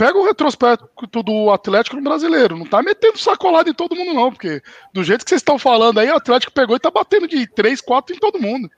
Pega 0.00 0.16
o 0.16 0.24
retrospecto 0.24 1.22
do 1.22 1.50
Atlético 1.50 1.94
no 1.94 2.00
brasileiro. 2.00 2.56
Não 2.56 2.64
tá 2.64 2.82
metendo 2.82 3.18
sacolada 3.18 3.68
em 3.68 3.74
todo 3.74 3.94
mundo, 3.94 4.14
não, 4.14 4.32
porque 4.32 4.62
do 4.94 5.04
jeito 5.04 5.22
que 5.22 5.28
vocês 5.28 5.40
estão 5.40 5.58
falando 5.58 6.00
aí, 6.00 6.08
o 6.08 6.16
Atlético 6.16 6.50
pegou 6.54 6.74
e 6.74 6.80
tá 6.80 6.90
batendo 6.90 7.28
de 7.28 7.46
3, 7.46 7.82
4 7.82 8.16
em 8.16 8.18
todo 8.18 8.40
mundo. 8.40 8.70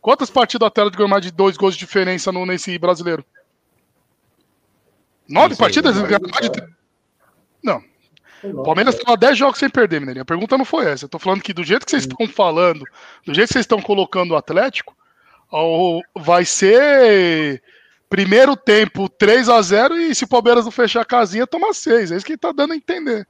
Quantas 0.00 0.30
partidas 0.30 0.64
o 0.64 0.68
Atlético 0.68 0.96
ganhou 0.96 1.10
mais 1.10 1.22
de 1.22 1.30
dois 1.30 1.58
gols 1.58 1.74
de 1.74 1.80
diferença 1.80 2.32
no, 2.32 2.46
nesse 2.46 2.78
brasileiro? 2.78 3.22
Nove 5.28 5.54
partidas? 5.54 5.96
mais 5.98 6.40
de 6.40 6.50
três? 6.50 6.70
Não. 7.62 7.84
O 8.42 8.62
Palmeiras 8.62 8.94
tava 8.94 9.18
10 9.18 9.36
jogos 9.36 9.58
sem 9.58 9.68
perder, 9.68 10.00
Mineirinho. 10.00 10.22
A 10.22 10.24
pergunta 10.26 10.56
não 10.56 10.64
foi 10.64 10.86
essa. 10.86 11.04
Eu 11.04 11.10
tô 11.10 11.18
falando 11.18 11.42
que 11.42 11.52
do 11.52 11.62
jeito 11.62 11.84
que 11.84 11.90
vocês 11.90 12.04
estão 12.04 12.26
falando, 12.26 12.86
do 13.26 13.34
jeito 13.34 13.48
que 13.48 13.52
vocês 13.52 13.64
estão 13.64 13.82
colocando 13.82 14.30
o 14.30 14.36
Atlético, 14.36 14.96
vai 16.16 16.46
ser 16.46 17.62
primeiro 18.16 18.54
tempo 18.56 19.08
3 19.08 19.48
a 19.48 19.60
0 19.60 19.96
e 19.98 20.14
se 20.14 20.22
o 20.22 20.28
Palmeiras 20.28 20.64
não 20.64 20.70
fechar 20.70 21.00
a 21.00 21.04
casinha, 21.04 21.46
toma 21.48 21.74
6. 21.74 22.12
É 22.12 22.16
isso 22.16 22.24
que 22.24 22.36
tá 22.36 22.52
dando 22.52 22.72
a 22.72 22.76
entender. 22.76 23.26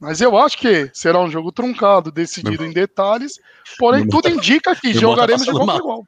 Mas 0.00 0.20
eu 0.22 0.38
acho 0.38 0.56
que 0.56 0.88
será 0.94 1.20
um 1.20 1.30
jogo 1.30 1.52
truncado, 1.52 2.10
decidido 2.10 2.64
em 2.64 2.72
detalhes, 2.72 3.38
porém 3.78 4.02
Meu 4.02 4.10
tudo 4.10 4.22
tá- 4.24 4.30
indica 4.30 4.74
que 4.74 4.88
meu 4.88 4.96
irmão 4.96 5.10
tá 5.14 5.20
jogaremos 5.22 5.42
de 5.44 5.50
igual 5.50 5.66
para 5.66 5.76
igual. 5.76 6.06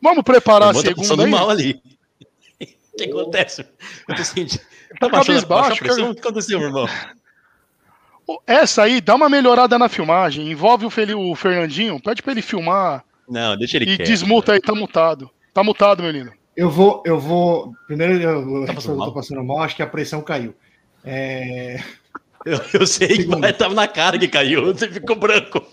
Vamos 0.00 0.24
preparar 0.24 0.70
a 0.70 0.72
Meu 0.72 0.82
tá 0.82 0.88
segunda 0.88 1.08
passando 1.08 1.24
aí? 1.24 1.30
mal 1.30 1.48
ali. 1.50 1.80
O 2.60 2.66
que 2.98 3.04
acontece? 3.04 3.64
Eu 4.08 4.16
tô 4.16 4.24
sentindo. 4.24 4.60
Tá 5.00 5.08
Tá 5.08 5.16
baixando 5.16 5.46
pressão? 5.46 5.78
cara. 5.78 6.10
O 6.10 6.14
que 6.14 6.20
aconteceu, 6.20 6.58
meu 6.58 6.68
irmão? 6.68 6.86
Essa 8.46 8.82
aí, 8.82 9.00
dá 9.00 9.14
uma 9.14 9.28
melhorada 9.28 9.78
na 9.78 9.88
filmagem, 9.88 10.50
envolve 10.50 10.84
o, 10.84 10.90
Fel- 10.90 11.18
o 11.18 11.34
Fernandinho, 11.34 11.98
pede 12.00 12.22
pra 12.22 12.32
ele 12.32 12.42
filmar 12.42 13.02
Não, 13.28 13.56
deixa 13.56 13.78
ele 13.78 13.90
e 13.90 13.96
quieto. 13.96 14.06
desmuta 14.06 14.52
aí, 14.52 14.60
tá 14.60 14.74
mutado. 14.74 15.30
Tá 15.52 15.62
mutado, 15.62 16.02
meu 16.02 16.10
lindo. 16.12 16.32
Eu 16.56 16.70
vou, 16.70 17.02
eu 17.06 17.18
vou. 17.18 17.72
Primeiro, 17.86 18.14
eu, 18.14 18.66
Tá 18.66 18.72
eu 18.72 18.74
passando 18.74 18.92
tô 18.94 18.98
mal? 18.98 19.14
passando 19.14 19.44
mal, 19.44 19.60
acho 19.60 19.76
que 19.76 19.82
a 19.82 19.86
pressão 19.86 20.20
caiu. 20.22 20.54
É, 21.04 21.80
Eu, 22.44 22.60
eu 22.74 22.86
sei 22.86 23.08
que 23.08 23.24
vai, 23.24 23.52
tava 23.52 23.74
na 23.74 23.86
cara 23.86 24.18
que 24.18 24.28
caiu, 24.28 24.66
você 24.74 24.88
ficou 24.88 25.16
branco. 25.16 25.64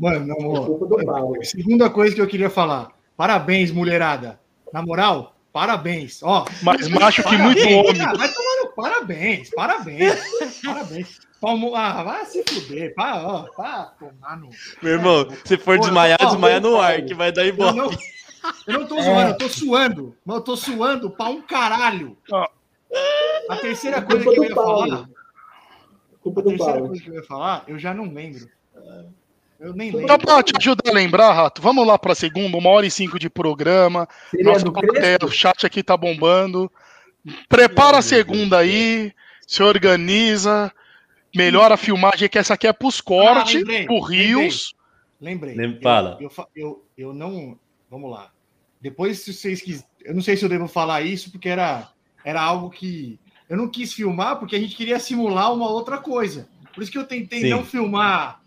Mano, 0.00 0.26
na 0.26 0.34
moral. 0.34 1.34
Segunda 1.42 1.90
coisa 1.90 2.14
que 2.14 2.20
eu 2.20 2.26
queria 2.26 2.48
falar. 2.50 2.88
Parabéns, 3.16 3.70
mulherada. 3.70 4.40
Na 4.72 4.82
moral, 4.82 5.36
parabéns. 5.52 6.22
Ó, 6.22 6.44
Mais 6.62 6.88
macho 6.88 7.22
que 7.22 7.36
muito 7.36 7.60
homem. 7.68 8.00
Ah, 8.02 8.14
vai 8.16 8.28
tomar 8.32 8.62
no 8.62 8.68
parabéns, 8.74 9.50
parabéns. 9.50 10.14
Parabéns. 10.64 11.20
Palmo, 11.40 11.74
ah, 11.76 12.02
vai 12.02 12.24
se 12.24 12.42
fuder. 12.42 12.94
Pá, 12.94 13.22
ó, 13.22 13.42
pá, 13.54 13.92
tomar 13.98 14.38
no. 14.38 14.48
Meu 14.82 14.94
irmão, 14.94 15.28
se 15.44 15.56
for 15.58 15.78
desmaiar, 15.78 16.18
desmaia 16.18 16.58
no 16.58 16.80
ar, 16.80 17.02
que 17.02 17.14
vai 17.14 17.30
dar 17.30 17.44
Eu 17.46 17.52
embora. 17.52 17.90
Eu 18.66 18.80
não 18.80 18.86
tô 18.86 19.00
zoando, 19.00 19.30
eu 19.30 19.38
tô 19.38 19.48
suando. 19.48 20.16
Mas 20.24 20.36
eu 20.36 20.42
tô 20.42 20.56
suando 20.56 21.10
pra 21.10 21.26
um 21.26 21.42
caralho. 21.42 22.16
Ó. 22.30 22.46
A 23.50 23.56
terceira 23.56 23.98
É 23.98 24.00
coisa 24.02 24.24
que 24.30 24.38
eu 24.38 24.44
ia 24.44 24.54
Paulo. 24.54 24.88
falar. 24.90 25.08
Culpa 26.22 26.40
A 26.40 26.44
terceira 26.44 26.72
Paulo. 26.72 26.86
coisa 26.88 27.02
que 27.02 27.10
eu 27.10 27.14
ia 27.14 27.22
falar, 27.24 27.64
eu 27.66 27.78
já 27.78 27.92
não 27.92 28.12
lembro. 28.12 28.48
Eu 29.60 29.72
nem 29.72 29.90
lembro. 29.90 30.18
pra 30.18 30.42
te 30.42 30.52
ajudar 30.58 30.90
a 30.90 30.92
lembrar, 30.94 31.32
Rato, 31.32 31.62
vamos 31.62 31.86
lá 31.86 31.98
pra 31.98 32.14
segunda, 32.14 32.56
uma 32.56 32.70
hora 32.70 32.86
e 32.86 32.90
cinco 32.90 33.18
de 33.18 33.30
programa. 33.30 34.06
Seria 34.30 34.52
plateia, 34.60 34.92
Crespo? 35.18 35.26
o 35.26 35.30
chat 35.30 35.64
aqui 35.66 35.82
tá 35.82 35.96
bombando. 35.96 36.70
Prepara 37.48 37.98
a 37.98 38.02
segunda 38.02 38.58
aí, 38.58 39.12
se 39.46 39.62
organiza, 39.62 40.70
melhora 41.34 41.74
a 41.74 41.78
filmagem, 41.78 42.28
que 42.28 42.38
essa 42.38 42.54
aqui 42.54 42.66
é 42.66 42.72
pros 42.72 43.00
cortes, 43.00 43.54
Ah, 43.54 43.58
lembrei, 43.58 43.86
pro 43.86 44.00
Rios. 44.00 44.74
Lembrei. 45.20 45.54
Lem- 45.54 45.74
Eu- 45.76 45.80
fala. 45.82 46.18
Eu, 46.20 46.30
eu, 46.54 46.84
eu 46.98 47.14
não. 47.14 47.58
Vamos 47.90 48.10
lá. 48.10 48.30
Depois, 48.84 49.20
se 49.20 49.32
vocês 49.32 49.62
quiserem. 49.62 49.88
Eu 50.04 50.14
não 50.14 50.20
sei 50.20 50.36
se 50.36 50.44
eu 50.44 50.48
devo 50.50 50.68
falar 50.68 51.00
isso, 51.00 51.30
porque 51.32 51.48
era, 51.48 51.88
era 52.22 52.42
algo 52.42 52.68
que. 52.68 53.18
Eu 53.48 53.56
não 53.56 53.66
quis 53.66 53.94
filmar, 53.94 54.38
porque 54.38 54.54
a 54.54 54.60
gente 54.60 54.76
queria 54.76 54.98
simular 54.98 55.52
uma 55.54 55.68
outra 55.70 55.96
coisa. 55.96 56.46
Por 56.74 56.82
isso 56.82 56.92
que 56.92 56.98
eu 56.98 57.04
tentei 57.06 57.40
Sim. 57.40 57.48
não 57.50 57.64
filmar. 57.64 58.40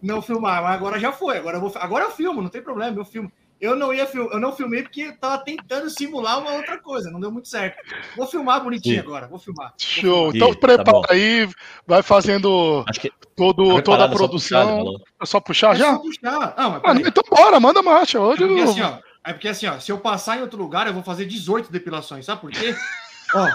Não 0.00 0.22
filmar, 0.22 0.62
mas 0.62 0.72
agora 0.74 1.00
já 1.00 1.10
foi. 1.10 1.36
Agora 1.38 1.56
eu, 1.56 1.60
vou, 1.60 1.72
agora 1.74 2.04
eu 2.04 2.10
filmo, 2.12 2.40
não 2.40 2.48
tem 2.48 2.62
problema, 2.62 2.96
eu 2.96 3.04
filmo. 3.04 3.30
Eu 3.60 3.74
não 3.76 3.92
ia 3.92 4.06
fil- 4.06 4.30
eu 4.30 4.38
não 4.40 4.52
filmei 4.52 4.82
porque 4.84 5.02
eu 5.02 5.16
tava 5.18 5.38
tentando 5.44 5.90
simular 5.90 6.38
uma 6.38 6.52
outra 6.52 6.78
coisa, 6.78 7.10
não 7.10 7.18
deu 7.20 7.30
muito 7.32 7.48
certo. 7.48 7.76
Vou 8.16 8.26
filmar 8.26 8.62
bonitinho 8.62 8.94
Sim. 8.94 9.00
agora, 9.00 9.26
vou 9.26 9.38
filmar. 9.38 9.74
Show. 9.76 10.30
Então 10.34 10.54
tá 10.54 10.60
prepara 10.60 10.92
bom. 10.92 11.02
aí, 11.10 11.46
vai 11.86 12.02
fazendo 12.02 12.84
Acho 12.88 13.00
que 13.00 13.12
todo, 13.36 13.74
Tá 13.76 13.82
toda 13.82 14.04
a 14.04 14.08
preparado, 14.08 14.18
só 14.18 14.28
puxar, 14.28 14.64
produção. 14.66 15.04
É 15.20 15.26
só 15.26 15.40
puxar 15.40 15.74
É 15.74 15.78
já? 15.78 15.92
só 15.92 15.98
puxar. 15.98 16.54
Não, 16.56 16.70
mas 16.70 16.82
Ah, 16.84 17.08
então 17.08 17.22
bora, 17.28 17.58
manda 17.60 17.82
marcha. 17.82 18.18
Hoje 18.20 18.44
É 18.44 18.46
eu- 18.46 18.62
assim, 18.64 18.80
ó, 18.80 18.98
é 19.24 19.32
porque 19.32 19.48
assim, 19.48 19.66
ó, 19.66 19.78
se 19.78 19.90
eu 19.92 19.98
passar 19.98 20.38
em 20.38 20.42
outro 20.42 20.58
lugar, 20.58 20.86
eu 20.86 20.94
vou 20.94 21.02
fazer 21.02 21.24
18 21.26 21.70
depilações, 21.70 22.24
sabe 22.26 22.40
por 22.40 22.50
quê? 22.50 22.74
ó, 23.34 23.48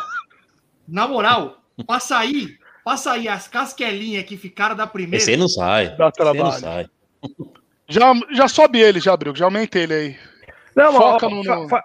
na 0.88 1.08
moral, 1.08 1.62
pra 1.88 2.00
sair, 2.00 2.60
pra 2.84 2.98
sair 2.98 3.28
as 3.28 3.48
casquelinhas 3.48 4.24
que 4.26 4.38
ficaram 4.38 4.76
da 4.76 4.86
primeira. 4.88 5.18
esse 5.18 5.32
aí 5.32 5.38
não 5.38 5.48
sai. 5.48 5.96
Dá 5.98 6.08
Esse 6.10 6.22
aí 6.22 6.26
não 6.26 6.34
trabalho. 6.34 6.60
sai. 6.60 6.86
já, 7.88 8.14
já 8.32 8.48
sobe 8.48 8.80
ele, 8.80 9.00
já 9.00 9.14
abriu, 9.14 9.36
já 9.36 9.46
aumenta 9.46 9.80
ele 9.80 9.94
aí. 9.94 10.18
Não, 10.76 10.92
mas, 10.92 11.02
Foca 11.02 11.28
ó, 11.28 11.30
no- 11.30 11.44
fa- 11.44 11.56
no- 11.56 11.70
fa- 11.70 11.84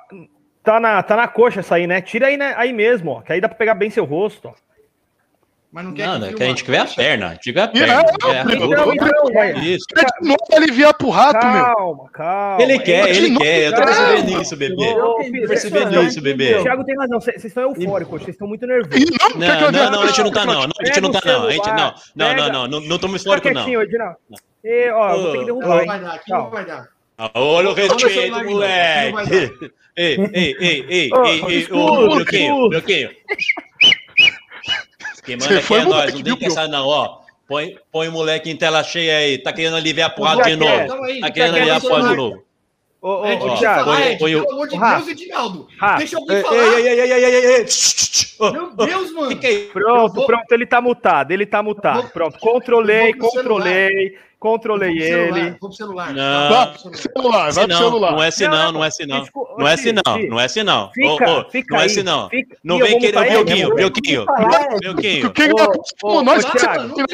tá, 0.62 0.81
na, 0.81 1.03
tá 1.03 1.16
na 1.16 1.28
coxa 1.28 1.61
essa 1.61 1.76
aí, 1.76 1.87
né? 1.87 2.01
Tira 2.03 2.26
aí, 2.26 2.37
né, 2.37 2.55
aí 2.57 2.72
mesmo, 2.72 3.12
ó. 3.12 3.22
Que 3.22 3.33
aí 3.33 3.41
dá 3.41 3.49
pra 3.49 3.57
pegar 3.57 3.74
bem 3.74 3.89
seu 3.89 4.05
rosto, 4.05 4.49
ó. 4.49 4.55
Mas 5.73 5.85
não 5.85 5.95
quer 5.95 6.07
Não, 6.09 6.18
não, 6.18 6.27
é 6.27 6.31
filme 6.31 6.37
que 6.37 6.43
a 6.43 6.47
gente 6.49 6.64
quer 6.64 6.73
ver 6.73 6.79
a 6.79 6.85
perna. 6.87 7.27
A 7.27 7.33
gente 7.35 7.45
quer 7.45 7.53
ver 7.53 7.61
a 7.61 7.68
perna. 7.68 9.61
Isso. 9.64 9.85
Quer 9.95 10.05
de 10.21 10.29
novo 10.29 10.39
aliviar 10.53 10.95
pro 10.95 11.11
rato, 11.11 11.47
meu. 11.47 11.64
Calma, 11.64 12.11
calma. 12.12 12.62
Ele 12.62 12.79
quer, 12.81 13.09
ele 13.09 13.31
de 13.31 13.37
quer. 13.39 13.66
Eu 13.66 13.75
tô 13.75 13.83
percebendo 13.85 14.27
calma. 14.27 14.43
isso, 14.43 14.57
bebê. 14.57 14.85
Ô, 14.85 14.99
Eu 15.23 15.25
filho, 15.31 15.49
percebendo 15.49 15.91
vocês- 15.93 16.07
isso, 16.09 16.21
bebê. 16.23 16.57
O 16.57 16.62
Thiago 16.64 16.85
tem 16.85 16.97
razão, 16.97 17.21
vocês 17.21 17.41
vocês 17.41 17.51
estão 17.51 17.62
eufóricos, 17.62 18.21
vocês 18.23 18.35
estão 18.35 18.49
muito 18.49 18.66
nervosos. 18.66 18.99
Não, 18.99 19.31
que 19.31 19.39
Não, 19.39 19.71
não, 19.71 19.91
não, 19.93 20.03
a 20.03 20.07
gente 20.09 20.23
não 20.25 20.33
tá, 20.33 20.45
não. 20.45 20.55
não, 20.55 20.71
A 20.81 20.85
gente 20.87 21.01
não 21.01 21.12
tá, 21.12 21.21
não. 21.25 21.47
A 21.47 21.51
gente 21.53 21.68
não. 21.68 21.95
Não, 22.16 22.35
não, 22.35 22.49
não. 22.53 22.68
Não, 22.68 22.81
não 22.81 22.97
estamos 22.97 23.25
não. 23.25 23.66
E, 24.64 24.91
ó, 24.91 25.16
vou 25.16 25.33
ter 25.33 25.39
que 25.39 25.39
Não, 25.39 25.45
derrubar, 25.45 25.68
não 25.79 25.87
vai 25.87 26.01
dar, 26.01 26.14
aqui 26.14 26.31
Calma. 26.31 26.45
não 26.45 26.51
vai 26.51 26.64
dar. 26.66 26.89
Ah, 27.16 27.31
Olha 27.35 27.71
o 27.71 27.75
respeito, 27.75 28.45
moleque. 28.45 29.12
não 29.12 29.71
Ei, 29.97 30.16
ei, 30.33 30.57
ei, 30.61 30.87
ei, 30.89 31.12
ei, 31.12 31.45
ei, 31.49 31.68
ô, 31.73 32.09
Brioquinho, 32.14 32.73
escuta. 32.75 33.14
Quem 35.25 35.39
Você 35.39 35.47
manda 35.49 35.59
aqui 35.59 35.66
foi 35.66 35.79
é 35.81 35.85
nós, 35.85 36.14
não 36.14 36.23
tem 36.23 36.37
que 36.37 36.45
essa 36.47 36.68
não, 36.68 36.87
ó. 36.87 37.21
Põe, 37.47 37.77
põe 37.91 38.09
o 38.09 38.12
moleque 38.12 38.49
em 38.49 38.57
tela 38.57 38.83
cheia 38.85 39.16
aí. 39.18 39.39
Tá 39.39 39.53
querendo 39.53 39.77
aliviar 39.77 40.11
a 40.11 40.12
porrada 40.12 40.43
de 40.45 40.55
novo. 40.57 41.05
Aí, 41.05 41.21
Tá 41.21 41.27
já 41.27 41.33
querendo 41.33 41.53
quer 41.55 41.61
aliviar 41.61 41.77
a 41.77 41.81
porrada 41.81 42.09
de 42.09 42.16
novo. 42.16 42.45
Ô, 43.03 43.09
ô, 43.09 43.27
Ed, 43.27 43.43
ô, 43.43 43.49
deixa 43.49 43.55
eu 43.55 43.59
Thiago. 43.59 44.18
pelo 44.18 44.51
amor 44.53 44.68
de. 44.68 44.79
Deus, 44.79 45.09
Edinaldo. 45.09 45.68
Deixa 45.99 46.16
alguém 46.18 46.43
falar. 46.43 46.57
ei, 46.57 46.87
ei, 46.87 47.01
ei, 47.01 47.12
ei, 47.12 47.25
ei, 47.25 47.66
Meu 48.53 48.71
Deus, 48.77 49.12
mano. 49.12 49.41
é? 49.43 49.59
Pronto, 49.73 50.14
vou- 50.14 50.27
pronto, 50.27 50.53
ele 50.53 50.66
tá 50.66 50.81
mutado, 50.81 51.31
ele 51.33 51.47
tá 51.47 51.62
mutado. 51.62 52.03
vou- 52.03 52.11
Pronto, 52.11 52.39
controlei, 52.39 53.14
controlei, 53.14 54.18
controlei 54.41 54.88
Vou 54.88 54.97
pro 54.99 55.07
celular, 55.07 55.38
ele. 55.38 55.51
Vou 55.51 55.68
pro 55.68 55.72
celular. 55.76 56.14
Não. 56.14 56.49
Vai 56.49 56.64
Vou 56.66 56.91
pro 56.91 56.99
celular. 56.99 57.53
vai 57.53 57.66
pro 57.66 57.74
não, 57.76 57.78
celular. 57.78 58.12
não 58.12 58.22
é 58.22 58.28
assim 58.28 58.47
Não, 58.49 58.84
é 58.84 58.88
assim 58.88 59.07
não. 59.07 59.16
É 59.68 59.72
assim 59.74 59.93
Fih, 60.18 60.28
não, 60.28 60.41
é 60.41 60.45
assim 60.45 60.62
não. 60.62 60.91
É 61.76 61.80
aí, 61.80 61.86
assim 61.86 62.03
não. 62.03 62.28
fica- 62.30 62.57
Não 62.64 62.76
Ih, 62.76 62.80
eu 62.80 62.86
vem 62.86 62.99
querer 62.99 63.18
Belquinho, 63.30 63.74
Belquinho, 63.74 64.26
Belquinho. 64.80 65.26
É 65.26 66.22
nós 66.22 66.45
que 66.45 66.57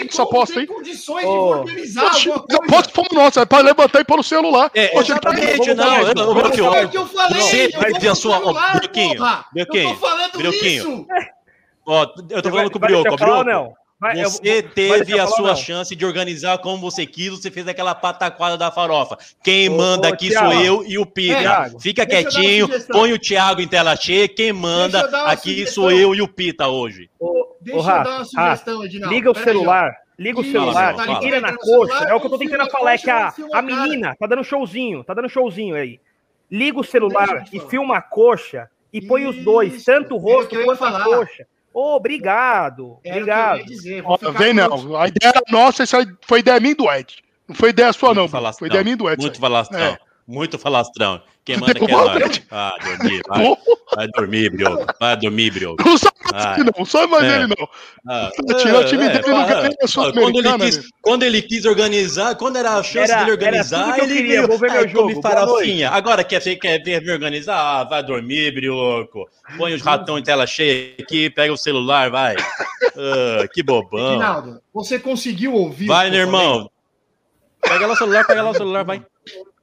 essa 0.08 0.22
aposta 0.22 0.54
tem 0.54 0.60
aí? 0.62 0.66
condições 0.66 1.22
de 1.22 1.26
organizar 1.30 2.10
aposta 2.56 2.92
fomos 2.94 3.12
nós, 3.12 3.36
é 3.36 3.44
pra 3.44 3.58
levantar 3.60 4.00
e 4.00 4.04
pôr 4.04 4.16
no 4.16 4.22
celular. 4.22 4.70
É, 4.74 4.88
tá 4.88 5.00
exatamente, 5.00 5.74
não. 5.74 6.34
Belquinho, 6.34 6.64
falar 6.64 6.84
o 6.84 6.88
que 6.88 6.96
eu 6.98 7.06
falei. 7.06 7.40
Você 7.40 7.68
ver 8.00 8.08
a 8.08 8.14
sua- 8.14 8.40
Belquinho. 8.80 9.22
Belquinho, 9.52 9.88
Eu 9.90 9.94
tô 9.94 10.06
falando 10.06 10.54
isso. 10.54 11.06
Ó, 11.88 12.02
eu 12.30 12.42
tô 12.42 12.50
falando 12.50 12.70
com 12.70 12.78
o 12.78 12.80
Brioco, 12.80 13.16
Brioco. 13.16 13.76
Vai, 13.98 14.22
eu- 14.22 14.28
Você 14.28 14.62
teve 14.62 15.18
a 15.18 15.26
sua 15.26 15.48
não? 15.48 15.56
chance 15.56 15.96
de 15.96 16.04
organizar 16.04 16.58
como 16.58 16.78
você 16.78 17.06
quis, 17.06 17.30
você 17.30 17.50
fez 17.50 17.66
aquela 17.66 17.94
pataquada 17.94 18.56
da 18.58 18.70
farofa. 18.70 19.16
Quem 19.42 19.70
Ô, 19.70 19.76
manda 19.76 20.08
ô, 20.08 20.12
aqui 20.12 20.28
Thiago. 20.28 20.52
sou 20.52 20.62
eu 20.62 20.84
e 20.86 20.98
o 20.98 21.06
Pita. 21.06 21.38
Thiago, 21.38 21.80
Fica 21.80 22.02
eu 22.02 22.06
quietinho, 22.06 22.68
põe 22.92 23.12
o 23.14 23.18
Thiago 23.18 23.62
em 23.62 23.68
tela 23.68 23.96
cheia. 23.96 24.28
Quem 24.28 24.52
manda 24.52 25.00
eu 25.00 25.16
aqui 25.26 25.50
sugestão. 25.50 25.72
sou 25.84 25.90
eu 25.90 26.14
e 26.14 26.20
o 26.20 26.28
Pita 26.28 26.68
hoje. 26.68 27.08
Ô, 27.18 27.54
Deixa 27.58 27.78
ô, 27.78 27.80
eu 27.80 27.84
Rafa, 27.84 28.04
dar 28.04 28.16
uma 28.16 28.24
sugestão, 28.26 28.84
Edinaldo. 28.84 29.14
Liga 29.14 29.30
o 29.30 29.34
Pera 29.34 29.46
aí, 29.46 29.52
celular, 29.56 29.96
liga 30.18 30.40
o 30.40 30.44
celular, 30.44 30.94
e 30.94 31.00
ligado? 31.00 31.22
mira 31.24 31.40
na 31.40 31.56
coxa. 31.56 32.04
É 32.04 32.14
o 32.14 32.20
que 32.20 32.26
eu 32.26 32.30
tô 32.30 32.38
tentando 32.38 32.70
falar, 32.70 32.94
é 32.94 32.98
que 32.98 33.10
a, 33.10 33.32
a 33.54 33.62
menina 33.62 34.14
tá 34.20 34.26
dando 34.26 34.44
showzinho, 34.44 35.04
tá 35.04 35.14
dando 35.14 35.28
showzinho 35.30 35.74
aí. 35.74 35.98
Liga 36.50 36.78
o 36.78 36.84
celular 36.84 37.46
eu 37.50 37.58
e 37.64 37.70
filma 37.70 37.96
a 37.96 38.02
coxa 38.02 38.68
e 38.92 39.00
põe 39.00 39.26
os 39.26 39.42
dois, 39.42 39.82
tanto 39.82 40.14
o 40.14 40.18
o 40.18 40.20
rosto 40.20 40.54
eu 40.54 40.66
quanto 40.66 40.84
a 40.84 41.02
coxa. 41.02 41.46
Ô, 41.78 41.94
obrigado, 41.96 42.98
Era 43.04 43.22
o 43.22 43.24
que 43.24 43.30
eu 43.30 43.34
obrigado. 43.34 43.58
ia 43.58 43.64
dizer. 43.66 44.02
Vem 44.38 44.54
não, 44.54 44.96
a 44.96 45.08
ideia 45.08 45.28
era 45.28 45.42
nossa, 45.50 45.82
essa 45.82 45.98
foi 46.26 46.38
ideia 46.40 46.58
minha 46.58 46.74
do 46.74 46.90
Ed. 46.90 47.16
Não 47.46 47.54
foi 47.54 47.68
ideia 47.68 47.92
sua 47.92 48.14
não, 48.14 48.22
Muito 48.22 48.30
Bruno. 48.30 48.30
falastrão, 48.30 48.58
foi 48.60 48.68
ideia 48.68 48.82
minha 48.82 48.96
do 48.96 49.10
Ed. 49.10 49.20
Muito 49.20 49.38
falastrão. 49.38 49.78
É. 49.78 49.98
Muito 50.26 50.58
falastrão. 50.58 51.20
Quem 51.44 51.58
manda 51.58 51.72
aqui 51.72 51.84
é 51.84 51.88
nós. 51.92 52.42
Ah, 52.50 52.74
dormir, 52.82 53.22
vai. 53.28 53.56
Vai 53.94 54.08
dormir, 54.08 54.50
Brioco. 54.50 54.86
Vai 54.98 55.16
dormir, 55.18 55.50
Brioco. 55.52 55.82
aí. 55.86 56.05
Não 56.32 56.40
só 56.40 56.48
Ah, 56.48 56.56
não, 56.78 56.84
só 56.84 57.08
mais 57.08 57.24
é. 57.24 57.36
ele 57.36 57.46
não. 57.46 57.68
Ah, 58.08 58.30
Tirar 58.58 58.78
o 58.80 58.84
time 58.84 59.04
é, 59.04 59.08
dele 59.08 59.26
não 59.28 59.36
fala- 59.46 59.60
ganha 59.62 59.76
a 59.82 59.88
fala, 59.88 60.12
quando, 60.12 60.38
ele 60.38 60.58
quis, 60.58 60.76
né? 60.78 60.84
quando 61.02 61.22
ele 61.22 61.42
quis 61.42 61.64
organizar, 61.64 62.34
quando 62.36 62.56
era 62.56 62.70
a 62.72 62.82
chance 62.82 63.10
Era- 63.12 63.20
dele 63.20 63.30
organizar, 63.32 63.94
que 63.94 64.00
eu 64.00 64.04
ele 64.04 64.14
queria, 64.14 64.46
vou 64.46 64.58
ver 64.58 64.70
meu 64.70 64.80
"Ai, 64.80 64.92
come 64.92 65.12
jogo, 65.14 65.22
farofinha. 65.22 65.90
Agora 65.90 66.24
quer, 66.24 66.40
quer 66.40 66.82
ver 66.82 67.02
me 67.02 67.12
organizar? 67.12 67.56
Ah, 67.58 67.84
vai 67.84 68.02
dormir, 68.02 68.52
Brioco. 68.52 69.28
Põe 69.56 69.74
os 69.74 69.82
ratão 69.82 70.18
em 70.18 70.22
tela 70.22 70.46
cheia 70.46 70.94
aqui, 71.00 71.30
pega 71.30 71.52
o 71.52 71.56
celular, 71.56 72.10
vai. 72.10 72.34
Ah, 72.96 73.46
que 73.52 73.62
bobão. 73.62 74.12
Edinaldo, 74.12 74.60
você 74.72 74.98
conseguiu 74.98 75.52
ouvir? 75.54 75.86
Vai, 75.86 76.10
meu 76.10 76.20
irmão. 76.20 76.70
Pega 77.60 77.86
lá 77.86 77.92
o 77.94 77.96
celular, 77.96 78.24
pega 78.26 78.42
lá 78.42 78.50
o 78.50 78.54
celular, 78.54 78.84
vai. 78.84 79.02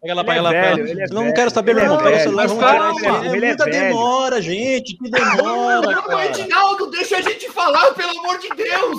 Pega 0.02 0.14
lá, 0.14 0.22
Ele 0.22 0.28
pega 0.28 0.40
é 0.40 0.42
lá, 0.42 0.52
velho, 0.52 0.86
pega 0.86 1.00
lá. 1.00 1.04
é 1.04 1.08
Não, 1.14 1.34
quero 1.34 1.50
saber, 1.52 1.74
meu 1.74 1.84
irmão. 1.84 1.98
Pega 1.98 2.18
o 2.18 2.20
celular, 2.20 2.48
vamos 2.48 2.64
tirar 2.66 2.92
isso 2.92 3.06
aí. 3.06 3.16
É 3.16 3.28
é 3.28 3.40
muita 3.48 3.66
demora, 3.66 4.42
gente. 4.42 4.98
Que 4.98 5.10
demora, 5.10 6.02
Não. 6.08 6.22
Edinaldo, 6.22 6.92
deixa 6.92 7.18
a 7.18 7.22
gente 7.22 7.50
falar, 7.50 7.94
pelo 7.94 8.20
amor 8.20 8.38
de 8.40 8.50
Deus. 8.50 8.98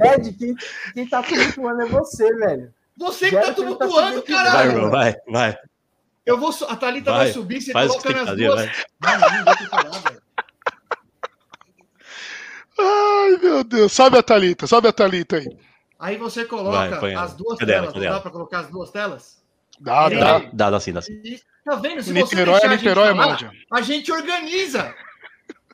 Ed, 0.14 0.32
quem, 0.32 0.54
quem 0.94 1.06
tá 1.06 1.22
tumultuando 1.22 1.82
é 1.82 1.86
você, 1.86 2.34
velho. 2.34 2.72
Você 2.96 3.28
que 3.28 3.36
tá 3.36 3.42
tá 3.42 3.52
tumultuando, 3.54 4.20
subindo. 4.20 4.34
Vai, 4.36 4.44
caralho. 4.44 4.70
irmão, 4.70 4.90
vai, 4.90 5.14
vai. 5.28 5.58
Eu 6.24 6.38
vou, 6.38 6.50
a 6.68 6.76
Thalita 6.76 7.10
vai, 7.10 7.24
Vai, 7.24 7.32
subir, 7.32 7.60
você 7.60 7.72
coloca 7.72 8.10
nas 8.12 8.28
fazer, 8.30 8.46
duas. 8.46 8.64
vai. 9.00 9.18
Não, 9.20 9.44
não, 9.44 9.68
falar. 9.68 10.16
Ai, 12.78 13.36
meu 13.42 13.62
Deus. 13.62 13.92
Sobe 13.92 14.18
a 14.18 14.22
Thalita, 14.22 14.66
sobe 14.66 14.88
a 14.88 14.92
Thalita 14.92 15.36
aí. 15.36 15.46
Aí 15.98 16.16
você 16.16 16.40
Vai, 16.40 16.48
coloca 16.48 16.96
põe 16.96 17.12
ela. 17.12 17.22
as 17.22 17.34
duas 17.34 17.58
Cadê 17.58 17.72
ela? 17.72 17.80
telas. 17.82 17.94
Cadê 17.94 18.06
dá 18.06 18.10
ela? 18.12 18.20
pra 18.20 18.30
colocar 18.30 18.58
as 18.60 18.66
duas 18.68 18.90
telas? 18.90 19.42
Dá, 19.80 20.06
Ele- 20.06 20.20
dá. 20.20 20.38
Dá, 20.52 20.70
dá 20.70 20.80
sim, 20.80 20.92
dá 20.92 21.02
sim. 21.02 21.12
E- 21.24 21.40
Tá 21.64 21.76
vendo? 21.76 22.02
Se 22.02 22.12
você 22.12 22.22
Niterói 22.22 22.44
deixar 22.60 22.66
é 22.66 22.68
a 22.68 22.70
gente 22.72 22.80
Niterói, 22.82 23.08
falar, 23.14 23.26
manja. 23.26 23.50
a 23.72 23.80
gente 23.80 24.12
organiza. 24.12 24.94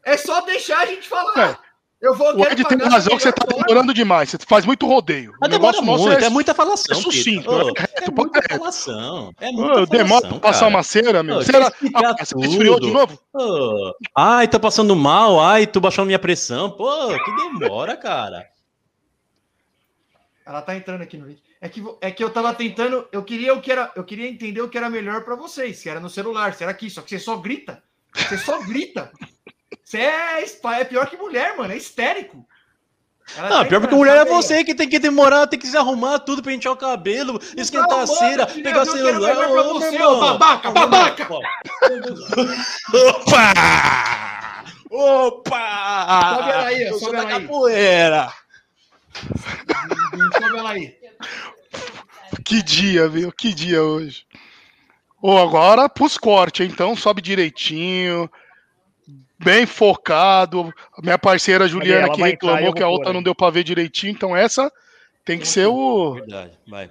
É 0.05 0.17
só 0.17 0.41
deixar 0.43 0.79
a 0.79 0.87
gente 0.87 1.09
falar. 1.09 1.51
É. 1.51 1.71
Eu 2.01 2.15
vou, 2.15 2.35
O 2.35 2.45
Ed 2.47 2.65
tem 2.65 2.79
razão 2.79 3.15
que 3.17 3.23
você 3.23 3.31
tá 3.33 3.45
demorando 3.45 3.93
demais. 3.93 4.31
Você 4.31 4.39
faz 4.49 4.65
muito 4.65 4.87
rodeio. 4.87 5.35
Mas 5.41 5.49
o 5.49 5.53
negócio 5.53 5.81
demora 5.81 5.99
nosso 5.99 6.09
muito, 6.11 6.23
é, 6.23 6.27
é 6.27 6.31
muita 6.31 6.55
falação, 6.55 6.97
é 6.97 7.01
sucinto. 7.03 7.51
Ô, 7.51 7.61
é 7.61 7.73
reto, 7.77 8.11
é 8.11 8.11
muita 8.11 8.43
falação. 8.49 9.33
É 9.41 9.51
muita 9.53 9.85
demoro 9.87 10.09
falação, 10.23 10.31
pra 10.31 10.39
passar 10.49 10.61
cara. 10.61 10.71
uma 10.71 10.83
cera, 10.83 11.23
meu. 11.23 11.37
Ô, 11.39 11.43
Cera, 11.43 11.67
ah, 11.95 12.15
você 12.25 12.35
esfriou 12.47 12.81
de 12.81 12.91
novo? 12.91 13.19
Ô, 13.35 13.93
Ai, 14.17 14.49
tô 14.49 14.59
passando 14.59 14.95
mal. 14.97 15.39
Ai, 15.41 15.67
tô 15.67 15.79
baixando 15.81 16.07
minha 16.07 16.19
pressão. 16.21 16.71
Pô, 16.71 17.09
que 17.09 17.37
demora, 17.59 17.97
cara. 17.97 18.47
Ela 20.51 20.62
tá 20.62 20.74
entrando 20.74 21.01
aqui 21.02 21.16
no 21.16 21.27
vídeo. 21.27 21.40
É 21.60 21.68
que, 21.68 21.81
é 22.01 22.10
que 22.10 22.24
eu 22.24 22.28
tava 22.31 22.52
tentando, 22.52 23.06
eu 23.12 23.22
queria 23.22 23.55
o 23.55 23.60
que 23.60 23.70
era, 23.70 23.93
eu 23.94 24.02
queria 24.02 24.28
entender 24.28 24.60
o 24.60 24.68
que 24.68 24.77
era 24.77 24.90
melhor 24.90 25.22
pra 25.22 25.36
vocês, 25.36 25.78
se 25.78 25.89
era 25.89 26.01
no 26.01 26.10
celular, 26.10 26.55
se 26.55 26.64
era 26.64 26.72
aqui, 26.72 26.90
só 26.90 27.02
que 27.02 27.10
você 27.10 27.20
só 27.20 27.36
grita. 27.36 27.81
Você 28.12 28.36
só 28.36 28.59
grita. 28.62 29.12
Você 29.85 29.98
é, 29.98 30.44
é 30.81 30.85
pior 30.85 31.06
que 31.09 31.16
mulher, 31.16 31.56
mano, 31.56 31.72
é 31.72 31.77
histérico. 31.77 32.44
Ela 33.36 33.48
Não, 33.48 33.59
tá 33.59 33.64
pior 33.64 33.81
porque 33.81 33.94
entrando, 33.94 33.98
mulher 33.98 34.16
é 34.16 34.20
aí, 34.22 34.28
ó. 34.28 34.43
você 34.43 34.64
que 34.64 34.74
tem 34.74 34.89
que 34.89 34.98
demorar, 34.98 35.47
tem 35.47 35.56
que 35.56 35.68
se 35.68 35.77
arrumar 35.77 36.18
tudo, 36.18 36.43
pentear 36.43 36.74
o 36.74 36.77
cabelo, 36.77 37.40
esquentar 37.56 37.93
a 37.93 37.97
mano, 37.98 38.06
cera, 38.09 38.47
filha, 38.48 38.64
pegar 38.64 38.82
o 38.82 38.86
eu 38.86 38.93
quero 38.93 39.06
celular. 39.06 39.35
melhor 39.36 39.52
pra 39.52 39.62
você, 39.62 40.02
ô, 40.02 40.20
babaca, 40.20 40.70
babaca! 40.72 41.28
Opa! 42.93 44.64
Opa! 44.90 46.35
Sobe 46.35 46.51
ela 46.51 46.64
aí, 46.64 46.82
Eu 46.82 46.98
sobe 46.98 47.12
da 47.12 47.18
ela 47.22 47.35
aí. 47.36 47.43
capoeira. 47.43 48.32
Sobe 49.12 50.59
ela 50.59 50.70
aí. 50.70 50.97
Que 52.45 52.62
dia, 52.62 53.09
viu? 53.09 53.32
Que 53.32 53.53
dia 53.53 53.82
hoje. 53.82 54.24
Ô, 55.23 55.37
agora 55.37 55.89
pros 55.89 56.16
cortes, 56.16 56.66
então 56.66 56.97
sobe 56.97 57.20
direitinho, 57.20 58.31
bem 59.39 59.66
focado. 59.66 60.73
A 60.97 61.03
minha 61.03 61.19
parceira 61.19 61.69
Juliana 61.69 62.11
que 62.11 62.23
reclamou 62.23 62.73
que 62.73 62.82
a 62.82 62.87
pôr 62.87 62.93
outra 62.93 63.11
aí. 63.11 63.15
não 63.15 63.23
deu 63.23 63.35
pra 63.35 63.51
ver 63.51 63.62
direitinho, 63.65 64.12
então 64.12 64.35
essa 64.37 64.73
tem 65.24 65.39
que 65.39 65.47
ser 65.47 65.66
o. 65.66 66.15
Verdade, 66.15 66.59
vai. 66.66 66.91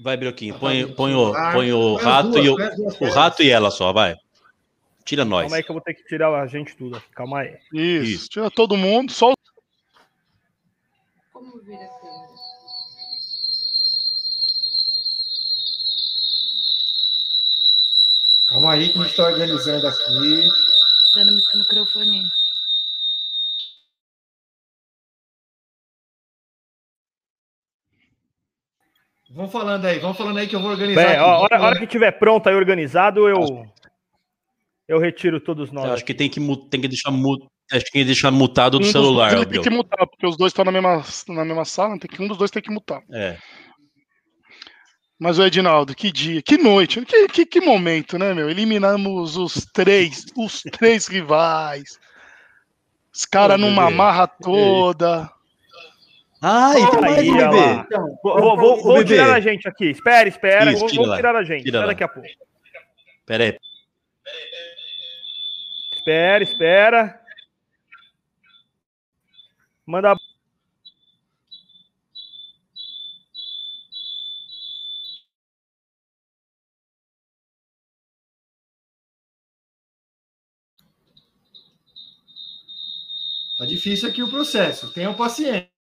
Vai, 0.00 0.16
Brioquinho, 0.16 0.58
põe, 0.58 0.86
põe, 0.92 1.14
o, 1.14 1.34
Ah, 1.34 1.52
põe 1.52 1.72
o 1.72 1.94
rato 1.96 2.30
duas, 2.30 2.44
e 2.44 2.48
o, 2.48 3.08
o 3.08 3.10
rato 3.10 3.42
e 3.42 3.50
ela 3.50 3.70
só, 3.70 3.92
vai. 3.92 4.16
Tira 5.04 5.24
nós. 5.24 5.42
Calma 5.42 5.56
aí 5.56 5.62
que 5.62 5.70
eu 5.70 5.74
vou 5.74 5.82
ter 5.82 5.94
que 5.94 6.04
tirar 6.04 6.34
a 6.34 6.46
gente 6.46 6.74
tudo. 6.74 6.96
aqui. 6.96 7.06
Calma 7.14 7.40
aí. 7.40 7.56
Isso, 7.72 8.10
Isso. 8.10 8.28
tira 8.28 8.50
todo 8.50 8.76
mundo, 8.76 9.12
só 9.12 9.34
a 11.72 11.88
câmera? 12.00 12.34
Calma 18.48 18.72
aí 18.72 18.92
que 18.92 18.98
a 18.98 19.02
gente 19.02 19.16
tá 19.16 19.24
organizando 19.24 19.86
aqui. 19.86 20.48
Dando 21.14 21.32
mic- 21.36 21.54
microfone. 21.56 22.30
Vamos 29.30 29.50
falando 29.50 29.84
aí, 29.86 29.98
vamos 29.98 30.16
falando 30.16 30.38
aí 30.38 30.46
que 30.46 30.54
eu 30.54 30.60
vou 30.60 30.70
organizar. 30.70 31.02
Bem, 31.02 31.12
aqui. 31.12 31.18
a 31.20 31.24
Vamos 31.26 31.42
hora, 31.44 31.62
hora 31.62 31.78
que 31.78 31.86
tiver 31.86 32.12
pronto 32.12 32.48
aí 32.48 32.54
organizado, 32.54 33.28
eu 33.28 33.66
eu 34.86 34.98
retiro 34.98 35.40
todos 35.40 35.72
nós. 35.72 35.86
Eu 35.86 35.92
acho 35.94 36.04
que 36.04 36.14
tem 36.14 36.28
que, 36.28 36.38
tem 36.68 36.80
que 36.80 36.88
deixar 36.88 37.10
mu- 37.10 37.50
acho 37.72 37.84
que 37.86 37.92
tem 37.92 38.02
que 38.02 38.06
deixar 38.06 38.30
mutado 38.30 38.76
um 38.76 38.80
do 38.80 38.86
celular, 38.86 39.46
tem 39.46 39.62
que 39.62 39.70
mutar, 39.70 40.06
porque 40.06 40.26
os 40.26 40.36
dois 40.36 40.50
estão 40.50 40.64
na 40.64 40.72
mesma, 40.72 41.02
na 41.28 41.44
mesma 41.44 41.64
sala, 41.64 41.98
tem 41.98 42.10
que, 42.10 42.22
um 42.22 42.28
dos 42.28 42.38
dois 42.38 42.50
tem 42.50 42.62
que 42.62 42.70
mutar. 42.70 43.02
É. 43.12 43.36
Mas 45.18 45.38
o 45.38 45.44
Edinaldo, 45.44 45.94
que 45.94 46.10
dia, 46.12 46.42
que 46.42 46.58
noite, 46.58 47.00
que, 47.06 47.28
que, 47.28 47.46
que 47.46 47.60
momento, 47.60 48.18
né, 48.18 48.34
meu? 48.34 48.50
Eliminamos 48.50 49.36
os 49.36 49.64
três, 49.72 50.26
os 50.36 50.62
três 50.62 51.06
rivais. 51.06 51.98
Os 53.12 53.24
caras 53.24 53.58
numa 53.60 53.84
bebê. 53.84 53.96
marra 53.96 54.26
toda. 54.26 55.30
Ai, 56.42 56.90
tem 56.90 57.00
mais 57.00 57.18
Aí, 57.18 57.30
bebê. 57.30 57.42
lá. 57.42 57.86
Então, 57.86 58.18
Vou, 58.22 58.40
vou, 58.40 58.56
vou, 58.56 58.82
vou 58.82 58.94
bebê. 58.98 59.14
tirar 59.14 59.32
a 59.34 59.40
gente 59.40 59.68
aqui. 59.68 59.86
Espera, 59.86 60.28
espera. 60.28 60.72
Isso, 60.72 60.80
vou, 60.80 60.88
tira 60.88 61.00
vou 61.02 61.10
lá. 61.10 61.16
tirar 61.16 61.36
a 61.36 61.44
gente. 61.44 61.62
Tira 61.64 61.78
Espera 61.78 61.86
daqui 61.86 62.04
a 62.04 62.08
pouco. 62.08 62.28
Pera 63.24 63.44
aí. 63.44 63.58
Espera, 65.94 66.44
espera. 66.44 67.23
Manda. 69.86 70.16
Tá 83.58 83.66
difícil 83.66 84.08
aqui 84.08 84.22
o 84.22 84.28
processo. 84.28 84.92
Tenham 84.92 85.14
paciência. 85.14 85.73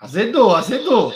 Azedou, 0.00 0.54
azedou. 0.54 1.12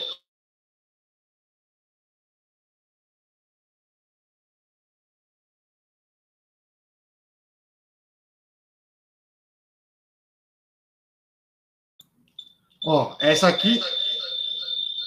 Ó, 12.84 13.16
essa 13.20 13.48
aqui, 13.48 13.80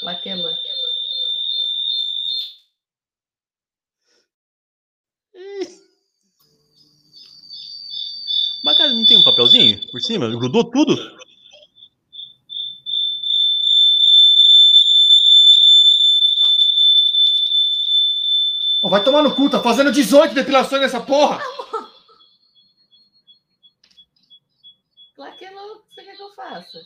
Laquela. 0.02 0.58
Mas, 8.64 8.78
cara, 8.78 8.94
não 8.94 9.06
tem 9.06 9.18
um 9.18 9.24
papelzinho 9.24 9.80
por 9.92 10.02
cima? 10.02 10.30
Grudou 10.30 10.64
tudo? 10.72 10.96
Vai 18.96 19.04
tomar 19.04 19.22
no 19.22 19.36
cu, 19.36 19.50
tá 19.50 19.62
fazendo 19.62 19.92
18 19.92 20.34
depilações 20.34 20.82
nessa 20.82 21.02
porra. 21.02 21.42
Laquela, 25.18 25.62
o 25.74 25.80
que 25.80 25.96
você 25.96 26.04
quer 26.04 26.16
que 26.16 26.24
eu 26.24 26.34
faça? 26.34 26.80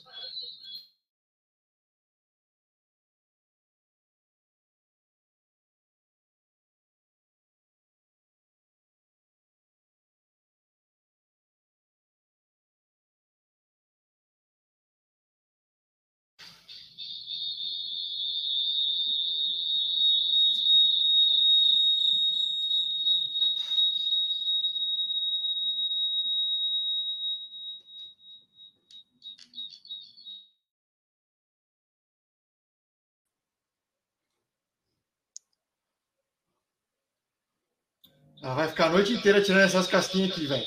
Ela 38.42 38.54
vai 38.54 38.68
ficar 38.68 38.86
a 38.86 38.90
noite 38.90 39.12
inteira 39.14 39.42
tirando 39.42 39.62
essas 39.64 39.88
casquinhas 39.88 40.32
aqui, 40.32 40.46
velho. 40.48 40.66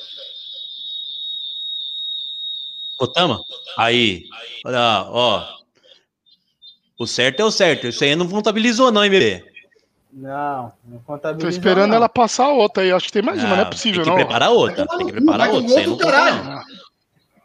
Otama? 3.00 3.40
Aí. 3.76 4.24
Olha, 4.64 5.04
ó. 5.08 5.44
O 6.98 7.06
certo 7.06 7.40
é 7.40 7.44
o 7.44 7.50
certo. 7.50 7.86
Isso 7.88 8.04
aí 8.04 8.14
não 8.14 8.28
contabilizou, 8.28 8.92
não, 8.92 9.02
hein, 9.04 9.10
bebê? 9.10 9.44
Não, 10.12 10.72
não 10.84 10.98
Tô 10.98 11.04
contabiliza. 11.06 11.48
esperando 11.48 11.88
não. 11.90 11.96
ela 11.96 12.08
passar 12.08 12.44
a 12.44 12.52
outra 12.52 12.82
aí. 12.82 12.92
Acho 12.92 13.06
que 13.06 13.12
tem 13.12 13.22
mais 13.22 13.38
uma, 13.42 13.48
não 13.48 13.56
é 13.56 13.62
Ah, 13.62 13.66
possível, 13.66 14.04
tem 14.04 14.12
que 14.12 14.18
não. 14.18 14.26
preparar 14.26 14.50
outra. 14.50 14.86
Tem 14.86 15.06
que 15.06 15.12
preparar 15.12 15.48
outra. 15.50 15.68
não 15.68 15.74
outro 15.76 15.90
conta, 15.92 16.04
caralho. 16.04 16.44
não. 16.44 16.62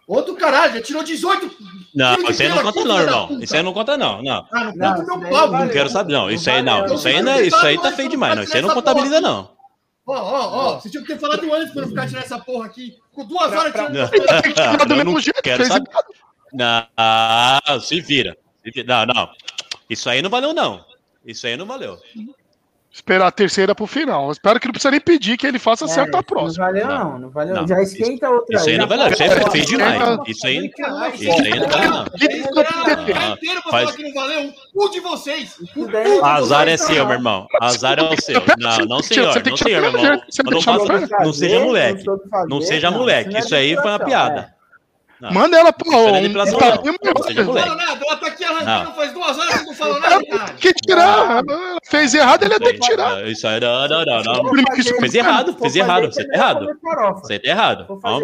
Outro 0.06 0.36
caralho, 0.36 0.74
já 0.74 0.82
tirou 0.82 1.04
18. 1.04 1.52
Não, 1.96 2.30
isso 2.30 2.42
aí 2.42 2.50
não 2.50 2.62
conta, 2.64 2.84
não, 2.86 3.00
irmão. 3.00 3.40
Isso 3.42 3.56
aí 3.56 3.64
não 3.64 3.74
conta, 3.74 3.98
não. 3.98 4.22
Não. 4.22 4.48
Ah, 4.52 4.72
não, 4.76 4.98
Não, 5.06 5.30
pau, 5.30 5.50
vale. 5.52 5.66
Não 5.66 5.72
quero 5.72 5.90
saber, 5.90 6.14
não. 6.14 6.30
Isso 6.30 6.50
aí 6.50 6.62
não. 6.62 6.86
Isso 6.94 7.08
aí 7.08 7.22
não 7.22 7.32
é. 7.32 7.42
Isso 7.42 7.56
aí 7.66 7.82
tá 7.82 7.92
feio 7.94 8.10
demais, 8.10 8.36
não. 8.36 8.44
Isso 8.44 8.56
aí 8.56 8.62
não 8.62 8.74
contabiliza, 8.74 9.20
não. 9.22 9.57
Ó, 10.08 10.14
ó, 10.14 10.56
ó, 10.56 10.80
vocês 10.80 10.90
tinham 10.90 11.06
que 11.06 11.14
ter 11.14 11.20
falado 11.20 11.54
antes 11.54 11.74
pra 11.74 11.82
não 11.82 11.90
ficar 11.90 12.08
tirando 12.08 12.24
essa 12.24 12.40
porra 12.40 12.66
aqui. 12.66 12.98
Com 13.14 13.26
duas 13.26 13.52
horas 13.52 13.74
tirando 13.74 13.94
Não, 13.94 14.90
eu 14.90 14.96
mesmo 14.96 15.12
não 15.12 15.20
jeito, 15.20 15.42
quero 15.44 15.66
saber. 15.66 15.90
Não, 16.54 17.80
se 17.82 18.00
vira. 18.00 18.38
Se 18.64 18.72
vira. 18.72 19.06
Não, 19.06 19.14
não. 19.14 19.30
Isso 19.90 20.10
aí 20.10 20.22
não 20.22 20.30
valeu, 20.30 20.54
não. 20.54 20.86
Isso 21.26 21.46
aí 21.46 21.58
não 21.58 21.66
valeu. 21.66 22.00
Esperar 22.98 23.28
a 23.28 23.32
terceira 23.32 23.76
pro 23.76 23.86
final. 23.86 24.32
Espero 24.32 24.60
que 24.60 24.66
não 24.66 24.72
precisa 24.72 24.90
nem 24.90 25.00
pedir 25.00 25.38
que 25.38 25.46
ele 25.46 25.60
faça 25.60 25.86
É, 25.86 25.88
certo 25.88 26.16
a 26.16 26.18
Não 26.18 26.24
próxima. 26.24 26.66
valeu, 26.66 26.88
não. 26.88 27.20
Não 27.20 27.30
valeu. 27.30 27.56
Não, 27.56 27.68
Já 27.68 27.80
esquenta 27.80 28.28
outra 28.28 28.56
Isso 28.56 28.70
aí 28.70 28.78
não 28.80 28.88
valeu. 28.88 29.08
Isso 29.10 29.22
aí 29.24 29.30
foi 29.30 29.62
demais. 29.62 29.94
Esquenta- 30.02 30.24
Isso 30.32 30.48
aí, 30.48 30.72
isso 31.14 31.44
aí 31.44 31.60
não 31.60 31.68
valeu, 31.70 31.92
não. 31.92 32.06
Tá 32.06 32.12
Ah, 33.16 33.34
inteiro 33.34 33.62
pra 33.62 33.72
falar 33.72 33.94
que 33.94 34.02
não 34.04 34.14
valeu 34.16 34.54
um 34.76 34.90
de 34.90 35.00
vocês. 35.00 35.56
Isso 35.62 36.26
Azar 36.26 36.68
é 36.68 36.76
seu, 36.76 37.06
meu 37.06 37.16
irmão. 37.18 37.48
Azar 37.62 38.00
é 38.00 38.02
o 38.02 38.20
seu. 38.20 38.42
Não, 38.58 38.78
não, 38.88 39.04
senhor. 39.04 39.32
Você 39.32 39.42
tem 39.42 39.52
Não, 39.52 39.58
que 39.58 39.64
senhor, 39.64 39.82
meu 39.84 39.92
saber, 39.92 40.04
irmão. 40.04 40.22
você 40.28 40.44
tem 40.44 40.52
Não, 40.52 40.60
que 40.60 40.66
faça- 40.66 40.86
saber. 41.08 41.24
não 41.26 41.34
seja 41.34 41.60
moleque. 41.60 42.04
soube 42.04 42.30
fazer, 42.30 42.50
Não 42.50 42.62
seja 42.62 42.90
não, 42.92 42.98
moleque. 42.98 43.30
não 43.30 43.38
é 43.38 43.40
Isso 43.42 43.56
aí 43.56 43.76
foi 43.76 43.84
uma 43.86 43.98
depilação, 44.00 44.08
piada. 44.34 44.58
Não. 45.22 45.32
Manda 45.34 45.58
ela 45.58 45.74
pra 45.74 45.88
Isso 45.88 45.98
não 45.98 46.08
é 46.08 46.12
um. 46.20 46.22
depilação, 46.22 46.60
tá, 46.60 46.66
não. 46.76 46.84
e, 46.84 46.86
Não 46.88 47.24
seja 47.24 47.42
Não 47.42 47.48
moleque. 47.48 47.68
fala 47.70 47.82
nada, 47.86 48.06
ela 48.06 48.18
tá 48.18 48.28
aqui 48.28 48.37
arrancando 48.37 48.37
Não. 48.37 48.37
Faz 48.96 49.14
duas 49.14 49.38
horas 49.38 49.60
que 49.60 49.66
não 49.66 49.74
fala 49.74 50.00
nada, 50.00 50.26
caralho. 50.26 50.54
Que 50.58 50.74
tirar. 50.74 51.44
Fez 51.90 52.14
errado, 52.14 52.44
ele 52.44 52.54
ia 52.54 52.60
ter 52.60 52.74
que 52.74 52.80
tirar. 52.80 53.28
Isso 53.28 53.48
aí, 53.48 53.60
não, 53.60 53.88
não, 53.88 54.06
não, 54.06 54.24
não. 54.24 54.44
Vou 54.44 54.56
Fez 55.00 55.16
errado, 55.16 55.52
vou 55.54 55.62
fez 55.62 55.76
errado. 55.76 56.04
isso, 56.10 56.14
Você 56.14 56.22
é 56.22 56.28
tá 56.28 56.34
errado. 56.36 56.68
Você 57.22 57.40
tá 57.40 57.50
errado. 57.50 57.86
Vou 57.88 58.22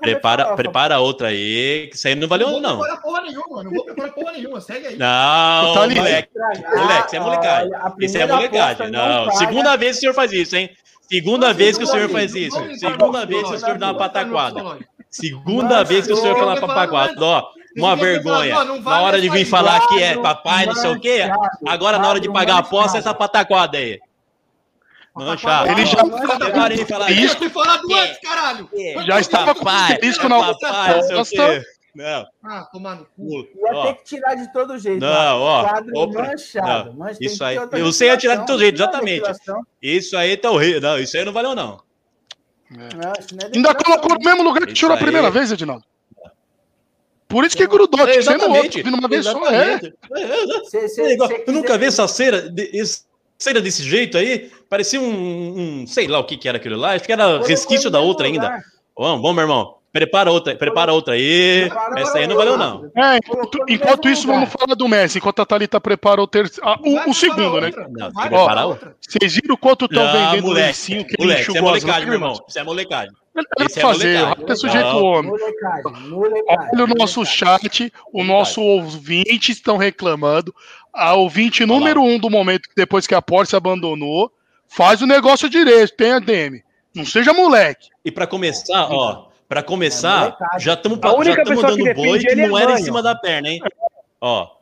Prepara, 0.00 0.54
prepara 0.56 0.98
outra 1.00 1.28
aí, 1.28 1.88
que 1.90 1.96
isso 1.96 2.06
aí 2.08 2.14
não 2.14 2.28
valeu, 2.28 2.46
Não 2.48 2.54
vou 2.54 2.62
não. 2.62 2.78
preparar 2.78 3.00
porra 3.02 3.20
nenhuma, 3.22 3.62
não 3.64 3.70
vou 3.70 3.84
preparar 3.84 4.12
porra 4.12 4.32
nenhuma. 4.32 4.60
Segue 4.60 4.86
aí. 4.88 4.96
Não, 4.96 5.74
Tá 5.74 5.82
ali. 5.82 5.94
moleque. 5.94 6.28
Moleque, 6.76 7.06
isso 7.06 7.16
é 7.16 7.20
molecagem. 7.20 7.70
Isso 8.00 8.18
é 8.18 8.26
molecagem. 8.26 8.90
Não, 8.90 9.30
segunda 9.32 9.76
vez 9.76 9.92
que 9.92 9.98
o 9.98 10.00
senhor 10.00 10.14
faz 10.14 10.32
isso, 10.32 10.56
hein? 10.56 10.70
Segunda 11.08 11.48
Não, 11.48 11.54
vez 11.54 11.76
que 11.78 11.84
o 11.84 11.86
senhor 11.86 12.08
faz 12.08 12.34
isso. 12.34 12.58
Segunda 12.78 13.26
vez 13.26 13.46
que 13.48 13.54
o 13.54 13.58
senhor 13.58 13.78
dá 13.78 13.86
uma 13.92 13.98
pataquada. 13.98 14.78
Segunda 15.10 15.84
vez 15.84 16.06
que 16.06 16.12
o 16.12 16.16
senhor 16.16 16.36
fala 16.36 16.60
pataquada. 16.60 17.14
Ó, 17.24 17.42
uma 17.76 17.96
vergonha. 17.96 18.52
fala, 18.54 18.64
não, 18.64 18.76
não 18.76 18.82
Na 18.82 19.00
hora 19.02 19.20
de 19.20 19.28
vir 19.28 19.44
falar 19.44 19.86
que 19.88 20.02
é 20.02 20.16
papai, 20.18 20.66
não 20.66 20.74
sei 20.74 20.90
o 20.92 21.00
quê. 21.00 21.22
Agora, 21.66 21.98
na 21.98 22.08
hora 22.08 22.20
de 22.20 22.30
pagar 22.32 22.56
a 22.56 22.58
aposta, 22.58 22.98
essa 22.98 23.12
pataquada 23.14 23.78
aí. 23.78 23.98
Manchado. 25.14 25.70
Ele 25.70 25.86
já- 25.86 26.04
Prepare 26.04 26.74
de 26.76 26.84
falar 26.86 27.10
Isso. 27.10 27.34
Eu 27.34 27.38
tinha 27.38 27.50
falado 27.50 27.82
antes, 27.94 28.18
caralho. 28.20 28.68
Já 29.06 29.20
estava 29.20 29.54
com 29.54 29.60
Papai, 29.64 29.92
asterisco 29.92 30.26
é 30.26 30.28
na 30.28 30.38
papai, 30.40 30.94
não 30.96 31.02
sei 31.02 31.10
o 31.10 31.18
aposta. 31.20 31.36
quê. 31.60 31.62
Não. 31.94 32.26
Ah, 32.44 32.68
tomar 32.72 32.96
no 32.96 33.04
cu. 33.14 33.46
Ia 33.56 33.72
Ó, 33.72 33.86
ter 33.86 33.94
que 33.94 34.04
tirar 34.04 34.34
de 34.34 34.52
todo 34.52 34.76
jeito. 34.76 34.98
Não, 35.00 35.40
ó, 35.40 35.62
Quadro 35.62 35.92
opa, 35.96 36.22
manchado. 36.22 36.92
não, 36.92 37.06
tem 37.06 37.16
isso 37.28 37.38
que 37.38 37.44
aí- 37.44 37.54
ter 37.54 37.60
outra 37.62 37.78
você 37.84 38.06
ia 38.06 38.16
tirar 38.16 38.34
de 38.34 38.46
todo 38.46 38.58
jeito, 38.58 38.74
exatamente. 38.74 39.30
Isso 39.80 40.16
aí 40.16 40.36
tá 40.36 40.50
horrível. 40.50 40.80
Não, 40.80 40.98
isso 40.98 41.16
aí 41.16 41.24
não 41.24 41.32
valeu, 41.32 41.54
não. 41.54 41.80
Não, 42.68 43.12
isso 43.16 43.36
não 43.36 43.46
é 43.46 43.50
Ainda 43.54 43.74
colocou 43.76 44.18
no 44.18 44.24
mesmo 44.24 44.42
lugar 44.42 44.62
que 44.62 44.72
Isso 44.72 44.74
tirou 44.74 44.94
a 44.94 44.96
aí. 44.96 45.02
primeira 45.04 45.30
vez, 45.30 45.52
Edinaldo. 45.52 45.84
Por 47.28 47.44
isso 47.44 47.56
que 47.56 47.66
grudou, 47.66 48.04
tinha 48.06 48.16
que 48.18 48.22
ser 48.22 48.36
no 48.38 48.54
outro. 48.54 48.82
Vindo 48.82 48.96
uma 48.96 49.08
vez 49.08 49.24
só, 49.24 49.50
é. 49.50 49.80
Exatamente. 49.80 50.70
Cê- 50.70 50.88
cê- 50.88 51.02
É 51.02 51.12
igual- 51.14 51.28
cê 51.28 51.44
Eu 51.46 51.52
nunca 51.52 51.76
vi 51.78 51.86
essa 51.86 52.06
cera, 52.06 52.42
de- 52.50 52.70
esse- 52.72 53.02
cera 53.38 53.60
desse 53.60 53.82
jeito 53.82 54.16
aí. 54.18 54.50
Parecia 54.68 55.00
um, 55.00 55.82
um- 55.82 55.86
sei 55.86 56.06
lá 56.06 56.18
o 56.18 56.24
que 56.24 56.36
que 56.36 56.48
era 56.48 56.58
aquilo 56.58 56.76
lá. 56.76 56.92
Acho 56.94 57.04
que 57.04 57.12
era 57.12 57.40
resquício 57.44 57.90
da 57.90 58.00
outra 58.00 58.26
ainda. 58.26 58.62
Bom, 58.96 59.20
bom, 59.20 59.32
meu 59.32 59.42
irmão. 59.42 59.74
Prepara 59.92 60.28
outra, 60.30 60.56
prepara 60.56 60.92
outra 60.92 61.14
aí. 61.14 61.66
Prepara 61.68 62.00
Essa 62.00 62.18
aí 62.18 62.26
não 62.26 62.34
valeu, 62.34 62.56
não. 62.58 62.90
É, 62.96 63.16
enquanto, 63.18 63.58
enquanto 63.68 64.08
isso, 64.08 64.26
vamos 64.26 64.50
falar 64.50 64.74
do 64.74 64.88
Messi. 64.88 65.18
Enquanto 65.18 65.40
a 65.40 65.46
Thalita 65.46 65.80
prepara 65.80 66.20
o, 66.20 66.26
terceiro, 66.26 66.68
ah, 66.68 66.76
o, 66.82 67.10
o 67.10 67.14
segundo, 67.14 67.60
né? 67.60 67.70
Não, 67.90 68.08
Ó, 68.08 68.26
preparar 68.28 68.66
outra. 68.66 68.96
Vocês 69.00 69.34
viram 69.34 69.56
quanto 69.56 69.84
estão 69.84 70.02
vendendo 70.12 70.44
o 70.44 70.48
moleque, 70.48 70.66
lencinho 70.66 71.04
que 71.06 71.14
ele 71.16 71.22
moleque, 71.22 71.42
isso 71.42 71.50
é 71.50 71.54
enxugou 71.54 71.70
as 71.74 71.82
molecagem, 71.84 72.04
meu 72.06 72.14
irmão. 72.14 72.44
Isso 72.48 72.58
é 72.58 72.64
molecagem. 72.64 73.12
Ele 73.36 73.46
vai 73.58 73.66
Isso 73.66 73.78
é 73.78 73.82
fazer, 73.82 74.16
é 74.48 74.56
sujeito 74.56 74.96
homem. 74.96 75.30
Molecagem, 75.30 76.08
molecagem. 76.08 76.70
Olha 76.74 76.84
o 76.84 76.98
nosso 76.98 77.24
chat, 77.26 77.92
o 78.12 78.22
nosso 78.22 78.62
ouvinte 78.62 79.50
estão 79.50 79.76
reclamando. 79.76 80.54
A 80.92 81.14
ouvinte 81.14 81.66
número 81.66 82.00
um 82.00 82.18
do 82.18 82.30
momento, 82.30 82.68
depois 82.76 83.06
que 83.06 83.14
a 83.14 83.20
Porsche 83.20 83.56
abandonou, 83.56 84.30
faz 84.68 85.02
o 85.02 85.06
negócio 85.06 85.50
direito, 85.50 85.96
tem 85.96 86.12
a 86.12 86.20
DM. 86.20 86.62
Não 86.94 87.04
seja 87.04 87.32
moleque. 87.32 87.88
E 88.04 88.12
pra 88.12 88.26
começar, 88.26 88.86
ó, 88.92 89.28
pra 89.48 89.64
começar, 89.64 90.20
molecagem. 90.20 90.60
já 90.60 90.74
estamos 90.74 90.98
dando 91.00 91.94
boi 91.94 92.18
que 92.20 92.28
é 92.28 92.48
não 92.48 92.56
era 92.56 92.74
em 92.74 92.84
cima 92.84 93.02
da 93.02 93.16
perna, 93.16 93.48
hein? 93.48 93.60
Ó, 94.20 94.53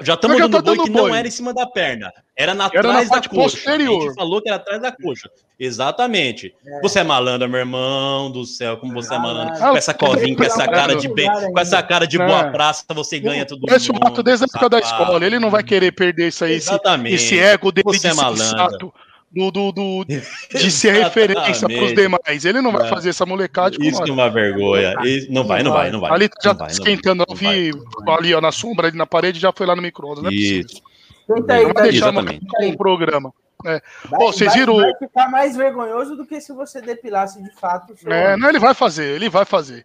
já 0.00 0.14
estamos 0.14 0.36
já 0.36 0.46
dando 0.48 0.64
tá 0.64 0.74
boi 0.74 0.84
que 0.84 0.90
não 0.90 1.14
era 1.14 1.28
em 1.28 1.30
cima 1.30 1.54
da 1.54 1.64
perna, 1.66 2.12
era 2.36 2.54
na 2.54 2.68
Era 2.72 2.82
na 2.88 2.92
trás 2.94 3.08
da 3.08 3.14
parte 3.14 3.28
coxa. 3.28 3.56
A 3.56 3.60
posterior. 3.60 4.02
gente 4.02 4.14
falou 4.14 4.42
que 4.42 4.48
era 4.48 4.56
atrás 4.56 4.82
da 4.82 4.90
coxa. 4.90 5.30
Exatamente. 5.58 6.54
Você 6.82 7.00
é 7.00 7.04
malandro, 7.04 7.48
meu 7.48 7.60
irmão 7.60 8.30
do 8.30 8.44
céu, 8.44 8.78
como 8.78 8.92
você 8.94 9.14
é 9.14 9.18
malandro. 9.18 9.54
Ah, 9.62 9.70
Com 9.70 9.76
essa 9.76 9.94
covinha, 9.94 10.34
com 10.36 10.42
essa 10.42 10.66
cara 10.66 10.96
de 10.96 11.06
bem, 11.06 11.28
com 11.30 11.58
essa 11.60 11.82
cara 11.82 12.06
de 12.06 12.18
boa 12.18 12.40
É. 12.46 12.50
praça, 12.50 12.84
você 12.94 13.20
ganha 13.20 13.44
tudo. 13.46 13.66
Conhece 13.66 13.90
o 13.90 13.94
Rato 13.94 14.22
desde 14.22 14.44
a 14.44 14.46
época 14.46 14.68
da 14.68 14.78
escola. 14.80 15.24
Ele 15.24 15.38
não 15.38 15.50
vai 15.50 15.62
querer 15.62 15.92
perder 15.92 16.28
isso 16.28 16.44
aí, 16.44 16.54
esse, 16.54 16.70
Exatamente. 16.70 17.14
esse 17.14 17.38
ego 17.38 17.70
dele 17.70 17.84
Você 17.84 17.98
de 17.98 18.06
é 18.08 18.14
malandro. 18.14 18.92
Do, 19.32 19.50
do, 19.50 19.72
do- 19.72 20.04
de 20.04 20.20
ser 20.72 20.92
referência 21.04 21.68
para 21.68 21.84
os 21.84 21.94
demais. 21.94 22.44
Ele 22.44 22.60
não 22.60 22.72
vai 22.72 22.86
É. 22.86 22.88
fazer 22.88 23.10
essa 23.10 23.24
molecagem 23.24 23.78
com 23.78 23.84
Isso 23.84 24.00
nós. 24.00 24.08
é 24.08 24.12
uma 24.12 24.28
vergonha. 24.30 24.94
Isso- 25.04 25.30
Não 25.32 25.44
vai, 25.44 25.62
não 25.62 25.72
vai, 25.72 25.90
não 25.90 26.00
vai. 26.00 26.10
Ali 26.10 26.30
já 26.42 26.50
Não 26.50 26.58
tá 26.58 26.64
vai, 26.64 26.66
não 26.66 26.72
esquentando. 26.72 27.24
vai, 27.28 27.36
Eu 27.36 27.36
vi 27.36 28.10
ali 28.10 28.34
ó, 28.34 28.40
na 28.40 28.50
sombra, 28.52 28.88
ali 28.88 28.96
na 28.98 29.06
parede, 29.06 29.38
já 29.38 29.52
foi 29.52 29.66
lá 29.66 29.76
no 29.76 29.82
micro-ondas. 29.82 30.22
Não 30.22 30.30
é 30.30 30.34
possível. 30.34 30.66
Isso. 30.66 30.82
Tenta 31.32 31.54
aí, 31.54 31.62
Não 31.64 31.72
vai 31.72 31.82
deixar 31.84 32.12
no, 32.12 32.20
Exatamente. 32.20 32.46
no 32.70 32.76
programa. 32.76 33.32
É. 33.64 33.80
Vai- 34.08 34.18
Pô, 34.18 34.32
vocês 34.32 34.50
vai- 34.50 34.58
viram. 34.58 34.76
Vai 34.76 34.94
ficar 34.98 35.28
mais 35.30 35.56
vergonhoso 35.56 36.16
do 36.16 36.26
que 36.26 36.40
se 36.40 36.52
você 36.52 36.80
depilasse 36.80 37.40
de 37.42 37.52
fato 37.54 37.94
É, 38.06 38.36
não, 38.36 38.48
ele 38.48 38.58
vai 38.58 38.74
fazer, 38.74 39.14
ele 39.14 39.28
vai 39.28 39.44
fazer. 39.44 39.84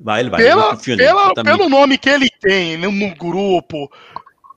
Vai, 0.00 0.20
ele 0.20 0.30
vai. 0.30 0.42
Pela, 0.42 0.70
confio 0.74 0.96
nele, 0.96 1.08
pela, 1.08 1.34
pelo 1.44 1.68
nome 1.68 1.96
que 1.96 2.08
ele 2.10 2.28
tem 2.40 2.76
no, 2.76 2.90
no 2.90 3.14
grupo, 3.14 3.88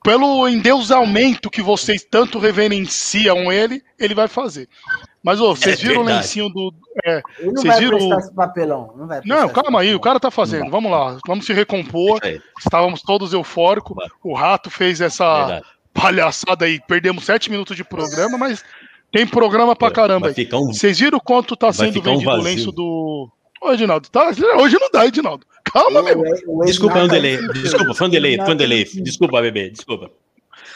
pelo 0.06 0.48
endeusamento 0.48 1.50
que 1.50 1.60
vocês 1.60 2.06
tanto 2.08 2.38
reverenciam 2.38 3.50
ele, 3.52 3.82
ele 3.98 4.14
vai 4.14 4.28
fazer. 4.28 4.68
Mas, 5.22 5.40
ô, 5.40 5.54
vocês 5.56 5.80
É 5.80 5.82
viram 5.82 6.02
o 6.02 6.04
verdade. 6.04 6.24
lencinho 6.26 6.48
do. 6.48 6.72
é, 7.04 7.20
Ele 7.38 7.46
não 7.48 7.54
vocês 7.54 7.64
vai 7.74 7.80
viram. 7.80 7.98
prestar 7.98 8.14
o- 8.16 8.18
esse 8.20 8.34
papelão. 8.34 8.94
Não, 8.96 9.06
vai 9.08 9.20
Não, 9.24 9.48
calma 9.48 9.80
aí, 9.80 9.92
o 9.94 10.00
cara 10.00 10.20
tá 10.20 10.30
fazendo. 10.30 10.70
Vamos 10.70 10.90
lá, 10.90 11.18
vamos 11.26 11.44
se 11.44 11.52
recompor. 11.52 12.20
Estávamos 12.60 13.02
todos 13.02 13.32
eufóricos. 13.32 13.96
O 14.22 14.32
rato 14.34 14.70
fez 14.70 15.00
essa 15.00 15.38
verdade. 15.38 15.66
palhaçada 15.92 16.64
aí. 16.66 16.80
Perdemos 16.86 17.24
sete 17.24 17.50
minutos 17.50 17.76
de 17.76 17.82
programa, 17.82 18.38
mas 18.38 18.64
tem 19.10 19.26
programa 19.26 19.74
pra 19.74 19.90
caramba 19.90 20.20
Vai 20.20 20.28
aí. 20.30 20.34
ficar 20.36 20.58
um. 20.58 20.66
Vocês 20.72 21.00
viram 21.00 21.18
quanto 21.18 21.56
tá 21.56 21.66
Vai 21.66 21.74
sendo 21.74 21.92
ficar 21.94 22.10
um 22.10 22.18
vendido 22.18 22.30
o 22.30 22.36
lenço 22.42 22.70
do. 22.70 23.28
Ô, 23.60 23.72
Edinaldo, 23.72 24.08
tá? 24.10 24.28
Hoje 24.58 24.78
não 24.78 24.90
dá, 24.92 25.06
Edinaldo. 25.06 25.46
Calma, 25.64 26.02
meu. 26.02 26.22
Desculpa, 26.64 26.94
foi 26.94 27.04
um 27.04 27.08
delay. 27.08 27.48
Desculpa, 27.52 27.94
foi 27.94 28.06
um 28.06 28.10
delay, 28.10 28.36
foi 28.36 28.54
um 28.54 28.56
delay. 28.56 28.80
Ednardo- 28.82 29.02
Desculpa, 29.04 29.40
bebê, 29.42 29.70
desculpa. 29.70 30.10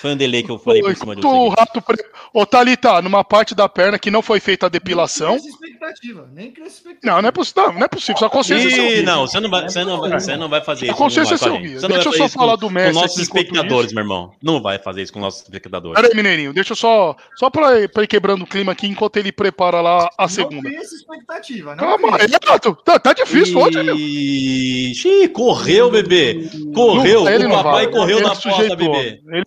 Foi 0.00 0.12
um 0.12 0.16
delay 0.16 0.42
que 0.42 0.50
eu 0.50 0.58
falei 0.58 0.80
por 0.82 0.96
cima 0.96 1.14
de 1.14 1.20
Enquanto 1.20 1.36
o 1.36 1.50
você. 1.50 1.56
rato. 1.60 1.82
Pre... 1.82 1.96
Ô, 2.32 2.46
Thalita, 2.46 3.02
numa 3.02 3.22
parte 3.22 3.54
da 3.54 3.68
perna 3.68 3.98
que 3.98 4.10
não 4.10 4.22
foi 4.22 4.40
feita 4.40 4.66
a 4.66 4.68
depilação. 4.68 5.36
Nem 5.36 5.46
expectativa. 5.48 6.28
Nem 6.32 6.46
expectativa. 6.46 6.98
Não, 7.04 7.20
não 7.22 7.28
é 7.28 7.32
possível. 7.32 7.62
Não, 7.66 7.72
não 7.74 7.84
é 7.84 7.88
possível. 7.88 8.16
Sua 8.18 8.30
consciência 8.30 8.80
é 8.80 8.98
Ih, 8.98 9.02
não, 9.02 9.26
você 9.26 9.38
não 9.40 9.50
vai, 9.50 9.68
você 9.68 9.84
não 9.84 10.00
vai, 10.00 10.10
você 10.12 10.36
não 10.36 10.48
vai 10.48 10.64
fazer 10.64 10.86
A 10.86 10.88
isso. 10.88 10.92
não 10.92 10.96
consciência 10.98 11.34
é 11.34 11.36
seu 11.36 11.54
a 11.54 11.58
guia. 11.58 11.80
Você 11.80 11.88
não 11.88 11.94
Deixa 11.96 12.10
vai 12.10 12.18
eu 12.20 12.28
só 12.28 12.38
falar 12.38 12.56
do 12.56 12.70
Messi 12.70 12.94
Com 12.94 13.00
nossos 13.02 13.18
espectadores, 13.18 13.92
meu 13.92 14.02
irmão. 14.02 14.32
Não 14.42 14.62
vai 14.62 14.78
fazer 14.78 15.02
isso 15.02 15.12
com 15.12 15.20
nossos 15.20 15.42
espectadores. 15.42 15.94
Pera 16.00 16.08
aí, 16.10 16.16
Mineirinho, 16.16 16.54
deixa 16.54 16.72
eu 16.72 16.76
só. 16.76 17.14
Só 17.36 17.50
pra, 17.50 17.86
pra 17.92 18.02
ir 18.02 18.06
quebrando 18.06 18.42
o 18.42 18.46
clima 18.46 18.72
aqui 18.72 18.86
enquanto 18.86 19.18
ele 19.18 19.30
prepara 19.30 19.82
lá 19.82 20.08
a 20.16 20.22
Não 20.22 20.28
segunda. 20.28 20.62
cria 20.62 20.78
essa 20.80 20.94
expectativa. 20.94 21.76
Não 21.76 21.84
Calma. 21.98 22.16
Renato, 22.16 22.74
tá, 22.84 22.98
tá 22.98 23.12
difícil 23.12 23.58
hoje, 23.58 23.82
meu. 23.82 23.96
Ixi, 23.96 25.28
correu, 25.28 25.90
bebê. 25.90 26.48
Correu. 26.74 27.24
Não, 27.24 27.36
o 27.36 27.38
não 27.48 27.50
papai 27.62 27.86
correu 27.88 28.20
na 28.22 28.34
sujeitou. 28.34 28.76
bebê. 28.76 29.20
Ele 29.26 29.42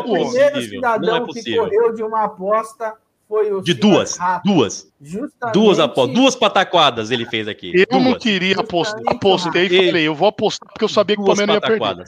Ó, 0.00 0.02
sujeitou. 0.02 0.26
o 0.26 0.30
primeiro 0.30 0.54
possível, 0.54 0.74
cidadão 0.76 1.08
não 1.08 1.16
é 1.16 1.20
que 1.20 1.26
possível. 1.26 1.64
correu 1.64 1.94
de 1.94 2.02
uma 2.02 2.24
aposta 2.24 2.94
foi 3.28 3.52
o 3.52 3.60
De 3.60 3.74
duas, 3.74 4.16
Rato. 4.16 4.44
duas. 4.46 4.88
Justamente, 5.00 5.54
Duas 5.54 5.78
apostas, 5.80 6.14
duas 6.14 6.36
pataquadas 6.36 7.10
ele 7.10 7.26
fez 7.26 7.48
aqui. 7.48 7.72
Eu 7.74 7.98
não 7.98 8.10
duas. 8.12 8.22
queria 8.22 8.60
apostar. 8.60 9.00
Apostei 9.06 9.66
e 9.66 9.86
falei, 9.88 10.02
eu 10.06 10.14
vou 10.14 10.28
apostar 10.28 10.68
porque 10.72 10.84
eu 10.84 10.88
sabia 10.88 11.16
que 11.16 11.22
o 11.22 11.24
Palmeiras 11.24 11.54
ia 11.56 11.60
perder. 11.60 12.04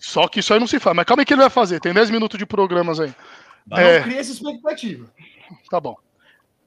Só 0.00 0.26
que 0.28 0.40
isso 0.40 0.52
aí 0.54 0.60
não 0.60 0.66
se 0.66 0.78
faz. 0.80 0.94
Mas 0.96 1.04
calma 1.06 1.22
aí 1.22 1.26
que 1.26 1.32
ele 1.34 1.40
vai 1.42 1.50
fazer. 1.50 1.80
Tem 1.80 1.92
10 1.92 2.10
minutos 2.10 2.38
de 2.38 2.44
programas 2.46 2.98
aí. 3.00 3.12
É. 3.72 3.98
Não 3.98 4.02
cria 4.04 4.20
essa 4.20 4.32
expectativa. 4.32 5.06
Tá 5.70 5.80
bom. 5.80 5.96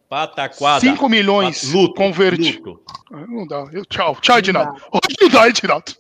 Pataquada. 0.10 0.82
5 0.82 1.08
milhões 1.08 1.72
Lucro, 1.72 1.96
converte. 1.96 2.54
lucro. 2.58 2.84
Não 3.10 3.48
dá. 3.48 3.66
Eu- 3.72 3.86
tchau. 3.86 4.18
Tchau, 4.22 4.38
Edinaldo. 4.40 4.74
Hoje 4.92 5.16
não 5.22 5.30
dá, 5.30 5.48
Edinaldo. 5.48 5.94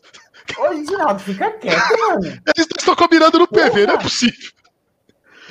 Ô, 0.57 0.73
Edinaldo, 0.73 1.19
fica 1.19 1.51
quieto, 1.51 1.99
mano. 1.99 2.25
Eles 2.25 2.67
estão 2.77 2.95
combinando 2.95 3.39
no 3.39 3.47
PV, 3.47 3.85
não 3.87 3.93
é 3.93 3.97
Porra. 3.97 4.03
possível. 4.03 4.51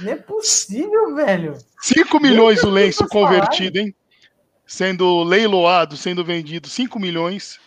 Não 0.00 0.12
é 0.12 0.16
possível, 0.16 1.14
velho. 1.14 1.58
5 1.82 2.20
milhões 2.20 2.62
o 2.62 2.70
lenço 2.70 3.06
falar, 3.08 3.10
convertido, 3.10 3.78
hein? 3.78 3.94
Sendo 4.66 5.22
leiloado, 5.22 5.96
sendo 5.96 6.24
vendido 6.24 6.68
5 6.68 6.98
milhões 6.98 7.58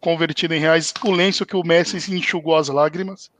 convertido 0.00 0.54
em 0.54 0.60
reais. 0.60 0.92
O 1.04 1.10
lenço 1.10 1.46
que 1.46 1.56
o 1.56 1.64
Messi 1.64 2.00
se 2.00 2.14
enxugou 2.14 2.56
as 2.56 2.68
lágrimas. 2.68 3.30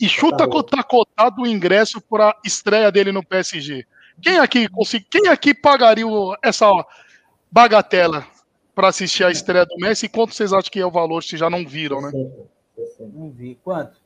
E 0.00 0.08
chuta 0.08 0.46
bom. 0.46 0.62
tá 0.62 0.82
cotado 0.82 1.42
o 1.42 1.46
ingresso 1.46 2.00
para 2.00 2.30
a 2.30 2.36
estreia 2.44 2.90
dele 2.90 3.10
no 3.10 3.24
PSG. 3.24 3.84
Quem 4.20 4.38
aqui 4.38 4.68
quem 5.10 5.28
aqui 5.28 5.54
pagaria 5.54 6.04
essa 6.42 6.66
bagatela 7.50 8.26
para 8.74 8.88
assistir 8.88 9.24
a 9.24 9.30
estreia 9.30 9.66
do 9.66 9.76
Messi? 9.76 10.08
Quanto 10.08 10.34
vocês 10.34 10.52
acham 10.52 10.70
que 10.70 10.80
é 10.80 10.86
o 10.86 10.90
valor, 10.90 11.22
se 11.22 11.36
já 11.36 11.50
não 11.50 11.66
viram, 11.66 12.00
né? 12.00 12.10
Não 12.98 13.30
vi. 13.30 13.58
Quanto? 13.62 13.98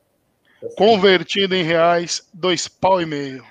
Convertido 0.77 1.55
em 1.55 1.63
reais, 1.63 2.27
dois 2.33 2.67
pau 2.67 3.01
e 3.01 3.05
meio. 3.05 3.43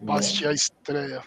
Basti 0.00 0.46
a 0.46 0.52
estreia. 0.52 1.22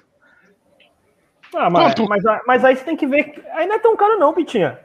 Ah, 1.55 1.69
mas, 1.69 1.93
Quanto? 1.95 2.09
mas, 2.09 2.23
mas 2.45 2.65
aí 2.65 2.75
você 2.75 2.83
tem 2.83 2.97
que 2.97 3.07
ver. 3.07 3.45
Aí 3.53 3.65
não 3.65 3.75
é 3.75 3.79
tão 3.79 3.95
caro, 3.95 4.19
não, 4.19 4.33
Pitinha. 4.33 4.79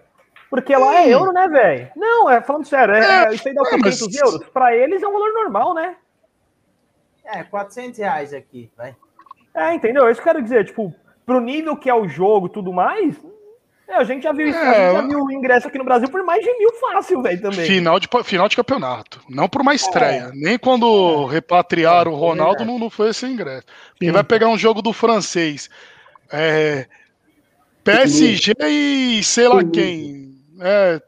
Porque 0.48 0.74
lá 0.76 0.96
é 1.02 1.08
euro, 1.08 1.32
né, 1.32 1.48
velho? 1.48 1.90
Não, 1.96 2.28
é 2.30 2.40
falando 2.40 2.64
sério, 2.66 2.94
é, 2.94 3.26
É, 3.26 3.34
isso 3.34 3.46
aí 3.48 3.54
dá 3.54 3.62
é, 3.62 3.76
mas- 3.78 3.98
500 4.00 4.16
euros? 4.16 4.48
Pra 4.50 4.74
eles 4.76 5.02
é 5.02 5.08
um 5.08 5.12
valor 5.12 5.32
normal, 5.32 5.74
né? 5.74 5.96
É, 7.24 7.42
400 7.44 7.98
reais 7.98 8.32
aqui, 8.32 8.70
vai. 8.76 8.94
É, 9.54 9.74
entendeu? 9.74 10.06
É 10.06 10.12
isso 10.12 10.20
que 10.22 10.28
eu 10.28 10.32
quero 10.32 10.42
dizer. 10.44 10.64
Tipo, 10.64 10.94
pro 11.26 11.40
nível 11.40 11.76
que 11.76 11.88
é 11.90 11.94
o 11.94 12.06
jogo 12.08 12.46
e 12.46 12.50
tudo 12.50 12.72
mais, 12.72 13.16
é, 13.90 13.96
a 13.96 14.04
gente 14.04 14.22
já 14.22 14.32
viu 14.32 14.48
isso. 14.48 14.58
a 14.58 14.74
É, 14.74 14.92
já 14.92 15.00
viu 15.02 15.18
o 15.24 15.32
ingresso 15.32 15.68
aqui 15.68 15.78
no 15.78 15.84
Brasil 15.84 16.08
por 16.08 16.22
mais 16.24 16.42
de 16.44 16.52
mil 16.58 16.72
fácil, 16.74 17.20
velho, 17.22 17.40
também. 17.42 17.66
Final 17.66 17.98
de, 18.00 18.08
final 18.24 18.48
de 18.48 18.56
campeonato. 18.56 19.20
Não 19.28 19.48
por 19.48 19.60
uma 19.62 19.72
É. 19.72 19.76
estreia. 19.76 20.30
Nem 20.34 20.58
quando 20.58 21.24
repatriaram 21.26 22.12
o 22.12 22.16
Ronaldo, 22.16 22.64
não, 22.64 22.78
não 22.78 22.88
foi 22.90 23.10
esse 23.10 23.26
ingresso. 23.26 23.64
Quem 23.98 24.10
vai 24.10 24.24
pegar 24.24 24.48
um 24.48 24.58
jogo 24.58 24.80
do 24.82 24.92
francês. 24.92 25.68
É, 26.32 26.86
PSG 27.84 28.54
e 28.62 29.22
sei 29.24 29.48
lá 29.48 29.64
quem. 29.64 30.30
É, 30.60 31.00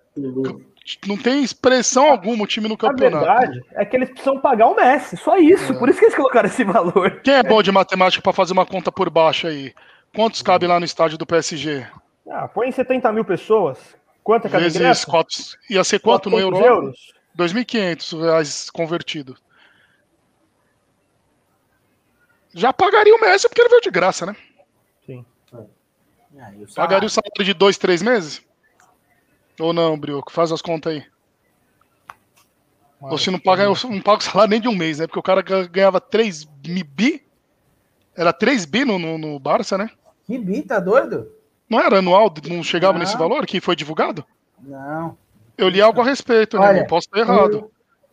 não 1.06 1.16
tem 1.16 1.42
expressão 1.44 2.10
alguma 2.10 2.44
o 2.44 2.46
time 2.46 2.66
no 2.68 2.74
A 2.74 2.78
campeonato. 2.78 3.24
verdade 3.24 3.60
é 3.74 3.84
que 3.84 3.96
eles 3.96 4.10
precisam 4.10 4.40
pagar 4.40 4.66
o 4.66 4.74
Messi, 4.74 5.16
só 5.16 5.36
isso. 5.38 5.74
Por 5.78 5.88
isso 5.88 5.98
que 5.98 6.06
eles 6.06 6.14
colocaram 6.16 6.48
esse 6.48 6.64
valor. 6.64 7.20
Quem 7.22 7.34
é 7.34 7.42
bom 7.42 7.62
de 7.62 7.70
matemática 7.70 8.22
pra 8.22 8.32
fazer 8.32 8.52
uma 8.52 8.66
conta 8.66 8.90
por 8.90 9.08
baixo 9.10 9.46
aí? 9.46 9.72
Quantos 10.14 10.42
cabe 10.42 10.66
lá 10.66 10.78
no 10.78 10.84
estádio 10.84 11.16
do 11.16 11.24
PSG? 11.26 11.86
Ah, 12.28 12.46
põe 12.48 12.70
70 12.70 13.12
mil 13.12 13.24
pessoas. 13.24 13.78
Quanto 14.22 14.46
é 14.46 14.50
cada 14.50 14.62
Vezes 14.62 14.76
ingresso? 14.80 15.06
quatro, 15.06 15.34
ia 15.68 15.82
ser 15.82 15.98
quanto 15.98 16.30
no 16.30 16.36
400 16.36 16.60
euro? 16.60 16.82
euros? 16.82 17.12
2.500 17.36 18.20
reais 18.20 18.70
convertido. 18.70 19.36
Já 22.54 22.72
pagaria 22.72 23.14
o 23.14 23.20
Messi 23.20 23.48
porque 23.48 23.62
ele 23.62 23.70
veio 23.70 23.80
de 23.80 23.90
graça, 23.90 24.26
né? 24.26 24.36
Sim. 25.06 25.24
Ah, 26.38 26.52
e 26.54 26.64
o? 26.64 26.74
Pagaria 26.74 27.06
o 27.06 27.10
salário 27.10 27.44
de 27.44 27.54
dois, 27.54 27.78
três 27.78 28.02
meses? 28.02 28.42
Ou 29.58 29.72
não, 29.72 29.98
Brioco? 29.98 30.30
Faz 30.32 30.52
as 30.52 30.62
contas 30.62 30.92
aí. 30.94 31.04
Ou 33.00 33.18
se 33.18 33.30
não 33.30 33.38
paga, 33.38 33.64
não 33.66 34.00
pago 34.00 34.22
salário 34.22 34.50
nem 34.50 34.60
de 34.60 34.68
um 34.68 34.76
mês, 34.76 34.98
né? 35.00 35.06
Porque 35.06 35.18
o 35.18 35.22
cara 35.22 35.42
ga- 35.42 35.66
ganhava 35.66 36.00
3 36.00 36.44
bi. 36.44 37.24
Era 38.14 38.32
3 38.32 38.64
bi 38.64 38.84
no, 38.84 38.98
no, 38.98 39.18
no 39.18 39.38
Barça, 39.40 39.76
né? 39.76 39.90
Que 40.26 40.38
bi, 40.38 40.62
tá 40.62 40.78
doido? 40.78 41.32
Não 41.68 41.80
era 41.80 41.98
anual? 41.98 42.32
Não 42.48 42.62
chegava 42.62 42.94
Não. 42.94 43.00
nesse 43.00 43.16
valor 43.16 43.46
que 43.46 43.60
foi 43.60 43.74
divulgado? 43.76 44.24
Não. 44.60 45.16
Eu 45.56 45.68
li 45.68 45.80
algo 45.80 46.00
a 46.00 46.04
respeito, 46.04 46.58
né? 46.58 46.66
Olha, 46.68 46.80
Não 46.80 46.86
posso 46.86 47.06
estar 47.06 47.18
errado. 47.20 47.70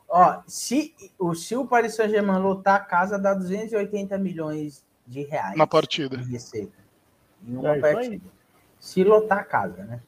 Ó, 0.07 0.39
se 0.47 0.93
o, 1.19 1.35
se 1.35 1.55
o 1.55 1.65
Paris 1.67 1.95
Saint-Germain 1.95 2.39
lotar 2.39 2.75
a 2.75 2.79
casa, 2.79 3.17
dá 3.19 3.33
280 3.33 4.17
milhões 4.17 4.83
de 5.05 5.23
reais. 5.23 5.55
Na 5.57 5.67
partida. 5.67 6.17
De 6.17 6.31
receita. 6.31 6.73
Em 7.47 7.55
É 7.55 7.59
uma 7.59 7.71
aí. 7.73 7.81
partida. 7.81 8.25
Se 8.79 9.03
lotar 9.03 9.39
a 9.39 9.43
casa, 9.43 9.83
né? 9.83 9.99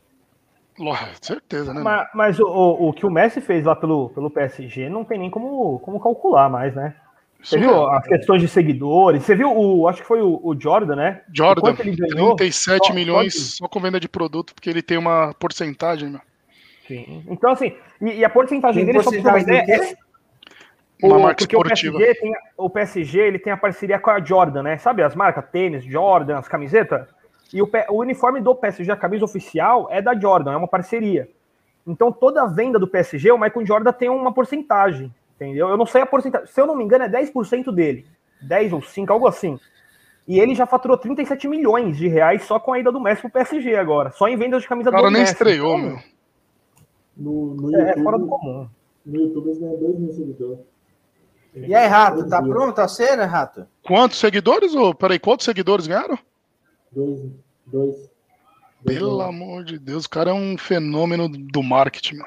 Lógico, 0.80 1.26
certeza, 1.26 1.74
né? 1.74 1.82
Mas, 1.82 2.08
mas 2.16 2.40
o, 2.40 2.46
o, 2.48 2.90
o 2.90 2.94
que 2.94 3.06
o 3.06 3.12
Messi 3.12 3.42
fez 3.42 3.66
lá 3.66 3.76
pelo, 3.76 4.10
pelo 4.10 4.32
PSG 4.32 4.90
não 4.90 5.04
tem 5.04 5.20
nem 5.20 5.30
como, 5.30 5.78
como 5.80 6.00
calcular 6.00 6.50
mais, 6.50 6.74
né? 6.74 6.96
Você 7.44 7.58
Isso 7.58 7.68
viu 7.68 7.90
é. 7.90 7.98
as 7.98 8.08
questões 8.08 8.42
de 8.42 8.48
seguidores? 8.48 9.24
Você 9.24 9.36
viu 9.36 9.52
o. 9.52 9.88
Acho 9.88 10.02
que 10.02 10.08
foi 10.08 10.22
o, 10.22 10.40
o 10.44 10.56
Jordan, 10.60 10.96
né? 10.96 11.22
Jordan, 11.34 11.74
ele 11.80 11.96
ganhou? 11.96 12.36
37 12.36 12.88
Só- 12.88 12.94
milhões 12.94 13.34
só 13.36 13.66
só 13.66 13.68
com 13.68 13.80
venda 13.80 14.00
de 14.00 14.08
produto, 14.08 14.54
porque 14.54 14.70
ele 14.70 14.82
tem 14.82 14.98
uma 14.98 15.34
porcentagem, 15.40 16.10
meu. 16.10 16.22
Sim. 16.88 17.24
Então, 17.30 17.52
assim, 17.52 17.74
e, 18.02 18.06
e 18.20 18.26
a 18.26 18.30
porcentagem 18.30 18.86
Tem 18.86 18.94
dele, 18.94 19.04
só 19.04 19.10
pra 19.12 19.20
uma 19.20 19.32
porcentagem 19.32 19.64
ideia, 19.64 19.92
é- 21.02 21.06
Uma 21.08 21.18
o- 21.18 21.22
marca 21.22 21.38
porque 21.44 21.56
esportiva. 21.56 21.98
O 21.98 22.00
PSG, 22.00 22.20
tem, 22.20 22.34
o 22.58 22.70
PSG 22.70 23.20
ele 23.20 23.40
tem 23.40 23.54
a 23.54 23.58
parceria 23.58 23.98
com 24.00 24.12
a 24.12 24.24
Jordan, 24.24 24.62
né? 24.64 24.78
Sabe 24.78 25.02
as 25.02 25.16
marcas? 25.16 25.44
Tênis, 25.52 25.84
Jordan, 25.84 26.38
as 26.38 26.48
camisetas? 26.48 27.08
E 27.54 27.62
o, 27.62 27.70
o 27.90 28.00
uniforme 28.00 28.40
do 28.40 28.54
PSG, 28.56 28.92
a 28.92 28.96
camisa 28.96 29.26
oficial, 29.26 29.88
é 29.90 30.02
da 30.02 30.14
Jordan, 30.18 30.54
é 30.54 30.58
uma 30.58 30.68
parceria. 30.68 31.28
Então 31.88 32.12
toda 32.12 32.44
a 32.44 32.46
venda 32.48 32.78
do 32.78 32.88
PSG, 32.88 33.32
o 33.32 33.38
Michael 33.40 33.66
Jordan 33.66 33.92
tem 33.92 34.10
uma 34.10 34.32
porcentagem, 34.32 35.12
entendeu? 35.46 35.70
Eu 35.70 35.78
não 35.78 35.86
sei 35.86 36.02
a 36.02 36.06
porcentagem, 36.06 36.48
se 36.48 36.60
eu 36.62 36.68
não 36.68 36.76
me 36.76 36.84
engano 36.84 37.04
é 37.06 37.10
10% 37.10 37.72
dele, 37.74 38.06
10 38.42 38.74
ou 38.74 38.82
5, 38.82 39.12
algo 39.12 39.28
assim. 39.28 39.60
E 40.28 40.40
ele 40.40 40.54
já 40.54 40.66
faturou 40.66 40.98
37 40.98 41.48
milhões 41.48 41.98
de 41.98 42.08
reais 42.08 42.44
só 42.44 42.60
com 42.60 42.74
a 42.74 42.80
ida 42.80 42.92
do 42.92 43.02
Messi 43.02 43.22
pro 43.22 43.32
PSG 43.32 43.76
agora, 43.76 44.12
só 44.12 44.28
em 44.28 44.38
vendas 44.38 44.62
de 44.62 44.68
camisa 44.70 44.90
O 44.90 44.92
cara 44.94 45.06
do 45.06 45.12
nem 45.12 45.22
Messi. 45.22 45.34
estreou, 45.34 45.78
Então, 45.78 45.90
meu. 45.90 46.00
No, 47.18 47.56
no 47.56 47.76
É, 47.76 47.90
YouTube, 47.90 48.04
fora 48.04 48.18
do 48.20 48.28
comum. 48.28 48.70
no 49.06 49.20
YouTube 49.20 49.48
eles 49.48 49.60
ganham 49.60 49.78
2 49.78 50.00
mil 50.00 50.14
seguidores. 50.14 50.60
E 51.54 51.76
aí, 51.76 51.86
Rato, 51.88 52.30
tá 52.30 52.42
pronto 52.42 52.80
a 52.80 52.88
cena, 52.88 53.26
Rato? 53.26 53.68
Quantos 53.84 54.18
seguidores? 54.20 54.74
Ô, 54.74 54.94
peraí, 54.94 55.20
quantos 55.20 55.44
seguidores 55.46 55.86
ganharam? 55.86 56.18
2, 56.94 57.20
2. 57.68 58.12
Pelo 58.86 59.22
amor 59.22 59.64
de 59.66 59.78
Deus, 59.78 60.06
o 60.06 60.10
cara 60.10 60.30
é 60.32 60.34
um 60.34 60.58
fenômeno 60.58 61.28
do 61.28 61.62
marketing. 61.62 62.20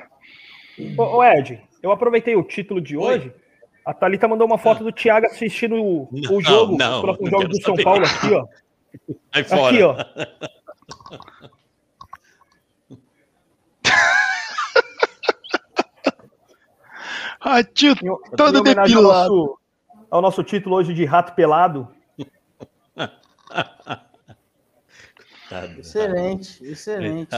Ô, 0.99 1.03
ô, 1.19 1.24
Ed, 1.24 1.61
eu 1.85 1.93
aproveitei 1.93 2.35
o 2.35 2.43
título 2.43 2.81
de 2.81 2.97
Oi. 2.97 3.05
hoje. 3.19 3.32
A 3.85 3.93
Thalita 3.93 4.27
mandou 4.27 4.47
uma 4.47 4.56
foto 4.56 4.82
do 4.82 4.90
Thiago 4.90 5.27
assistindo 5.27 5.77
o, 5.77 6.09
o 6.11 6.40
jogo, 6.40 6.78
não, 6.78 6.97
os 6.97 7.01
próximos 7.02 7.31
não 7.31 7.40
jogos 7.43 7.59
do 7.59 7.62
São 7.62 7.74
saber. 7.77 7.85
Paulo 7.85 8.05
aqui, 8.06 8.32
ó. 8.32 8.47
Aí 9.32 9.44
fora. 9.44 9.69
Aqui, 9.69 9.82
ó. 9.82 9.97
Ai, 17.40 17.65
tio, 17.74 17.93
Em, 17.93 18.36
todo 18.36 18.56
em 18.56 18.61
homenagem 18.61 18.97
ao 18.97 19.02
depilado. 19.02 19.35
nosso, 19.35 19.59
ao 20.11 20.23
nosso 20.23 20.43
título 20.43 20.77
hoje 20.77 20.94
de 20.94 21.05
Rato 21.05 21.35
Pelado. 21.35 21.89
Tá, 25.47 25.66
Excelente, 25.66 26.65
excelente. 26.65 27.28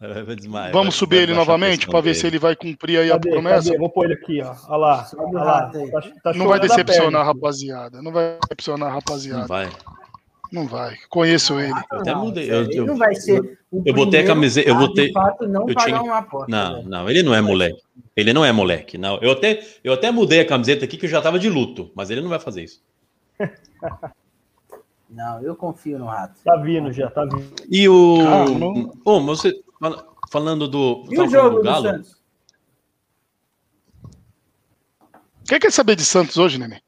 Vai 0.26 0.36
desmaiar, 0.36 0.72
Vamos 0.72 0.94
vai- 0.94 0.98
subir 0.98 1.16
vai 1.16 1.22
ele 1.22 1.32
a 1.32 1.36
novamente 1.36 1.86
pra 1.86 2.00
ver 2.00 2.10
dele. 2.10 2.14
se 2.16 2.26
ele 2.26 2.38
vai 2.38 2.54
cumprir 2.56 2.98
aí 2.98 3.10
a 3.10 3.14
Cadê? 3.14 3.30
promessa. 3.30 3.66
Cadê? 3.68 3.78
Vou 3.78 3.88
pôr 3.88 4.04
ele 4.06 4.14
aqui, 4.14 4.42
ó. 4.42 4.54
Olha 4.68 4.76
lá. 4.76 5.04
Sobe 5.04 5.22
o 5.24 5.28
Olha 5.28 5.44
lá. 5.44 5.70
Tá, 5.70 6.02
tá 6.22 6.32
Não 6.34 6.48
vai 6.48 6.58
a 6.58 6.62
decepcionar 6.62 7.22
a 7.22 7.24
rapaziada. 7.24 8.02
Não 8.02 8.12
vai 8.12 8.36
decepcionar 8.42 8.88
a 8.88 8.90
Não 8.92 8.98
rapaziada. 8.98 9.46
vai. 9.46 9.68
Não 10.52 10.66
vai. 10.68 10.94
Conheço 11.08 11.58
ele. 11.58 11.72
Eu 11.92 11.98
até 12.00 12.14
mudei. 12.14 12.50
Eu, 12.52 12.62
ele 12.64 12.76
eu, 12.78 12.86
não 12.86 12.96
vai 12.96 13.14
ser 13.14 13.58
eu 13.84 13.94
botei 13.94 14.20
a 14.20 14.26
camiseta- 14.26 14.68
eu 14.68 14.74
a, 14.74 14.78
botei- 14.78 15.10
fato, 15.12 15.48
não 15.48 15.68
eu 15.68 15.74
tinha- 15.74 16.00
uma 16.02 16.18
aposta. 16.18 16.50
Não, 16.50 16.74
velho. 16.76 16.88
não, 16.88 17.10
ele 17.10 17.22
não 17.22 17.34
é 17.34 17.40
moleque. 17.40 17.80
Ele 18.14 18.32
não 18.32 18.44
é 18.44 18.52
moleque. 18.52 18.98
Não. 18.98 19.18
Eu, 19.22 19.32
até, 19.32 19.64
eu 19.82 19.92
até 19.92 20.10
mudei 20.10 20.40
a 20.40 20.46
camiseta 20.46 20.84
aqui 20.84 20.96
que 20.96 21.06
eu 21.06 21.10
já 21.10 21.20
tava 21.22 21.38
de 21.38 21.48
luto, 21.48 21.90
mas 21.94 22.10
ele 22.10 22.20
não 22.20 22.28
vai 22.28 22.38
fazer 22.38 22.62
isso. 22.64 22.82
Não, 25.10 25.40
eu 25.42 25.54
confio 25.56 25.98
no 25.98 26.06
Rato. 26.06 26.34
Tá 26.44 26.56
vindo 26.56 26.92
já, 26.92 27.08
tá 27.10 27.24
vindo. 27.24 27.52
E 27.70 27.88
o. 27.88 28.18
Ah, 28.26 28.44
não. 28.48 28.92
Ô, 29.04 29.20
mas 29.20 29.40
você. 29.40 29.52
Fala- 29.90 30.14
Falando 30.30 30.66
do. 30.66 31.04
E 31.10 31.20
o 31.20 31.28
jogo 31.28 31.56
do 31.58 31.62
Galo? 31.62 31.84
Santos? 31.84 32.22
Quem 35.46 35.58
quer 35.60 35.70
saber 35.70 35.94
de 35.94 36.04
Santos 36.04 36.36
hoje, 36.38 36.58
Nenê? 36.58 36.80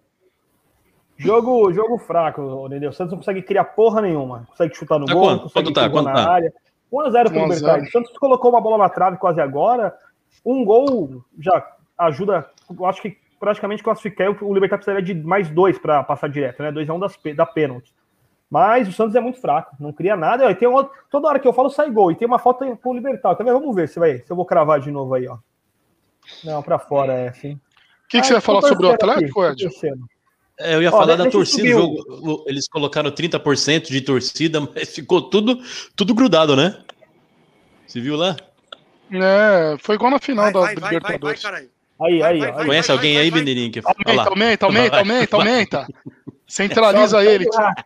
Jogo, 1.18 1.72
jogo 1.72 1.98
fraco, 1.98 2.66
entendeu? 2.66 2.90
O 2.90 2.92
Santos 2.92 3.12
não 3.12 3.18
consegue 3.18 3.42
criar 3.42 3.64
porra 3.64 4.02
nenhuma. 4.02 4.38
Não 4.40 4.44
consegue 4.46 4.74
chutar 4.74 4.98
no 4.98 5.06
Tá 5.06 5.12
gol, 5.14 5.22
quanto? 5.24 5.36
não 5.36 5.42
consegue 5.44 5.66
Quanto 5.68 5.74
tá? 5.74 5.90
Quanto 5.90 6.06
na 6.06 6.12
tá? 6.14 6.30
área. 6.32 6.52
1x0 6.92 7.30
pro 7.30 7.38
1 7.40 7.44
a 7.44 7.48
0. 7.48 7.54
Libertad. 7.54 7.82
O 7.88 7.90
Santos 7.92 8.18
colocou 8.18 8.50
uma 8.50 8.60
bola 8.60 8.78
na 8.78 8.88
trave 8.88 9.16
quase 9.18 9.40
agora. 9.40 9.94
Um 10.44 10.64
gol 10.64 11.22
já 11.38 11.66
ajuda, 11.98 12.48
eu 12.78 12.86
acho 12.86 13.02
que 13.02 13.16
praticamente 13.38 13.82
classificar. 13.82 14.30
O 14.42 14.52
Libertad 14.54 14.78
precisaria 14.78 15.02
de 15.04 15.14
mais 15.22 15.48
dois 15.50 15.78
para 15.78 16.02
passar 16.02 16.28
direto, 16.28 16.62
né? 16.62 16.70
2x1 16.72 16.98
das, 17.00 17.16
pe- 17.16 17.34
da 17.34 17.44
pênalti. 17.46 17.92
Mas 18.48 18.86
o 18.88 18.92
Santos 18.92 19.14
é 19.16 19.20
muito 19.20 19.40
fraco, 19.40 19.74
não 19.80 19.92
cria 19.92 20.16
nada. 20.16 20.48
E 20.50 20.54
tem 20.54 20.68
um 20.68 20.74
outro- 20.74 20.92
toda 21.10 21.28
hora 21.28 21.38
que 21.38 21.48
eu 21.48 21.52
falo 21.52 21.68
sai 21.68 21.90
gol. 21.90 22.12
E 22.12 22.14
tem 22.14 22.26
uma 22.28 22.38
falta 22.38 22.64
com 22.76 22.90
o 22.90 22.94
Libertad. 22.94 23.36
Também 23.36 23.52
vamos 23.52 23.74
ver 23.74 23.88
se, 23.88 23.98
vai, 23.98 24.18
se 24.18 24.30
eu 24.30 24.36
vou 24.36 24.46
cravar 24.46 24.80
de 24.80 24.90
novo 24.90 25.14
aí, 25.14 25.26
ó. 25.26 25.38
Não, 26.44 26.62
pra 26.62 26.78
fora 26.78 27.12
é, 27.12 27.32
sim. 27.32 27.54
O 27.54 28.08
que, 28.08 28.20
que 28.20 28.26
você 28.26 28.34
vai 28.34 28.42
falar 28.42 28.62
sobre 28.62 28.86
o 28.86 28.90
Atlético, 28.90 29.44
Ed? 29.44 29.68
É, 30.58 30.74
eu 30.74 30.82
ia 30.82 30.88
Ó, 30.88 30.92
falar 30.92 31.16
da 31.16 31.28
torcida. 31.28 31.68
jogo, 31.68 32.44
eles 32.46 32.66
colocaram 32.68 33.10
30% 33.10 33.88
de 33.88 34.00
torcida, 34.00 34.60
mas 34.60 34.94
ficou 34.94 35.28
tudo, 35.28 35.60
tudo 35.94 36.14
grudado, 36.14 36.56
né? 36.56 36.82
Você 37.86 38.00
viu 38.00 38.16
lá? 38.16 38.36
É, 39.12 39.76
foi 39.78 39.96
igual 39.96 40.10
na 40.10 40.18
final 40.18 40.44
Vai, 40.44 40.52
da 40.52 40.60
vai, 40.60 40.74
vai, 40.74 40.74
vai, 40.74 41.00
vai, 41.00 41.12
Libertadores. 41.12 41.44
Aí, 42.00 42.22
aí, 42.22 42.38
vai. 42.38 42.64
Conhece 42.66 42.90
alguém 42.92 43.18
aí, 43.18 43.30
Benedinho? 43.30 43.70
Aumenta, 43.84 44.28
aumenta, 44.30 44.66
aumenta, 44.66 44.98
aumenta, 44.98 45.36
aumenta. 45.36 45.86
Centraliza 46.46 47.24
ele. 47.24 47.44
sobe 47.44 47.56
o 47.56 47.60
Rato. 47.60 47.84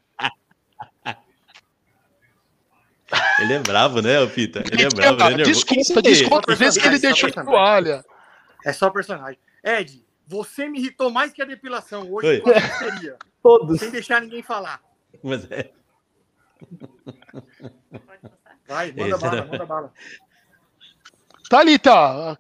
Ele 3.41 3.55
é 3.55 3.59
bravo, 3.59 4.01
né, 4.01 4.25
Pita? 4.27 4.63
Ele 4.71 4.83
é 4.85 4.89
bravo, 4.89 5.15
ele 5.23 5.23
é 5.23 5.37
nervoso. 5.39 5.53
Desculpa, 5.67 6.03
desculpa. 6.03 6.53
Às 6.53 6.59
vezes 6.59 6.81
que 6.83 6.89
ele 6.89 6.99
deixou 6.99 7.31
toalha. 7.33 8.05
É 8.65 8.73
só 8.73 8.91
personagem. 8.91 9.39
Ed, 9.65 10.05
você 10.27 10.69
me 10.69 10.79
irritou 10.79 11.11
mais 11.11 11.33
que 11.33 11.43
a 11.43 11.45
depilação 11.45 12.11
hoje 12.13 12.27
Oi. 12.29 12.41
com 12.41 12.51
a 12.51 12.61
seria, 12.61 13.17
Todos. 13.43 13.81
sem 13.81 13.91
deixar 13.91 14.21
ninguém 14.21 14.43
falar. 14.43 14.81
Mas 15.23 15.51
é. 15.51 15.71
Vai, 18.69 18.93
manda 18.93 19.09
Esse 19.11 19.21
bala, 19.21 19.37
era- 19.37 19.47
manda 19.47 19.67
bala. 19.67 19.93
Thalita, 21.49 22.39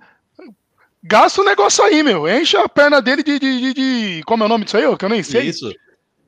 Gasta 1.03 1.41
o 1.41 1.45
negócio 1.45 1.83
aí, 1.83 2.03
meu. 2.03 2.29
Enche 2.29 2.57
a 2.59 2.69
perna 2.69 3.01
dele 3.01 3.23
de. 3.23 3.39
de, 3.39 3.61
de, 3.61 3.75
de- 3.75 4.23
Como 4.25 4.43
é 4.43 4.47
o 4.47 4.49
nome 4.49 4.65
disso 4.67 4.77
aí, 4.77 4.97
que 4.99 5.05
eu 5.05 5.09
nem 5.09 5.23
sei. 5.23 5.47
Isso. 5.49 5.73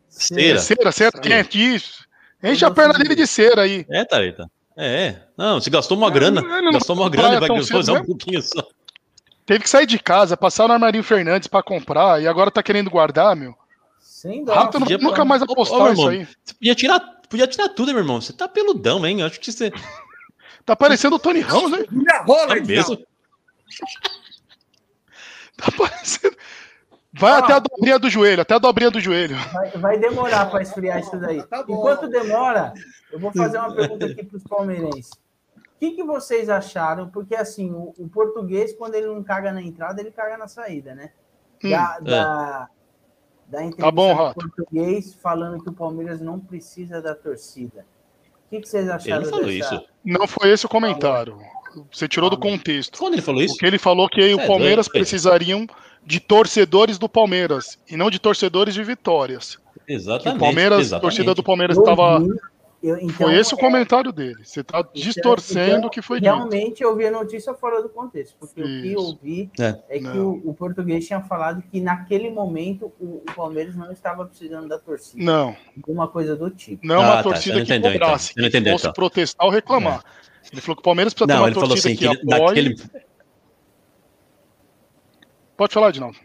Cera. 0.09 0.59
cera, 0.59 0.91
cera, 0.93 1.47
isso. 1.55 2.07
Enche 2.43 2.65
a 2.65 2.71
perna 2.71 2.95
dele 2.95 3.15
de 3.15 3.27
cera 3.27 3.63
aí. 3.63 3.87
É, 3.91 4.05
Tareta. 4.05 4.51
É, 4.77 5.05
é. 5.07 5.23
Não, 5.37 5.61
você 5.61 5.71
gastou 5.71 5.97
uma 5.97 6.11
grana. 6.11 6.41
ele 6.41 6.63
não 6.63 6.73
Gastou 6.73 6.97
uma 6.97 7.09
grana 7.11 7.37
e 7.37 7.41
vai 7.41 7.51
usar 7.79 7.93
um 7.95 8.05
pouquinho 8.05 8.43
só. 8.43 8.67
Teve 9.45 9.61
que 9.65 9.69
sair 9.71 9.87
de 9.87 9.99
casa, 9.99 10.37
passar 10.37 10.67
no 10.69 10.75
Armarinho 10.75 11.05
Fernandes 11.05 11.47
pra 11.49 11.63
comprar 11.63 12.23
e 12.23 12.27
agora 12.27 12.51
tá 12.51 12.63
querendo 12.63 12.89
guardar, 12.91 13.37
meu. 13.37 13.55
Sem 14.01 14.45
Rato 14.45 14.79
não- 14.79 14.87
Podia- 14.87 14.99
nunca 14.99 15.25
mais 15.25 15.43
Ô, 15.43 15.47
ô, 15.49 15.53
apostar 15.53 15.79
meu 15.83 15.93
isso 15.93 16.03
irmão, 16.03 16.09
aí. 16.21 16.29
Você 16.45 16.55
podia 16.55 16.75
tirar, 16.75 17.01
podia 17.29 17.47
tirar 17.47 17.69
tudo, 17.71 17.89
meu 17.93 17.99
irmão. 18.03 18.21
Você 18.21 18.33
tá 18.33 18.49
peludão, 18.49 19.05
hein? 19.07 19.21
Eu 19.21 19.27
Acho 19.27 19.39
que 19.41 19.51
você. 19.53 19.73
Tá 20.65 20.77
parecendo 20.77 21.17
o 21.17 21.19
Tony 21.19 21.41
Ramos, 21.41 21.73
hein? 21.79 21.87
Minha 21.91 22.23
rola, 22.23 22.47
Tá 22.49 22.57
Edinaldo. 22.57 22.91
mesmo? 22.91 23.07
Tá 25.57 25.71
parecendo. 25.77 26.37
Vai 27.15 27.33
Ó. 27.33 27.45
até 27.45 27.53
a 27.55 27.59
dobrinha 27.59 27.99
do 27.99 28.09
joelho, 28.09 28.41
até 28.43 28.55
a 28.55 28.59
dobrinha 28.59 28.91
do 28.91 28.99
joelho. 29.01 29.37
Vai, 29.53 29.71
vai 29.73 29.99
demorar 29.99 30.47
para 30.51 30.63
esfriar 30.63 30.99
isso 31.01 31.17
daí. 31.19 31.43
Tá. 31.43 31.63
Enquanto 31.69 32.09
demora, 32.09 32.73
eu 33.13 33.19
vou 33.19 33.31
fazer 33.33 33.59
uma 33.59 33.75
pergunta 33.75 34.07
aqui 34.07 34.25
para 34.25 34.37
os 34.39 34.45
palmeirenses. 34.45 35.11
O 35.57 35.79
que, 35.79 35.91
que 35.93 36.05
vocês 36.05 36.49
acharam? 36.49 37.09
Porque 37.09 37.35
assim, 37.35 37.71
o, 37.73 37.93
o 37.99 38.09
português, 38.09 38.73
quando 38.73 38.95
ele 38.95 39.09
não 39.09 39.23
caga 39.23 39.53
na 39.53 39.61
entrada, 39.61 40.01
ele 40.01 40.11
caga 40.11 40.39
na 40.39 40.49
saída, 40.49 40.95
né? 40.95 41.11
Da, 41.63 41.99
Hum, 42.01 42.05
da, 42.05 42.69
da 43.47 43.59
entrevista 43.65 43.83
Tá 43.83 43.91
bom, 43.91 44.15
do 44.15 44.23
Rato. 44.23 44.35
português 44.35 45.15
falando 45.15 45.63
que 45.63 45.69
o 45.69 45.73
Palmeiras 45.73 46.21
não 46.21 46.41
precisa 46.41 47.03
da 47.03 47.15
torcida. 47.15 47.85
O 48.47 48.51
que, 48.51 48.61
que 48.61 48.69
vocês 48.69 48.89
acharam 48.89 49.23
Ele 49.23 49.31
não 49.31 49.39
falou 49.39 49.47
dessa- 49.55 49.75
isso. 49.75 49.85
Não 50.05 50.27
foi 50.27 50.51
esse 50.51 50.67
o 50.67 50.69
comentário. 50.69 51.39
Você 51.93 52.07
tirou 52.09 52.29
do 52.31 52.39
contexto. 52.39 52.99
Quando 52.99 53.15
ele 53.15 53.23
falou 53.23 53.43
isso? 53.43 53.55
O 53.55 53.59
que 53.59 53.67
ele 53.67 53.79
falou 53.79 54.09
que 54.09 54.21
Cê 54.23 54.35
o 54.35 54.41
é 54.41 54.47
Palmeiras 54.47 54.87
doido, 54.87 54.93
precisariam 54.93 55.67
de 56.05 56.21
torcedores 56.21 56.99
do 56.99 57.09
Palmeiras 57.09 57.79
e 57.89 57.97
não 57.97 58.11
de 58.11 58.19
torcedores 58.19 58.75
de 58.75 58.83
vitórias. 58.83 59.59
Que 59.87 59.93
Exatamente. 59.95 60.37
o 60.37 60.41
Palmeiras, 60.41 60.79
a 60.79 60.81
exatamente. 60.83 61.03
torcida 61.03 61.35
do 61.35 61.43
Palmeiras 61.43 61.77
estava. 61.77 62.19
então, 62.83 63.11
Foi 63.11 63.35
esse 63.37 63.55
o 63.55 63.57
é, 63.57 63.61
comentário 63.61 64.11
dele. 64.13 64.45
Você 64.45 64.63
tá 64.65 64.85
distorcendo 64.95 65.77
então, 65.77 65.87
o 65.87 65.91
que 65.91 66.03
foi 66.03 66.21
dito. 66.21 66.33
Realmente 66.35 66.83
eu 66.83 66.97
vi 66.97 67.07
a 67.07 67.11
notícia 67.11 67.55
fora 67.55 67.81
do 67.83 67.89
contexto, 67.89 68.35
porque 68.39 68.61
o 68.61 68.65
que 68.65 68.93
eu 68.93 69.01
Isso. 69.01 69.19
vi 69.23 69.51
É. 69.61 69.79
é 69.89 69.99
que 70.01 70.19
o, 70.19 70.41
o 70.45 70.55
português 70.55 71.07
tinha 71.07 71.21
falado 71.21 71.63
que 71.71 71.81
naquele 71.81 72.31
momento 72.31 72.93
o, 73.01 73.23
o 73.29 73.35
Palmeiras 73.35 73.77
não 73.77 73.91
estava 73.93 74.25
precisando 74.27 74.69
da 74.69 74.79
torcida, 74.79 75.23
Não, 75.23 75.55
alguma 75.77 76.09
coisa 76.09 76.35
do 76.37 76.51
tipo. 76.51 76.85
não 76.87 76.97
é 76.97 76.99
Ah, 76.99 77.07
uma 77.07 77.17
tá, 77.19 77.23
torcida 77.23 77.59
não 77.59 77.65
que 77.65 77.73
entendeu, 77.73 77.91
então. 77.95 78.01
cobrasse. 78.07 78.33
Não 78.37 78.43
que 78.43 78.49
entendeu, 78.49 78.73
fosse 78.73 78.85
então. 78.87 78.93
protestar 78.95 79.47
ou 79.47 79.53
reclamar. 79.53 80.03
Ele 80.53 80.61
falou 80.61 80.77
que 80.77 80.81
o 80.81 80.85
Palmeiras 80.85 81.15
precisa 81.15 81.29
ter 81.29 81.35
Não, 81.35 81.41
uma 81.43 81.49
ele 81.49 81.55
falou 81.55 81.69
torcida 81.71 81.95
assim 81.95 81.97
que 81.97 82.09
que 82.17 82.27
ele- 82.27 82.35
apoie. 82.35 82.63
naquele. 82.63 83.03
Pode 85.57 85.73
falar, 85.75 85.89
Edinaldo. 85.91 86.19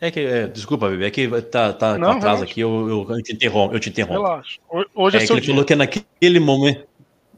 É 0.00 0.10
que, 0.10 0.20
é, 0.20 0.46
desculpa, 0.48 0.88
bebê, 0.90 1.06
é 1.06 1.10
que 1.10 1.28
tá, 1.42 1.72
tá 1.72 1.96
Não, 1.98 2.10
com 2.12 2.16
atraso 2.18 2.34
relaxa. 2.36 2.44
aqui, 2.44 2.60
eu, 2.60 2.88
eu, 2.88 3.06
eu 3.16 3.22
te 3.22 3.32
interrompo. 3.32 3.74
Eu 3.74 3.80
te 3.80 3.88
interrompo. 3.88 4.22
Relaxa. 4.22 4.58
Ho- 4.68 4.84
Hoje 4.94 5.16
é, 5.16 5.18
É 5.18 5.20
que 5.22 5.26
seu 5.26 5.36
ele 5.36 5.40
dia. 5.44 5.54
falou 5.54 5.64
que 5.64 5.74
naquele 5.74 6.40
momento, 6.40 6.86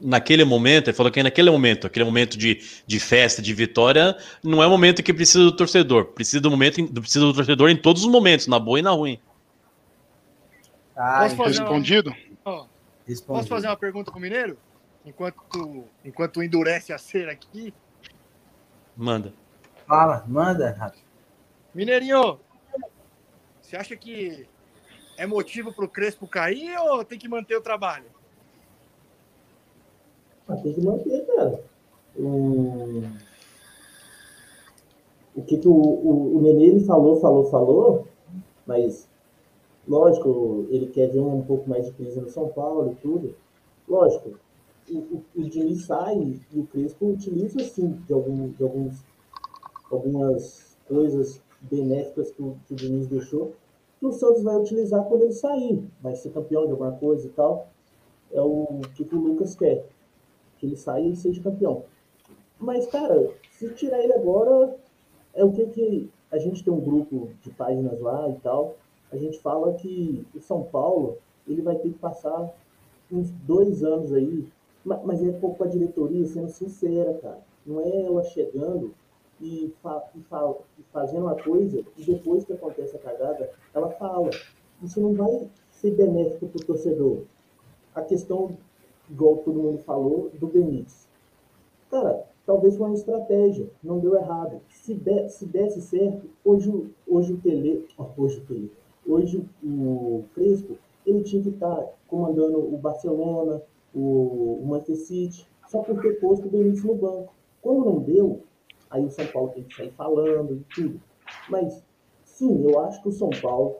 naquele 0.01 0.43
momento, 0.43 0.87
ele 0.89 0.97
falou 0.97 1.11
que 1.11 1.23
naquele 1.23 1.49
momento, 1.49 1.87
aquele 1.87 2.03
momento 2.03 2.37
de, 2.37 2.59
de 2.85 2.99
festa, 2.99 3.41
de 3.41 3.53
vitória, 3.53 4.17
não 4.43 4.61
é 4.61 4.67
o 4.67 4.69
momento 4.69 5.01
que 5.01 5.13
precisa 5.13 5.43
do 5.43 5.51
torcedor. 5.51 6.05
Precisa 6.07 6.41
do 6.41 6.51
momento, 6.51 6.85
precisa 6.99 7.25
do 7.25 7.33
torcedor 7.33 7.69
em 7.69 7.77
todos 7.77 8.03
os 8.03 8.11
momentos, 8.11 8.47
na 8.47 8.59
boa 8.59 8.79
e 8.79 8.81
na 8.81 8.91
ruim. 8.91 9.19
Ah, 10.95 11.21
Posso 11.23 11.35
fazer 11.35 11.59
uma- 11.61 11.69
Respondido? 11.69 12.15
Ó, 12.43 12.65
respondi. 13.07 13.37
Posso 13.39 13.47
fazer 13.47 13.67
uma 13.67 13.77
pergunta 13.77 14.11
pro 14.11 14.19
Mineiro? 14.19 14.57
Enquanto, 15.05 15.85
enquanto 16.03 16.43
endurece 16.43 16.91
a 16.91 16.97
cera 16.97 17.31
aqui. 17.31 17.73
Manda. 18.95 19.31
Fala, 19.87 20.25
manda, 20.27 20.71
Rato. 20.71 20.99
Mineirinho, 21.73 22.39
você 23.61 23.77
acha 23.77 23.95
que 23.95 24.45
é 25.17 25.25
motivo 25.25 25.73
pro 25.73 25.87
Crespo 25.87 26.27
cair 26.27 26.77
ou 26.77 27.05
tem 27.05 27.17
que 27.17 27.29
manter 27.29 27.55
o 27.55 27.61
trabalho? 27.61 28.05
Mas 30.47 30.61
tem 30.61 30.73
que 30.73 30.81
manter, 30.81 31.25
cara. 31.25 31.63
O, 32.15 33.03
o 35.35 35.41
que, 35.43 35.57
que 35.57 35.67
o, 35.67 35.71
o, 35.71 36.37
o 36.37 36.41
Nenê 36.41 36.65
ele 36.65 36.85
falou, 36.85 37.21
falou, 37.21 37.49
falou, 37.49 38.07
mas 38.65 39.07
lógico, 39.87 40.67
ele 40.69 40.87
quer 40.87 41.07
ver 41.07 41.19
um 41.19 41.43
pouco 41.43 41.69
mais 41.69 41.85
de 41.85 41.93
crise 41.93 42.19
no 42.19 42.29
São 42.29 42.49
Paulo 42.49 42.91
e 42.91 42.95
tudo. 42.95 43.35
Lógico, 43.87 44.37
o, 44.89 44.97
o, 44.97 45.25
o 45.35 45.43
Diniz 45.43 45.85
sai 45.85 46.15
e 46.51 46.59
o 46.59 46.65
Crespo 46.65 47.11
utiliza 47.11 47.59
sim 47.59 47.91
de, 48.05 48.13
algum, 48.13 48.49
de 48.49 48.63
alguns, 48.63 49.03
algumas 49.91 50.77
coisas 50.87 51.41
benéficas 51.61 52.31
que 52.31 52.41
o, 52.41 52.57
que 52.67 52.73
o 52.73 52.75
Diniz 52.75 53.07
deixou, 53.07 53.53
que 53.99 54.05
o 54.05 54.11
Santos 54.11 54.43
vai 54.43 54.55
utilizar 54.57 55.03
quando 55.05 55.23
ele 55.23 55.33
sair, 55.33 55.83
vai 56.01 56.15
ser 56.15 56.29
campeão 56.31 56.65
de 56.65 56.71
alguma 56.71 56.91
coisa 56.93 57.27
e 57.27 57.31
tal. 57.31 57.67
É 58.31 58.41
o 58.41 58.81
que, 58.93 59.03
o 59.03 59.19
Lucas 59.19 59.55
quer 59.55 59.85
que 60.57 60.65
ele 60.65 60.75
saia 60.75 61.07
e 61.07 61.15
seja 61.15 61.41
campeão. 61.41 61.83
Mas, 62.59 62.87
cara, 62.87 63.31
se 63.51 63.69
tirar 63.73 64.03
ele 64.03 64.13
agora, 64.13 64.75
é 65.33 65.43
o 65.43 65.51
que 65.51 65.65
que 65.67 66.09
a 66.31 66.37
gente 66.37 66.63
tem 66.63 66.73
um 66.73 66.79
grupo 66.79 67.29
de 67.41 67.49
páginas 67.51 67.99
lá 67.99 68.27
e 68.29 68.35
tal. 68.41 68.75
A 69.11 69.17
gente 69.17 69.39
fala 69.39 69.73
que 69.73 70.25
o 70.35 70.41
São 70.41 70.63
Paulo 70.63 71.17
ele 71.47 71.61
vai 71.61 71.75
ter 71.77 71.89
que 71.89 71.97
passar 71.99 72.51
uns 73.11 73.31
dois 73.47 73.83
anos 73.83 74.11
aí, 74.11 74.45
ma- 74.83 75.01
mas 75.03 75.23
é 75.23 75.31
pouco 75.31 75.63
a 75.63 75.67
diretoria 75.67 76.25
sendo 76.25 76.49
sincera, 76.49 77.13
cara. 77.15 77.39
Não 77.65 77.79
é 77.79 78.01
ela 78.01 78.23
chegando 78.23 78.93
e, 79.41 79.73
fa 79.81 80.03
e, 80.15 80.21
fa 80.21 80.55
e 81.13 81.17
uma 81.17 81.35
coisa 81.35 81.83
e 81.97 82.03
depois 82.03 82.43
que 82.45 82.53
acontece 82.53 82.95
a 82.95 82.99
cagada, 82.99 83.51
ela 83.73 83.89
fala. 83.91 84.29
Isso 84.81 85.01
não 85.01 85.13
vai 85.13 85.49
ser 85.71 85.91
benéfico 85.91 86.47
para 86.47 86.61
o 86.61 86.65
torcedor. 86.65 87.23
A 87.95 88.01
questão 88.01 88.55
igual 89.09 89.37
todo 89.37 89.59
mundo 89.59 89.79
falou, 89.79 90.29
do 90.39 90.47
Benítez. 90.47 91.07
Cara, 91.89 92.25
talvez 92.45 92.75
foi 92.75 92.87
uma 92.87 92.95
estratégia, 92.95 93.69
não 93.83 93.99
deu 93.99 94.15
errado. 94.15 94.61
Se, 94.69 94.93
der, 94.93 95.29
se 95.29 95.45
desse 95.45 95.81
certo, 95.81 96.27
hoje, 96.43 96.71
hoje 97.07 97.33
o 97.33 97.37
Tele, 97.37 97.87
hoje 98.17 98.39
o 98.39 98.45
Tele, 98.45 98.71
hoje 99.07 99.45
o 99.63 100.23
Crespo, 100.33 100.77
ele 101.05 101.23
tinha 101.23 101.41
que 101.41 101.49
estar 101.49 101.85
comandando 102.07 102.59
o 102.59 102.77
Barcelona, 102.77 103.61
o, 103.95 104.59
o 104.61 104.65
Manchester 104.67 104.97
City, 104.97 105.47
só 105.67 105.81
por 105.81 106.01
ter 106.01 106.19
posto 106.19 106.47
o 106.47 106.49
Benítez 106.49 106.83
no 106.83 106.95
banco. 106.95 107.33
Como 107.61 107.85
não 107.85 107.99
deu, 107.99 108.41
aí 108.89 109.03
o 109.03 109.09
São 109.09 109.25
Paulo 109.27 109.49
tem 109.49 109.63
que 109.63 109.75
sair 109.75 109.93
falando 109.97 110.53
e 110.53 110.73
tudo. 110.73 111.01
Mas, 111.49 111.83
sim, 112.23 112.63
eu 112.67 112.79
acho 112.81 113.01
que 113.01 113.09
o 113.09 113.11
São 113.11 113.29
Paulo 113.41 113.77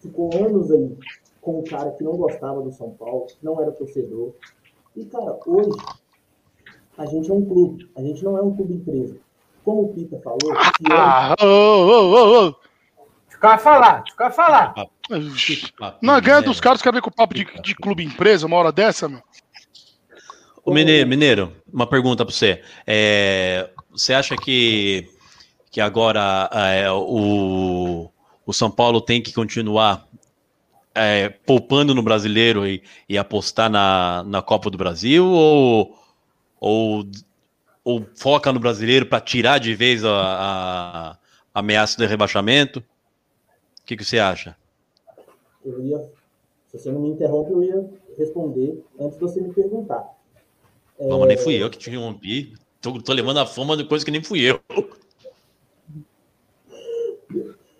ficou 0.00 0.30
anos 0.34 0.70
aí 0.70 0.96
com 1.40 1.60
um 1.60 1.64
cara 1.64 1.90
que 1.92 2.04
não 2.04 2.16
gostava 2.16 2.60
do 2.60 2.72
São 2.72 2.90
Paulo, 2.90 3.26
não 3.42 3.60
era 3.60 3.72
torcedor, 3.72 4.32
e, 4.96 5.04
cara, 5.06 5.38
hoje 5.46 5.78
a 6.98 7.06
gente 7.06 7.30
é 7.30 7.34
um 7.34 7.44
clube, 7.44 7.90
a 7.96 8.02
gente 8.02 8.22
não 8.24 8.36
é 8.36 8.42
um 8.42 8.54
clube 8.54 8.74
empresa. 8.74 9.16
Como 9.64 9.82
o 9.82 9.94
Pita 9.94 10.20
falou, 10.20 10.38
que 10.38 10.92
Ah, 10.92 11.34
ô, 11.40 11.46
ô, 11.46 12.12
ô, 12.12 12.48
ô. 12.48 12.50
Deixa 12.50 13.36
o 13.36 13.40
cara 13.40 13.58
falar, 13.58 14.02
deixa 14.02 14.14
o 14.14 14.16
cara 14.16 14.30
falar. 14.30 14.74
Não 16.02 16.20
ganha 16.20 16.42
dos 16.42 16.60
caras, 16.60 16.82
quer 16.82 16.92
ver 16.92 17.00
com 17.00 17.10
o 17.10 17.14
papo 17.14 17.34
de, 17.34 17.44
de 17.62 17.74
clube 17.74 18.04
empresa, 18.04 18.46
uma 18.46 18.56
hora 18.56 18.72
dessa, 18.72 19.08
meu? 19.08 19.22
Ô, 20.64 20.74
Mineiro, 20.74 21.08
Mineiro, 21.08 21.52
uma 21.72 21.86
pergunta 21.86 22.24
para 22.24 22.34
você. 22.34 22.62
É, 22.86 23.70
você 23.90 24.14
acha 24.14 24.36
que, 24.36 25.08
que 25.70 25.80
agora 25.80 26.48
é, 26.52 26.90
o, 26.90 28.10
o 28.46 28.52
São 28.52 28.70
Paulo 28.70 29.00
tem 29.00 29.22
que 29.22 29.32
continuar 29.32 30.08
é, 30.94 31.28
poupando 31.28 31.94
no 31.94 32.02
brasileiro 32.02 32.66
e, 32.66 32.82
e 33.08 33.16
apostar 33.18 33.70
na, 33.70 34.22
na 34.24 34.42
Copa 34.42 34.70
do 34.70 34.78
Brasil? 34.78 35.26
Ou, 35.26 35.98
ou, 36.60 37.06
ou 37.84 38.06
foca 38.16 38.52
no 38.52 38.60
brasileiro 38.60 39.06
para 39.06 39.20
tirar 39.20 39.58
de 39.58 39.74
vez 39.74 40.04
a, 40.04 40.10
a, 40.10 41.10
a 41.10 41.60
ameaça 41.60 41.96
de 41.96 42.06
rebaixamento? 42.06 42.80
O 42.80 43.86
que, 43.86 43.96
que 43.96 44.04
você 44.04 44.18
acha? 44.18 44.56
eu 45.64 45.84
ia, 45.84 45.98
se 46.68 46.78
você 46.78 46.90
não 46.90 47.00
me 47.00 47.10
interrompe, 47.10 47.52
eu 47.52 47.62
ia 47.62 47.90
responder 48.16 48.82
antes 48.98 49.18
de 49.18 49.20
você 49.20 49.40
me 49.40 49.52
perguntar. 49.52 50.04
Não, 50.98 51.18
mas 51.18 51.28
nem 51.28 51.36
fui 51.36 51.54
eu 51.54 51.70
que 51.70 51.78
te 51.78 51.88
interrompi. 51.88 52.54
Tô, 52.80 52.98
tô 53.02 53.12
levando 53.12 53.38
a 53.38 53.46
fama 53.46 53.76
de 53.76 53.86
coisa 53.86 54.04
que 54.04 54.10
nem 54.10 54.22
fui 54.22 54.40
eu. 54.40 54.58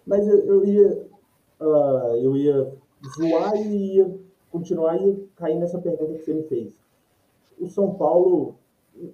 Mas 0.07 0.27
eu, 0.29 0.39
eu 0.45 0.65
ia, 0.65 1.09
ah, 1.59 2.15
eu 2.21 2.37
ia 2.37 2.73
zoar 3.17 3.57
e 3.57 3.97
ia 3.97 4.15
continuar 4.51 4.97
e 5.01 5.27
cair 5.37 5.59
nessa 5.59 5.79
pergunta 5.79 6.15
que 6.15 6.25
você 6.25 6.35
me 6.35 6.43
fez. 6.43 6.75
O 7.59 7.67
São 7.69 7.95
Paulo 7.95 8.57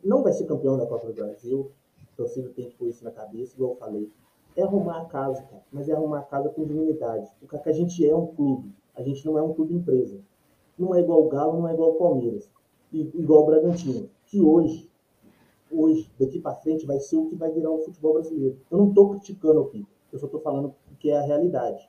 não 0.02 0.22
vai 0.22 0.32
ser 0.32 0.46
campeão 0.46 0.76
da 0.76 0.86
Copa 0.86 1.06
do 1.06 1.12
Brasil. 1.12 1.70
A 2.02 2.16
torcida 2.16 2.48
tem 2.48 2.68
que 2.68 2.76
pôr 2.76 2.88
isso 2.88 3.04
na 3.04 3.12
cabeça, 3.12 3.54
igual 3.54 3.72
eu 3.72 3.76
falei. 3.76 4.10
É 4.56 4.62
arrumar 4.62 5.02
a 5.02 5.04
casa, 5.04 5.42
cara, 5.42 5.62
mas 5.70 5.88
é 5.88 5.92
arrumar 5.92 6.20
a 6.20 6.22
casa 6.22 6.48
com 6.48 6.64
dignidade. 6.64 7.28
Porque 7.38 7.68
a 7.68 7.72
gente 7.72 8.08
é 8.08 8.16
um 8.16 8.26
clube, 8.26 8.72
a 8.96 9.02
gente 9.02 9.24
não 9.24 9.38
é 9.38 9.42
um 9.42 9.52
clube 9.52 9.74
empresa. 9.74 10.18
Não 10.78 10.94
é 10.94 11.00
igual 11.00 11.24
o 11.24 11.28
Galo, 11.28 11.60
não 11.60 11.68
é 11.68 11.74
igual 11.74 11.90
o 11.90 11.98
Palmeiras, 11.98 12.50
igual 12.92 13.42
o 13.42 13.46
Bragantino, 13.46 14.08
que 14.26 14.40
hoje 14.40 14.90
hoje, 15.76 16.10
daqui 16.18 16.40
para 16.40 16.54
frente, 16.56 16.86
vai 16.86 16.98
ser 16.98 17.16
o 17.16 17.26
que 17.26 17.36
vai 17.36 17.50
virar 17.50 17.70
o 17.70 17.78
futebol 17.78 18.14
brasileiro. 18.14 18.56
Eu 18.70 18.78
não 18.78 18.88
estou 18.88 19.10
criticando 19.10 19.60
o 19.60 19.66
Pinto, 19.66 19.88
eu 20.12 20.18
só 20.18 20.26
estou 20.26 20.40
falando 20.40 20.74
que 20.98 21.10
é 21.10 21.18
a 21.18 21.22
realidade. 21.22 21.88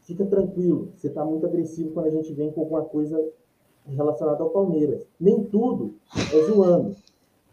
Fica 0.00 0.24
tranquilo, 0.24 0.90
você 0.94 1.08
está 1.08 1.24
muito 1.24 1.46
agressivo 1.46 1.92
quando 1.92 2.06
a 2.06 2.10
gente 2.10 2.32
vem 2.32 2.50
com 2.50 2.62
alguma 2.62 2.84
coisa 2.84 3.30
relacionada 3.86 4.42
ao 4.42 4.50
Palmeiras. 4.50 5.06
Nem 5.20 5.44
tudo 5.44 5.94
é 6.32 6.42
zoando. 6.46 6.96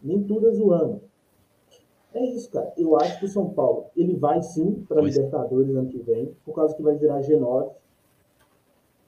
Nem 0.02 0.22
tudo 0.22 0.48
é 0.48 0.52
zoando. 0.52 1.00
É 2.14 2.24
isso, 2.24 2.50
cara. 2.50 2.72
Eu 2.76 2.96
acho 2.96 3.18
que 3.18 3.26
o 3.26 3.28
São 3.28 3.50
Paulo, 3.50 3.86
ele 3.94 4.16
vai 4.16 4.42
sim 4.42 4.84
para. 4.88 5.02
Libertadores 5.02 5.74
ano 5.74 5.88
que 5.88 5.98
vem, 5.98 6.34
por 6.44 6.54
causa 6.54 6.74
que 6.74 6.82
vai 6.82 6.96
virar 6.96 7.20
G9. 7.20 7.70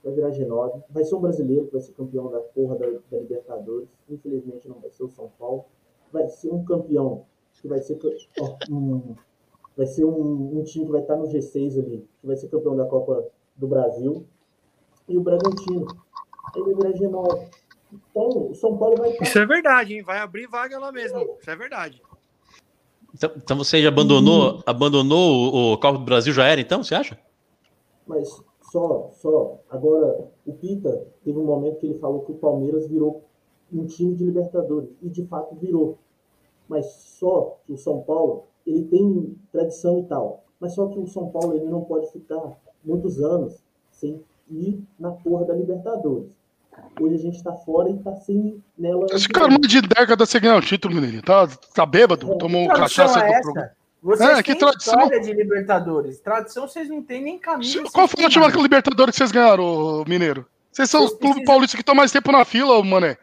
Vai 0.05 0.13
virar 0.13 0.31
G9. 0.31 0.83
Vai 0.91 1.05
ser 1.05 1.15
um 1.15 1.21
brasileiro 1.21 1.67
que 1.67 1.73
vai 1.73 1.81
ser 1.81 1.93
campeão 1.93 2.31
da 2.31 2.41
porra 2.41 2.77
da, 2.77 2.87
da 3.11 3.19
Libertadores. 3.19 3.89
Infelizmente 4.11 4.69
não 4.69 4.79
vai 4.79 4.91
ser 4.91 5.05
o 5.05 5.09
São 5.09 5.31
Paulo. 5.39 5.65
Vai 6.13 6.29
ser 6.29 6.51
um 6.51 6.65
campeão 6.65 7.25
que 7.61 7.69
vai 7.69 7.81
ser 7.81 7.99
um, 8.71 9.15
vai 9.77 9.87
ser 9.87 10.05
um, 10.05 10.59
um 10.59 10.65
time 10.65 10.87
que 10.87 10.93
vai 10.93 11.01
estar 11.01 11.17
no 11.17 11.27
G6 11.27 11.79
ali, 11.79 12.09
que 12.21 12.27
vai 12.27 12.37
ser 12.37 12.49
campeão 12.49 12.77
da 12.77 12.87
Copa 12.87 13.27
do 13.57 13.67
Brasil. 13.67 14.27
E 15.09 15.17
o 15.17 15.21
Bragantino. 15.21 15.87
Aí 16.55 16.63
vai 16.63 16.75
virar 16.75 16.93
G9. 16.93 17.49
Então, 17.93 18.51
o 18.51 18.55
São 18.55 18.77
Paulo 18.77 18.97
vai 18.97 19.11
estar 19.11 19.25
Isso 19.25 19.39
é 19.39 19.47
verdade, 19.47 19.95
hein? 19.95 20.03
Vai 20.03 20.19
abrir 20.19 20.47
vaga 20.47 20.79
lá 20.79 20.93
mesmo. 20.93 21.37
Isso 21.41 21.51
é 21.51 21.57
verdade. 21.57 22.03
Então, 23.15 23.31
então 23.37 23.57
você 23.57 23.83
já 23.83 23.89
abandonou, 23.89 24.63
abandonou 24.67 25.53
o, 25.53 25.73
o 25.73 25.79
Copa 25.79 25.99
do 25.99 26.05
Brasil, 26.05 26.33
já 26.33 26.47
era 26.47 26.61
então, 26.61 26.83
você 26.83 26.95
acha? 26.95 27.19
Mas 28.07 28.29
só, 28.71 29.11
só. 29.13 29.59
Agora, 29.71 30.29
o 30.47 30.53
Pita 30.53 31.07
teve 31.25 31.39
um 31.39 31.45
momento 31.45 31.79
que 31.79 31.87
ele 31.87 31.99
falou 31.99 32.21
que 32.23 32.33
o 32.33 32.37
Palmeiras 32.37 32.87
virou 32.87 33.28
um 33.73 33.87
time 33.87 34.15
de 34.15 34.25
Libertadores. 34.25 34.91
E 35.03 35.09
de 35.09 35.25
fato 35.27 35.55
virou. 35.57 35.99
Mas 36.69 36.87
só 36.87 37.57
que 37.67 37.73
o 37.73 37.79
São 37.79 38.01
Paulo, 38.03 38.45
ele 38.67 38.85
tem 38.85 39.37
tradição 39.53 39.99
e 40.01 40.03
tal. 40.05 40.45
Mas 40.61 40.75
só 40.75 40.87
que 40.87 40.99
o 40.99 41.07
São 41.07 41.29
Paulo, 41.31 41.55
ele 41.55 41.67
não 41.67 41.83
pode 41.83 42.11
ficar 42.13 42.59
muitos 42.85 43.23
anos 43.23 43.63
sem 43.91 44.23
ir 44.51 44.83
na 44.99 45.11
porra 45.13 45.45
da 45.47 45.55
Libertadores. 45.55 46.37
Hoje 47.01 47.15
a 47.15 47.19
gente 47.19 47.43
tá 47.43 47.53
fora 47.53 47.91
e 47.91 47.99
tá 47.99 48.15
sem 48.17 48.63
nela. 48.79 49.07
Esse 49.11 49.29
cara 49.29 49.49
não 49.49 49.59
de 49.59 49.81
década 49.83 50.25
sem 50.27 50.41
ganhar 50.41 50.57
o 50.57 50.61
título, 50.61 50.95
menino. 50.95 51.21
Tá, 51.23 51.47
tá 51.75 51.85
bêbado? 51.85 52.37
Tomou 52.39 52.63
um 52.63 52.69
cachaça 52.69 53.19
é 53.21 53.37
do 53.39 53.43
programa. 53.43 53.71
Vocês 54.01 54.39
É, 54.39 54.43
que 54.45 54.55
tradição. 54.55 54.95
história 54.95 55.21
de 55.21 55.33
Libertadores. 55.33 56.21
Tradição 56.21 56.69
vocês 56.69 56.89
não 56.89 57.03
têm 57.03 57.21
nem 57.23 57.37
camisa. 57.39 57.83
Qual 57.93 58.07
foi 58.07 58.23
a 58.23 58.27
última. 58.27 58.47
Libertadores 58.63 59.13
que 59.13 59.19
vocês 59.19 59.33
ganharam, 59.33 60.05
Mineiro? 60.07 60.47
Vocês 60.71 60.89
são 60.89 61.01
Vocês 61.01 61.13
os 61.13 61.19
clubes 61.19 61.35
precisam- 61.35 61.53
paulistas 61.53 61.75
que 61.75 61.83
estão 61.83 61.95
mais 61.97 62.13
tempo 62.13 62.31
na 62.31 62.45
fila, 62.45 62.83
mané. 62.85 63.19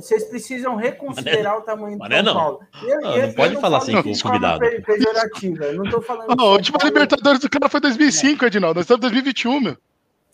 Vocês 0.00 0.24
precisam 0.24 0.76
reconsiderar 0.76 1.58
o 1.58 1.62
tamanho 1.62 1.96
do 1.96 2.00
Mané 2.00 2.16
São 2.16 2.24
não. 2.24 2.34
Paulo. 2.34 2.60
Eu- 2.82 3.06
Ah, 3.06 3.16
eu- 3.18 3.26
não 3.28 3.34
pode 3.34 3.54
eu 3.54 3.60
falar 3.60 3.78
assim 3.78 3.92
com 3.92 4.02
de 4.02 4.10
o 4.10 4.16
forma 4.20 4.38
convidado. 4.38 4.60
pe- 4.60 4.80
pejorativa. 4.82 5.64
Eu 5.64 5.76
não 5.84 5.90
tô 5.90 6.00
falando. 6.00 6.28
Não, 6.28 6.34
a 6.34 6.38
São 6.38 6.52
última 6.52 6.78
Paulo- 6.78 6.94
Libertadores 6.94 7.40
do 7.40 7.50
cara 7.50 7.68
foi 7.68 7.80
2005, 7.80 8.44
Edinaldo. 8.44 8.76
Nós 8.78 8.84
estamos 8.84 8.98
em 8.98 9.10
2021, 9.10 9.60
meu. 9.60 9.76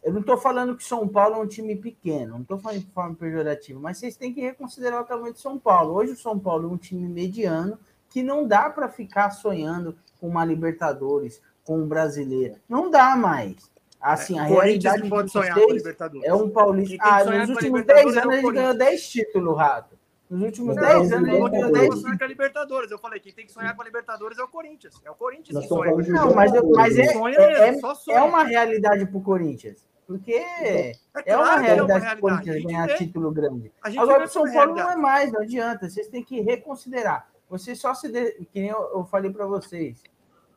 Eu 0.02 0.12
não 0.12 0.22
tô 0.22 0.36
falando 0.36 0.76
que 0.76 0.84
São 0.84 1.08
Paulo 1.08 1.36
é 1.36 1.38
um 1.38 1.46
time 1.46 1.74
pequeno. 1.76 2.32
Não 2.38 2.44
tô 2.44 2.58
falando 2.58 2.80
de 2.80 2.86
forma 2.92 3.14
pejorativa. 3.14 3.80
Mas 3.80 3.96
vocês 3.98 4.16
têm 4.16 4.34
que 4.34 4.40
reconsiderar 4.42 5.00
o 5.00 5.04
tamanho 5.04 5.32
de 5.32 5.40
São 5.40 5.58
Paulo. 5.58 5.94
Hoje 5.94 6.12
o 6.12 6.16
São 6.16 6.38
Paulo 6.38 6.68
é 6.68 6.72
um 6.72 6.76
time 6.76 7.08
mediano 7.08 7.78
que 8.10 8.22
não 8.22 8.46
dá 8.46 8.68
para 8.68 8.88
ficar 8.88 9.30
sonhando 9.30 9.96
com 10.20 10.28
uma 10.28 10.44
Libertadores, 10.44 11.40
com 11.64 11.78
um 11.78 11.86
brasileiro. 11.88 12.56
Não 12.68 12.90
dá 12.90 13.16
mais. 13.16 13.56
Assim, 14.04 14.38
a 14.38 14.44
O 14.44 14.48
Corinthians 14.48 14.64
realidade 14.64 15.02
não 15.02 15.08
pode 15.10 15.30
sonhar 15.32 15.54
com 15.54 15.70
a 15.70 15.72
Libertadores. 15.74 16.28
é 16.28 16.34
um 16.34 16.50
paulista. 16.50 16.96
Ah, 17.00 17.24
nos 17.24 17.48
últimos 17.48 17.62
Libertadores 17.80 18.14
10 18.14 18.16
é 18.16 18.18
o 18.18 18.22
anos 18.22 18.32
a 18.32 18.34
gente 18.34 18.42
Corinthians. 18.42 18.54
ganhou 18.54 18.78
10 18.78 19.08
títulos, 19.08 19.56
Rato. 19.56 19.98
Nos 20.30 20.42
últimos 20.42 20.76
Não, 20.76 20.82
10 20.82 20.92
não, 20.94 21.00
anos 21.00 21.10
gente 21.12 21.24
ganhou 21.30 21.40
não, 21.48 21.50
10 21.50 21.62
não. 21.72 21.80
títulos. 21.96 22.18
com 22.18 22.24
a 22.24 22.26
Libertadores. 22.26 22.90
Eu 22.90 22.98
falei, 22.98 23.20
quem 23.20 23.32
tem 23.32 23.46
que 23.46 23.52
sonhar 23.52 23.74
com 23.74 23.82
a 23.82 23.84
Libertadores 23.84 24.38
é 24.38 24.42
o 24.42 24.48
Corinthians. 24.48 24.94
É 25.04 25.10
o 25.10 25.14
Corinthians 25.14 25.54
Nós 25.54 25.64
que 25.64 25.68
sonha. 25.68 25.92
Não, 26.08 26.34
mas, 26.34 26.54
eu- 26.54 26.70
mas 26.70 26.98
é, 26.98 27.12
Sonha 27.12 27.36
é, 27.38 27.68
é, 27.70 27.78
é 28.10 28.20
uma 28.22 28.44
realidade 28.44 29.06
pro 29.06 29.20
Corinthians. 29.22 29.84
Porque 30.06 30.32
é 30.34 30.92
claro 31.14 31.14
uma 31.14 31.22
que 31.22 31.30
é 31.30 31.36
uma 31.36 31.56
realidade 31.60 31.86
pro 31.86 32.00
realidade. 32.00 32.20
Corinthians 32.20 32.62
ganhar 32.64 32.86
vê. 32.88 32.94
título 32.96 33.30
grande. 33.30 33.72
Agora 33.82 34.24
o 34.24 34.28
São 34.28 34.46
é 34.46 34.52
Paulo 34.52 34.74
não 34.74 34.90
é 34.90 34.96
mais, 34.96 35.32
não 35.32 35.40
adianta. 35.40 35.88
Vocês 35.88 36.08
têm 36.08 36.22
que 36.22 36.42
reconsiderar. 36.42 37.26
Vocês 37.48 37.78
só 37.80 37.94
se. 37.94 38.08
De... 38.12 38.32
Que 38.52 38.60
nem 38.60 38.68
eu, 38.68 38.90
eu 38.94 39.04
falei 39.06 39.30
para 39.30 39.46
vocês. 39.46 40.02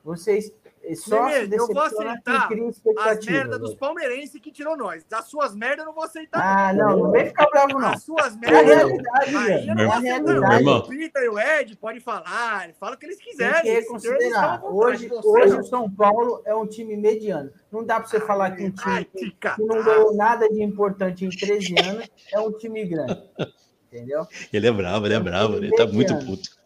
Vocês 0.03 0.51
só 0.95 1.25
Nenê, 1.27 1.47
se 1.47 1.55
eu 1.57 1.67
vou 1.67 1.81
aceitar 1.81 2.47
que 2.47 2.53
As 2.97 3.25
merdas 3.25 3.59
dos 3.59 3.69
velho. 3.69 3.79
palmeirenses 3.79 4.39
que 4.41 4.51
tirou 4.51 4.77
nós. 4.77 5.03
Das 5.05 5.25
suas 5.25 5.55
merdas 5.55 5.79
eu 5.79 5.85
não 5.85 5.93
vou 5.93 6.03
aceitar. 6.03 6.39
Ah, 6.41 6.73
não, 6.73 6.97
não 6.97 7.11
vem 7.11 7.25
ficar 7.27 7.47
bravo, 7.49 7.79
não. 7.79 7.89
As 7.89 8.03
suas 8.03 8.33
É 8.41 8.47
a 8.47 8.51
merdas. 8.51 8.75
realidade, 8.77 9.35
Aí 9.37 9.67
eu 9.67 9.75
não 9.75 9.83
É 9.83 9.85
vou 9.85 9.93
aceitar. 9.95 10.53
Irmão. 10.59 10.77
O 10.79 10.87
Pita 10.87 11.19
e 11.19 11.29
o 11.29 11.39
Ed 11.39 11.75
podem 11.77 11.99
falar, 11.99 12.69
falam 12.79 12.95
o 12.95 12.97
que 12.97 13.05
eles 13.05 13.17
Tem 13.17 13.27
quiserem. 13.27 13.61
que 13.63 13.69
estão 13.69 13.95
à 13.95 14.57
vontade. 14.57 14.63
Hoje, 14.73 15.09
hoje 15.23 15.53
não. 15.53 15.59
o 15.59 15.63
São 15.63 15.89
Paulo 15.91 16.41
é 16.45 16.55
um 16.55 16.65
time 16.67 16.95
mediano. 16.95 17.51
Não 17.71 17.83
dá 17.83 17.99
para 17.99 18.07
você 18.09 18.19
falar 18.19 18.51
que 18.51 18.63
um 18.63 18.73
Ai, 18.83 19.05
time 19.05 19.31
que 19.31 19.49
que 19.55 19.61
não 19.63 19.83
ganhou 19.83 20.15
nada 20.15 20.47
de 20.49 20.63
importante 20.63 21.25
em 21.25 21.29
13 21.29 21.75
anos 21.85 22.09
é 22.33 22.39
um 22.39 22.51
time 22.51 22.85
grande. 22.85 23.21
Entendeu? 23.91 24.27
Ele 24.51 24.67
é 24.67 24.71
bravo, 24.71 25.05
ele 25.05 25.13
é 25.15 25.19
bravo, 25.19 25.55
ele 25.55 25.71
tá 25.71 25.85
muito 25.87 26.13
puto. 26.25 26.56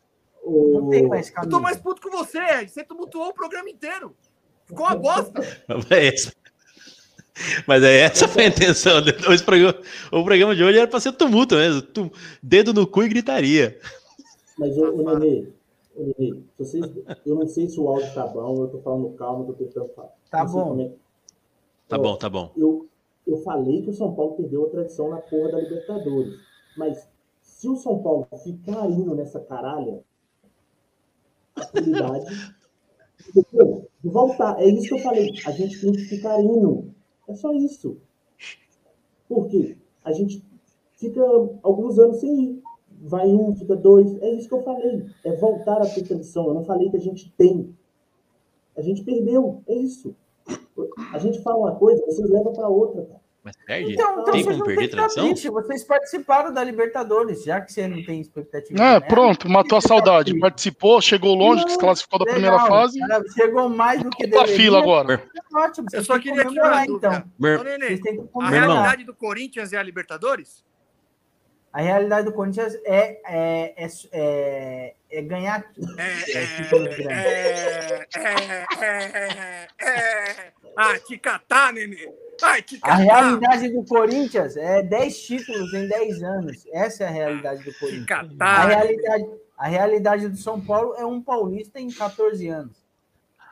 Não 0.46 0.90
tem 0.90 1.08
mais 1.08 1.28
Eu 1.30 1.34
caminho. 1.36 1.52
tô 1.52 1.60
mais 1.60 1.78
puto 1.78 2.02
que 2.02 2.10
você, 2.10 2.40
Ed. 2.40 2.72
Você 2.72 2.84
tumultuou 2.84 3.28
o 3.30 3.34
programa 3.34 3.70
inteiro. 3.70 4.16
Ficou 4.66 4.86
uma 4.86 4.96
bosta. 4.96 5.42
Mas 5.68 5.92
é 5.92 6.08
essa. 6.08 6.34
Mas 7.68 7.84
é 7.84 8.00
essa 8.02 8.28
foi 8.28 8.44
a 8.46 8.48
intenção. 8.48 9.02
programa- 9.46 9.80
o 10.12 10.24
programa 10.24 10.56
de 10.56 10.64
hoje 10.64 10.78
era 10.78 10.88
para 10.88 11.00
ser 11.00 11.14
tumulto 11.14 11.56
mesmo. 11.56 11.82
tum- 11.82 12.10
dedo 12.42 12.74
no 12.74 12.86
cu 12.86 13.04
e 13.04 13.10
gritaria. 13.10 13.80
Mas, 14.58 14.78
ô, 14.78 14.90
ô 14.96 15.18
Nenê, 15.18 15.48
ô, 15.96 16.14
Nenê, 16.18 16.40
vocês, 16.58 16.86
eu 17.26 17.36
não 17.36 17.48
sei 17.48 17.68
se 17.70 17.80
o 17.80 17.88
áudio 17.88 18.14
tá 18.14 18.28
bom, 18.28 18.62
eu 18.64 18.68
tô 18.68 18.80
falando 18.82 19.10
calmo, 19.16 19.44
eu 19.44 19.48
tô 19.48 19.54
tentando 19.54 19.90
falar. 19.96 20.10
Tá 20.30 20.46
bom. 20.46 20.80
é- 20.82 20.92
Tá 21.88 21.98
bom, 21.98 22.16
tá 22.16 22.30
bom. 22.30 22.52
Eu, 22.56 22.88
eu 23.28 23.38
falei 23.38 23.82
que 23.82 23.90
o 23.90 23.94
São 23.94 24.14
Paulo 24.14 24.36
perdeu 24.36 24.66
a 24.66 24.70
tradição 24.70 25.10
na 25.10 25.18
porra 25.18 25.52
da 25.52 25.60
Libertadores. 25.60 26.34
Mas 26.78 27.08
se 27.42 27.68
o 27.68 27.76
São 27.76 28.02
Paulo 28.04 28.28
ficar 28.44 28.86
indo 28.90 29.14
nessa 29.16 29.40
caralha, 29.40 30.00
prioridade. 31.72 32.56
Entendeu? 33.36 33.88
Voltar. 34.04 34.60
É 34.62 34.66
isso 34.66 34.88
que 34.88 34.94
eu 34.94 35.00
falei. 35.00 35.32
A 35.46 35.52
gente 35.52 35.80
tem 35.80 35.92
que 35.92 36.06
ficar 36.06 36.42
indo. 36.42 36.94
É 37.28 37.36
só 37.36 37.54
isso. 37.54 37.98
Por 39.28 39.48
quê? 39.48 39.78
A 40.04 40.12
gente 40.12 40.44
fica 40.98 41.22
alguns 41.64 41.98
anos 42.00 42.18
sem 42.18 42.44
ir. 42.44 42.64
Vai 43.04 43.28
um, 43.28 43.56
fica 43.56 43.76
dois. 43.76 44.22
É 44.22 44.32
isso 44.32 44.48
que 44.48 44.54
eu 44.54 44.64
falei. 44.64 45.06
É 45.24 45.36
voltar 45.36 45.82
a 45.82 45.90
ter 45.90 46.04
tradição. 46.04 46.48
Eu 46.48 46.54
não 46.54 46.64
falei 46.64 46.90
que 46.90 46.98
a 46.98 47.02
gente 47.02 47.32
tem. 47.38 47.76
A 48.76 48.82
gente 48.82 49.04
perdeu. 49.04 49.62
É 49.68 49.76
isso. 49.76 50.16
A 51.14 51.20
gente 51.20 51.42
fala 51.42 51.58
uma 51.58 51.76
coisa, 51.76 52.04
vocês 52.06 52.30
levam 52.30 52.54
para 52.54 52.68
outra, 52.68 53.04
cara. 53.06 53.21
Mas 53.44 53.56
perde? 53.66 53.94
Então, 53.94 54.12
então 54.12 54.24
tem 54.26 54.34
vocês 54.34 54.46
como 54.46 54.58
não 54.60 54.66
perder 54.66 54.88
tradição? 54.90 55.26
triste. 55.30 55.50
Vocês 55.50 55.84
participaram 55.84 56.54
da 56.54 56.64
Libertadores, 56.64 57.44
já 57.44 57.60
que 57.60 57.74
você 57.74 57.88
não 57.88 58.04
tem 58.06 58.22
expectativa. 58.22 58.80
É, 58.80 58.94
né? 58.94 59.00
pronto, 59.00 59.50
matou 59.50 59.80
a 59.80 59.82
saudade. 59.82 60.38
Participou, 60.40 61.02
chegou 61.02 61.34
longe, 61.34 61.68
se 61.68 61.78
classificou 61.78 62.20
da 62.20 62.26
primeira 62.26 62.56
Legal, 62.56 62.68
fase. 62.70 63.00
cara, 63.00 63.24
Chegou 63.34 63.68
mais 63.68 64.04
do 64.04 64.12
que 64.12 64.28
Tá 64.28 64.40
deveria. 64.42 64.56
fila 64.56 64.78
agora. 64.80 65.24
É 65.54 65.58
ótimo. 65.58 65.88
Eu 65.92 66.04
só 66.04 66.20
queria 66.20 66.46
tirar 66.46 66.86
então. 66.88 67.24
Meu- 67.40 67.60
Ô, 67.60 67.64
Nenê, 67.64 67.88
Vocês 67.88 68.00
têm 68.02 68.18
que 68.18 68.30
a 68.40 68.48
realidade 68.50 69.04
do 69.06 69.14
Corinthians 69.16 69.74
é 69.74 69.78
a 69.78 69.84
Libertadores? 69.84 70.64
A 71.74 71.82
realidade 71.82 72.26
do 72.26 72.34
Corinthians 72.34 72.76
é, 72.86 73.22
é, 73.26 73.86
é, 73.86 73.88
é, 74.12 74.94
é 75.10 75.22
ganhar 75.22 75.66
É, 75.98 76.32
é, 76.38 76.46
títulos 76.62 76.96
grandes. 76.96 77.08
é, 77.08 78.08
é, 78.18 78.66
é, 78.82 79.68
é. 79.82 80.52
Ah, 80.78 81.00
te 81.00 81.18
catar, 81.18 81.74
Nenê. 81.74 82.10
Ai, 82.42 82.64
A 82.82 82.96
realidade 82.96 83.70
do 83.70 83.84
Corinthians 83.84 84.58
é 84.58 84.82
10 84.82 85.22
títulos 85.22 85.74
em 85.74 85.88
10 85.88 86.24
anos. 86.24 86.66
Essa 86.72 87.04
é 87.04 87.08
a 87.08 87.12
realidade 87.12 87.64
do 87.64 87.74
Corinthians. 87.78 88.30
A 88.40 88.66
realidade, 88.66 89.26
a 89.58 89.68
realidade 89.68 90.28
do 90.28 90.38
São 90.38 90.60
Paulo 90.60 90.96
é 90.96 91.06
um 91.06 91.22
paulista 91.22 91.80
em 91.80 91.90
14 91.90 92.48
anos. 92.48 92.76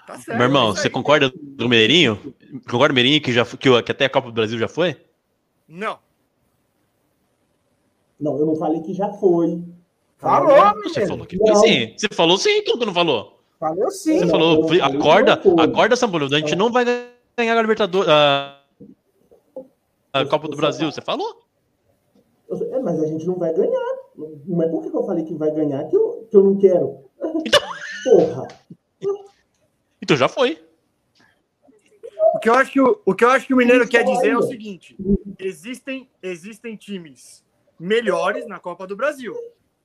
Tá 0.07 0.17
certo. 0.17 0.37
Meu 0.37 0.47
irmão, 0.47 0.69
é 0.69 0.71
você 0.71 0.89
concorda 0.89 1.29
com 1.29 1.65
o 1.65 1.69
Mineirinho? 1.69 2.33
Concorda 2.67 2.87
com 2.87 2.93
o 2.93 2.95
Mineirinho 2.95 3.21
que, 3.21 3.31
já, 3.31 3.45
que, 3.45 3.81
que 3.83 3.91
até 3.91 4.05
a 4.05 4.09
Copa 4.09 4.27
do 4.27 4.33
Brasil 4.33 4.57
já 4.57 4.67
foi? 4.67 4.97
Não. 5.67 5.99
Não, 8.19 8.37
eu 8.37 8.45
não 8.45 8.55
falei 8.55 8.81
que 8.81 8.93
já 8.93 9.09
foi. 9.13 9.61
Falou, 10.17 10.83
Você 10.83 11.07
falou 11.07 11.25
que 11.25 11.37
foi 11.37 11.55
sim. 11.55 11.93
Você 11.97 12.07
falou 12.11 12.37
sim, 12.37 12.59
aquilo 12.59 12.79
que 12.79 12.85
não 12.85 12.93
falou. 12.93 13.39
Falou 13.59 13.91
sim. 13.91 14.19
Você 14.19 14.27
falou, 14.27 14.69
não 14.69 14.85
acorda, 14.85 15.33
acorda, 15.33 15.95
São 15.95 16.09
Paulo. 16.09 16.25
A 16.25 16.39
gente 16.39 16.55
não 16.55 16.71
vai 16.71 16.83
ganhar 17.37 17.57
a 17.57 17.61
Libertadores. 17.61 18.09
A, 18.09 18.58
a 20.13 20.25
Copa 20.25 20.47
do 20.47 20.57
Brasil, 20.57 20.91
você 20.91 21.01
falou? 21.01 21.43
É, 22.49 22.79
mas 22.79 23.01
a 23.01 23.05
gente 23.05 23.25
não 23.25 23.35
vai 23.35 23.53
ganhar. 23.53 23.99
É 24.61 24.67
porque 24.69 24.89
que 24.89 24.97
eu 24.97 25.05
falei 25.05 25.23
que 25.23 25.35
vai 25.35 25.51
ganhar 25.51 25.87
que 25.87 25.95
eu, 25.95 26.27
que 26.29 26.35
eu 26.35 26.43
não 26.43 26.57
quero. 26.57 27.05
Porra. 28.03 28.47
Então 30.01 30.17
já 30.17 30.27
foi. 30.27 30.61
O 32.35 32.39
que 32.39 32.49
eu 32.49 32.53
acho 32.53 32.71
que 32.71 32.81
o, 32.81 33.01
o, 33.05 33.15
que 33.15 33.23
eu 33.23 33.29
acho 33.29 33.47
que 33.47 33.53
o 33.53 33.57
Mineiro 33.57 33.87
quer 33.87 34.03
dizer 34.03 34.31
é 34.31 34.37
o 34.37 34.41
seguinte: 34.41 34.97
existem, 35.37 36.09
existem 36.21 36.75
times 36.75 37.43
melhores 37.79 38.47
na 38.47 38.59
Copa 38.59 38.85
do 38.85 38.95
Brasil. 38.95 39.35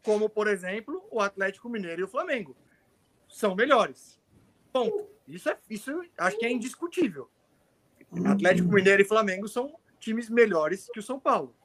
como, 0.03 0.29
por 0.29 0.47
exemplo, 0.47 1.03
o 1.11 1.21
Atlético 1.21 1.69
Mineiro 1.69 2.03
e 2.03 2.05
o 2.05 2.09
Flamengo. 2.09 2.57
São 3.29 3.55
melhores. 3.55 4.21
Ponto. 4.73 5.07
Isso, 5.27 5.49
é, 5.49 5.57
isso 5.71 5.91
acho 6.19 6.39
que 6.39 6.45
é 6.45 6.53
indiscutível. 6.53 7.29
Atlético 8.27 8.69
Mineiro 8.69 9.03
e 9.03 9.05
Flamengo 9.05 9.49
são 9.49 9.75
times 10.05 10.29
melhores 10.29 10.89
que 10.93 11.01
o 11.01 11.03
São 11.03 11.19
Paulo. 11.19 11.57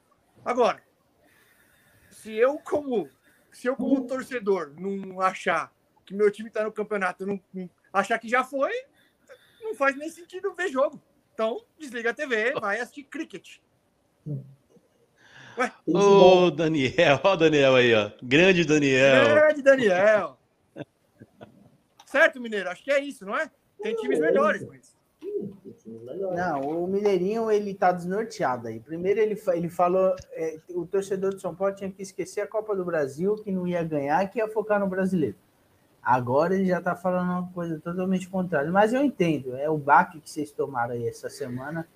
Agora, 0.44 0.82
se 2.10 2.34
eu 2.34 2.58
como 2.58 3.08
se 3.52 3.66
eu 3.66 3.76
como 3.76 4.06
torcedor 4.06 4.72
não 4.78 5.20
achar 5.20 5.72
que 6.06 6.14
meu 6.14 6.30
time 6.30 6.48
está 6.48 6.64
no 6.64 6.72
campeonato, 6.72 7.26
não, 7.26 7.40
não- 7.52 7.68
achar 7.92 8.18
que 8.18 8.28
já 8.28 8.42
foi, 8.44 8.72
não 9.60 9.74
faz 9.74 9.96
nem 9.96 10.08
sentido 10.08 10.54
ver 10.54 10.68
jogo. 10.68 11.00
Então, 11.34 11.64
desliga 11.78 12.10
a 12.10 12.14
TV, 12.14 12.52
vai 12.60 12.80
assistir 12.80 13.04
cricket. 13.04 13.58
Ô, 15.86 16.50
Daniel, 16.50 17.20
ó 17.22 17.32
o 17.32 17.36
Daniel 17.36 17.74
aí, 17.74 17.94
ó. 17.94 18.10
Grande 18.22 18.64
Daniel. 18.64 19.24
Grande 19.34 19.62
Daniel. 19.62 20.38
Certo, 22.06 22.40
Mineiro? 22.40 22.70
Acho 22.70 22.82
que 22.82 22.90
é 22.90 22.98
isso, 23.00 23.24
não 23.24 23.36
é? 23.36 23.50
Tem 23.82 23.94
times 23.96 24.18
melhores, 24.18 24.62
mas 24.66 24.96
Não, 26.34 26.84
o 26.84 26.86
Mineirinho 26.86 27.50
ele 27.50 27.74
tá 27.74 27.90
desnorteado 27.90 28.68
aí. 28.68 28.78
Primeiro 28.78 29.20
ele, 29.20 29.40
ele 29.48 29.68
falou, 29.68 30.14
é, 30.32 30.58
o 30.70 30.86
torcedor 30.86 31.34
de 31.34 31.40
São 31.40 31.54
Paulo 31.54 31.74
tinha 31.74 31.90
que 31.90 32.02
esquecer 32.02 32.40
a 32.40 32.46
Copa 32.46 32.76
do 32.76 32.84
Brasil, 32.84 33.34
que 33.36 33.50
não 33.50 33.66
ia 33.66 33.82
ganhar, 33.82 34.28
que 34.30 34.38
ia 34.38 34.48
focar 34.48 34.78
no 34.78 34.86
brasileiro. 34.86 35.36
Agora 36.02 36.54
ele 36.54 36.66
já 36.66 36.80
tá 36.80 36.94
falando 36.94 37.30
uma 37.30 37.48
coisa 37.52 37.78
totalmente 37.78 38.28
contrária. 38.28 38.70
Mas 38.70 38.92
eu 38.92 39.02
entendo, 39.02 39.56
é 39.56 39.68
o 39.68 39.76
baque 39.76 40.20
que 40.20 40.30
vocês 40.30 40.50
tomaram 40.50 40.94
aí 40.94 41.06
essa 41.06 41.28
semana 41.28 41.86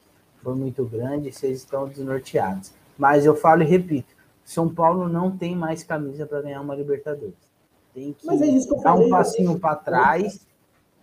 foi 0.43 0.55
muito 0.55 0.85
grande, 0.85 1.33
vocês 1.33 1.59
estão 1.61 1.89
desnorteados. 1.89 2.73
Mas 2.99 3.25
eu 3.25 3.35
falo 3.35 3.63
e 3.63 3.67
repito, 3.67 4.15
São 4.45 4.73
Paulo 4.73 5.09
não 5.09 5.37
tem 5.37 5.57
mais 5.57 5.83
camisa 5.83 6.27
para 6.27 6.43
ganhar 6.43 6.61
uma 6.61 6.75
Libertadores. 6.75 7.35
Tem 7.95 8.13
que 8.13 8.29
é 8.29 8.37
que 8.37 8.67
dar 8.69 8.77
um 8.77 8.83
falei, 8.83 9.09
passinho 9.09 9.55
né? 9.55 9.59
para 9.59 9.77
trás, 9.77 10.47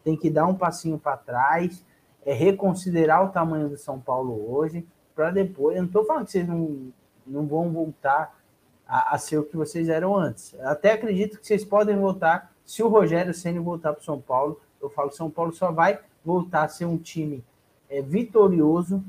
tem 0.03 0.15
que 0.15 0.29
dar 0.29 0.45
um 0.45 0.53
passinho 0.53 0.99
para 0.99 1.17
trás, 1.17 1.83
é 2.25 2.33
reconsiderar 2.33 3.25
o 3.25 3.29
tamanho 3.29 3.69
do 3.69 3.77
São 3.77 3.99
Paulo 3.99 4.53
hoje, 4.53 4.85
para 5.15 5.31
depois. 5.31 5.75
Eu 5.75 5.83
não 5.83 5.87
estou 5.87 6.05
falando 6.05 6.25
que 6.25 6.31
vocês 6.31 6.47
não, 6.47 6.91
não 7.25 7.45
vão 7.47 7.71
voltar 7.71 8.39
a, 8.87 9.15
a 9.15 9.17
ser 9.17 9.37
o 9.37 9.43
que 9.43 9.55
vocês 9.57 9.89
eram 9.89 10.15
antes. 10.15 10.53
Eu 10.53 10.67
até 10.67 10.93
acredito 10.93 11.39
que 11.39 11.45
vocês 11.47 11.63
podem 11.65 11.97
voltar 11.97 12.53
se 12.65 12.81
o 12.83 12.87
Rogério 12.87 13.33
Ceni 13.33 13.59
voltar 13.59 13.93
para 13.93 14.01
o 14.01 14.05
São 14.05 14.19
Paulo. 14.19 14.59
Eu 14.81 14.89
falo 14.89 15.09
que 15.09 15.15
São 15.15 15.29
Paulo 15.29 15.51
só 15.53 15.71
vai 15.71 15.99
voltar 16.23 16.63
a 16.63 16.67
ser 16.67 16.85
um 16.85 16.97
time 16.97 17.43
é, 17.89 18.01
vitorioso 18.01 19.03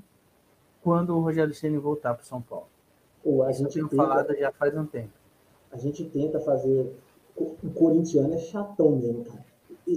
quando 0.82 1.16
o 1.16 1.20
Rogério 1.20 1.55
Ceni 1.55 1.78
voltar 1.78 2.14
para 2.14 2.22
o 2.22 2.26
São 2.26 2.40
Paulo. 2.43 2.66
Pô, 3.22 3.43
a 3.43 3.51
eu 3.51 3.55
gente 3.55 3.74
tenho 3.74 3.89
tenta- 3.89 4.02
falado 4.02 4.34
já 4.36 4.51
faz 4.52 4.76
um 4.76 4.84
tempo. 4.86 5.10
A 5.70 5.76
gente 5.76 6.05
tenta 6.05 6.40
fazer. 6.40 6.93
O 7.36 7.56
o 7.62 7.70
corintiano 7.70 8.34
é 8.34 8.39
chatão 8.39 8.90
mesmo, 8.97 9.24
cara. 9.24 9.44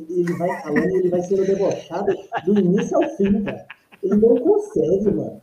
Ele 0.09 0.34
vai 0.34 0.61
falando 0.61 0.89
e 0.89 0.97
ele 0.97 1.09
vai 1.09 1.22
sendo 1.22 1.45
debochado 1.45 2.13
do 2.45 2.59
início 2.59 2.97
ao 2.97 3.09
fim, 3.15 3.43
cara. 3.43 3.65
Ele 4.03 4.15
não 4.15 4.35
consegue, 4.38 5.11
mano. 5.11 5.41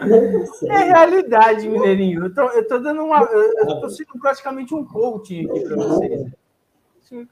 Não 0.00 0.32
consegue. 0.40 0.72
É 0.72 0.78
realidade, 0.84 1.68
Mineirinho. 1.68 2.24
Eu 2.26 2.34
tô, 2.34 2.42
eu 2.50 2.68
tô 2.68 2.78
dando 2.78 3.02
uma. 3.04 3.22
Eu, 3.22 3.80
tô 3.80 3.88
sendo 3.88 4.12
praticamente 4.20 4.74
um 4.74 4.84
coaching 4.84 5.48
aqui 5.50 5.60
para 5.64 5.76
vocês. 5.76 6.32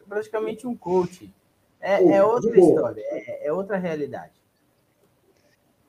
Praticamente 0.09 0.67
um 0.67 0.77
coach. 0.77 1.33
É, 1.81 2.17
é 2.17 2.23
outra 2.25 2.59
história, 2.61 3.03
é, 3.07 3.47
é 3.47 3.53
outra 3.53 3.79
realidade. 3.79 4.33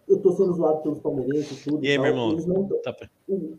Eu 0.07 0.17
tô 0.21 0.31
sendo 0.31 0.53
zoado 0.53 0.81
pelos 0.81 0.99
palmeirenses 0.99 1.65
e 1.65 1.69
tudo. 1.69 1.83
E 1.85 1.89
aí, 1.89 1.97
meu 1.97 2.07
irmão? 2.07 2.31
Eles 2.31 2.45
não 2.45 2.65
tão- 2.67 2.81
Tá 2.81 2.95
o- 3.27 3.57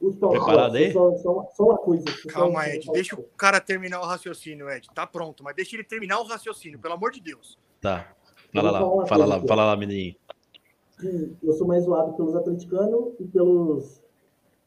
Palmeirenses. 0.00 0.46
Preparado 0.46 0.76
aí? 0.76 0.92
Só, 0.92 1.16
só, 1.18 1.48
só 1.54 1.64
uma 1.64 1.78
coisa. 1.78 2.04
calma, 2.28 2.68
Ed. 2.68 2.90
Deixa 2.92 3.14
o 3.14 3.22
cara 3.36 3.60
terminar 3.60 4.00
o 4.00 4.04
raciocínio, 4.06 4.68
Ed. 4.70 4.88
Tá 4.94 5.06
pronto, 5.06 5.44
mas 5.44 5.54
deixa 5.54 5.76
ele 5.76 5.84
terminar 5.84 6.20
o 6.20 6.24
raciocínio, 6.24 6.78
pelo 6.78 6.94
amor 6.94 7.12
de 7.12 7.20
Deus. 7.20 7.58
Tá. 7.80 8.12
Fala 8.52 8.70
lá, 8.70 8.80
fala 8.80 9.06
coisa 9.06 9.26
lá, 9.26 9.36
aqui. 9.36 9.46
fala 9.48 9.64
lá, 9.66 9.76
menininho. 9.76 10.16
eu 11.42 11.52
sou 11.52 11.66
mais 11.66 11.84
zoado 11.84 12.14
pelos 12.14 12.34
atleticanos 12.34 13.14
e 13.20 13.24
pelos 13.24 14.02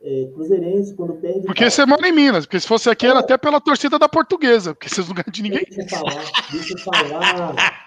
é, 0.02 0.30
cruzeirenses 0.34 0.94
quando 0.94 1.14
perde. 1.16 1.46
Porque 1.46 1.70
você 1.70 1.86
mora 1.86 2.08
em 2.08 2.12
Minas, 2.12 2.46
porque 2.46 2.60
se 2.60 2.68
fosse 2.68 2.90
aqui 2.90 3.08
era 3.08 3.20
até 3.20 3.38
pela 3.38 3.60
torcida 3.60 3.98
da 3.98 4.08
portuguesa, 4.08 4.74
porque 4.74 4.90
vocês 4.90 5.08
não 5.08 5.16
ganham 5.16 5.32
de 5.32 5.42
ninguém. 5.42 5.66
Deixa 5.70 5.82
eu 5.82 5.90
falar, 5.90 6.32
deixa 6.52 6.74
eu 6.74 6.80
falar. 6.80 7.84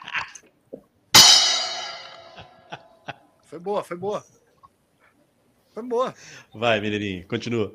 Foi 3.44 3.58
boa, 3.58 3.84
foi 3.84 3.96
boa. 3.96 4.24
Foi 5.76 5.82
boa. 5.82 6.14
Vai, 6.54 6.80
menininho, 6.80 7.28
continua. 7.28 7.70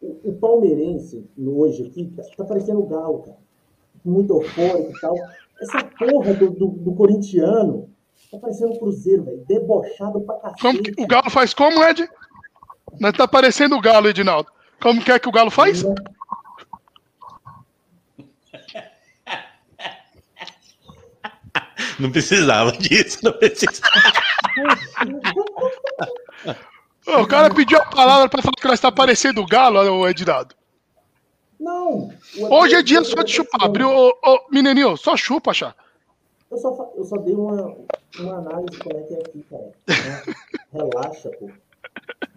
O, 0.00 0.30
o 0.30 0.32
palmeirense, 0.38 1.28
no- 1.36 1.58
hoje 1.58 1.86
aqui, 1.86 2.10
tá, 2.16 2.22
tá 2.34 2.44
parecendo 2.46 2.80
o 2.80 2.86
Galo, 2.86 3.18
cara. 3.24 3.36
Muito 4.02 4.32
eufórico 4.32 4.90
e 4.96 5.00
tal. 5.02 5.14
Essa 5.60 5.84
porra 5.84 6.32
do, 6.32 6.48
do, 6.48 6.66
do 6.68 6.94
corintiano 6.94 7.90
tá 8.30 8.38
parecendo 8.38 8.72
o 8.72 8.78
Cruzeiro, 8.78 9.22
velho. 9.24 9.44
Debochado 9.46 10.22
pra 10.22 10.36
cacete. 10.36 10.62
Como 10.62 10.82
que- 10.82 11.02
o 11.02 11.06
Galo 11.06 11.28
faz 11.28 11.52
como, 11.52 11.84
Ed? 11.84 12.08
Nós 12.98 13.12
tá 13.12 13.28
parecendo 13.28 13.76
o 13.76 13.80
Galo, 13.82 14.08
Edinaldo. 14.08 14.50
Como 14.80 15.04
que 15.04 15.12
é 15.12 15.18
que 15.18 15.28
o 15.28 15.32
Galo 15.32 15.50
faz? 15.50 15.84
Não 21.98 22.10
precisava 22.10 22.72
disso, 22.72 23.18
não 23.22 23.32
precisava. 23.32 23.88
O 27.06 27.26
cara 27.26 27.52
pediu 27.52 27.78
a 27.78 27.84
palavra 27.84 28.30
pra 28.30 28.40
falar 28.40 28.54
que 28.56 28.66
nós 28.66 28.80
tá 28.80 28.90
parecendo 28.90 29.42
o 29.42 29.46
Galo, 29.46 29.78
o 29.80 30.08
Edinaldo. 30.08 30.54
Não! 31.60 32.10
o 32.38 32.54
Hoje 32.54 32.76
é 32.76 32.82
dia 32.82 33.04
só 33.04 33.22
de 33.22 33.30
chupar. 33.30 33.62
Abriu, 33.62 33.90
ô, 33.90 34.08
ô, 34.24 34.40
menininho, 34.50 34.96
só 34.96 35.14
chupa, 35.14 35.52
chá. 35.52 35.74
Eu 36.50 36.56
só, 36.56 36.92
eu 36.96 37.04
só 37.04 37.16
dei 37.18 37.34
uma, 37.34 37.76
uma 38.18 38.38
análise 38.38 38.78
como 38.78 38.96
é 38.98 39.02
que 39.02 39.14
é 39.14 39.18
aqui, 39.18 39.44
cara. 39.50 39.72
Relaxa, 40.72 41.28
pô. 41.38 41.50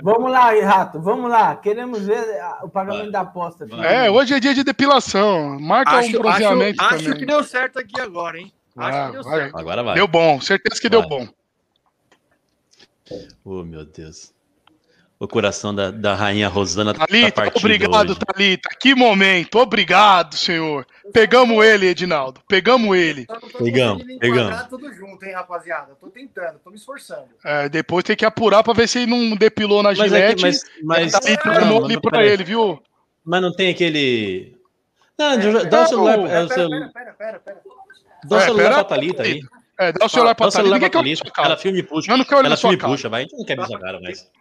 Vamos 0.04 0.32
lá, 0.32 0.52
Rato, 0.66 1.00
vamos 1.00 1.30
lá. 1.32 1.56
Queremos 1.56 2.06
ver 2.06 2.24
o 2.62 2.68
pagamento 2.70 3.12
da 3.12 3.22
aposta. 3.22 3.66
filho. 3.66 3.82
É, 3.84 4.12
hoje 4.12 4.34
é 4.34 4.40
dia 4.40 4.54
de 4.54 4.64
depilação. 4.64 5.58
Marca 5.60 5.98
um 6.00 6.12
bronzeamento 6.12 6.82
acho, 6.82 6.90
também. 6.90 7.08
acho 7.08 7.20
que 7.20 7.26
deu 7.26 7.44
certo 7.44 7.80
aqui 7.80 8.00
agora, 8.02 8.38
hein? 8.38 8.52
Acho 8.76 8.98
Ah, 8.98 9.06
que 9.08 9.12
deu 9.14 9.24
vai. 9.24 9.40
certo. 9.40 9.58
Agora 9.58 9.84
vai. 9.84 9.96
Deu 9.96 10.08
bom, 10.08 10.42
certeza 10.42 10.80
que 10.82 10.90
deu 10.90 11.08
bom. 11.08 11.28
Oh, 13.44 13.64
meu 13.64 13.86
Deus. 13.86 14.34
O 15.20 15.28
coração 15.28 15.74
da, 15.74 15.90
da 15.90 16.14
rainha 16.14 16.48
Rosana 16.48 16.94
tá 16.94 17.08
Thalita, 17.08 17.32
partido 17.32 17.58
obrigado, 17.58 18.10
hoje. 18.12 18.20
Thalita. 18.20 18.70
Que 18.80 18.94
momento. 18.94 19.58
Obrigado, 19.58 20.36
senhor. 20.36 20.86
Pegamos 21.12 21.66
ele, 21.66 21.88
Edinaldo. 21.88 22.40
Pegamos 22.48 22.96
ele. 22.96 23.26
Não 23.28 23.40
Pegamos, 23.64 24.04
pegamos. 24.20 24.64
tudo 24.68 24.94
junto, 24.94 25.24
hein, 25.26 25.34
rapaziada? 25.34 25.96
Tô 26.00 26.08
tentando, 26.08 26.60
tô 26.60 26.70
me 26.70 26.76
esforçando. 26.76 27.30
É, 27.44 27.68
depois 27.68 28.04
tem 28.04 28.16
que 28.16 28.26
apurar 28.26 28.62
pra 28.64 28.74
ver 28.74 28.88
se 28.88 29.00
ele 29.00 29.08
não 29.10 29.36
depilou 29.36 29.82
na 29.82 29.90
Mas 29.90 30.00
é 30.00 30.04
que- 30.04 30.10
gilete. 30.10 30.42
mas- 30.44 30.62
mas- 30.84 31.16
a 31.16 31.20
Thalita 31.20 31.46
não, 31.50 31.54
armou 31.56 31.76
mas 31.82 31.86
ali 31.86 31.94
não, 31.96 32.02
pra 32.02 32.24
ele, 32.26 32.44
viu? 32.44 32.84
Mas 33.26 33.42
não 33.42 33.52
tem 33.52 33.72
aquele. 33.72 34.56
Não, 35.18 35.32
É, 35.32 35.38
dá 35.38 35.62
pera, 35.70 35.82
o 35.84 35.88
celular. 35.88 36.16
pera, 36.18 36.30
é, 36.30 36.44
o 36.44 36.48
Pera, 36.48 36.54
celu- 36.54 36.70
pera, 36.70 36.90
pera, 36.94 37.14
pera, 37.14 37.40
pera. 37.40 37.62
Dá 38.24 38.36
o 38.36 38.40
É, 38.40 38.44
celular 38.46 38.64
pera, 38.64 38.76
pra 38.76 38.84
Thalita 38.84 39.24
aí. 39.24 39.42
É, 39.80 39.92
dá 39.92 40.06
o 40.06 40.10
celular 40.10 40.34
pra 40.36 40.50
Thalita. 40.50 40.74
Ninguém 40.74 40.90
quer 40.90 40.98
olhar 40.98 41.32
cara. 41.34 41.48
Ela 41.50 41.58
filme 41.58 41.80
e 41.80 41.84
puxa. 41.84 42.08
Mas 42.10 42.18
não 42.18 42.26
quer 42.26 42.36
olhar 42.36 42.48
Ela 42.48 42.58
sua 42.58 42.70
filme 42.70 42.76
e 42.76 42.82
cara. 42.82 42.94
puxa, 42.94 43.10
vai. 43.10 43.20
A 43.22 43.24
gente 43.24 43.38
não 43.38 43.46
quer 43.46 43.58
ver 43.58 43.66
sua 43.68 43.80
cara, 43.80 44.00
mas. 44.02 44.32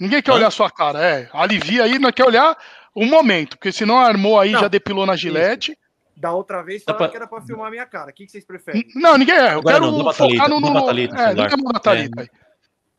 Ninguém 0.00 0.22
quer 0.22 0.30
Hã? 0.30 0.34
olhar 0.34 0.50
sua 0.50 0.70
cara, 0.70 1.02
é. 1.04 1.28
Alivia 1.32 1.84
aí, 1.84 1.98
não 1.98 2.12
quer 2.12 2.24
olhar 2.26 2.56
o 2.94 3.04
momento, 3.06 3.56
porque 3.56 3.72
senão 3.72 3.98
armou 3.98 4.38
aí, 4.38 4.52
Não. 4.52 4.60
já 4.60 4.68
depilou 4.68 5.06
na 5.06 5.16
gilete. 5.16 5.76
Da 6.16 6.32
outra 6.32 6.62
vez 6.62 6.82
falaram 6.82 6.98
pra- 7.04 7.08
que 7.10 7.16
era 7.16 7.26
pra 7.26 7.40
filmar 7.42 7.66
a 7.68 7.70
minha 7.70 7.86
cara. 7.86 8.10
O 8.10 8.14
que, 8.14 8.24
que 8.24 8.32
vocês 8.32 8.44
preferem? 8.44 8.86
Não, 8.94 9.18
ninguém 9.18 9.34
é. 9.36 9.52
Eu 9.54 9.58
Agora 9.58 9.78
quero 9.80 9.92
não, 9.92 10.12
focar 10.14 10.48
no. 10.48 10.60
dá 10.60 10.70
no, 10.70 10.74
no 10.74 10.86
Thalita 10.86 11.14
o 11.14 11.18
é, 11.18 11.26
celular. 11.28 11.44
liga 11.50 11.56
na 11.72 11.80
Thalita 11.80 12.20
aí. 12.22 12.28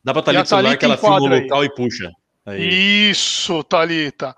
Dá 0.04 0.12
pra 0.12 0.20
a 0.20 0.24
Thalita 0.24 0.42
o 0.44 0.46
celular 0.46 0.76
que 0.76 0.84
ela 0.84 0.96
filma 0.96 1.20
o 1.20 1.26
local 1.26 1.64
e 1.64 1.74
puxa. 1.74 2.10
Aí. 2.46 3.10
Isso, 3.10 3.64
Thalita. 3.64 4.36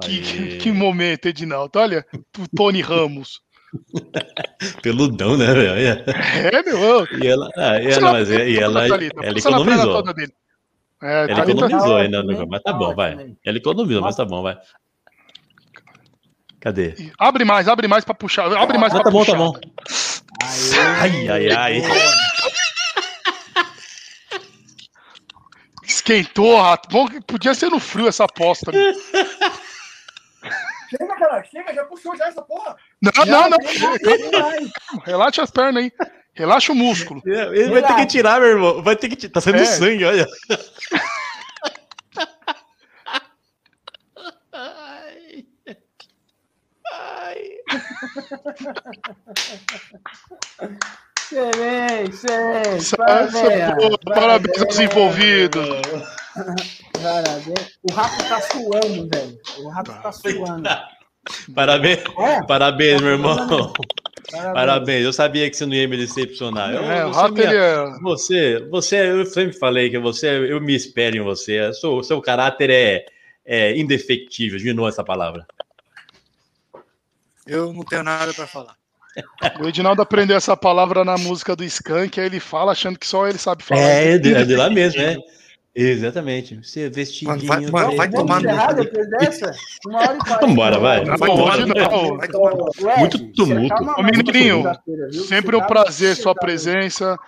Que, 0.00 0.10
Aí. 0.20 0.58
que 0.58 0.72
momento, 0.72 1.26
Edinaldo. 1.26 1.78
Olha, 1.78 2.04
o 2.38 2.48
Tony 2.56 2.80
Ramos. 2.80 3.40
Peludão, 4.82 5.36
né, 5.36 5.46
velho? 5.52 5.74
É, 5.76 6.62
meu. 6.62 7.06
E 7.22 7.26
ela, 7.26 7.48
ah, 7.56 7.80
e 7.80 7.86
ela, 7.90 8.12
mas 8.12 8.30
e 8.30 8.58
ela, 8.58 8.86
ela 8.86 9.04
economizou. 9.38 10.04
É, 11.02 11.24
Ela 11.24 11.26
Thalita- 11.28 11.50
economizou 11.50 11.88
tá 11.96 12.00
ainda, 12.00 12.18
hein? 12.18 12.46
mas 12.48 12.62
tá 12.62 12.72
Tá 12.72 12.78
bom, 12.78 12.94
vai. 12.94 13.34
Ela 13.44 13.56
economizou, 13.58 14.02
mas 14.02 14.16
tá 14.16 14.24
bom, 14.24 14.42
vai. 14.42 14.56
Cadê? 16.60 16.94
Abre 17.18 17.44
mais, 17.44 17.68
abre 17.68 17.86
mais 17.88 18.04
pra 18.04 18.14
puxar. 18.14 18.50
Abre 18.56 18.78
mais 18.78 18.92
Mas 18.92 19.02
pra 19.02 19.04
tá 19.04 19.10
bom, 19.10 19.18
puxar. 19.18 19.32
tá 19.32 19.38
bom. 19.38 19.52
Ai, 21.00 21.28
ai, 21.28 21.50
ai. 21.50 21.82
Esquentou, 25.86 26.56
rato. 26.60 26.88
Bom 26.90 27.06
que 27.06 27.20
podia 27.20 27.54
ser 27.54 27.68
no 27.70 27.78
frio 27.78 28.08
essa 28.08 28.24
aposta. 28.24 28.72
né? 28.72 28.78
Chega, 30.90 31.16
cara, 31.16 31.44
chega, 31.44 31.74
já 31.74 31.84
puxou 31.84 32.16
já 32.16 32.26
essa 32.26 32.42
porra. 32.42 32.76
Não, 33.00 33.12
já, 33.12 33.24
não, 33.24 33.50
não. 33.50 33.58
Relaxa 35.04 35.42
as 35.42 35.50
pernas 35.50 35.84
aí. 35.84 35.92
Relaxa 36.34 36.72
o 36.72 36.74
músculo. 36.74 37.22
É, 37.26 37.46
ele 37.56 37.80
vai 37.80 37.82
ter 37.82 37.94
que 37.94 38.06
tirar, 38.06 38.40
meu 38.40 38.50
irmão. 38.50 38.82
Vai 38.82 38.96
ter 38.96 39.08
que 39.08 39.16
tirar. 39.16 39.32
Tá 39.32 39.40
saindo 39.40 39.60
é. 39.60 39.64
sangue, 39.64 40.04
olha. 40.04 40.26
Ai. 44.52 45.46
Ai. 46.92 47.60
Excelente, 51.32 52.10
excelente. 52.10 52.96
Parabéns. 52.96 53.96
Parabéns 54.04 54.62
aos 54.62 54.78
envolvidos. 54.78 55.68
Parabéns. 57.02 57.78
O 57.82 57.92
Rafa 57.92 58.22
tá 58.28 58.40
suando, 58.42 59.08
velho. 59.08 59.38
O 59.58 59.68
Rafa 59.68 59.92
tá 59.94 60.12
suando. 60.12 60.68
Parabéns, 61.54 61.98
É? 62.18 62.42
parabéns, 62.46 63.00
meu 63.00 63.12
irmão. 63.12 63.36
Parabéns. 63.36 64.52
Parabéns. 64.54 65.04
Eu 65.04 65.12
sabia 65.12 65.48
que 65.48 65.56
você 65.56 65.64
não 65.64 65.74
ia 65.74 65.88
me 65.88 65.96
decepcionar. 65.96 66.72
Eu- 66.74 66.82
É, 66.82 67.06
o 67.06 67.12
você, 67.12 67.20
Rato, 67.20 67.38
ele 67.40 67.56
é- 67.56 67.98
você, 68.02 68.60
você, 68.70 69.10
eu 69.10 69.24
sempre 69.26 69.56
falei 69.56 69.88
que 69.90 69.98
você, 69.98 70.28
eu 70.50 70.60
me 70.60 70.74
espero 70.74 71.16
em 71.16 71.22
você. 71.22 71.60
O 71.68 71.72
seu, 71.74 72.02
seu 72.02 72.20
caráter 72.20 72.68
é, 72.70 73.06
é 73.46 73.76
indefectível. 73.78 74.58
De 74.58 74.72
novo 74.74 74.88
essa 74.88 75.02
palavra. 75.04 75.46
Eu 77.46 77.72
não 77.72 77.84
tenho 77.84 78.02
nada 78.02 78.32
para 78.34 78.46
falar. 78.46 78.74
O 79.60 79.68
Edinaldo 79.68 80.02
aprendeu 80.02 80.36
essa 80.36 80.56
palavra 80.56 81.04
na 81.04 81.16
música 81.16 81.54
do 81.54 81.62
Skank, 81.64 82.18
aí 82.20 82.26
ele 82.26 82.40
fala 82.40 82.72
achando 82.72 82.98
que 82.98 83.06
só 83.06 83.26
ele 83.28 83.38
sabe 83.38 83.62
falar. 83.62 83.80
É, 83.80 84.18
de, 84.18 84.34
é 84.34 84.44
de 84.44 84.56
lá 84.56 84.68
mesmo, 84.70 85.00
né? 85.00 85.16
Exatamente. 85.76 86.56
Você 86.62 86.82
é 86.82 86.88
vestidinho. 86.88 87.30
Mano, 87.30 87.46
vai- 87.46 87.60
mano, 87.86 87.96
vai 87.96 88.08
tomar 88.10 88.40
no- 88.40 88.48
Encerrar 88.48 88.72
depois 88.74 89.10
dessa? 89.10 89.52
Uma 89.86 89.98
hora 89.98 90.14
e 90.14 90.18
quarenta. 90.20 90.46
Vambora, 90.46 90.78
vai. 90.78 91.04
Não, 91.04 91.16
Vai 91.16 91.30
hoje 91.30 91.66
não. 91.66 92.16
Vai 92.16 92.28
tomar 92.28 92.52
Ed, 92.52 92.98
Muito 93.00 93.18
tumulto. 93.32 93.68
tá 93.74 93.80
uma- 93.82 93.98
Ô, 93.98 94.02
menino, 94.04 94.32
segunda-feira, 94.32 95.08
viu? 95.10 95.24
Sempre 95.24 95.56
um 95.56 95.60
tá- 95.60 95.66
prazer 95.66 96.14
sua 96.16 96.32
tá- 96.34 96.40
presença. 96.40 97.18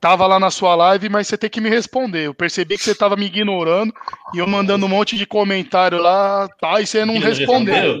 Tava 0.00 0.26
lá 0.26 0.38
na 0.40 0.50
sua 0.50 0.74
live, 0.74 1.08
mas 1.08 1.26
você 1.26 1.36
tem 1.36 1.50
que 1.50 1.60
me 1.60 1.68
responder. 1.68 2.26
Eu 2.26 2.34
percebi 2.34 2.76
que 2.78 2.84
você 2.84 2.94
tava 2.94 3.16
me 3.16 3.26
ignorando 3.26 3.92
e 4.34 4.38
eu 4.38 4.46
mandando 4.46 4.86
um 4.86 4.88
monte 4.88 5.16
de 5.16 5.26
comentário 5.26 5.98
lá, 6.00 6.48
tá? 6.60 6.80
E 6.80 6.86
você 6.86 7.04
não 7.04 7.18
respondeu? 7.18 8.00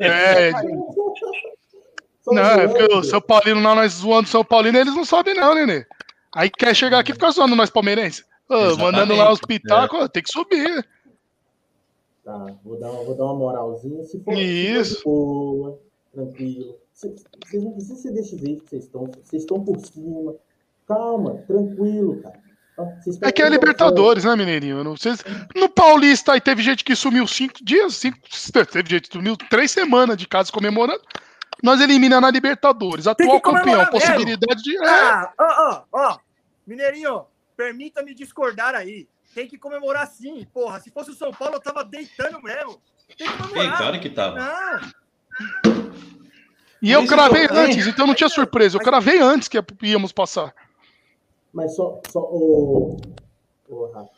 É, 0.00 0.50
Não, 2.26 2.42
é 2.42 2.66
porque 2.68 2.94
o. 2.94 3.02
São 3.04 3.20
Paulino 3.20 3.62
lá, 3.62 3.74
nós 3.74 3.92
zoando 3.94 4.28
São 4.28 4.44
Paulino, 4.44 4.78
eles 4.78 4.94
não 4.94 5.04
sabem 5.04 5.34
não, 5.34 5.54
Nenê. 5.54 5.84
Aí 6.34 6.50
quer 6.50 6.74
chegar 6.74 6.98
aqui 6.98 7.10
e 7.12 7.14
ficar 7.14 7.30
zoando 7.30 7.54
nós 7.54 7.70
palmeirenses. 7.70 8.24
Exatamente. 8.50 8.80
mandando 8.82 9.14
lá 9.16 9.32
os 9.32 9.40
pitacos, 9.40 10.00
ó, 10.00 10.08
tem 10.08 10.22
que 10.22 10.32
subir. 10.32 10.86
Tá, 12.24 12.46
vou 12.64 12.78
dar, 12.78 12.88
vou 12.90 13.14
dar 13.14 13.24
uma 13.24 13.34
moralzinha. 13.34 14.02
Se 14.04 14.18
for, 14.20 14.34
se 14.34 14.40
Isso. 14.42 15.02
for 15.02 15.02
de 15.02 15.04
boa, 15.04 15.80
tranquilo. 16.12 16.76
Vocês 16.92 17.62
não 17.62 17.72
precisam 17.72 17.96
ser 17.96 18.12
desse 18.12 18.38
jeito 18.38 18.64
que 18.64 18.70
vocês 18.70 18.84
estão. 18.84 19.10
Vocês 19.22 19.42
estão 19.42 19.62
por 19.62 19.78
cima. 19.80 20.34
Calma, 20.86 21.42
tranquilo, 21.46 22.22
cara. 22.22 22.42
Vocês 23.00 23.20
É 23.22 23.30
que 23.30 23.42
é 23.42 23.48
Libertadores, 23.48 24.24
né, 24.24 24.34
Mineirinho? 24.34 24.82
Não 24.82 24.96
se- 24.96 25.10
No 25.54 25.68
Paulista 25.68 26.32
aí 26.32 26.40
teve 26.40 26.62
gente 26.62 26.82
que 26.84 26.96
sumiu 26.96 27.26
cinco 27.26 27.64
dias, 27.64 27.94
cinco... 27.94 28.18
teve 28.72 28.90
gente 28.90 29.08
que 29.08 29.16
sumiu 29.16 29.36
três 29.36 29.70
semanas 29.70 30.16
de 30.16 30.26
casa 30.26 30.50
comemorando. 30.50 31.00
Nós 31.62 31.80
eliminamos 31.80 32.22
na 32.22 32.30
Libertadores. 32.30 33.04
Tem 33.04 33.12
Atual 33.26 33.40
campeão, 33.40 33.86
possibilidade 33.86 34.62
de. 34.62 34.76
É, 34.76 34.88
Ah, 34.88 35.32
ó, 35.38 35.44
ó, 35.44 35.84
ó. 35.92 36.18
Mineirinho, 36.66 37.24
permita-me 37.56 38.14
discordar 38.14 38.74
aí. 38.74 39.08
Tem 39.34 39.46
que 39.48 39.58
comemorar 39.58 40.06
sim, 40.06 40.46
porra. 40.52 40.80
Se 40.80 40.90
fosse 40.90 41.10
o 41.10 41.14
São 41.14 41.32
Paulo, 41.32 41.56
eu 41.56 41.60
tava 41.60 41.84
deitando 41.84 42.40
mesmo. 42.42 42.80
Tem 43.16 43.26
que 43.26 43.32
Tem, 43.32 43.48
comemorar. 43.48 43.76
claro 43.78 44.00
que 44.00 44.10
tava. 44.10 44.36
Não, 44.38 45.94
e 46.82 46.92
eu 46.92 47.00
Esse 47.00 47.08
cravei 47.08 47.42
jogo- 47.48 47.54
antes, 47.60 47.86
então 47.86 48.06
não 48.06 48.14
tinha 48.14 48.28
surpresa. 48.28 48.76
Eu 48.76 48.80
cravei 48.82 49.18
antes 49.20 49.48
que 49.48 49.58
íamos 49.82 50.12
passar. 50.12 50.54
Mas 51.52 51.74
só, 51.74 52.00
só 52.10 52.20
o, 52.20 52.96
o, 53.68 53.86
Rafa, 53.92 54.10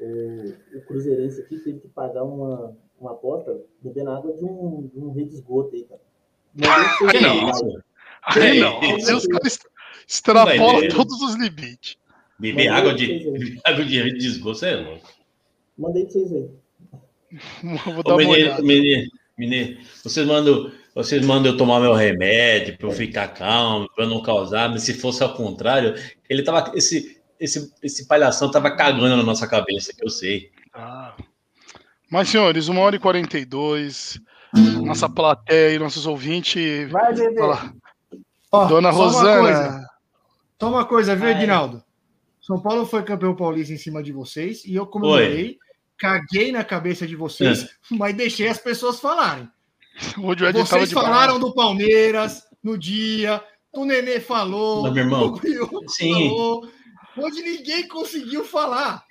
o, 0.00 0.54
o 0.76 0.80
Cruzeirense 0.86 1.40
aqui 1.40 1.58
teve 1.58 1.80
que 1.80 1.88
pagar 1.88 2.22
uma, 2.22 2.76
uma 3.00 3.12
aposta 3.12 3.58
bebendo 3.80 4.10
água 4.12 4.32
de 4.34 4.44
um, 4.44 4.88
de 4.92 4.98
um 5.00 5.12
rei 5.12 5.24
de 5.26 5.34
esgoto 5.34 5.74
aí, 5.74 5.82
cara. 5.84 6.00
Aí 6.62 7.16
É 7.16 8.60
não, 8.60 8.80
aí 8.80 9.14
os 9.14 9.26
caras 9.26 9.58
extrapolam 10.08 10.56
Não 10.58 10.72
vai 10.72 10.80
ver. 10.82 10.94
todos 10.94 11.20
os 11.22 11.34
limites. 11.34 11.96
Beber 12.38 12.68
água 12.68 12.94
de, 12.94 13.06
beber 13.06 13.60
água 13.64 13.84
de, 13.84 14.18
de 14.18 14.26
esgoto 14.26 14.64
é 14.64 14.76
louco. 14.76 15.08
Mandei 15.78 16.04
pra 16.04 16.12
vocês 16.12 16.32
aí. 16.32 17.78
Vou 17.94 18.02
dar 18.02 18.10
Ô, 18.12 18.16
uma 18.16 18.16
menino, 18.18 18.32
olhada. 18.32 18.62
menino, 18.62 19.10
menino, 19.36 19.80
vocês 20.02 20.26
mandam, 20.26 20.72
vocês 20.94 21.24
mandam 21.24 21.52
eu 21.52 21.58
tomar 21.58 21.80
meu 21.80 21.92
remédio 21.94 22.76
para 22.78 22.86
eu 22.88 22.92
ficar 22.92 23.28
calmo, 23.28 23.88
para 23.94 24.06
não 24.06 24.22
causar, 24.22 24.70
mas 24.70 24.82
se 24.82 24.94
fosse 24.94 25.22
ao 25.22 25.34
contrário, 25.34 25.94
ele 26.28 26.42
tava, 26.42 26.72
esse, 26.76 27.20
esse, 27.40 27.72
esse 27.82 28.06
palhação 28.06 28.50
tava 28.50 28.70
cagando 28.70 29.16
na 29.16 29.22
nossa 29.22 29.46
cabeça, 29.48 29.92
que 29.92 30.04
eu 30.04 30.10
sei. 30.10 30.50
Ah. 30.72 31.14
Mas, 32.10 32.28
senhores, 32.28 32.68
uma 32.68 32.80
hora 32.82 32.94
e 32.96 33.00
42. 33.00 34.20
Nossa 34.84 35.08
plateia 35.08 35.74
e 35.74 35.78
nossos 35.78 36.06
ouvintes. 36.06 36.90
Vai. 36.90 37.14
Ó, 38.52 38.66
Dona 38.66 38.90
Rosana. 38.90 39.88
Só 40.60 40.68
uma 40.68 40.84
coisa, 40.84 41.16
viu. 41.16 41.28
Edinaldo? 41.28 41.82
São 42.40 42.60
Paulo 42.60 42.86
foi 42.86 43.02
campeão 43.02 43.34
paulista 43.34 43.72
em 43.72 43.78
cima 43.78 44.02
de 44.02 44.12
vocês 44.12 44.64
e 44.64 44.74
eu 44.74 44.86
comemorei, 44.86 45.58
caguei 45.96 46.52
na 46.52 46.62
cabeça 46.62 47.06
de 47.06 47.16
vocês, 47.16 47.68
mas 47.90 48.14
deixei 48.14 48.48
as 48.48 48.58
pessoas 48.58 49.00
falarem. 49.00 49.48
Vocês 50.52 50.90
de 50.90 50.94
falaram 50.94 51.38
do 51.38 51.54
Palmeiras 51.54 52.42
no 52.62 52.76
dia, 52.76 53.42
o 53.72 53.84
Nenê 53.84 54.20
falou, 54.20 54.82
Mas, 54.82 54.92
meu 54.92 55.04
irmão, 55.04 55.24
o 55.24 55.32
Brioco 55.32 55.88
sim. 55.88 56.12
falou, 56.12 56.68
hoje 57.16 57.42
ninguém 57.42 57.88
conseguiu 57.88 58.44
falar. 58.44 59.04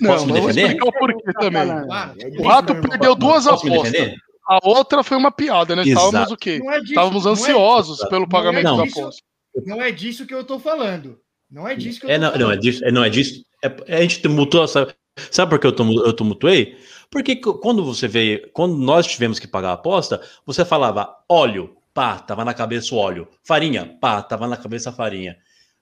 Não, 0.00 0.10
Posso 0.12 0.26
me 0.26 0.32
mas 0.32 0.36
eu 0.38 0.42
vou 0.42 0.52
defender? 0.52 0.66
explicar 0.76 0.88
o 0.88 0.92
porquê 0.92 1.32
também. 1.34 1.84
Claro, 1.86 2.14
é 2.20 2.26
O 2.26 2.30
disso, 2.30 2.42
Rato 2.42 2.74
perdeu 2.80 3.14
duas 3.14 3.46
apostas. 3.46 3.92
defender? 3.92 4.14
A 4.48 4.58
outra 4.62 5.02
foi 5.02 5.16
uma 5.16 5.32
piada, 5.32 5.74
né? 5.74 5.82
Exato. 5.82 6.06
Estávamos 6.06 6.32
o 6.32 6.36
quê? 6.36 6.58
Não 6.58 6.70
é 6.72 6.78
disso, 6.80 6.92
Estávamos 6.92 7.26
é- 7.26 7.28
ansiosos 7.30 8.08
pelo 8.08 8.28
pagamento 8.28 8.64
Não. 8.64 8.76
da 8.76 8.82
disso. 8.84 9.00
aposta. 9.00 9.22
Não 9.64 9.82
é 9.82 9.90
disso 9.90 10.26
que 10.26 10.34
eu 10.34 10.44
tô 10.44 10.58
falando. 10.58 11.18
Não 11.50 11.66
é 11.66 11.74
disso 11.74 12.00
que 12.00 12.06
eu 12.06 12.10
É, 12.10 12.14
tô 12.14 12.20
não, 12.20 12.30
falando. 12.32 12.42
não, 12.46 12.52
é 12.52 12.56
disso, 12.56 12.84
é, 12.84 12.92
não, 12.92 13.04
é 13.04 13.08
disso. 13.10 13.42
É, 13.64 13.96
a 13.96 14.02
gente 14.02 14.20
tumultuou, 14.20 14.68
sabe, 14.68 14.94
sabe 15.30 15.50
por 15.50 15.58
que 15.58 15.66
eu, 15.66 15.74
eu 16.04 16.12
tumultuei? 16.12 16.76
Porque 17.10 17.36
quando 17.36 17.84
você 17.84 18.06
veio, 18.06 18.48
quando 18.52 18.76
nós 18.76 19.06
tivemos 19.06 19.38
que 19.38 19.48
pagar 19.48 19.70
a 19.70 19.74
aposta, 19.74 20.20
você 20.44 20.64
falava 20.64 21.16
óleo, 21.28 21.74
pá, 21.94 22.18
tava 22.18 22.44
na 22.44 22.52
cabeça 22.52 22.94
o 22.94 22.98
óleo. 22.98 23.26
Farinha, 23.44 23.96
pá, 24.00 24.20
tava 24.22 24.46
na 24.46 24.56
cabeça 24.56 24.90
a 24.90 24.92
farinha. 24.92 25.36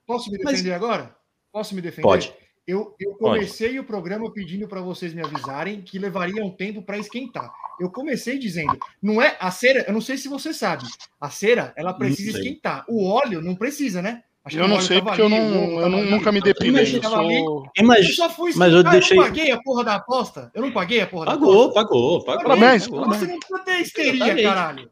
Posso 0.06 0.30
me 0.30 0.38
Mas- 0.42 0.52
defender 0.56 0.74
agora? 0.74 1.14
Posso 1.52 1.74
me 1.74 1.80
defender? 1.80 2.02
Pode. 2.02 2.32
Eu, 2.66 2.94
eu 2.98 3.12
comecei 3.16 3.78
o 3.78 3.84
programa 3.84 4.30
pedindo 4.32 4.66
para 4.66 4.80
vocês 4.80 5.12
me 5.12 5.22
avisarem 5.22 5.82
que 5.82 5.98
levaria 5.98 6.42
um 6.42 6.50
tempo 6.50 6.80
para 6.82 6.96
esquentar. 6.98 7.52
Eu 7.78 7.90
comecei 7.90 8.38
dizendo, 8.38 8.78
não 9.02 9.20
é 9.20 9.36
a 9.38 9.50
cera, 9.50 9.84
eu 9.86 9.92
não 9.92 10.00
sei 10.00 10.16
se 10.16 10.28
você 10.28 10.54
sabe, 10.54 10.84
a 11.20 11.28
cera 11.28 11.74
ela 11.76 11.92
precisa 11.92 12.38
esquentar. 12.38 12.84
O 12.88 13.06
óleo 13.06 13.42
não 13.42 13.54
precisa, 13.54 14.00
né? 14.00 14.22
Acho 14.42 14.58
Eu 14.58 14.68
não 14.68 14.80
sei 14.80 15.00
porque 15.00 15.20
eu, 15.22 15.26
ali, 15.26 15.34
não, 15.38 15.40
o 15.56 15.66
ovo 15.72 15.80
eu 15.80 15.88
não- 15.88 16.04
nunca 16.04 16.30
me 16.30 16.40
depilei. 16.40 16.96
Eu 16.96 17.00
Tava 17.00 17.18
ali. 17.20 17.38
sou... 17.38 17.64
Eu 17.76 17.84
Imagina, 17.84 18.14
só 18.14 18.28
fui 18.30 18.52
mas 18.54 18.72
eu 18.72 18.78
esquentar, 18.78 18.92
deixei- 18.92 19.16
eu 19.18 19.22
não 19.22 19.28
paguei 19.28 19.50
a 19.52 19.62
porra 19.62 19.84
da 19.84 19.94
aposta. 19.96 20.50
Eu 20.54 20.62
não 20.62 20.70
paguei 20.72 21.00
a 21.00 21.06
porra 21.06 21.24
da 21.26 21.32
Pagou, 21.32 21.52
aposta. 21.62 21.74
pagou, 21.80 22.24
pagou. 22.24 22.42
Parabéns, 22.44 22.86
pagou. 22.88 23.06
Você 23.08 23.26
não 23.26 23.38
precisa 23.38 23.58
ter 23.64 23.80
histeria, 23.80 24.42
caralho. 24.42 24.90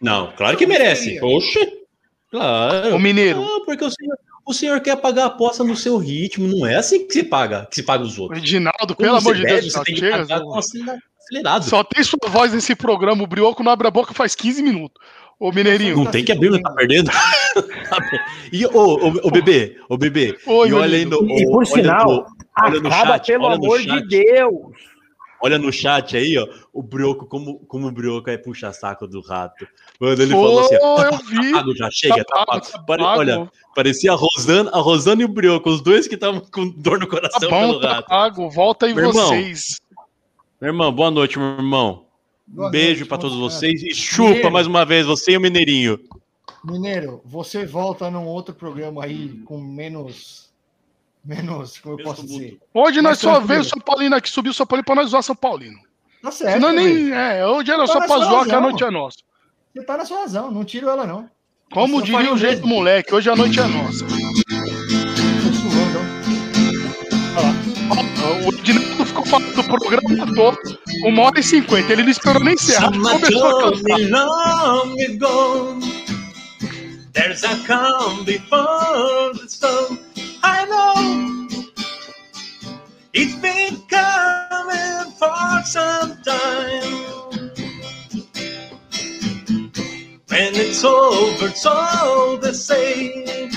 Não, 0.00 0.32
claro 0.32 0.56
que 0.56 0.66
merece. 0.66 1.20
Oxe, 1.22 1.84
claro. 2.30 2.96
O 2.96 2.98
mineiro. 2.98 3.40
Não, 3.42 3.64
porque 3.64 3.84
o 3.84 3.90
senhor, 3.90 4.16
o 4.44 4.52
senhor 4.52 4.80
quer 4.80 4.96
pagar 4.96 5.24
a 5.24 5.26
aposta 5.26 5.62
no 5.64 5.76
seu 5.76 5.96
ritmo, 5.98 6.46
não 6.48 6.66
é 6.66 6.76
assim 6.76 7.06
que 7.06 7.12
se 7.12 7.22
paga, 7.22 7.66
que 7.70 7.76
se 7.76 7.82
paga 7.82 8.02
os 8.04 8.18
outros. 8.18 8.40
Reginaldo, 8.40 8.94
pelo 8.96 9.16
amor 9.16 9.34
de 9.34 9.42
Deus, 9.42 9.72
você 9.72 9.84
tem 9.84 9.94
que 9.94 10.10
pagar 10.10 10.40
com 10.40 10.58
acelera- 10.58 10.98
acelerado. 11.20 11.64
Só 11.64 11.84
tem 11.84 12.02
sua 12.02 12.28
voz 12.28 12.52
nesse 12.52 12.74
programa. 12.74 13.22
O 13.22 13.26
Brioco 13.26 13.62
não 13.62 13.72
abre 13.72 13.86
a 13.88 13.90
boca 13.90 14.12
faz 14.14 14.34
15 14.34 14.62
minutos. 14.62 15.00
Ô, 15.38 15.50
Mineirinho. 15.50 15.96
Não 15.96 16.06
tem 16.06 16.24
que 16.24 16.30
abrir, 16.30 16.50
não 16.50 16.60
tá 16.62 16.70
perdendo. 16.70 17.10
e, 18.52 18.64
ô, 18.66 18.70
ô, 18.70 19.08
ô, 19.24 19.30
bebê, 19.30 19.76
ô, 19.88 19.96
bebê. 19.96 20.38
Oi, 20.46 20.68
e 20.68 20.72
olha 20.72 20.96
aí 20.96 21.04
no. 21.04 21.16
E, 21.28 21.44
por 21.46 21.56
olha 21.58 21.66
sinal, 21.66 22.06
no- 22.06 22.26
olha 22.64 22.80
no 22.80 22.86
acaba, 22.88 23.12
chat, 23.14 23.26
pelo 23.26 23.44
olha 23.44 23.58
no 23.58 23.64
amor 23.64 23.80
chat. 23.80 24.02
de 24.08 24.24
Deus. 24.24 24.54
Olha 25.44 25.58
no 25.58 25.72
chat 25.72 26.16
aí, 26.16 26.38
ó, 26.38 26.46
o 26.72 26.80
Brioco, 26.80 27.26
como, 27.26 27.58
como 27.66 27.88
o 27.88 27.90
Brioco 27.90 28.30
é 28.30 28.36
puxa-saco 28.38 29.08
do 29.08 29.20
rato. 29.20 29.66
Mano, 30.02 30.20
ele 30.22 30.32
falou 30.32 30.60
assim, 30.60 30.76
ó, 30.82 31.02
eu 31.04 31.18
vi. 31.18 31.52
pago, 31.52 31.76
já 31.76 31.88
chega, 31.92 32.24
tá 32.24 32.44
Tá 32.44 32.46
pago. 32.46 32.66
tá 32.86 33.16
olha, 33.16 33.50
parecia 33.74 34.10
a 34.12 34.16
Rosana, 34.16 34.68
a 34.74 34.78
Rosana 34.80 35.22
e 35.22 35.24
o 35.24 35.28
Brioco, 35.28 35.70
os 35.70 35.80
dois 35.80 36.08
que 36.08 36.16
estavam 36.16 36.40
com 36.40 36.68
dor 36.70 36.98
no 36.98 37.06
Tá 37.06 37.10
coração 37.10 37.48
bom, 37.50 37.60
pelo 37.68 37.80
tá 37.80 37.92
rato. 37.94 38.08
pago. 38.08 38.50
Volta 38.50 38.86
aí 38.86 38.94
Meu 38.94 39.06
irmão, 39.08 39.28
vocês. 39.28 39.80
Meu 40.60 40.70
irmão, 40.70 40.92
boa 40.92 41.10
noite, 41.10 41.38
meu 41.38 41.48
irmão. 41.52 42.04
Um 42.48 42.54
Boa 42.56 42.70
beijo 42.70 42.96
noite, 43.00 43.08
pra 43.08 43.16
todos 43.18 43.36
vocês 43.38 43.80
e 43.82 43.94
chupa 43.94 44.28
Mineiro. 44.30 44.52
mais 44.52 44.66
uma 44.66 44.84
vez 44.84 45.06
você 45.06 45.32
e 45.32 45.36
o 45.36 45.40
Mineirinho. 45.40 45.98
Mineiro, 46.64 47.20
você 47.24 47.64
volta 47.64 48.10
num 48.10 48.26
outro 48.26 48.54
programa 48.54 49.04
aí 49.04 49.40
com 49.44 49.58
menos. 49.60 50.50
Menos, 51.24 51.78
como 51.78 51.98
eu 52.00 52.04
posso 52.04 52.26
dizer? 52.26 52.58
Hoje 52.74 53.00
nós 53.00 53.20
só 53.20 53.38
veio 53.38 53.60
o 53.60 53.64
São 53.64 53.78
Paulino 53.78 54.16
aqui, 54.16 54.28
subiu 54.28 54.50
o 54.50 54.54
São 54.54 54.66
Paulino 54.66 54.84
pra 54.84 54.96
nós 54.96 55.10
zoar 55.10 55.22
São 55.22 55.36
Paulino. 55.36 55.78
Tá 56.20 56.32
certo. 56.32 56.60
Velho. 56.60 56.72
nem. 56.72 57.12
É, 57.12 57.46
hoje 57.46 57.70
era 57.70 57.86
Tá 57.86 57.86
só 57.86 57.98
pra 58.04 58.18
zoar 58.18 58.44
que 58.46 58.54
a 58.54 58.60
noite 58.60 58.82
é 58.82 58.90
nossa. 58.90 59.18
Você 59.74 59.82
tá 59.84 59.96
na 59.96 60.04
sua 60.04 60.20
razão, 60.20 60.50
não 60.50 60.64
tiro 60.64 60.88
ela, 60.90 61.06
não. 61.06 61.30
Como 61.72 62.00
Você 62.00 62.04
diria 62.04 62.32
o 62.32 62.36
jeito 62.36 62.66
moleque, 62.66 63.14
hoje 63.14 63.30
a 63.30 63.36
noite 63.36 63.58
é 63.58 63.66
nossa. 63.66 64.04
Ó. 67.38 68.46
O 68.46 68.54
Edinaldo 68.54 69.06
ficou 69.06 69.24
falando 69.24 69.54
do 69.54 69.64
programa 69.64 70.34
todo. 70.34 70.58
Uma 71.06 71.22
hora 71.22 71.40
e 71.40 71.42
cinquenta. 71.42 71.90
Ele 71.92 72.02
não 72.02 72.10
esperou 72.10 72.44
nem 72.44 72.52
encerrar. 72.52 72.92
Começou 72.92 73.46
a 73.46 73.72
cantar. 73.72 73.98
There's 77.14 77.44
a 77.44 77.56
calm 77.66 78.24
before 78.24 79.32
the 79.34 79.46
storm 79.46 79.98
I 80.42 80.66
know 80.66 81.46
It's 83.14 83.34
been 83.36 83.76
coming 83.88 85.12
for 85.18 85.62
some 85.64 86.16
time 86.24 87.11
When 90.32 90.54
it's 90.54 90.82
over, 90.82 91.48
it's 91.48 91.66
all 91.66 92.38
the 92.38 92.54
same 92.54 93.50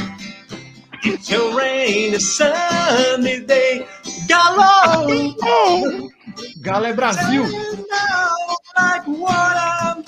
It's 1.03 1.31
a 1.31 1.55
rainy, 1.55 2.19
sunny 2.19 3.39
day 3.45 3.87
Gallo 4.27 5.33
Galo 6.61 6.85
é 6.87 6.93
Brasil. 6.93 7.45
like 8.77 9.07
water. 9.07 10.03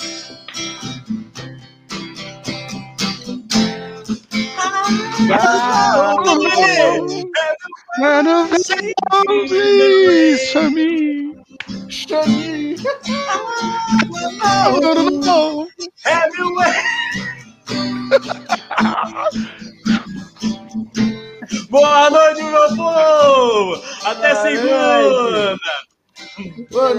Mano, 8.00 8.48
velho, 8.48 8.60
Xami. 8.64 10.38
Xami. 10.52 11.47
Boa 21.70 22.10
noite, 22.10 22.44
meu 22.44 22.76
povo! 22.76 23.82
Até 24.06 24.36
segunda! 24.36 25.56
Mano, 26.72 26.96